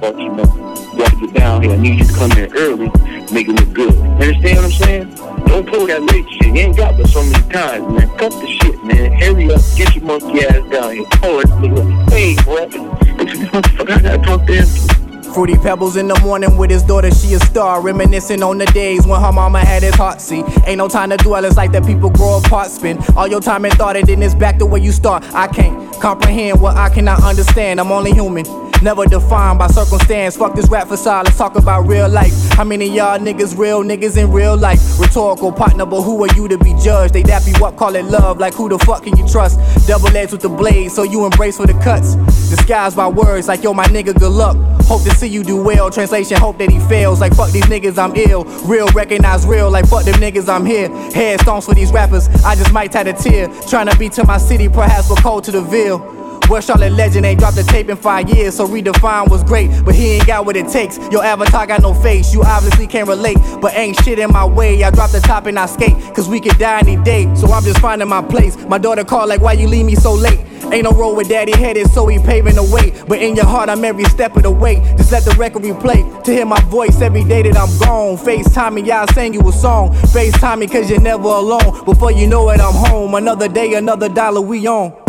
But 0.00 0.18
you 0.18 0.32
know, 0.32 0.48
you 0.94 0.98
got 0.98 1.10
to 1.10 1.26
get 1.26 1.34
down 1.34 1.62
here. 1.62 1.72
I 1.72 1.76
need 1.76 1.98
you 1.98 2.06
to 2.06 2.14
come 2.14 2.30
here 2.30 2.48
early, 2.56 2.90
make 3.30 3.48
it 3.48 3.52
look 3.52 3.74
good. 3.74 3.94
Understand 3.94 4.56
what 4.56 4.64
I'm 4.64 4.70
saying? 4.70 5.14
Don't 5.44 5.68
pull 5.68 5.86
that 5.88 6.00
late 6.04 6.24
shit. 6.30 6.46
You 6.46 6.54
ain't 6.54 6.74
got 6.74 6.96
but 6.96 7.06
so 7.08 7.22
many 7.22 7.52
times, 7.52 7.86
man. 7.92 8.08
Cut 8.16 8.32
the 8.32 8.46
shit, 8.46 8.82
man. 8.82 9.12
Hurry 9.20 9.52
up. 9.52 9.60
Get 9.76 9.94
your 9.94 10.04
monkey 10.06 10.40
ass 10.40 10.70
down 10.72 10.94
here. 10.94 11.04
Oh, 11.22 11.40
it's 11.40 11.50
nigga. 11.60 11.84
Hey, 12.08 12.34
bro. 12.44 12.64
I 13.92 14.00
gotta 14.00 14.18
talk 14.24 14.46
to 14.46 14.54
him. 14.54 14.91
Fruity 15.34 15.54
pebbles 15.56 15.96
in 15.96 16.08
the 16.08 16.20
morning 16.20 16.58
with 16.58 16.70
his 16.70 16.82
daughter, 16.82 17.10
she 17.10 17.32
a 17.32 17.40
star. 17.40 17.80
Reminiscing 17.80 18.42
on 18.42 18.58
the 18.58 18.66
days 18.66 19.06
when 19.06 19.18
her 19.18 19.32
mama 19.32 19.60
had 19.60 19.82
his 19.82 19.94
heart. 19.94 20.20
See, 20.20 20.44
ain't 20.66 20.76
no 20.76 20.88
time 20.88 21.08
to 21.08 21.16
dwell, 21.16 21.44
it's 21.46 21.56
like 21.56 21.72
that 21.72 21.86
people 21.86 22.10
grow 22.10 22.38
apart. 22.38 22.70
Spend 22.70 23.02
all 23.16 23.26
your 23.26 23.40
time 23.40 23.64
and 23.64 23.72
thought, 23.74 23.96
and 23.96 24.06
then 24.06 24.22
it's 24.22 24.34
back 24.34 24.58
to 24.58 24.66
where 24.66 24.82
you 24.82 24.92
start. 24.92 25.24
I 25.32 25.48
can't 25.48 25.98
comprehend 26.00 26.60
what 26.60 26.76
I 26.76 26.90
cannot 26.90 27.22
understand. 27.22 27.80
I'm 27.80 27.90
only 27.90 28.12
human. 28.12 28.44
Never 28.82 29.06
defined 29.06 29.60
by 29.60 29.68
circumstance. 29.68 30.36
Fuck 30.36 30.56
this 30.56 30.68
rap 30.68 30.88
facade, 30.88 31.26
let's 31.26 31.38
talk 31.38 31.54
about 31.54 31.86
real 31.86 32.08
life. 32.08 32.32
How 32.54 32.64
many 32.64 32.86
y'all 32.86 33.16
niggas 33.16 33.56
real 33.56 33.84
niggas 33.84 34.16
in 34.16 34.32
real 34.32 34.56
life? 34.56 34.98
Rhetorical 34.98 35.52
partner, 35.52 35.86
but 35.86 36.02
who 36.02 36.24
are 36.24 36.34
you 36.34 36.48
to 36.48 36.58
be 36.58 36.74
judged? 36.82 37.14
They 37.14 37.22
dap 37.22 37.42
you 37.46 37.64
up, 37.64 37.76
call 37.76 37.94
it 37.94 38.04
love. 38.06 38.38
Like 38.38 38.54
who 38.54 38.68
the 38.68 38.80
fuck 38.80 39.04
can 39.04 39.16
you 39.16 39.28
trust? 39.28 39.60
Double 39.86 40.08
edged 40.16 40.32
with 40.32 40.42
the 40.42 40.48
blade, 40.48 40.90
so 40.90 41.04
you 41.04 41.24
embrace 41.24 41.58
for 41.58 41.66
the 41.66 41.74
cuts. 41.74 42.16
Disguised 42.50 42.96
by 42.96 43.06
words 43.06 43.46
like 43.46 43.62
yo, 43.62 43.72
my 43.72 43.84
nigga, 43.84 44.18
good 44.18 44.32
luck. 44.32 44.56
Hope 44.86 45.04
to 45.04 45.10
see 45.10 45.28
you 45.28 45.44
do 45.44 45.62
well. 45.62 45.88
Translation, 45.88 46.36
hope 46.38 46.58
that 46.58 46.68
he 46.68 46.80
fails. 46.80 47.20
Like 47.20 47.36
fuck 47.36 47.52
these 47.52 47.66
niggas, 47.66 47.98
I'm 47.98 48.16
ill. 48.16 48.44
Real, 48.64 48.88
recognize 48.88 49.46
real. 49.46 49.70
Like 49.70 49.86
fuck 49.86 50.04
them 50.04 50.14
niggas, 50.14 50.48
I'm 50.48 50.66
here. 50.66 50.88
Headstones 51.12 51.66
for 51.66 51.74
these 51.74 51.92
rappers, 51.92 52.26
I 52.44 52.56
just 52.56 52.72
might 52.72 52.90
tad 52.90 53.06
a 53.06 53.12
tear. 53.12 53.46
Trying 53.68 53.88
to 53.90 53.96
be 53.96 54.08
to 54.08 54.26
my 54.26 54.38
city, 54.38 54.68
perhaps 54.68 55.08
we're 55.08 55.16
cold 55.16 55.44
to 55.44 55.52
the 55.52 55.62
veil. 55.62 56.21
West 56.52 56.66
Charlotte 56.66 56.92
legend 56.92 57.24
ain't 57.24 57.40
dropped 57.40 57.56
a 57.56 57.64
tape 57.64 57.88
in 57.88 57.96
five 57.96 58.28
years, 58.28 58.56
so 58.56 58.68
redefine 58.68 59.26
was 59.30 59.42
great, 59.42 59.70
but 59.86 59.94
he 59.94 60.10
ain't 60.12 60.26
got 60.26 60.44
what 60.44 60.54
it 60.54 60.68
takes. 60.68 60.98
Your 61.10 61.24
avatar 61.24 61.66
got 61.66 61.80
no 61.80 61.94
face, 61.94 62.34
you 62.34 62.42
obviously 62.42 62.86
can't 62.86 63.08
relate, 63.08 63.38
but 63.62 63.72
ain't 63.72 63.96
shit 64.04 64.18
in 64.18 64.30
my 64.30 64.44
way. 64.44 64.84
I 64.84 64.90
drop 64.90 65.12
the 65.12 65.20
top 65.20 65.46
and 65.46 65.58
I 65.58 65.64
skate, 65.64 65.96
cause 66.14 66.28
we 66.28 66.40
could 66.40 66.58
die 66.58 66.80
any 66.80 67.02
day, 67.04 67.34
so 67.36 67.50
I'm 67.50 67.64
just 67.64 67.80
finding 67.80 68.06
my 68.06 68.20
place. 68.20 68.58
My 68.66 68.76
daughter 68.76 69.02
called 69.02 69.30
like, 69.30 69.40
why 69.40 69.54
you 69.54 69.66
leave 69.66 69.86
me 69.86 69.94
so 69.94 70.12
late? 70.12 70.40
Ain't 70.70 70.84
no 70.84 70.90
road 70.90 71.14
where 71.14 71.24
daddy 71.24 71.56
headed, 71.56 71.90
so 71.90 72.06
he 72.06 72.18
paving 72.18 72.56
the 72.56 72.62
way. 72.62 72.92
But 73.08 73.22
in 73.22 73.34
your 73.34 73.46
heart, 73.46 73.70
I'm 73.70 73.82
every 73.82 74.04
step 74.04 74.36
of 74.36 74.42
the 74.42 74.50
way. 74.50 74.76
Just 74.98 75.10
let 75.10 75.24
the 75.24 75.34
record 75.38 75.62
replay. 75.62 76.22
To 76.24 76.32
hear 76.32 76.46
my 76.46 76.60
voice 76.64 77.00
every 77.00 77.24
day 77.24 77.42
that 77.42 77.56
I'm 77.56 77.78
gone. 77.78 78.16
FaceTime 78.16 78.74
me, 78.74 78.82
y'all 78.82 79.06
sing 79.08 79.34
you 79.34 79.40
a 79.40 79.52
song. 79.52 79.94
FaceTime 79.94 80.60
me, 80.60 80.66
cause 80.66 80.88
you're 80.88 81.00
never 81.00 81.24
alone. 81.24 81.84
Before 81.84 82.12
you 82.12 82.26
know 82.26 82.48
it, 82.50 82.60
I'm 82.60 82.74
home. 82.74 83.14
Another 83.14 83.48
day, 83.48 83.74
another 83.74 84.08
dollar, 84.08 84.40
we 84.40 84.66
on. 84.66 85.01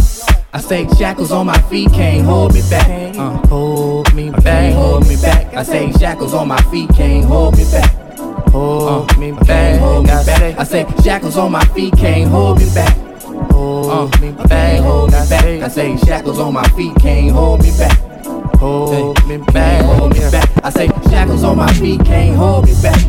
I 0.56 0.60
say 0.62 0.88
shackles 1.00 1.32
on 1.32 1.48
my 1.48 1.60
feet 1.64 1.92
can't 1.94 2.24
hold 2.24 2.54
me 2.54 2.62
back. 2.70 3.18
Uh, 3.18 3.32
hold 3.48 4.14
me 4.14 4.30
back, 4.30 4.72
hold 4.74 5.08
me 5.08 5.16
back. 5.16 5.52
I 5.56 5.64
say 5.64 5.92
shackles 5.94 6.36
on 6.36 6.48
my 6.48 6.62
feet 6.70 6.90
can't 6.94 7.26
hold 7.26 7.58
me 7.58 7.64
back. 7.72 7.92
Hold 8.50 9.12
uh, 9.12 9.18
me 9.18 9.32
back, 9.32 9.80
hold 9.80 10.04
me 10.04 10.12
back. 10.12 10.60
I 10.60 10.64
say 10.64 10.86
shackles 11.04 11.38
on 11.38 11.52
my 11.52 11.66
feet 11.70 11.98
can't 11.98 12.30
hold 12.30 12.60
me 12.60 12.66
back. 12.76 12.96
Hold 13.52 14.22
me 14.22 14.32
back, 14.32 14.80
hold 14.82 15.12
me 15.12 15.18
back. 15.28 15.44
I 15.64 15.68
say 15.70 15.98
shackles 15.98 16.38
on 16.38 16.54
my 16.54 16.68
feet 16.70 16.96
can't 17.00 17.32
hold 17.32 17.64
me 17.64 17.72
back. 17.78 17.98
Hold 18.58 19.28
me 19.28 19.38
back, 19.38 19.84
hold 19.84 20.14
me 20.14 20.20
back. 20.30 20.50
I 20.64 20.70
say 20.70 20.88
shackles 21.10 21.44
on 21.44 21.58
my 21.58 21.74
feet 21.74 22.06
can't 22.06 22.36
hold 22.36 22.68
me 22.68 22.76
back. 22.80 23.02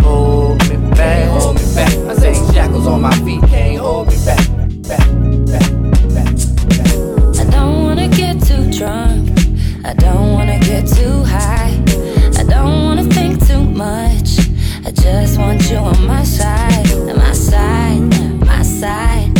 Hold 0.00 0.60
me 0.70 0.76
back, 0.92 1.28
hold 1.28 1.56
me 1.56 1.74
back. 1.74 1.92
I 2.08 2.14
say 2.14 2.34
shackles 2.54 2.86
on 2.86 3.02
my 3.02 3.14
feet 3.24 3.42
can't 3.48 3.80
hold 3.80 4.06
me 4.06 4.16
back. 4.24 4.38
Back, 4.86 4.98
back, 5.00 5.23
I 9.84 9.92
don't 9.92 10.32
wanna 10.32 10.58
get 10.60 10.86
too 10.86 11.22
high. 11.24 11.78
I 12.38 12.42
don't 12.42 12.84
wanna 12.86 13.04
think 13.04 13.46
too 13.46 13.62
much. 13.62 14.38
I 14.86 14.90
just 14.90 15.38
want 15.38 15.70
you 15.70 15.76
on 15.76 16.06
my 16.06 16.24
side, 16.24 16.86
my 17.06 17.32
side, 17.32 18.00
my 18.40 18.62
side. 18.62 19.30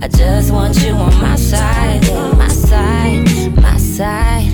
I 0.00 0.08
just 0.08 0.52
want 0.52 0.82
you 0.82 0.92
on 0.92 1.14
my 1.20 1.36
side, 1.36 2.00
my 2.38 2.48
side, 2.48 3.56
my 3.56 3.76
side, 3.76 4.50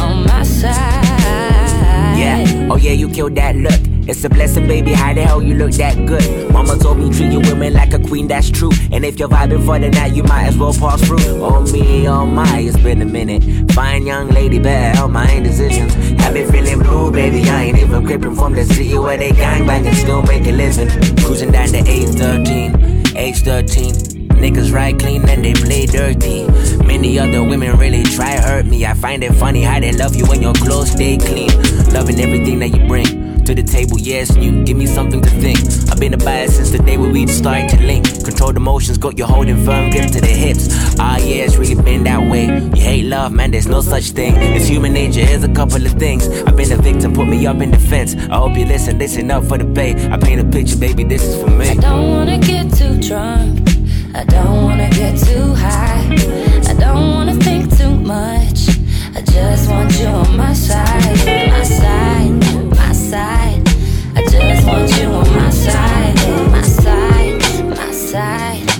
on 0.00 0.26
my 0.26 0.42
side. 0.42 2.18
Yeah, 2.18 2.68
oh 2.70 2.76
yeah, 2.76 2.92
you 2.92 3.08
killed 3.08 3.36
that 3.36 3.54
look. 3.54 3.97
It's 4.08 4.24
a 4.24 4.30
blessing, 4.30 4.66
baby. 4.66 4.94
How 4.94 5.12
the 5.12 5.22
hell 5.22 5.42
you 5.42 5.54
look 5.54 5.72
that 5.72 6.06
good? 6.06 6.50
Mama 6.50 6.78
told 6.78 6.96
me 6.96 7.10
treat 7.10 7.30
your 7.30 7.42
women 7.42 7.74
like 7.74 7.92
a 7.92 7.98
queen, 7.98 8.26
that's 8.26 8.50
true. 8.50 8.70
And 8.90 9.04
if 9.04 9.18
you're 9.18 9.28
vibing 9.28 9.66
for 9.66 9.78
the 9.78 9.90
night, 9.90 10.14
you 10.14 10.22
might 10.22 10.44
as 10.44 10.56
well 10.56 10.72
pass 10.72 11.06
through. 11.06 11.44
Oh 11.44 11.60
me, 11.70 12.08
oh 12.08 12.24
my, 12.24 12.58
it's 12.60 12.78
been 12.78 13.02
a 13.02 13.04
minute. 13.04 13.70
Fine 13.72 14.06
young 14.06 14.30
lady, 14.30 14.58
better 14.60 14.96
help 14.96 15.10
my 15.10 15.30
indecisions. 15.30 15.92
Have 16.22 16.32
been 16.32 16.50
feeling 16.50 16.78
blue, 16.78 17.12
baby. 17.12 17.46
I 17.50 17.64
ain't 17.64 17.76
even 17.76 18.06
creeping 18.06 18.34
from 18.34 18.54
the 18.54 18.64
city 18.64 18.98
where 18.98 19.18
they 19.18 19.30
gangbang 19.30 19.86
and 19.86 19.94
still 19.94 20.22
make 20.22 20.46
a 20.46 20.52
living. 20.52 20.88
Cruising 21.18 21.52
down 21.52 21.68
to 21.68 21.86
age 21.86 22.08
13, 22.08 23.14
age 23.14 23.42
13. 23.42 23.92
Niggas 24.38 24.72
ride 24.72 24.98
clean 24.98 25.28
and 25.28 25.44
they 25.44 25.52
play 25.52 25.84
dirty. 25.84 26.46
Many 26.82 27.18
other 27.18 27.42
women 27.42 27.76
really 27.76 28.04
try 28.04 28.38
hurt 28.38 28.64
me. 28.64 28.86
I 28.86 28.94
find 28.94 29.22
it 29.22 29.34
funny 29.34 29.60
how 29.60 29.80
they 29.80 29.92
love 29.92 30.16
you 30.16 30.24
when 30.24 30.40
your 30.40 30.54
clothes 30.54 30.92
stay 30.92 31.18
clean. 31.18 31.50
Loving 31.92 32.18
everything 32.20 32.60
that 32.60 32.70
you 32.70 32.88
bring 32.88 33.27
to 33.48 33.54
the 33.54 33.62
table, 33.62 33.98
yes, 33.98 34.36
you 34.36 34.62
give 34.62 34.76
me 34.76 34.84
something 34.84 35.22
to 35.22 35.30
think. 35.40 35.58
I've 35.90 35.98
been 35.98 36.12
a 36.12 36.18
bias 36.18 36.56
since 36.56 36.70
the 36.70 36.80
day 36.80 36.98
where 36.98 37.10
we 37.10 37.26
started 37.28 37.70
to 37.70 37.82
link. 37.82 38.04
Control 38.22 38.52
the 38.52 38.60
motions, 38.60 38.98
got 38.98 39.16
you 39.16 39.24
holding 39.24 39.64
firm 39.64 39.88
grip 39.88 40.10
to 40.10 40.20
the 40.20 40.26
hips. 40.26 40.68
Ah, 41.00 41.16
yeah, 41.16 41.46
it's 41.46 41.56
really 41.56 41.80
been 41.82 42.04
that 42.04 42.30
way. 42.30 42.44
You 42.44 42.82
hate 42.82 43.06
love, 43.06 43.32
man, 43.32 43.50
there's 43.50 43.66
no 43.66 43.80
such 43.80 44.10
thing. 44.10 44.34
It's 44.36 44.66
human 44.66 44.92
nature, 44.92 45.24
here's 45.24 45.44
a 45.44 45.48
couple 45.48 45.86
of 45.86 45.92
things. 45.92 46.28
I've 46.42 46.58
been 46.58 46.70
a 46.72 46.76
victim, 46.76 47.14
put 47.14 47.26
me 47.26 47.46
up 47.46 47.62
in 47.62 47.70
defense. 47.70 48.14
I 48.14 48.36
hope 48.36 48.54
you 48.54 48.66
listen, 48.66 48.98
listen 48.98 49.30
up 49.30 49.44
for 49.44 49.56
the 49.56 49.64
pay. 49.64 49.92
I 50.12 50.18
paint 50.18 50.42
a 50.42 50.44
picture, 50.44 50.76
baby, 50.76 51.04
this 51.04 51.22
is 51.22 51.42
for 51.42 51.48
me. 51.48 51.70
I 51.70 51.74
don't 51.76 52.10
wanna 52.10 52.38
get 52.38 52.70
too 52.74 53.00
drunk. 53.00 53.66
I 54.14 54.24
don't 54.24 54.64
wanna 54.64 54.90
get 54.90 55.16
too 55.18 55.54
high. 55.54 56.04
I 56.68 56.74
don't 56.74 57.14
wanna 57.14 57.34
think 57.36 57.74
too 57.78 57.94
much. 57.94 58.68
I 59.16 59.22
just 59.22 59.70
want 59.70 59.98
you 59.98 60.06
on 60.06 60.36
my 60.36 60.52
side, 60.52 61.48
my 61.48 61.62
side, 61.62 62.47
side. 63.08 63.62
I 64.14 64.22
just 64.28 64.66
want 64.66 64.90
you 65.00 65.06
on 65.06 65.26
my 65.34 65.48
side, 65.48 66.18
on 66.28 66.50
my 66.50 66.60
side, 66.60 67.40
my 67.64 67.90
side, 67.90 68.77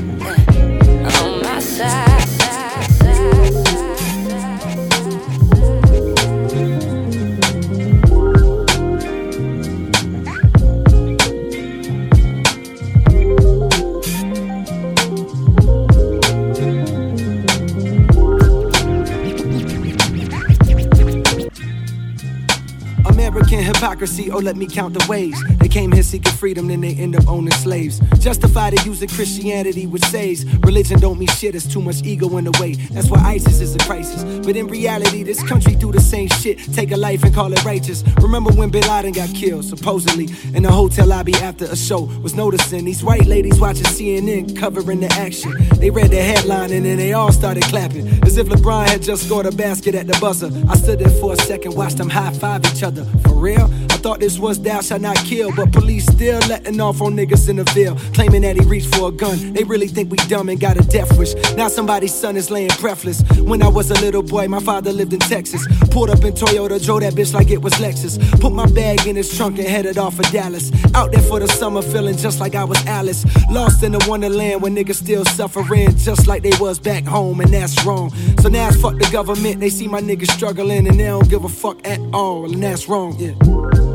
hypocrisy, 23.78 24.28
oh 24.32 24.38
let 24.38 24.56
me 24.56 24.66
count 24.66 24.92
the 24.92 25.06
ways 25.08 25.40
They 25.68 25.80
came 25.80 25.92
here 25.92 26.02
seeking 26.02 26.32
freedom, 26.32 26.68
then 26.68 26.80
they 26.80 26.94
end 26.94 27.14
up 27.14 27.28
owning 27.28 27.52
slaves. 27.52 28.00
Justify 28.20 28.70
they 28.70 28.82
using 28.84 29.06
Christianity 29.06 29.86
which 29.86 30.02
says 30.04 30.46
Religion 30.60 30.98
don't 30.98 31.18
mean 31.18 31.28
shit, 31.28 31.54
it's 31.54 31.66
too 31.66 31.82
much 31.82 32.02
ego 32.04 32.38
in 32.38 32.44
the 32.44 32.58
way. 32.58 32.72
That's 32.72 33.10
why 33.10 33.18
ISIS 33.18 33.60
is 33.60 33.74
a 33.74 33.78
crisis. 33.80 34.24
But 34.46 34.56
in 34.56 34.66
reality, 34.66 35.24
this 35.24 35.42
country 35.42 35.74
do 35.74 35.92
the 35.92 36.00
same 36.00 36.28
shit. 36.28 36.58
Take 36.72 36.90
a 36.92 36.96
life 36.96 37.22
and 37.22 37.34
call 37.34 37.52
it 37.52 37.62
righteous. 37.66 38.02
Remember 38.22 38.50
when 38.50 38.70
Bin 38.70 38.88
Laden 38.88 39.12
got 39.12 39.28
killed, 39.34 39.66
supposedly 39.66 40.28
In 40.54 40.64
a 40.64 40.72
hotel 40.72 41.06
lobby 41.06 41.34
after 41.34 41.66
a 41.66 41.76
show 41.76 42.08
Was 42.22 42.34
noticing. 42.34 42.86
These 42.86 43.04
white 43.04 43.26
ladies 43.26 43.60
watching 43.60 43.84
CNN 43.84 44.56
Covering 44.56 45.00
the 45.00 45.12
action. 45.18 45.52
They 45.76 45.90
read 45.90 46.10
the 46.10 46.22
headline 46.22 46.72
and 46.72 46.86
then 46.86 46.96
they 46.96 47.12
all 47.12 47.30
started 47.30 47.64
clapping. 47.64 48.08
As 48.24 48.38
if 48.38 48.46
LeBron 48.46 48.88
had 48.88 49.02
just 49.02 49.26
scored 49.26 49.44
a 49.44 49.52
basket 49.52 49.94
at 49.94 50.06
the 50.06 50.18
buzzer. 50.18 50.50
I 50.66 50.76
stood 50.78 51.00
there 51.00 51.10
for 51.20 51.34
a 51.34 51.36
second, 51.36 51.74
watched 51.74 51.98
them 51.98 52.08
high-five 52.08 52.64
each 52.72 52.82
other. 52.82 53.04
For 53.22 53.34
real? 53.34 53.70
I 53.90 54.00
thought 54.00 54.20
this 54.20 54.38
was 54.38 54.62
thou 54.62 54.80
shalt 54.80 55.02
not 55.02 55.16
kill, 55.16 55.50
but 55.58 55.72
police 55.72 56.06
still 56.06 56.38
letting 56.48 56.80
off 56.80 57.02
on 57.02 57.16
niggas 57.16 57.48
in 57.48 57.56
the 57.56 57.64
Ville, 57.74 57.96
claiming 58.14 58.42
that 58.42 58.54
he 58.54 58.64
reached 58.66 58.94
for 58.94 59.08
a 59.08 59.10
gun. 59.12 59.52
They 59.52 59.64
really 59.64 59.88
think 59.88 60.08
we 60.08 60.16
dumb 60.28 60.48
and 60.48 60.60
got 60.60 60.76
a 60.76 60.86
death 60.86 61.18
wish. 61.18 61.34
Now 61.56 61.66
somebody's 61.66 62.14
son 62.14 62.36
is 62.36 62.48
laying 62.48 62.70
breathless. 62.80 63.22
When 63.40 63.60
I 63.60 63.66
was 63.66 63.90
a 63.90 63.94
little 63.94 64.22
boy, 64.22 64.46
my 64.46 64.60
father 64.60 64.92
lived 64.92 65.12
in 65.12 65.18
Texas. 65.18 65.66
Pulled 65.90 66.10
up 66.10 66.22
in 66.24 66.32
Toyota, 66.32 66.82
drove 66.84 67.00
that 67.00 67.14
bitch 67.14 67.34
like 67.34 67.50
it 67.50 67.60
was 67.60 67.72
Lexus. 67.74 68.18
Put 68.40 68.52
my 68.52 68.66
bag 68.66 69.04
in 69.08 69.16
his 69.16 69.36
trunk 69.36 69.58
and 69.58 69.66
headed 69.66 69.98
off 69.98 70.14
for 70.14 70.22
Dallas. 70.30 70.70
Out 70.94 71.10
there 71.10 71.22
for 71.22 71.40
the 71.40 71.48
summer, 71.48 71.82
feeling 71.82 72.16
just 72.16 72.38
like 72.38 72.54
I 72.54 72.62
was 72.62 72.78
Alice. 72.86 73.26
Lost 73.50 73.82
in 73.82 73.92
the 73.92 74.04
wonderland 74.08 74.62
where 74.62 74.70
niggas 74.70 74.96
still 75.02 75.24
suffering, 75.24 75.96
just 75.96 76.28
like 76.28 76.44
they 76.44 76.56
was 76.60 76.78
back 76.78 77.04
home, 77.04 77.40
and 77.40 77.52
that's 77.52 77.84
wrong. 77.84 78.10
So 78.40 78.48
now 78.48 78.68
it's 78.68 78.80
fuck 78.80 78.96
the 78.96 79.08
government. 79.10 79.58
They 79.58 79.70
see 79.70 79.88
my 79.88 80.00
niggas 80.00 80.30
struggling 80.30 80.86
and 80.86 81.00
they 81.00 81.06
don't 81.06 81.28
give 81.28 81.42
a 81.42 81.48
fuck 81.48 81.84
at 81.84 81.98
all, 82.12 82.44
and 82.44 82.62
that's 82.62 82.88
wrong. 82.88 83.16
Yeah. 83.18 83.87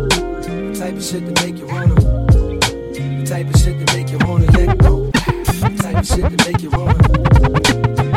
Type 0.83 0.95
of 0.95 1.03
shit 1.05 1.23
to 1.23 1.31
make 1.45 1.57
you 1.57 1.67
wanna. 1.67 1.95
Type 3.25 3.47
of 3.47 3.55
shit 3.61 3.87
to 3.87 3.95
make 3.95 4.09
you 4.11 4.17
wanna 4.27 4.51
let 4.51 4.77
go. 4.79 5.09
Type 5.77 5.95
of 5.95 6.05
shit 6.05 6.29
to 6.29 6.35
make 6.45 6.61
you 6.61 6.69
wanna. 6.71 6.99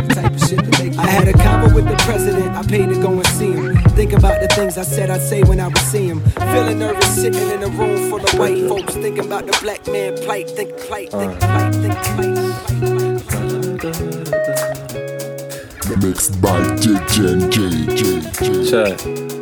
Type 0.09 0.33
of 0.35 0.41
shit 0.41 0.59
to 0.59 0.71
make 0.83 0.95
you 0.95 1.01
I 1.01 1.07
had 1.07 1.29
a 1.29 1.33
convo 1.35 1.73
with 1.73 1.87
the 1.87 1.95
president. 1.99 2.57
I 2.57 2.65
paid 2.65 2.89
to 2.89 2.97
go 3.01 3.13
and 3.13 3.27
see 3.29 3.53
him. 3.53 3.77
Think 3.95 4.15
about 4.15 4.41
the 4.41 4.49
things 4.49 4.79
I 4.79 4.83
said 4.83 5.11
I'd 5.11 5.21
say 5.21 5.45
when 5.45 5.61
I 5.61 5.69
would 5.69 5.79
see 5.79 6.09
him. 6.09 6.21
Feeling 6.23 6.81
nervous 6.81 7.15
sitting 7.15 7.49
in 7.51 7.63
a 7.63 7.69
room 7.69 8.11
full 8.11 8.25
of 8.25 8.35
white 8.37 8.67
folks. 8.67 8.95
Thinking 8.95 9.27
about 9.27 9.47
the 9.47 9.57
black 9.63 9.87
man 9.87 10.17
plight. 10.17 10.51
Think 10.51 10.77
plight. 10.77 11.13
Think 11.13 11.41
uh. 11.41 11.47
plight. 11.47 11.73
Think 11.73 11.95
plight. 12.03 12.37
Mixed 16.03 16.41
by 16.43 16.61
JJ. 16.83 17.53
Check. 18.69 19.36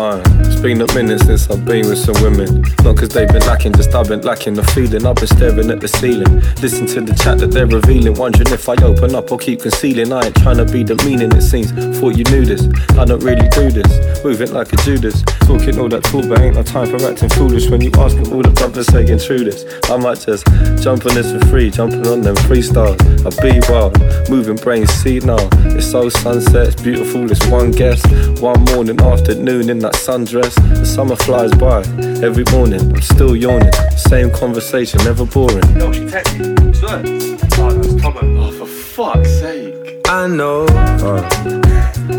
Uh, 0.00 0.22
it's 0.38 0.58
been 0.58 0.80
a 0.80 0.86
minute 0.94 1.20
since 1.20 1.50
I've 1.50 1.62
been 1.66 1.86
with 1.86 1.98
some 1.98 2.16
women. 2.22 2.62
Not 2.82 2.96
cause 2.96 3.10
they've 3.10 3.28
been 3.28 3.44
lacking, 3.44 3.74
just 3.74 3.94
I've 3.94 4.08
been 4.08 4.22
lacking 4.22 4.54
the 4.54 4.64
feeling. 4.72 5.04
I've 5.04 5.16
been 5.16 5.26
staring 5.26 5.70
at 5.70 5.78
the 5.78 5.88
ceiling. 5.88 6.40
Listen 6.62 6.86
to 6.86 7.02
the 7.02 7.12
chat 7.22 7.36
that 7.36 7.50
they're 7.50 7.66
revealing. 7.66 8.14
Wondering 8.14 8.48
if 8.48 8.66
I 8.66 8.76
open 8.82 9.14
up 9.14 9.30
or 9.30 9.36
keep 9.36 9.60
concealing. 9.60 10.10
I 10.10 10.24
ain't 10.24 10.36
trying 10.36 10.56
to 10.56 10.64
be 10.64 10.84
demeaning, 10.84 11.30
it 11.32 11.42
seems. 11.42 11.72
Thought 12.00 12.16
you 12.16 12.24
knew 12.32 12.46
this. 12.46 12.64
I 12.96 13.04
don't 13.04 13.22
really 13.22 13.46
do 13.50 13.70
this. 13.70 14.24
Moving 14.24 14.54
like 14.54 14.72
a 14.72 14.76
Judas. 14.76 15.20
Talking 15.44 15.78
all 15.78 15.90
that 15.90 16.04
talk, 16.04 16.26
but 16.30 16.40
ain't 16.40 16.56
no 16.56 16.62
time 16.62 16.88
for 16.88 17.04
acting 17.04 17.28
foolish. 17.28 17.68
When 17.68 17.82
you 17.82 17.92
ask 17.98 18.16
all 18.32 18.40
the 18.40 18.56
brothers 18.56 18.86
saying 18.86 19.20
true 19.20 19.44
this. 19.44 19.68
I 19.90 19.98
might 19.98 20.20
just 20.20 20.46
jump 20.80 21.04
on 21.04 21.12
this 21.12 21.30
for 21.30 21.44
free. 21.52 21.70
Jumping 21.70 22.06
on 22.06 22.22
them 22.22 22.36
freestyles. 22.48 22.96
I 23.20 23.30
be 23.44 23.60
wild. 23.68 24.00
Moving 24.30 24.56
brains, 24.56 24.88
see 24.88 25.20
now. 25.20 25.44
It's 25.76 25.90
so 25.90 26.08
sunset, 26.08 26.68
it's 26.68 26.82
beautiful. 26.82 27.30
It's 27.30 27.44
one 27.48 27.70
guess. 27.70 28.00
One 28.40 28.64
morning, 28.72 28.98
afternoon 28.98 29.68
in 29.68 29.89
that 29.90 29.98
sundress. 30.00 30.54
The 30.78 30.84
summer 30.84 31.16
flies 31.16 31.52
by. 31.54 31.80
Every 32.24 32.44
morning, 32.52 32.80
I'm 32.94 33.02
still 33.02 33.36
yawning. 33.36 33.72
Same 33.96 34.30
conversation, 34.30 35.02
never 35.04 35.24
boring. 35.24 35.60
No, 35.74 35.92
she 35.92 36.00
texted 36.00 36.38
me. 36.38 37.36
Oh, 37.62 37.72
that's 37.72 38.02
Tomo. 38.02 38.20
Oh, 38.40 38.52
for 38.52 38.66
fuck's 38.66 39.30
sake. 39.40 40.00
I 40.08 40.26
know 40.26 40.66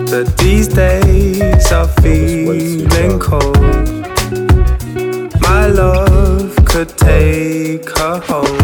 that 0.08 0.34
these 0.38 0.68
days 0.68 1.72
are 1.72 1.88
feeling 2.02 3.20
cold. 3.20 3.58
My 5.42 5.68
love 5.68 6.56
could 6.66 6.90
take 6.98 7.90
her 7.98 8.20
home 8.20 8.62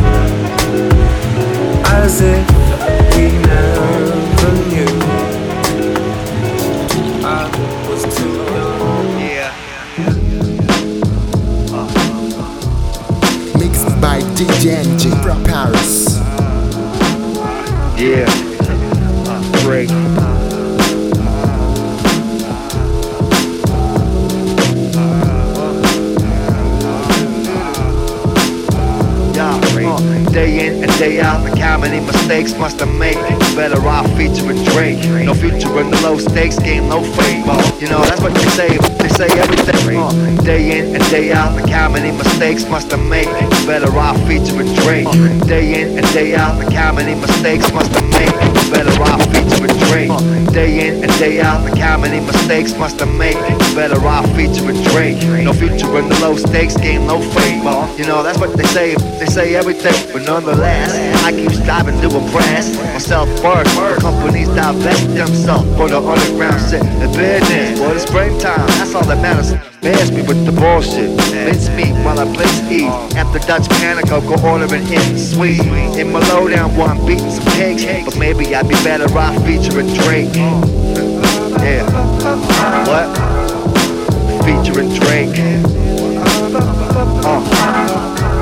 as 1.86 2.22
if 2.22 2.48
we 3.16 3.32
never 3.48 4.52
knew. 4.70 5.07
Mixed 14.40 14.62
DJ 14.62 14.86
NG 14.86 15.24
from 15.24 15.44
Paris. 15.44 16.20
Yeah. 17.98 18.26
Break. 19.64 19.90
Yeah, 29.34 30.26
day 30.32 30.68
in 30.68 30.84
and 30.84 30.92
day 31.00 31.20
out, 31.20 31.57
how 31.58 31.78
many 31.78 32.00
mistakes 32.00 32.54
must 32.58 32.82
I 32.82 32.86
make? 32.86 33.18
Better 33.56 33.82
off 33.88 34.08
featuring 34.18 34.64
Drake. 34.66 35.00
No 35.26 35.34
future 35.34 35.80
in 35.82 35.90
the 35.92 36.00
low 36.04 36.18
stakes 36.18 36.60
game, 36.60 36.88
no 36.90 37.04
fame. 37.04 37.44
You 37.82 37.90
know, 37.90 38.02
that's 38.02 38.22
what 38.22 38.34
they 38.34 38.50
say, 38.58 38.78
they 39.02 39.10
say 39.10 39.28
everything. 39.40 39.98
Uh, 39.98 40.42
day 40.44 40.80
in 40.80 40.96
and 40.96 41.04
day 41.10 41.32
out, 41.32 41.56
like 41.56 41.70
how 41.70 41.90
many 41.90 42.12
mistakes 42.16 42.68
must 42.70 42.94
I 42.94 42.98
make? 42.98 43.28
Better 43.66 43.92
off 43.98 44.18
featuring 44.28 44.74
Drake. 44.76 45.08
Day 45.48 45.82
in 45.82 45.98
and 45.98 46.08
day 46.14 46.36
out, 46.36 46.58
like 46.58 46.74
how 46.74 46.94
many 46.94 47.16
mistakes 47.16 47.72
must 47.74 47.96
I 47.96 48.02
make? 48.14 48.36
Better 48.72 48.94
off 49.04 49.22
featuring 49.34 49.76
Drake. 49.88 50.12
Day 50.54 50.88
in 50.88 51.04
and 51.04 51.12
day 51.20 51.40
out, 51.42 51.64
like 51.64 51.78
how 51.78 51.98
many 51.98 52.20
mistakes 52.26 52.78
must 52.78 53.02
I 53.02 53.06
make? 53.06 53.38
Better 53.76 54.00
off 54.06 54.26
featuring 54.36 54.82
Drake. 54.92 55.22
No 55.44 55.54
future 55.54 55.98
in 55.98 56.10
the 56.10 56.18
low 56.22 56.36
stakes 56.36 56.78
game, 56.78 57.08
no 57.08 57.22
fake. 57.22 57.64
You 57.98 58.06
know, 58.06 58.24
that's 58.24 58.40
what 58.40 58.56
they 58.56 58.66
say, 58.66 58.96
they 59.20 59.26
say 59.26 59.56
everything. 59.56 59.96
But 60.14 60.24
nonetheless, 60.24 60.94
I 61.24 61.32
keep 61.48 61.64
striving 61.64 62.00
to 62.02 62.08
impress 62.18 62.76
myself 62.78 63.28
first. 63.40 64.02
Companies 64.02 64.48
divest 64.50 65.08
themselves 65.16 65.70
for 65.78 65.88
the 65.88 65.98
underground 65.98 66.60
shit. 66.70 66.82
The 67.00 67.08
business, 67.16 67.80
for 67.80 67.94
the 67.94 68.00
springtime, 68.00 68.68
that's 68.68 68.94
all 68.96 69.06
that 69.06 69.22
matters. 69.22 69.54
Bears 69.82 70.12
me 70.12 70.22
with 70.24 70.46
the 70.46 70.52
bullshit. 70.52 71.16
Mince 71.46 71.70
me 71.70 71.92
while 72.04 72.20
I 72.20 72.26
place 72.36 72.62
eat. 72.72 72.90
After 73.16 73.40
Dutch 73.40 73.70
panic, 73.70 74.08
I'll 74.12 74.22
go 74.22 74.36
ordering 74.48 74.88
in 74.92 75.18
sweet. 75.18 75.60
In 75.98 76.12
my 76.12 76.20
lowdown, 76.30 76.76
while 76.76 76.90
I'm 76.90 77.06
beating 77.06 77.30
some 77.30 77.46
cakes. 77.54 77.86
But 78.06 78.18
maybe 78.18 78.54
I'd 78.56 78.68
be 78.68 78.76
better 78.84 79.06
off 79.18 79.36
featuring 79.46 79.94
Drake. 79.94 80.36
Yeah. 80.36 81.86
What? 82.88 83.08
Featuring 84.44 84.90
Drake. 84.96 85.38
Uh. 87.26 87.42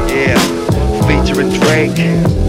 Yeah. 0.10 0.40
Featuring 1.08 1.50
Drake. 1.60 2.45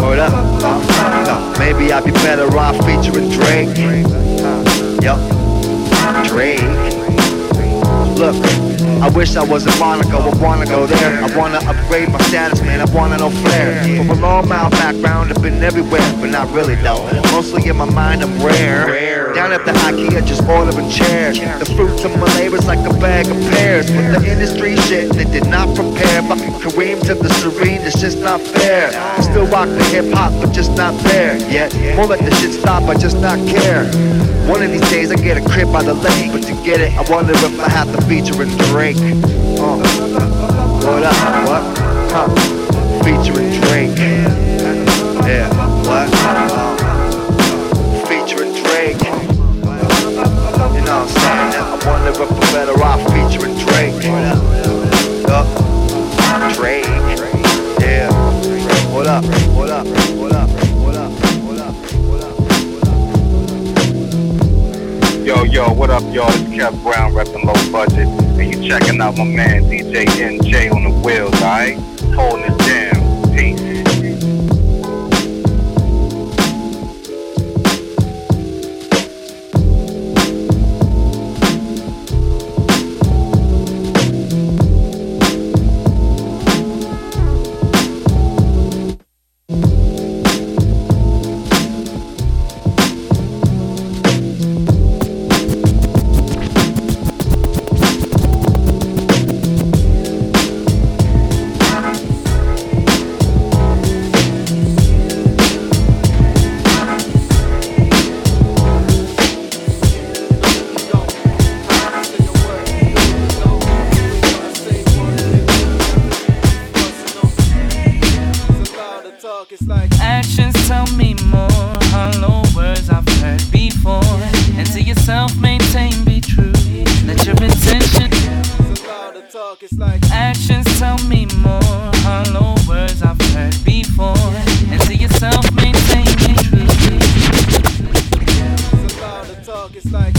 Word 0.00 0.18
up. 0.18 1.58
Maybe 1.58 1.92
I'd 1.92 2.04
be 2.04 2.12
better 2.12 2.46
off 2.56 2.76
featuring 2.86 3.28
Drake. 3.30 3.76
Yup. 5.02 5.18
Drake. 6.28 6.60
Look, 8.16 8.36
I 9.02 9.08
wish 9.14 9.36
I 9.36 9.42
was 9.42 9.66
in 9.66 9.76
Monaco, 9.80 10.18
I 10.18 10.34
wanna 10.36 10.66
go 10.66 10.86
there. 10.86 11.24
I 11.24 11.36
wanna 11.36 11.58
upgrade 11.58 12.08
my 12.10 12.20
status, 12.22 12.60
man, 12.62 12.80
I 12.80 12.84
wanna 12.94 13.18
know 13.18 13.30
flair. 13.30 13.82
From 13.96 14.10
a 14.10 14.14
long 14.14 14.48
mile 14.48 14.70
background, 14.70 15.32
I've 15.32 15.42
been 15.42 15.62
everywhere, 15.62 16.00
but 16.20 16.30
not 16.30 16.50
really 16.52 16.76
though. 16.76 17.02
Mostly 17.32 17.68
in 17.68 17.76
my 17.76 17.84
mind, 17.84 18.22
I'm 18.22 18.40
rare. 18.44 19.11
Down 19.34 19.50
at 19.50 19.64
the 19.64 19.72
IKEA, 19.72 20.26
just 20.26 20.42
ordering 20.44 20.90
chairs. 20.90 21.40
The 21.40 21.64
fruits 21.74 22.04
of 22.04 22.12
my 22.18 22.26
labor's 22.36 22.66
like 22.66 22.78
a 22.80 22.92
bag 23.00 23.26
of 23.26 23.36
pears. 23.50 23.90
But 23.90 24.20
the 24.20 24.30
industry 24.30 24.76
shit, 24.76 25.10
they 25.12 25.24
did 25.24 25.46
not 25.46 25.74
prepare. 25.74 26.22
Fucking 26.22 26.52
Kareem 26.60 27.00
to 27.06 27.14
the 27.14 27.30
serene, 27.30 27.80
it's 27.80 27.98
just 27.98 28.18
not 28.18 28.40
fair. 28.40 28.92
Still 29.22 29.46
rock 29.46 29.68
the 29.68 29.84
hip 29.84 30.12
hop, 30.12 30.32
but 30.42 30.52
just 30.52 30.76
not 30.76 30.92
there 31.04 31.38
yet. 31.50 31.72
Won't 31.96 32.10
let 32.10 32.20
the 32.20 32.34
shit 32.36 32.52
stop, 32.52 32.82
I 32.84 32.94
just 32.94 33.18
not 33.20 33.38
care. 33.48 33.84
One 34.48 34.62
of 34.62 34.70
these 34.70 34.88
days 34.90 35.10
I 35.10 35.16
get 35.16 35.38
a 35.38 35.48
crib 35.48 35.72
by 35.72 35.82
the 35.82 35.94
lake, 35.94 36.30
but 36.32 36.42
to 36.42 36.52
get 36.62 36.80
it, 36.80 36.92
I 36.92 37.02
wonder 37.10 37.32
if 37.32 37.58
I 37.58 37.70
have 37.70 37.90
to 37.96 38.02
feature 38.06 38.42
in 38.42 38.50
Drake. 38.68 38.96
Uh, 39.56 39.80
what 40.84 41.02
up? 41.02 41.16
What? 41.48 41.78
Huh? 42.12 42.28
Featuring 43.02 43.50
Drake. 43.62 43.96
Yeah. 45.24 45.48
What? 45.86 46.10
Uh, 46.12 46.81
wonder 51.86 52.10
if 52.10 52.20
I'm 52.20 52.40
better 52.52 52.78
off 52.82 53.00
featuring 53.10 53.56
Drake. 53.58 53.94
Yup. 55.26 55.46
Drake. 56.54 56.84
Yeah. 57.80 58.08
Up? 58.12 58.44
What 58.92 59.06
up? 59.08 59.24
What 59.56 59.68
up? 59.68 59.86
What 60.14 60.32
up? 60.32 60.48
What 60.78 60.96
up? 60.96 61.10
Yo, 65.26 65.42
yo, 65.44 65.72
what 65.72 65.90
up, 65.90 66.02
y'all? 66.14 66.28
It's 66.28 66.42
Kev 66.50 66.82
Brown 66.82 67.12
repping 67.12 67.44
low 67.44 67.72
budget. 67.72 68.06
And 68.38 68.54
you 68.54 68.68
checking 68.68 69.00
out 69.00 69.16
my 69.16 69.24
man 69.24 69.64
DJ 69.64 70.06
NJ 70.06 70.72
on 70.72 70.84
the 70.84 70.90
wheels, 71.00 71.34
alright? 71.42 71.76
Holding 72.14 72.44
it 72.44 72.58
down. 72.58 73.01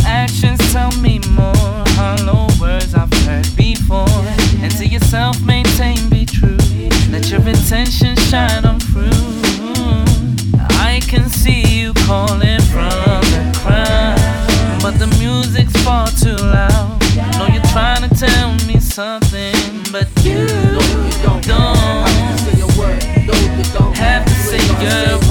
Actions 0.06 0.58
tell 0.74 0.92
me 0.98 1.20
more. 1.30 1.54
Hollow 1.94 2.48
words 2.60 2.96
I've 2.96 3.14
heard 3.26 3.48
before. 3.56 4.08
And 4.62 4.72
to 4.78 4.88
yourself, 4.88 5.40
maintain, 5.44 6.10
be 6.10 6.26
true. 6.26 6.58
Let 7.12 7.30
your 7.30 7.48
intention 7.48 8.16
shine 8.16 8.66
on 8.66 8.80
through. 8.80 9.12
I 10.58 11.02
can 11.08 11.30
see 11.30 11.62
you 11.68 11.94
calling 11.94 12.62
from 12.74 13.22
the 13.30 13.60
crowd, 13.62 14.82
but 14.82 14.98
the 14.98 15.08
music's 15.20 15.74
far 15.84 16.08
too 16.08 16.36
loud. 16.36 17.00
Know 17.38 17.48
you're 17.54 17.62
trying 17.72 18.10
to 18.10 18.16
tell 18.16 18.54
me 18.66 18.80
something, 18.80 19.54
but 19.92 20.08
you 20.24 20.48
don't 21.22 21.46
have 23.98 24.26
to 24.26 24.34
say 24.34 24.58
your 24.68 25.12
word. 25.20 25.23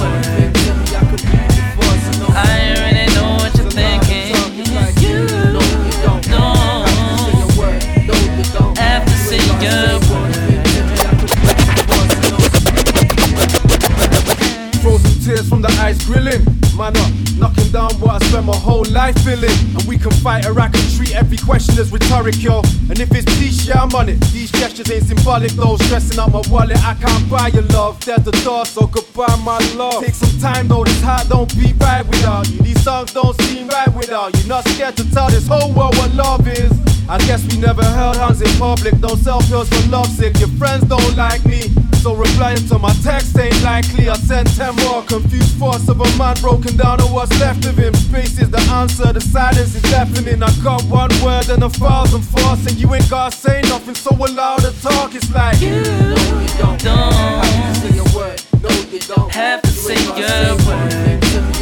The 15.63 15.71
ice 15.81 16.03
grilling. 16.05 16.43
Man 16.75 16.97
up, 16.97 17.11
knocking 17.39 17.71
down 17.71 17.93
what 18.01 18.21
I 18.21 18.27
spent 18.27 18.45
my 18.45 18.55
whole 18.55 18.83
life 18.91 19.17
feeling. 19.23 19.55
And 19.73 19.83
we 19.87 19.97
can 19.97 20.11
fight 20.11 20.45
or 20.45 20.59
I 20.59 20.67
can 20.67 20.83
treat 20.95 21.15
every 21.15 21.37
question 21.37 21.79
as 21.79 21.91
rhetoric, 21.91 22.43
yo. 22.43 22.59
And 22.89 22.99
if 22.99 23.09
it's 23.15 23.25
peace, 23.39 23.65
yeah, 23.65 23.81
I'm 23.81 23.95
on 23.95 24.09
it. 24.09 24.19
These 24.35 24.51
gestures 24.51 24.91
ain't 24.91 25.05
symbolic, 25.05 25.51
though. 25.51 25.77
Stressing 25.77 26.19
out 26.19 26.33
my 26.33 26.43
wallet, 26.49 26.77
I 26.83 26.95
can't 26.95 27.29
buy 27.29 27.47
your 27.47 27.63
love. 27.71 28.03
There's 28.03 28.23
the 28.23 28.31
door, 28.43 28.65
so 28.65 28.87
goodbye, 28.87 29.35
my 29.45 29.59
love. 29.75 30.03
Take 30.03 30.15
some 30.15 30.37
time, 30.39 30.67
though. 30.67 30.83
This 30.83 31.01
heart 31.01 31.29
don't 31.29 31.49
beat 31.55 31.75
right 31.79 32.05
without 32.05 32.49
you. 32.49 32.59
These 32.59 32.83
songs 32.83 33.13
don't 33.13 33.39
seem 33.43 33.67
right 33.69 33.91
without 33.95 34.35
you. 34.37 34.47
Not 34.49 34.67
scared 34.67 34.97
to 34.97 35.09
tell 35.11 35.29
this 35.29 35.47
whole 35.47 35.71
world 35.71 35.95
what 35.97 36.13
love 36.13 36.47
is. 36.47 36.71
I 37.07 37.17
guess 37.19 37.43
we 37.51 37.59
never 37.59 37.83
held 37.83 38.17
hands 38.17 38.41
in 38.41 38.51
public. 38.57 38.99
Don't 38.99 39.17
self 39.17 39.47
pills 39.47 39.69
for 39.69 39.89
lovesick. 39.89 40.37
Your 40.39 40.49
friends 40.59 40.83
don't 40.85 41.15
like 41.15 41.45
me. 41.45 41.69
So 42.03 42.13
replying 42.13 42.67
to 42.67 42.77
my 42.77 42.91
text 43.01 43.39
ain't 43.39 43.63
likely. 43.63 44.09
I 44.09 44.15
sent 44.15 44.53
10 44.57 44.75
more. 44.83 45.03
Confused 45.03 45.55
thoughts 45.55 45.87
of 45.87 46.01
a 46.01 46.17
man 46.17 46.35
broken 46.41 46.75
down 46.75 46.99
on 46.99 47.13
what's 47.13 47.31
left 47.39 47.63
of 47.63 47.77
him. 47.77 47.93
Space 47.93 48.37
is 48.41 48.49
the 48.49 48.59
answer. 48.71 49.13
The 49.13 49.21
silence 49.21 49.73
is 49.73 49.81
deafening. 49.83 50.43
I 50.43 50.51
got 50.61 50.83
one 50.83 51.11
word 51.23 51.47
and 51.47 51.63
a 51.63 51.69
thousand 51.69 52.23
thoughts. 52.23 52.67
And 52.67 52.75
you 52.75 52.93
ain't 52.93 53.09
gotta 53.09 53.33
say 53.33 53.61
nothing. 53.69 53.95
So 53.95 54.11
allow 54.13 54.57
the 54.57 54.75
talk. 54.81 55.15
It's 55.15 55.33
like 55.33 55.61
you, 55.61 55.75
you 55.75 56.47
don't, 56.59 56.77
don't 56.83 57.13
have 57.13 57.81
to 57.81 57.87
say 57.87 57.97
a 57.97 58.17
word. 58.17 58.43
No, 58.61 58.69
you 58.91 58.99
don't 58.99 59.31
have 59.31 59.61
to 59.61 59.69
say 59.69 59.95
your 60.03 60.57
word. 60.67 61.52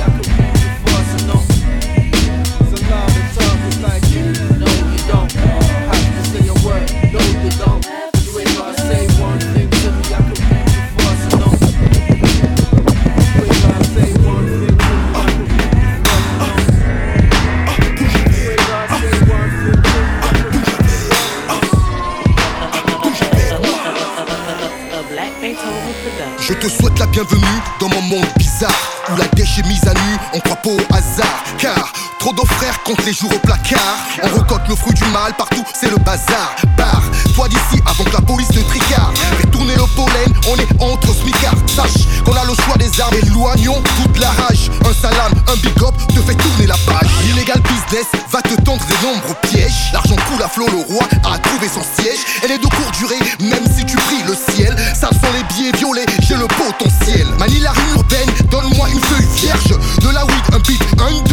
Bienvenue 27.11 27.45
dans 27.79 27.89
mon 27.89 28.01
monde 28.01 28.27
bizarre 28.37 28.73
Où 29.11 29.17
la 29.17 29.27
dèche 29.27 29.59
est 29.59 29.67
mise 29.67 29.85
à 29.85 29.93
nu, 29.93 30.17
on 30.33 30.39
croit 30.39 30.55
pas 30.55 30.69
au 30.69 30.95
hasard 30.95 31.43
Car 31.57 31.91
trop 32.21 32.33
de 32.33 32.47
frères 32.53 32.83
comptent 32.83 33.03
les 33.03 33.13
jours 33.13 33.31
au 33.33 33.39
placard. 33.39 33.97
On 34.21 34.27
recote 34.37 34.61
le 34.69 34.75
fruit 34.75 34.93
du 34.93 35.03
mal, 35.05 35.33
partout 35.35 35.63
c'est 35.73 35.89
le 35.89 35.97
bazar. 35.97 36.55
Barre, 36.77 37.01
toi 37.33 37.47
d'ici 37.47 37.81
avant 37.87 38.03
que 38.03 38.13
la 38.13 38.21
police 38.21 38.47
te 38.49 38.59
tricard 38.59 39.11
Fais 39.39 39.47
tourner 39.47 39.73
le 39.73 39.85
pollen, 39.95 40.31
on 40.47 40.55
est 40.55 40.83
entre 40.83 41.15
smicards. 41.15 41.57
Sache 41.65 42.05
qu'on 42.23 42.33
a 42.33 42.45
le 42.45 42.53
choix 42.63 42.77
des 42.77 43.01
armes, 43.01 43.15
éloignons 43.23 43.81
toute 43.97 44.19
la 44.19 44.29
rage. 44.29 44.69
Un 44.85 44.93
salam, 44.93 45.33
un 45.47 45.55
big 45.63 45.81
up 45.81 45.95
te 46.09 46.21
fait 46.21 46.35
tourner 46.35 46.67
la 46.67 46.77
page. 46.85 47.09
L'illégal 47.25 47.59
business 47.61 48.05
va 48.31 48.41
te 48.43 48.53
tendre 48.61 48.85
des 48.85 49.07
nombreux 49.07 49.35
pièges. 49.41 49.89
L'argent 49.91 50.15
coule 50.29 50.43
à 50.43 50.47
flot, 50.47 50.67
le 50.67 50.93
roi 50.93 51.07
a 51.25 51.39
trouvé 51.39 51.67
son 51.67 51.81
siège. 51.81 52.19
Elle 52.43 52.51
est 52.51 52.59
de 52.59 52.67
courte 52.67 52.99
durée, 52.99 53.19
même 53.39 53.65
si 53.75 53.83
tu 53.83 53.95
pries 53.97 54.21
le 54.27 54.35
ciel. 54.53 54.75
Ça 54.93 55.09
sont 55.09 55.33
les 55.33 55.43
billets 55.55 55.75
violets, 55.75 56.05
j'ai 56.21 56.35
le 56.35 56.45
potentiel. 56.45 57.25
Manie 57.39 57.61
la 57.61 57.73
urbaine, 57.95 58.29
donne-moi 58.51 58.89
une 58.89 59.01
feuille 59.01 59.27
vierge. 59.37 59.73
De 60.01 60.09
la 60.09 60.23
weed, 60.23 60.45
un 60.53 60.59
beat, 60.59 60.83
un, 60.99 61.30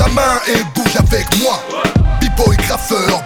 la 0.00 0.08
main 0.08 0.40
et 0.48 0.62
bouge 0.74 0.96
avec 0.96 1.26
moi. 1.42 1.62
B-boy 2.20 2.56
graffeur, 2.56 3.24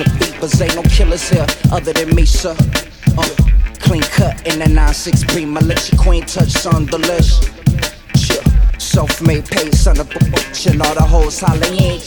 a 0.00 0.10
beepers. 0.18 0.60
Ain't 0.60 0.74
no 0.74 0.82
killers 0.82 1.28
here 1.28 1.46
other 1.70 1.92
than 1.92 2.14
me, 2.14 2.24
sir. 2.24 2.56
Uh, 3.16 3.28
clean 3.78 4.02
cut 4.02 4.46
in 4.46 4.58
the 4.58 4.66
9-6 4.66 5.34
beam. 5.34 5.56
I 5.56 5.60
let 5.60 5.90
your 5.90 6.00
queen 6.00 6.24
touch 6.24 6.50
some 6.50 6.86
delish. 6.86 7.50
Self-made 8.80 9.46
paid 9.46 9.74
son 9.74 9.98
of 9.98 10.10
a 10.10 10.18
bitch 10.18 10.70
and 10.70 10.80
all 10.82 10.94
the 10.94 11.02
hoes 11.02 11.40
hollering. 11.40 12.00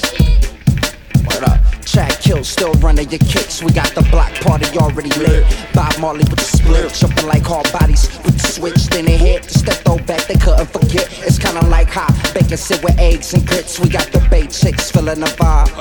Track 1.97 2.21
kill, 2.21 2.43
still 2.43 2.73
running 2.73 3.09
your 3.09 3.17
kicks. 3.17 3.63
We 3.63 3.71
got 3.71 3.89
the 3.95 4.03
block 4.11 4.31
party 4.41 4.77
already 4.77 5.09
lit. 5.17 5.43
Bob 5.73 5.97
Marley 5.97 6.19
with 6.29 6.37
the 6.37 6.45
split, 6.45 6.93
jumping 6.93 7.25
like 7.25 7.41
hard 7.41 7.73
bodies 7.73 8.07
with 8.23 8.37
the 8.37 8.47
switch. 8.47 8.85
Then 8.85 9.05
they 9.05 9.17
hit 9.17 9.41
the 9.41 9.57
step 9.57 9.77
throwback, 9.77 10.27
they 10.27 10.35
couldn't 10.35 10.67
forget. 10.67 11.09
It's 11.25 11.39
kinda 11.39 11.65
like 11.65 11.89
hot 11.89 12.13
bacon 12.35 12.55
sit 12.55 12.83
with 12.83 12.99
eggs 12.99 13.33
and 13.33 13.47
grits. 13.47 13.79
We 13.79 13.89
got 13.89 14.05
the 14.11 14.19
bay 14.29 14.45
chicks 14.45 14.91
feeling 14.91 15.21
the 15.21 15.25
vibe. 15.41 15.73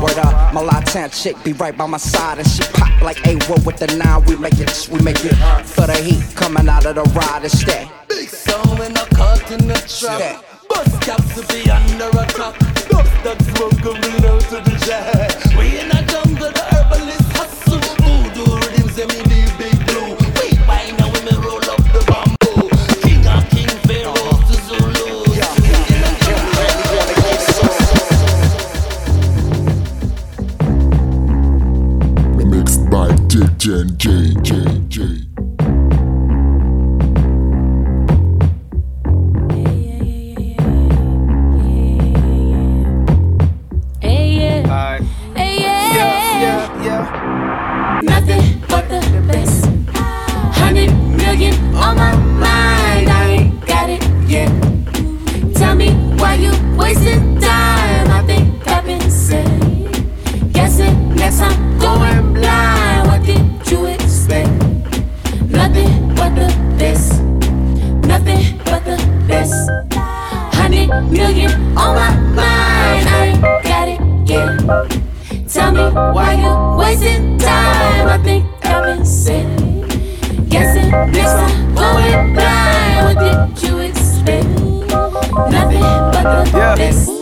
Word 0.00 0.18
up, 0.24 0.54
my 0.54 0.62
Latin 0.62 1.10
chick 1.10 1.36
be 1.44 1.52
right 1.52 1.76
by 1.76 1.84
my 1.84 1.98
side 1.98 2.38
and 2.38 2.48
she 2.48 2.62
pop 2.72 3.02
like 3.02 3.20
a 3.26 3.34
what 3.44 3.62
with 3.66 3.76
the 3.76 3.88
nine. 3.88 4.24
We 4.24 4.36
make 4.36 4.58
it, 4.58 4.88
we 4.90 5.02
make 5.02 5.22
it 5.22 5.36
for 5.66 5.86
the 5.86 5.96
heat 5.96 6.24
coming 6.34 6.66
out 6.66 6.86
of 6.86 6.94
the 6.94 7.04
ride 7.12 7.42
and 7.42 7.52
stay. 7.52 7.90
Big 8.08 8.30
sound 8.30 8.78
when 8.78 8.94
the 8.94 9.06
caught 9.14 9.52
in 9.52 9.68
the 9.68 9.76
trap. 9.84 10.42
Bus 10.70 10.98
caps 11.00 11.34
to 11.34 11.46
be 11.52 11.70
under 11.70 12.08
attack. 12.08 12.72
Dust 13.22 13.38
that 13.38 13.56
smoke 13.56 13.82
to 14.50 14.56
the 14.56 14.74
jet. 14.84 15.56
We 15.56 15.78
in 15.78 15.90
jungle, 16.10 16.50
the 16.50 16.62
hustle. 17.32 17.78
Big 19.58 19.78
blue. 19.86 20.16
We 20.40 20.58
women 21.12 21.38
roll 21.40 21.62
up 21.70 21.82
the 21.92 22.02
bamboo. 22.10 22.68
King 23.00 23.26
of 23.28 23.46
King 23.50 23.70
Pharaoh 23.86 24.42
to 24.48 24.56
Zulu. 24.66 25.22
By 32.90 33.08
DJ 33.28 33.68
on 51.92 51.96
my 51.96 52.16
mind. 52.16 53.08
I 53.08 53.24
ain't 53.36 53.66
got 53.66 53.88
it 53.90 54.02
yet. 54.28 54.50
Tell 55.54 55.74
me 55.74 55.90
why 56.18 56.34
you 56.34 56.52
wasting 56.76 57.38
time. 57.40 58.10
I 58.10 58.22
think 58.26 58.66
I've 58.66 58.84
been 58.84 59.10
said. 59.10 59.60
Guessing 60.52 61.14
next 61.14 61.38
time 61.38 61.78
going 61.78 62.34
blind. 62.34 63.08
What 63.08 63.22
did 63.24 63.44
you 63.70 63.86
expect? 63.86 64.50
Nothing 65.48 66.14
but 66.14 66.34
the 66.34 66.48
best. 66.78 67.22
Nothing 68.06 68.58
but 68.64 68.84
the 68.84 68.98
best. 69.28 69.54
Hundred 70.56 70.88
million 71.10 71.52
on 71.76 71.94
my 71.96 72.10
mind. 72.38 73.08
I 73.08 73.26
ain't 73.26 73.42
got 73.64 73.88
it 73.88 74.00
yet. 74.28 75.48
Tell 75.48 75.72
me 75.72 75.84
why 76.14 76.34
you 76.42 76.52
wasting 76.78 77.38
time. 77.38 78.08
I 78.08 78.18
think 78.22 78.44
I've 78.64 78.84
been. 78.84 79.61
Guessing 80.92 81.12
next 81.12 81.32
time 81.32 81.74
going 81.74 82.34
blind. 82.34 83.16
What 83.16 83.56
did 83.56 83.62
you 83.66 83.78
expect? 83.78 84.44
Nothing 85.50 85.80
but 85.80 86.44
the 86.52 86.58
Yeah. 86.58 86.74
best. 86.76 87.21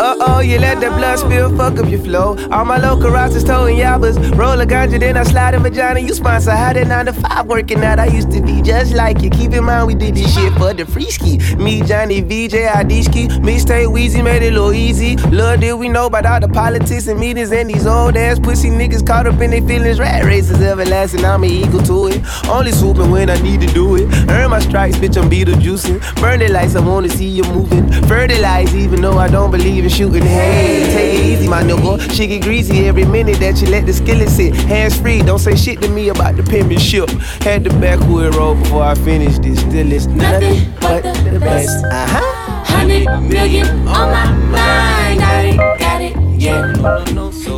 Uh 0.00 0.14
oh, 0.20 0.38
you 0.38 0.60
let 0.60 0.78
the 0.78 0.90
blood 0.90 1.18
spill, 1.18 1.56
fuck 1.56 1.76
up 1.76 1.90
your 1.90 1.98
flow. 1.98 2.36
All 2.52 2.64
my 2.64 2.78
local 2.78 3.10
rosters 3.10 3.42
towing 3.42 3.78
yabbas. 3.78 4.16
Roll 4.38 4.60
a 4.60 4.64
ganja, 4.64 5.00
then 5.00 5.16
I 5.16 5.24
slide 5.24 5.54
a 5.54 5.58
vagina. 5.58 5.98
You 5.98 6.14
sponsor 6.14 6.52
how 6.52 6.72
that 6.72 6.86
9 6.86 7.06
to 7.06 7.12
5 7.12 7.46
working 7.46 7.82
out. 7.82 7.98
I 7.98 8.06
used 8.06 8.30
to 8.30 8.40
be 8.40 8.62
just 8.62 8.94
like 8.94 9.22
you. 9.22 9.30
Keep 9.30 9.54
in 9.54 9.64
mind, 9.64 9.88
we 9.88 9.96
did 9.96 10.14
this 10.14 10.32
shit 10.32 10.52
for 10.52 10.72
the 10.72 10.86
free 10.86 11.10
ski. 11.10 11.38
Me, 11.56 11.82
Johnny, 11.82 12.20
VJ, 12.20 12.70
Adishki. 12.70 13.26
Mixtape 13.40 13.88
Weezy 13.88 14.22
made 14.22 14.42
it 14.42 14.52
little 14.52 14.72
easy. 14.72 15.16
Little 15.16 15.56
did 15.56 15.72
we 15.72 15.88
know 15.88 16.06
about 16.06 16.26
all 16.26 16.38
the 16.38 16.48
politics 16.48 17.08
and 17.08 17.18
meetings 17.18 17.50
and 17.50 17.68
these 17.68 17.84
old 17.84 18.16
ass 18.16 18.38
pussy 18.38 18.70
niggas 18.70 19.04
caught 19.04 19.26
up 19.26 19.40
in 19.40 19.50
their 19.50 19.62
feelings. 19.62 19.98
Rat 19.98 20.24
races 20.24 20.62
everlasting, 20.62 21.24
I'm 21.24 21.42
an 21.42 21.50
equal 21.50 21.82
to 21.82 22.06
it. 22.06 22.22
Only 22.48 22.70
swooping 22.70 23.10
when 23.10 23.30
I 23.30 23.40
need 23.42 23.62
to 23.62 23.66
do 23.74 23.96
it. 23.96 24.06
Earn 24.30 24.50
my 24.50 24.60
stripes, 24.60 24.96
bitch, 24.98 25.20
I'm 25.20 25.28
Beetlejuicing. 25.28 26.20
Burn 26.20 26.38
the 26.38 26.46
lights, 26.46 26.76
I 26.76 26.86
wanna 26.86 27.08
see 27.08 27.26
you 27.26 27.42
moving. 27.42 27.90
Fertilize, 28.06 28.72
even 28.76 29.02
though 29.02 29.18
I 29.18 29.26
don't 29.26 29.50
believe 29.50 29.86
in 29.86 29.87
the 29.88 29.94
shooting. 29.94 30.22
Hey, 30.22 30.84
take 30.92 31.14
it 31.14 31.26
easy, 31.26 31.48
my 31.48 31.62
nigga. 31.62 32.10
She 32.12 32.26
get 32.26 32.42
greasy 32.42 32.86
every 32.86 33.04
minute 33.04 33.38
that 33.40 33.60
you 33.60 33.68
let 33.68 33.86
the 33.86 33.92
skillet 33.92 34.28
sit. 34.28 34.54
Hands 34.54 34.94
free, 35.00 35.22
don't 35.22 35.38
say 35.38 35.56
shit 35.56 35.80
to 35.82 35.88
me 35.88 36.08
about 36.08 36.36
the 36.36 36.42
penmanship. 36.42 37.08
Had 37.42 37.64
the 37.64 37.70
backwood 37.80 38.34
roll 38.34 38.54
before 38.54 38.82
I 38.82 38.94
finished 38.94 39.42
this. 39.42 39.60
Still 39.60 39.92
it's 39.92 40.06
nothing 40.06 40.72
but 40.80 41.02
the 41.02 41.38
best. 41.40 41.84
Uh 41.86 42.06
huh. 42.06 42.64
Hundred 42.64 43.06
million 43.28 43.66
on 43.88 44.10
my 44.10 44.32
mind, 44.32 45.20
I 45.22 45.42
ain't 45.42 45.56
got 45.56 46.00
it 46.00 46.40
yet. 46.40 46.74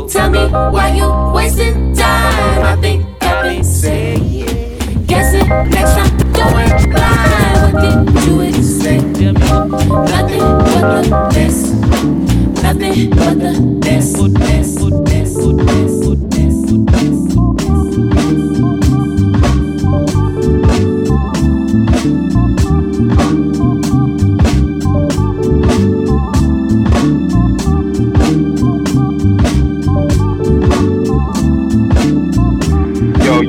Tell 0.08 0.30
me 0.30 0.46
why 0.48 0.94
you 0.94 1.34
wasting 1.34 1.94
time. 1.94 2.64
I 2.64 2.76
think 2.80 3.06
I've 3.22 3.42
been 3.44 3.64
saying. 3.64 4.59
Next 5.50 5.94
time 5.94 6.16
going 6.32 6.70
blind. 6.92 7.74
What 7.74 7.82
did 7.82 8.24
you 8.24 8.40
expect? 8.40 9.04
Nothing 10.10 10.46
but 10.62 11.02
the 11.02 11.10
best. 11.34 11.74
Nothing 12.62 13.10
but 13.10 13.34
the 13.40 13.78
best. 13.80 14.16
best, 14.34 14.78
best, 16.30 16.86
best. 16.86 17.49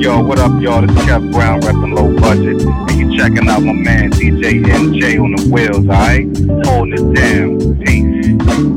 Yo, 0.02 0.20
what 0.20 0.40
up, 0.40 0.60
y'all? 0.60 0.82
This 0.82 0.90
is 0.98 1.04
Kev 1.04 1.32
Brown, 1.32 1.62
repping 1.62 1.96
low 1.96 2.20
budget. 2.20 2.60
And 2.64 2.92
you 3.00 3.16
checking 3.16 3.48
out 3.48 3.62
my 3.62 3.72
man 3.72 4.10
DJ 4.10 4.64
NJ 4.64 5.22
on 5.22 5.36
the 5.36 5.48
wheels, 5.54 5.88
alright? 5.88 6.26
Holding 6.66 6.94
it 6.94 7.16
down. 7.16 7.78
Peace. 7.86 8.71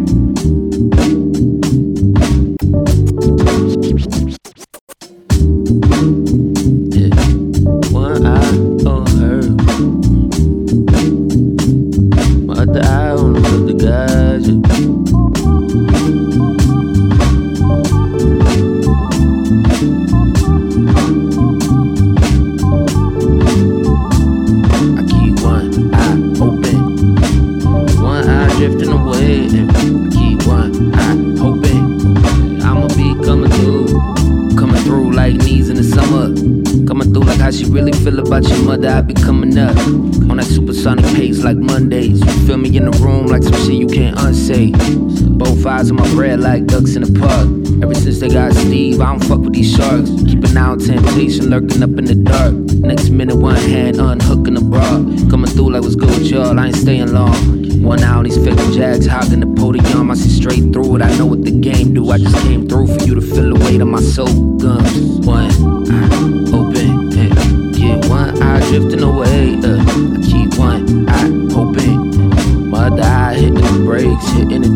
Temptation 50.78 51.50
lurking 51.50 51.82
up 51.82 51.90
in 51.98 52.04
the 52.04 52.14
dark. 52.14 52.54
Next 52.54 53.10
minute, 53.10 53.36
one 53.36 53.56
hand 53.56 53.96
unhooking 53.96 54.54
the 54.54 54.60
bra. 54.60 54.82
Coming 55.30 55.50
through 55.50 55.70
like 55.70 55.82
what's 55.82 55.96
good 55.96 56.10
with 56.10 56.26
y'all, 56.26 56.58
I 56.58 56.66
ain't 56.66 56.76
staying 56.76 57.12
long. 57.12 57.82
One 57.82 58.02
eye 58.02 58.14
on 58.14 58.24
these 58.24 58.36
fake 58.36 58.58
jags, 58.72 59.06
hogging 59.06 59.40
the 59.40 59.60
podium. 59.60 60.10
I 60.10 60.14
see 60.14 60.28
straight 60.28 60.72
through 60.72 60.96
it, 60.96 61.02
I 61.02 61.16
know 61.16 61.26
what 61.26 61.42
the 61.44 61.50
game 61.50 61.94
do. 61.94 62.10
I 62.10 62.18
just 62.18 62.36
came 62.42 62.68
through 62.68 62.86
for 62.86 63.04
you 63.04 63.14
to 63.14 63.20
feel 63.20 63.54
the 63.54 63.64
weight 63.64 63.80
of 63.80 63.88
my 63.88 64.00
soul 64.00 64.58
guns. 64.58 65.26
One 65.26 65.50
eye 65.90 66.52
open, 66.52 67.10
yeah. 67.12 67.68
Get 67.72 68.08
one 68.08 68.42
eye 68.42 68.60
drifting 68.68 69.02
away, 69.02 69.56
uh. 69.64 69.80
I 69.80 70.20
keep 70.22 70.58
one 70.58 71.08
eye 71.08 71.30
open. 71.54 72.70
My 72.70 72.88
eye 72.88 73.34
hitting 73.34 73.54
the 73.54 73.82
brakes, 73.84 74.28
hitting 74.30 74.62
the 74.62 74.73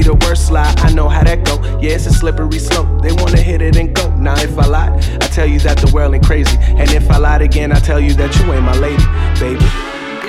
be 0.00 0.06
the 0.06 0.26
worst 0.26 0.50
lie, 0.50 0.72
I 0.78 0.92
know 0.92 1.08
how 1.08 1.22
that 1.24 1.44
go. 1.44 1.56
Yeah, 1.80 1.92
it's 1.96 2.06
a 2.06 2.12
slippery 2.12 2.58
slope. 2.58 3.02
They 3.02 3.12
wanna 3.12 3.40
hit 3.40 3.60
it 3.62 3.76
and 3.76 3.94
go. 3.94 4.08
Now 4.16 4.34
if 4.40 4.58
I 4.58 4.66
lie, 4.66 4.92
I 5.24 5.26
tell 5.36 5.46
you 5.46 5.58
that 5.60 5.78
the 5.78 5.90
world 5.92 6.14
ain't 6.14 6.24
crazy. 6.24 6.56
And 6.80 6.90
if 6.90 7.10
I 7.10 7.18
lied 7.18 7.42
again, 7.42 7.72
I 7.72 7.80
tell 7.80 8.00
you 8.00 8.14
that 8.14 8.34
you 8.38 8.52
ain't 8.52 8.64
my 8.64 8.76
lady, 8.78 9.04
baby. 9.38 9.68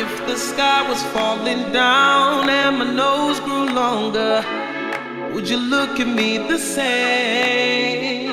If 0.03 0.11
the 0.27 0.35
sky 0.35 0.88
was 0.90 1.01
falling 1.16 1.72
down 1.72 2.50
and 2.50 2.80
my 2.80 2.91
nose 3.03 3.40
grew 3.40 3.67
longer, 3.82 4.43
would 5.33 5.48
you 5.50 5.58
look 5.58 6.00
at 6.00 6.08
me 6.08 6.38
the 6.38 6.58
same? 6.58 8.30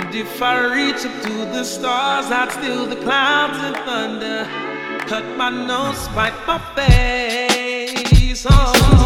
And 0.00 0.14
if 0.14 0.42
I 0.42 0.54
reach 0.76 1.04
up 1.06 1.22
to 1.22 1.34
the 1.56 1.64
stars, 1.64 2.26
I'd 2.40 2.50
steal 2.50 2.86
the 2.86 2.96
clouds 2.96 3.58
and 3.66 3.76
thunder. 3.86 4.38
Cut 5.06 5.24
my 5.36 5.50
nose, 5.50 5.98
spite 5.98 6.38
my 6.46 6.58
face. 6.74 8.44
Oh. 8.50 8.97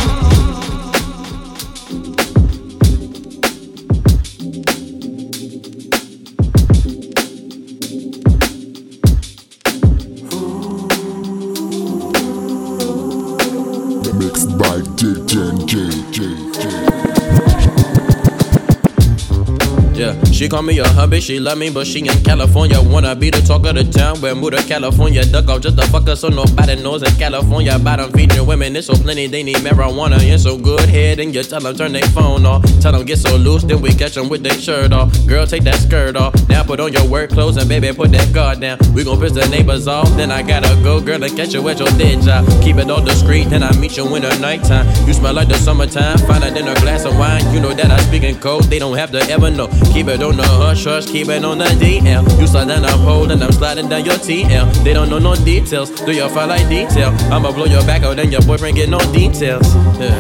She 21.23 21.39
love 21.39 21.57
me, 21.57 21.70
but 21.70 21.86
she 21.86 22.01
in 22.01 22.25
California. 22.25 22.83
Wanna 22.83 23.15
be 23.15 23.31
the 23.31 23.41
talk 23.42 23.65
of 23.67 23.76
the 23.76 23.84
town, 23.84 24.20
where 24.20 24.34
move 24.34 24.52
to 24.52 24.62
California. 24.65 25.25
Duck 25.25 25.49
off 25.49 25.60
just 25.60 25.78
a 25.78 25.83
fucker 25.83 26.17
so 26.17 26.28
nobody 26.28 26.75
knows 26.83 27.02
in 27.02 27.15
California. 27.15 27.78
Bottom 27.78 28.10
feeding 28.12 28.44
women, 28.44 28.75
it's 28.75 28.89
so 28.89 28.94
plenty, 28.94 29.28
they 29.28 29.44
need 29.44 29.57
marijuana. 29.59 30.18
And 30.20 30.41
so 30.41 30.59
good 30.59 30.89
head, 30.89 31.20
and 31.20 31.33
you 31.33 31.44
tell 31.44 31.60
them 31.60 31.76
turn 31.76 31.92
their 31.92 32.02
phone 32.09 32.44
off. 32.44 32.65
Tell 32.81 32.92
them 32.92 33.05
get 33.05 33.18
so 33.18 33.36
loose, 33.36 33.62
then 33.62 33.81
we 33.81 33.94
catch 33.94 34.15
them 34.15 34.28
with 34.28 34.42
their 34.42 34.59
shirt 34.59 34.92
off. 34.92 35.15
Girl, 35.26 35.47
take 35.47 35.62
that 35.62 35.76
skirt 35.76 36.17
off. 36.17 36.34
Now 36.49 36.65
put 36.65 36.81
on 36.81 36.92
your 36.92 37.07
work 37.07 37.31
clothes, 37.31 37.57
and 37.57 37.68
baby, 37.68 37.92
put 37.92 38.10
that 38.10 38.33
guard 38.34 38.60
down. 38.60 38.78
We 38.92 39.05
gon' 39.05 39.20
piss 39.20 39.33
the 39.33 39.47
neighbors 39.49 39.86
off, 39.86 40.09
then 40.17 40.33
I 40.33 40.42
gotta 40.42 40.75
go, 40.83 41.01
girl, 41.01 41.20
to 41.20 41.31
catch 41.31 41.55
you 41.55 41.67
at 41.68 41.78
your 41.78 41.89
dead 41.99 42.23
job. 42.23 42.47
Keep 42.62 42.78
it 42.78 42.91
all 42.91 43.05
discreet, 43.05 43.49
then 43.49 43.62
I 43.62 43.70
meet 43.78 43.97
you 43.97 44.12
in 44.17 44.23
the 44.23 44.36
nighttime. 44.39 44.86
You 45.07 45.15
smell 45.15 45.34
like 45.34 45.49
the 45.49 45.55
summertime, 45.55 46.18
find 46.18 46.42
out 46.42 46.57
in 46.57 46.67
a 46.67 46.75
glass 46.81 47.05
of 47.05 47.17
wine. 47.17 47.44
You 47.55 47.60
know 47.60 47.73
that 47.73 47.91
I 47.91 47.99
speak 47.99 48.25
in 48.25 48.41
code, 48.41 48.65
they 48.65 48.81
don't 48.81 48.97
have 48.97 49.12
to 49.12 49.20
ever 49.31 49.51
know. 49.51 49.68
Keep 49.92 50.09
it 50.09 50.23
on 50.23 50.36
the 50.36 50.42
hush 50.42 50.84
hush 50.84 51.11
keep 51.12 51.28
it 51.28 51.44
on 51.44 51.58
the 51.58 51.65
DL. 51.65 52.41
You 52.41 52.47
slide 52.47 52.68
down 52.68 52.84
a 52.84 53.32
and 53.32 53.44
I'm 53.44 53.52
sliding 53.52 53.89
down 53.91 54.05
your 54.05 54.15
TL. 54.15 54.82
They 54.82 54.94
don't 54.94 55.10
know 55.10 55.18
no 55.18 55.34
details, 55.36 55.91
do 55.91 56.12
your 56.12 56.31
file 56.31 56.49
like 56.49 56.66
detail. 56.70 57.10
I'ma 57.31 57.52
blow 57.52 57.66
your 57.66 57.82
back 57.82 58.02
out, 58.02 58.16
then 58.16 58.32
your 58.32 58.41
boyfriend 58.42 58.76
get 58.76 58.89
no 58.89 58.99
details. 59.12 59.74
Yeah. 60.00 60.18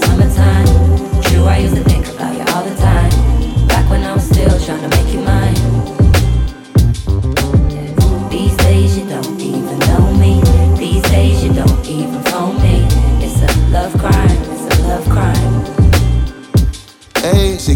Summertime. 0.00 0.66
True, 1.22 1.44
I 1.44 1.58
used 1.58 1.76
to 1.76 1.89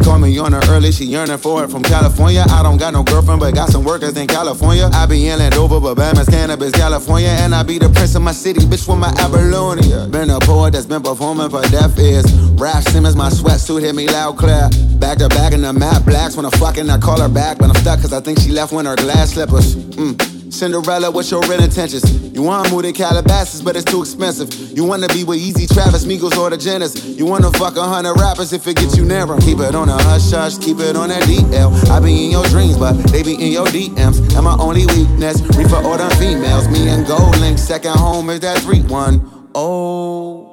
call 0.04 0.18
me 0.18 0.38
on 0.38 0.52
her 0.52 0.60
early, 0.68 0.92
she 0.92 1.04
yearning 1.06 1.38
for 1.38 1.64
it 1.64 1.70
from 1.70 1.82
California. 1.82 2.44
I 2.50 2.62
don't 2.62 2.76
got 2.76 2.92
no 2.92 3.02
girlfriend, 3.02 3.40
but 3.40 3.54
got 3.54 3.70
some 3.70 3.84
workers 3.84 4.16
in 4.16 4.26
California. 4.26 4.90
I 4.92 5.06
be 5.06 5.28
in 5.28 5.38
Landover, 5.38 5.80
but 5.80 5.96
Bama's 5.96 6.28
cannabis, 6.28 6.72
California. 6.72 7.28
And 7.28 7.54
I 7.54 7.62
be 7.62 7.78
the 7.78 7.88
prince 7.88 8.14
of 8.14 8.22
my 8.22 8.32
city, 8.32 8.60
bitch, 8.60 8.86
with 8.86 8.98
my 8.98 9.12
Abalone. 9.18 9.82
Been 10.10 10.30
a 10.30 10.38
poet 10.40 10.74
that's 10.74 10.86
been 10.86 11.02
performing 11.02 11.48
for 11.48 11.62
deaf 11.68 11.98
ears. 11.98 12.30
Raf 12.52 12.84
Simons, 12.84 13.16
my 13.16 13.30
sweatsuit 13.30 13.80
hit 13.80 13.94
me 13.94 14.06
loud 14.06 14.36
clear. 14.36 14.68
Back 14.98 15.18
to 15.18 15.28
back 15.28 15.52
in 15.52 15.62
the 15.62 15.72
map, 15.72 16.04
blacks 16.04 16.36
when 16.36 16.44
I'm 16.44 16.52
fucking, 16.52 16.88
I 16.90 16.98
call 16.98 17.20
her 17.20 17.28
back. 17.28 17.58
But 17.58 17.70
I'm 17.70 17.76
stuck 17.76 18.00
cause 18.00 18.12
I 18.12 18.20
think 18.20 18.38
she 18.40 18.50
left 18.50 18.72
when 18.72 18.84
her 18.84 18.96
glass 18.96 19.32
slippers. 19.32 19.74
Mm. 19.74 20.43
Cinderella, 20.54 21.10
what's 21.10 21.32
your 21.32 21.40
real 21.42 21.60
intentions? 21.60 22.04
You 22.32 22.42
wanna 22.42 22.70
move 22.70 22.84
to 22.84 22.92
Calabasas, 22.92 23.60
but 23.60 23.74
it's 23.74 23.84
too 23.84 24.00
expensive. 24.00 24.48
You 24.70 24.84
wanna 24.84 25.08
be 25.08 25.24
with 25.24 25.38
Easy 25.38 25.66
Travis, 25.66 26.04
Migos, 26.04 26.38
or 26.38 26.48
the 26.48 26.56
Genesis. 26.56 27.04
You 27.04 27.26
wanna 27.26 27.50
fuck 27.52 27.76
a 27.76 27.82
hundred 27.82 28.14
rappers 28.20 28.52
if 28.52 28.66
it 28.68 28.76
gets 28.76 28.96
you 28.96 29.04
'em. 29.04 29.40
Keep 29.40 29.58
it 29.58 29.74
on 29.74 29.88
a 29.88 30.00
hush 30.00 30.30
hush, 30.30 30.56
keep 30.58 30.78
it 30.78 30.96
on 30.96 31.08
that 31.08 31.24
DL. 31.24 31.72
I 31.90 31.98
be 31.98 32.26
in 32.26 32.30
your 32.30 32.44
dreams, 32.44 32.76
but 32.76 32.92
they 33.08 33.24
be 33.24 33.34
in 33.34 33.50
your 33.50 33.66
DMs. 33.66 34.18
And 34.36 34.44
my 34.44 34.56
only 34.60 34.86
weakness, 34.86 35.40
reefer 35.56 35.82
order 35.84 36.08
females. 36.20 36.68
Me 36.68 36.88
and 36.88 37.04
GoldLink, 37.04 37.58
second 37.58 37.96
home 37.96 38.30
is 38.30 38.40
that 38.40 38.58
3 38.58 38.82
1. 38.82 39.22
Oh. 39.56 40.46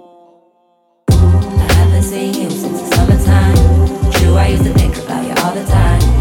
I 1.12 1.74
haven't 1.74 2.04
seen 2.04 2.34
you 2.34 2.50
since 2.50 2.82
the 2.82 2.96
summertime. 2.96 4.12
True, 4.14 4.36
I 4.36 4.48
used 4.48 4.64
to 4.64 4.74
think 4.74 4.98
about 4.98 5.24
you 5.24 5.34
all 5.44 5.54
the 5.54 5.64
time. 5.64 6.21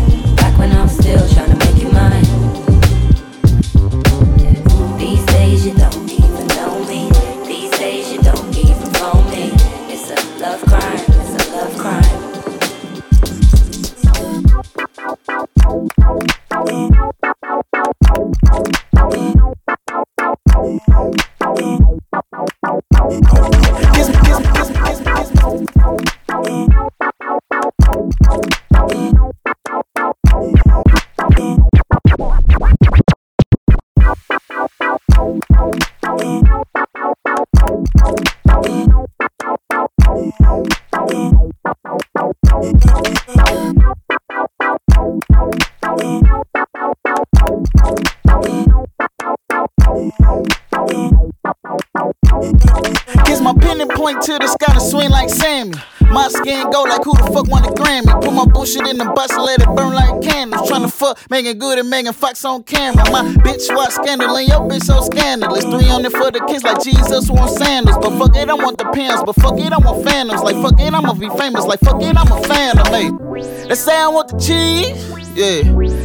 To 54.11 54.39
the 54.39 54.49
sky 54.49 54.75
to 54.75 54.81
swing 54.81 55.09
like 55.09 55.31
Sammy. 55.31 55.73
My 56.11 56.27
skin 56.29 56.69
go 56.71 56.83
like 56.83 57.05
who 57.05 57.15
the 57.15 57.31
fuck 57.33 57.47
want 57.47 57.65
a 57.65 57.71
Grammy? 57.71 58.11
Put 58.21 58.35
my 58.35 58.45
bullshit 58.45 58.87
in 58.89 58.99
the 58.99 59.05
bus 59.05 59.31
and 59.31 59.45
let 59.45 59.63
it 59.63 59.69
burn 59.69 59.95
like 59.95 60.21
candles. 60.21 60.69
Tryna 60.69 60.93
fuck 60.93 61.19
Meagan 61.31 61.59
Good 61.59 61.79
and 61.79 61.89
Megan 61.89 62.13
Fox 62.13 62.45
on 62.45 62.65
camera. 62.65 63.09
My 63.11 63.23
bitch 63.23 63.75
watch 63.75 63.93
scandal 63.93 64.37
and 64.37 64.49
your 64.49 64.61
bitch 64.69 64.83
so 64.83 65.01
scandalous. 65.03 65.63
Three 65.63 65.89
on 65.89 66.05
it 66.05 66.11
for 66.11 66.31
the 66.33 66.45
kids 66.49 66.65
like 66.65 66.83
Jesus 66.83 67.31
want 67.31 67.57
sandals. 67.57 67.97
But 67.99 68.19
fuck 68.19 68.37
it, 68.37 68.51
I 68.51 68.55
want 68.55 68.79
the 68.79 68.91
pants. 68.93 69.23
But 69.25 69.37
fuck 69.37 69.59
it, 69.61 69.73
I 69.73 69.79
want 69.79 70.05
phantoms. 70.05 70.43
Like 70.43 70.57
fuck 70.57 70.79
it, 70.81 70.93
I'ma 70.93 71.15
be 71.15 71.29
famous. 71.39 71.65
Like 71.65 71.81
fuck 71.81 72.03
it, 72.03 72.17
I'm 72.17 72.33
a 72.33 72.43
phantom. 72.43 72.87
Hey, 72.93 73.11
they 73.69 73.75
say 73.77 73.97
I 73.97 74.09
want 74.09 74.29
the 74.29 74.39
cheese. 74.39 75.20
Yeah, 75.41 75.63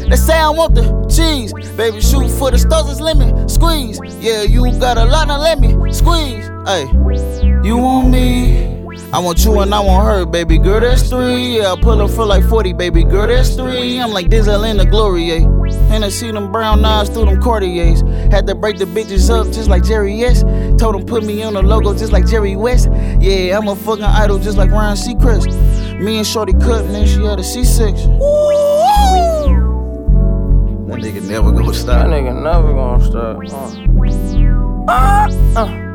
they 0.08 0.16
say 0.16 0.40
I 0.40 0.50
want 0.50 0.76
the 0.76 0.84
cheese. 1.14 1.52
Baby, 1.76 2.00
shoot 2.00 2.30
for 2.40 2.52
the 2.52 2.58
stars, 2.58 2.88
it's 2.88 3.54
squeeze. 3.54 4.00
Yeah, 4.24 4.44
you 4.44 4.62
got 4.80 4.98
a 4.98 5.04
lot 5.04 5.30
of 5.30 5.42
let 5.42 5.60
me 5.60 5.72
squeeze. 5.92 6.48
Hey, 6.66 6.86
you 7.62 7.76
want 7.76 8.12
me? 8.12 8.86
I 9.12 9.20
want 9.20 9.44
you 9.44 9.60
and 9.60 9.76
I 9.76 9.82
want 9.82 10.08
her, 10.08 10.26
baby 10.26 10.58
girl, 10.58 10.80
that's 10.80 11.10
three. 11.10 11.58
Yeah, 11.58 11.74
I 11.74 11.82
pull 11.82 12.02
up 12.02 12.12
for 12.12 12.26
like 12.26 12.46
40, 12.46 12.72
baby 12.74 13.04
girl, 13.04 13.28
that's 13.28 13.56
three. 13.56 14.00
I'm 14.00 14.12
like 14.12 14.28
Denzel 14.28 14.70
in 14.70 14.78
the 14.78 14.86
glory, 14.86 15.26
yeah. 15.26 15.46
And 15.94 16.06
I 16.06 16.10
see 16.10 16.32
them 16.32 16.50
brown 16.54 16.86
eyes 16.86 17.10
through 17.10 17.26
them 17.26 17.42
Cartiers. 17.42 18.04
Had 18.32 18.48
to 18.48 18.56
break 18.56 18.78
the 18.78 18.86
bitches 18.86 19.30
up 19.30 19.48
just 19.48 19.68
like 19.68 19.84
Jerry 19.84 20.24
S. 20.24 20.44
Told 20.80 20.96
them 20.96 21.06
put 21.06 21.26
me 21.26 21.44
on 21.44 21.56
the 21.56 21.62
logo 21.62 21.94
just 21.94 22.14
like 22.14 22.26
Jerry 22.26 22.56
West. 22.56 22.88
Yeah, 23.20 23.58
I'm 23.58 23.68
a 23.68 23.76
fucking 23.76 24.04
idol 24.06 24.40
just 24.40 24.58
like 24.58 24.72
Ryan 24.72 24.96
Seacrest. 24.96 26.00
Me 26.00 26.20
and 26.20 26.28
Shorty 26.28 26.54
cut, 26.54 26.86
and 26.86 27.06
she 27.06 27.24
had 27.26 27.40
a 27.40 27.44
C6. 27.44 29.25
That 30.96 31.14
nigga 31.14 31.28
never 31.28 31.52
gonna 31.52 31.74
stop. 31.74 32.08
That 32.08 32.10
nigga 32.10 32.42
never 32.42 32.74
gonna 32.74 33.04
stop. 33.04 33.38
Uh, 34.88 35.60
uh. 35.60 35.95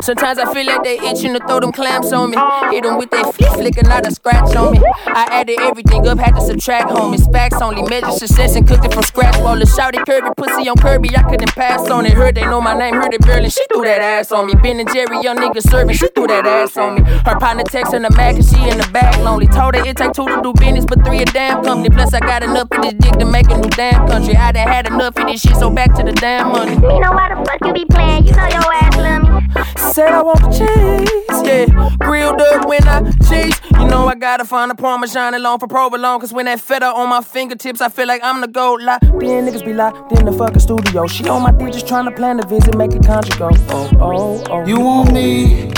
Sometimes 0.00 0.38
I 0.38 0.52
feel 0.54 0.66
like 0.66 0.82
they 0.82 0.98
itching 0.98 1.34
to 1.34 1.40
throw 1.40 1.60
them 1.60 1.72
clamps 1.72 2.12
on 2.12 2.30
me. 2.30 2.36
Hit 2.70 2.84
them 2.84 2.96
with 2.96 3.10
that 3.10 3.34
flip 3.34 3.52
flicker, 3.52 3.82
not 3.82 4.06
a 4.06 4.10
scratch 4.10 4.54
on 4.56 4.72
me. 4.72 4.80
I 5.06 5.26
added 5.30 5.60
everything 5.60 6.06
up, 6.08 6.18
had 6.18 6.34
to 6.36 6.40
subtract, 6.40 6.88
homies. 6.88 7.30
Facts 7.32 7.60
only 7.60 7.82
measure 7.82 8.10
success 8.12 8.56
and 8.56 8.66
cooked 8.66 8.84
it 8.84 8.94
from 8.94 9.02
scratch. 9.02 9.36
Roll 9.38 9.60
a 9.60 9.66
shouty 9.66 10.04
Kirby, 10.06 10.30
pussy 10.36 10.68
on 10.68 10.76
Kirby, 10.76 11.16
I 11.16 11.22
couldn't 11.22 11.54
pass 11.54 11.88
on 11.90 12.06
it. 12.06 12.12
Heard 12.12 12.36
they 12.36 12.44
know 12.44 12.60
my 12.60 12.76
name, 12.76 12.94
heard 12.94 13.12
it 13.12 13.22
barely. 13.22 13.50
She 13.50 13.64
threw 13.72 13.82
that 13.84 14.00
ass 14.00 14.32
on 14.32 14.46
me. 14.46 14.54
Ben 14.54 14.80
and 14.80 14.90
Jerry, 14.92 15.20
young 15.22 15.36
nigga 15.36 15.62
serving, 15.62 15.96
she 15.96 16.08
threw 16.08 16.26
that 16.28 16.46
ass 16.46 16.76
on 16.76 16.94
me. 16.96 17.02
Her 17.02 17.38
partner 17.38 17.64
texting 17.64 18.08
the 18.08 18.14
Mac 18.16 18.36
and 18.36 18.44
she 18.44 18.68
in 18.68 18.78
the 18.78 18.88
back 18.92 19.16
lonely. 19.18 19.46
Told 19.46 19.74
her 19.74 19.84
it 19.84 19.96
take 19.96 20.12
two 20.12 20.26
to 20.26 20.40
do 20.42 20.52
business, 20.54 20.84
but 20.84 21.04
three 21.04 21.22
a 21.22 21.24
damn 21.26 21.62
company. 21.64 21.90
Plus 21.90 22.14
I 22.14 22.20
got 22.20 22.42
enough 22.42 22.70
of 22.70 22.82
this 22.82 22.94
dick 22.94 23.14
to 23.18 23.24
make 23.24 23.50
a 23.50 23.56
new 23.56 23.70
damn 23.70 24.06
country. 24.06 24.36
I 24.36 24.52
done 24.52 24.68
had 24.68 24.86
enough 24.86 25.16
of 25.16 25.26
this 25.26 25.40
shit, 25.40 25.56
so 25.56 25.70
back 25.70 25.94
to 25.96 26.02
the 26.02 26.12
damn 26.12 26.48
money. 26.52 26.74
You 26.74 27.00
know 27.00 27.12
why 27.12 27.34
the 27.34 27.44
fuck 27.44 27.60
you 27.66 27.72
be 27.72 27.84
playing? 27.84 28.26
You 28.26 28.32
know 28.32 28.48
your 28.48 28.72
ass 28.72 28.96
love 28.96 29.22
me. 29.22 29.79
Said 29.80 30.08
I 30.08 30.22
want 30.22 30.40
the 30.40 30.50
cheese, 30.50 31.42
yeah. 31.46 31.96
Grilled 31.98 32.40
up 32.40 32.68
when 32.68 32.86
I 32.86 33.10
cheese. 33.28 33.58
You 33.72 33.86
know 33.88 34.06
I 34.06 34.14
gotta 34.14 34.44
find 34.44 34.70
a 34.70 34.74
Parmesan 34.74 35.34
alone 35.34 35.58
for 35.58 35.66
provolone. 35.66 36.20
Cause 36.20 36.32
when 36.32 36.44
that 36.44 36.60
feta 36.60 36.86
on 36.86 37.08
my 37.08 37.22
fingertips, 37.22 37.80
I 37.80 37.88
feel 37.88 38.06
like 38.06 38.20
I'm 38.22 38.40
the 38.40 38.48
gold 38.48 38.82
lie. 38.82 38.98
Then 39.00 39.46
niggas 39.46 39.64
be 39.64 39.72
locked 39.72 40.12
in 40.12 40.26
the 40.26 40.32
fucking 40.32 40.60
studio. 40.60 41.06
She 41.06 41.26
on 41.28 41.42
my 41.42 41.52
dick 41.52 41.72
just 41.72 41.88
trying 41.88 42.04
to 42.04 42.12
plan 42.12 42.36
the 42.36 42.46
visit, 42.46 42.76
make 42.76 42.92
it 42.92 43.04
conjugal. 43.04 43.50
Oh, 43.70 43.90
oh, 44.00 44.44
oh. 44.50 44.66
You 44.66 44.80
want 44.80 45.12
me? 45.12 45.72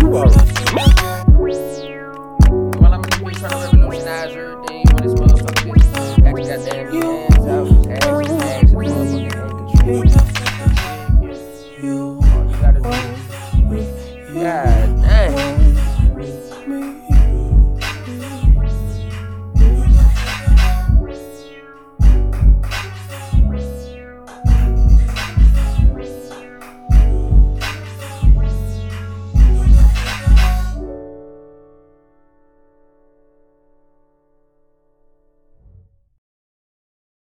You 0.00 0.16
are. 0.16 0.45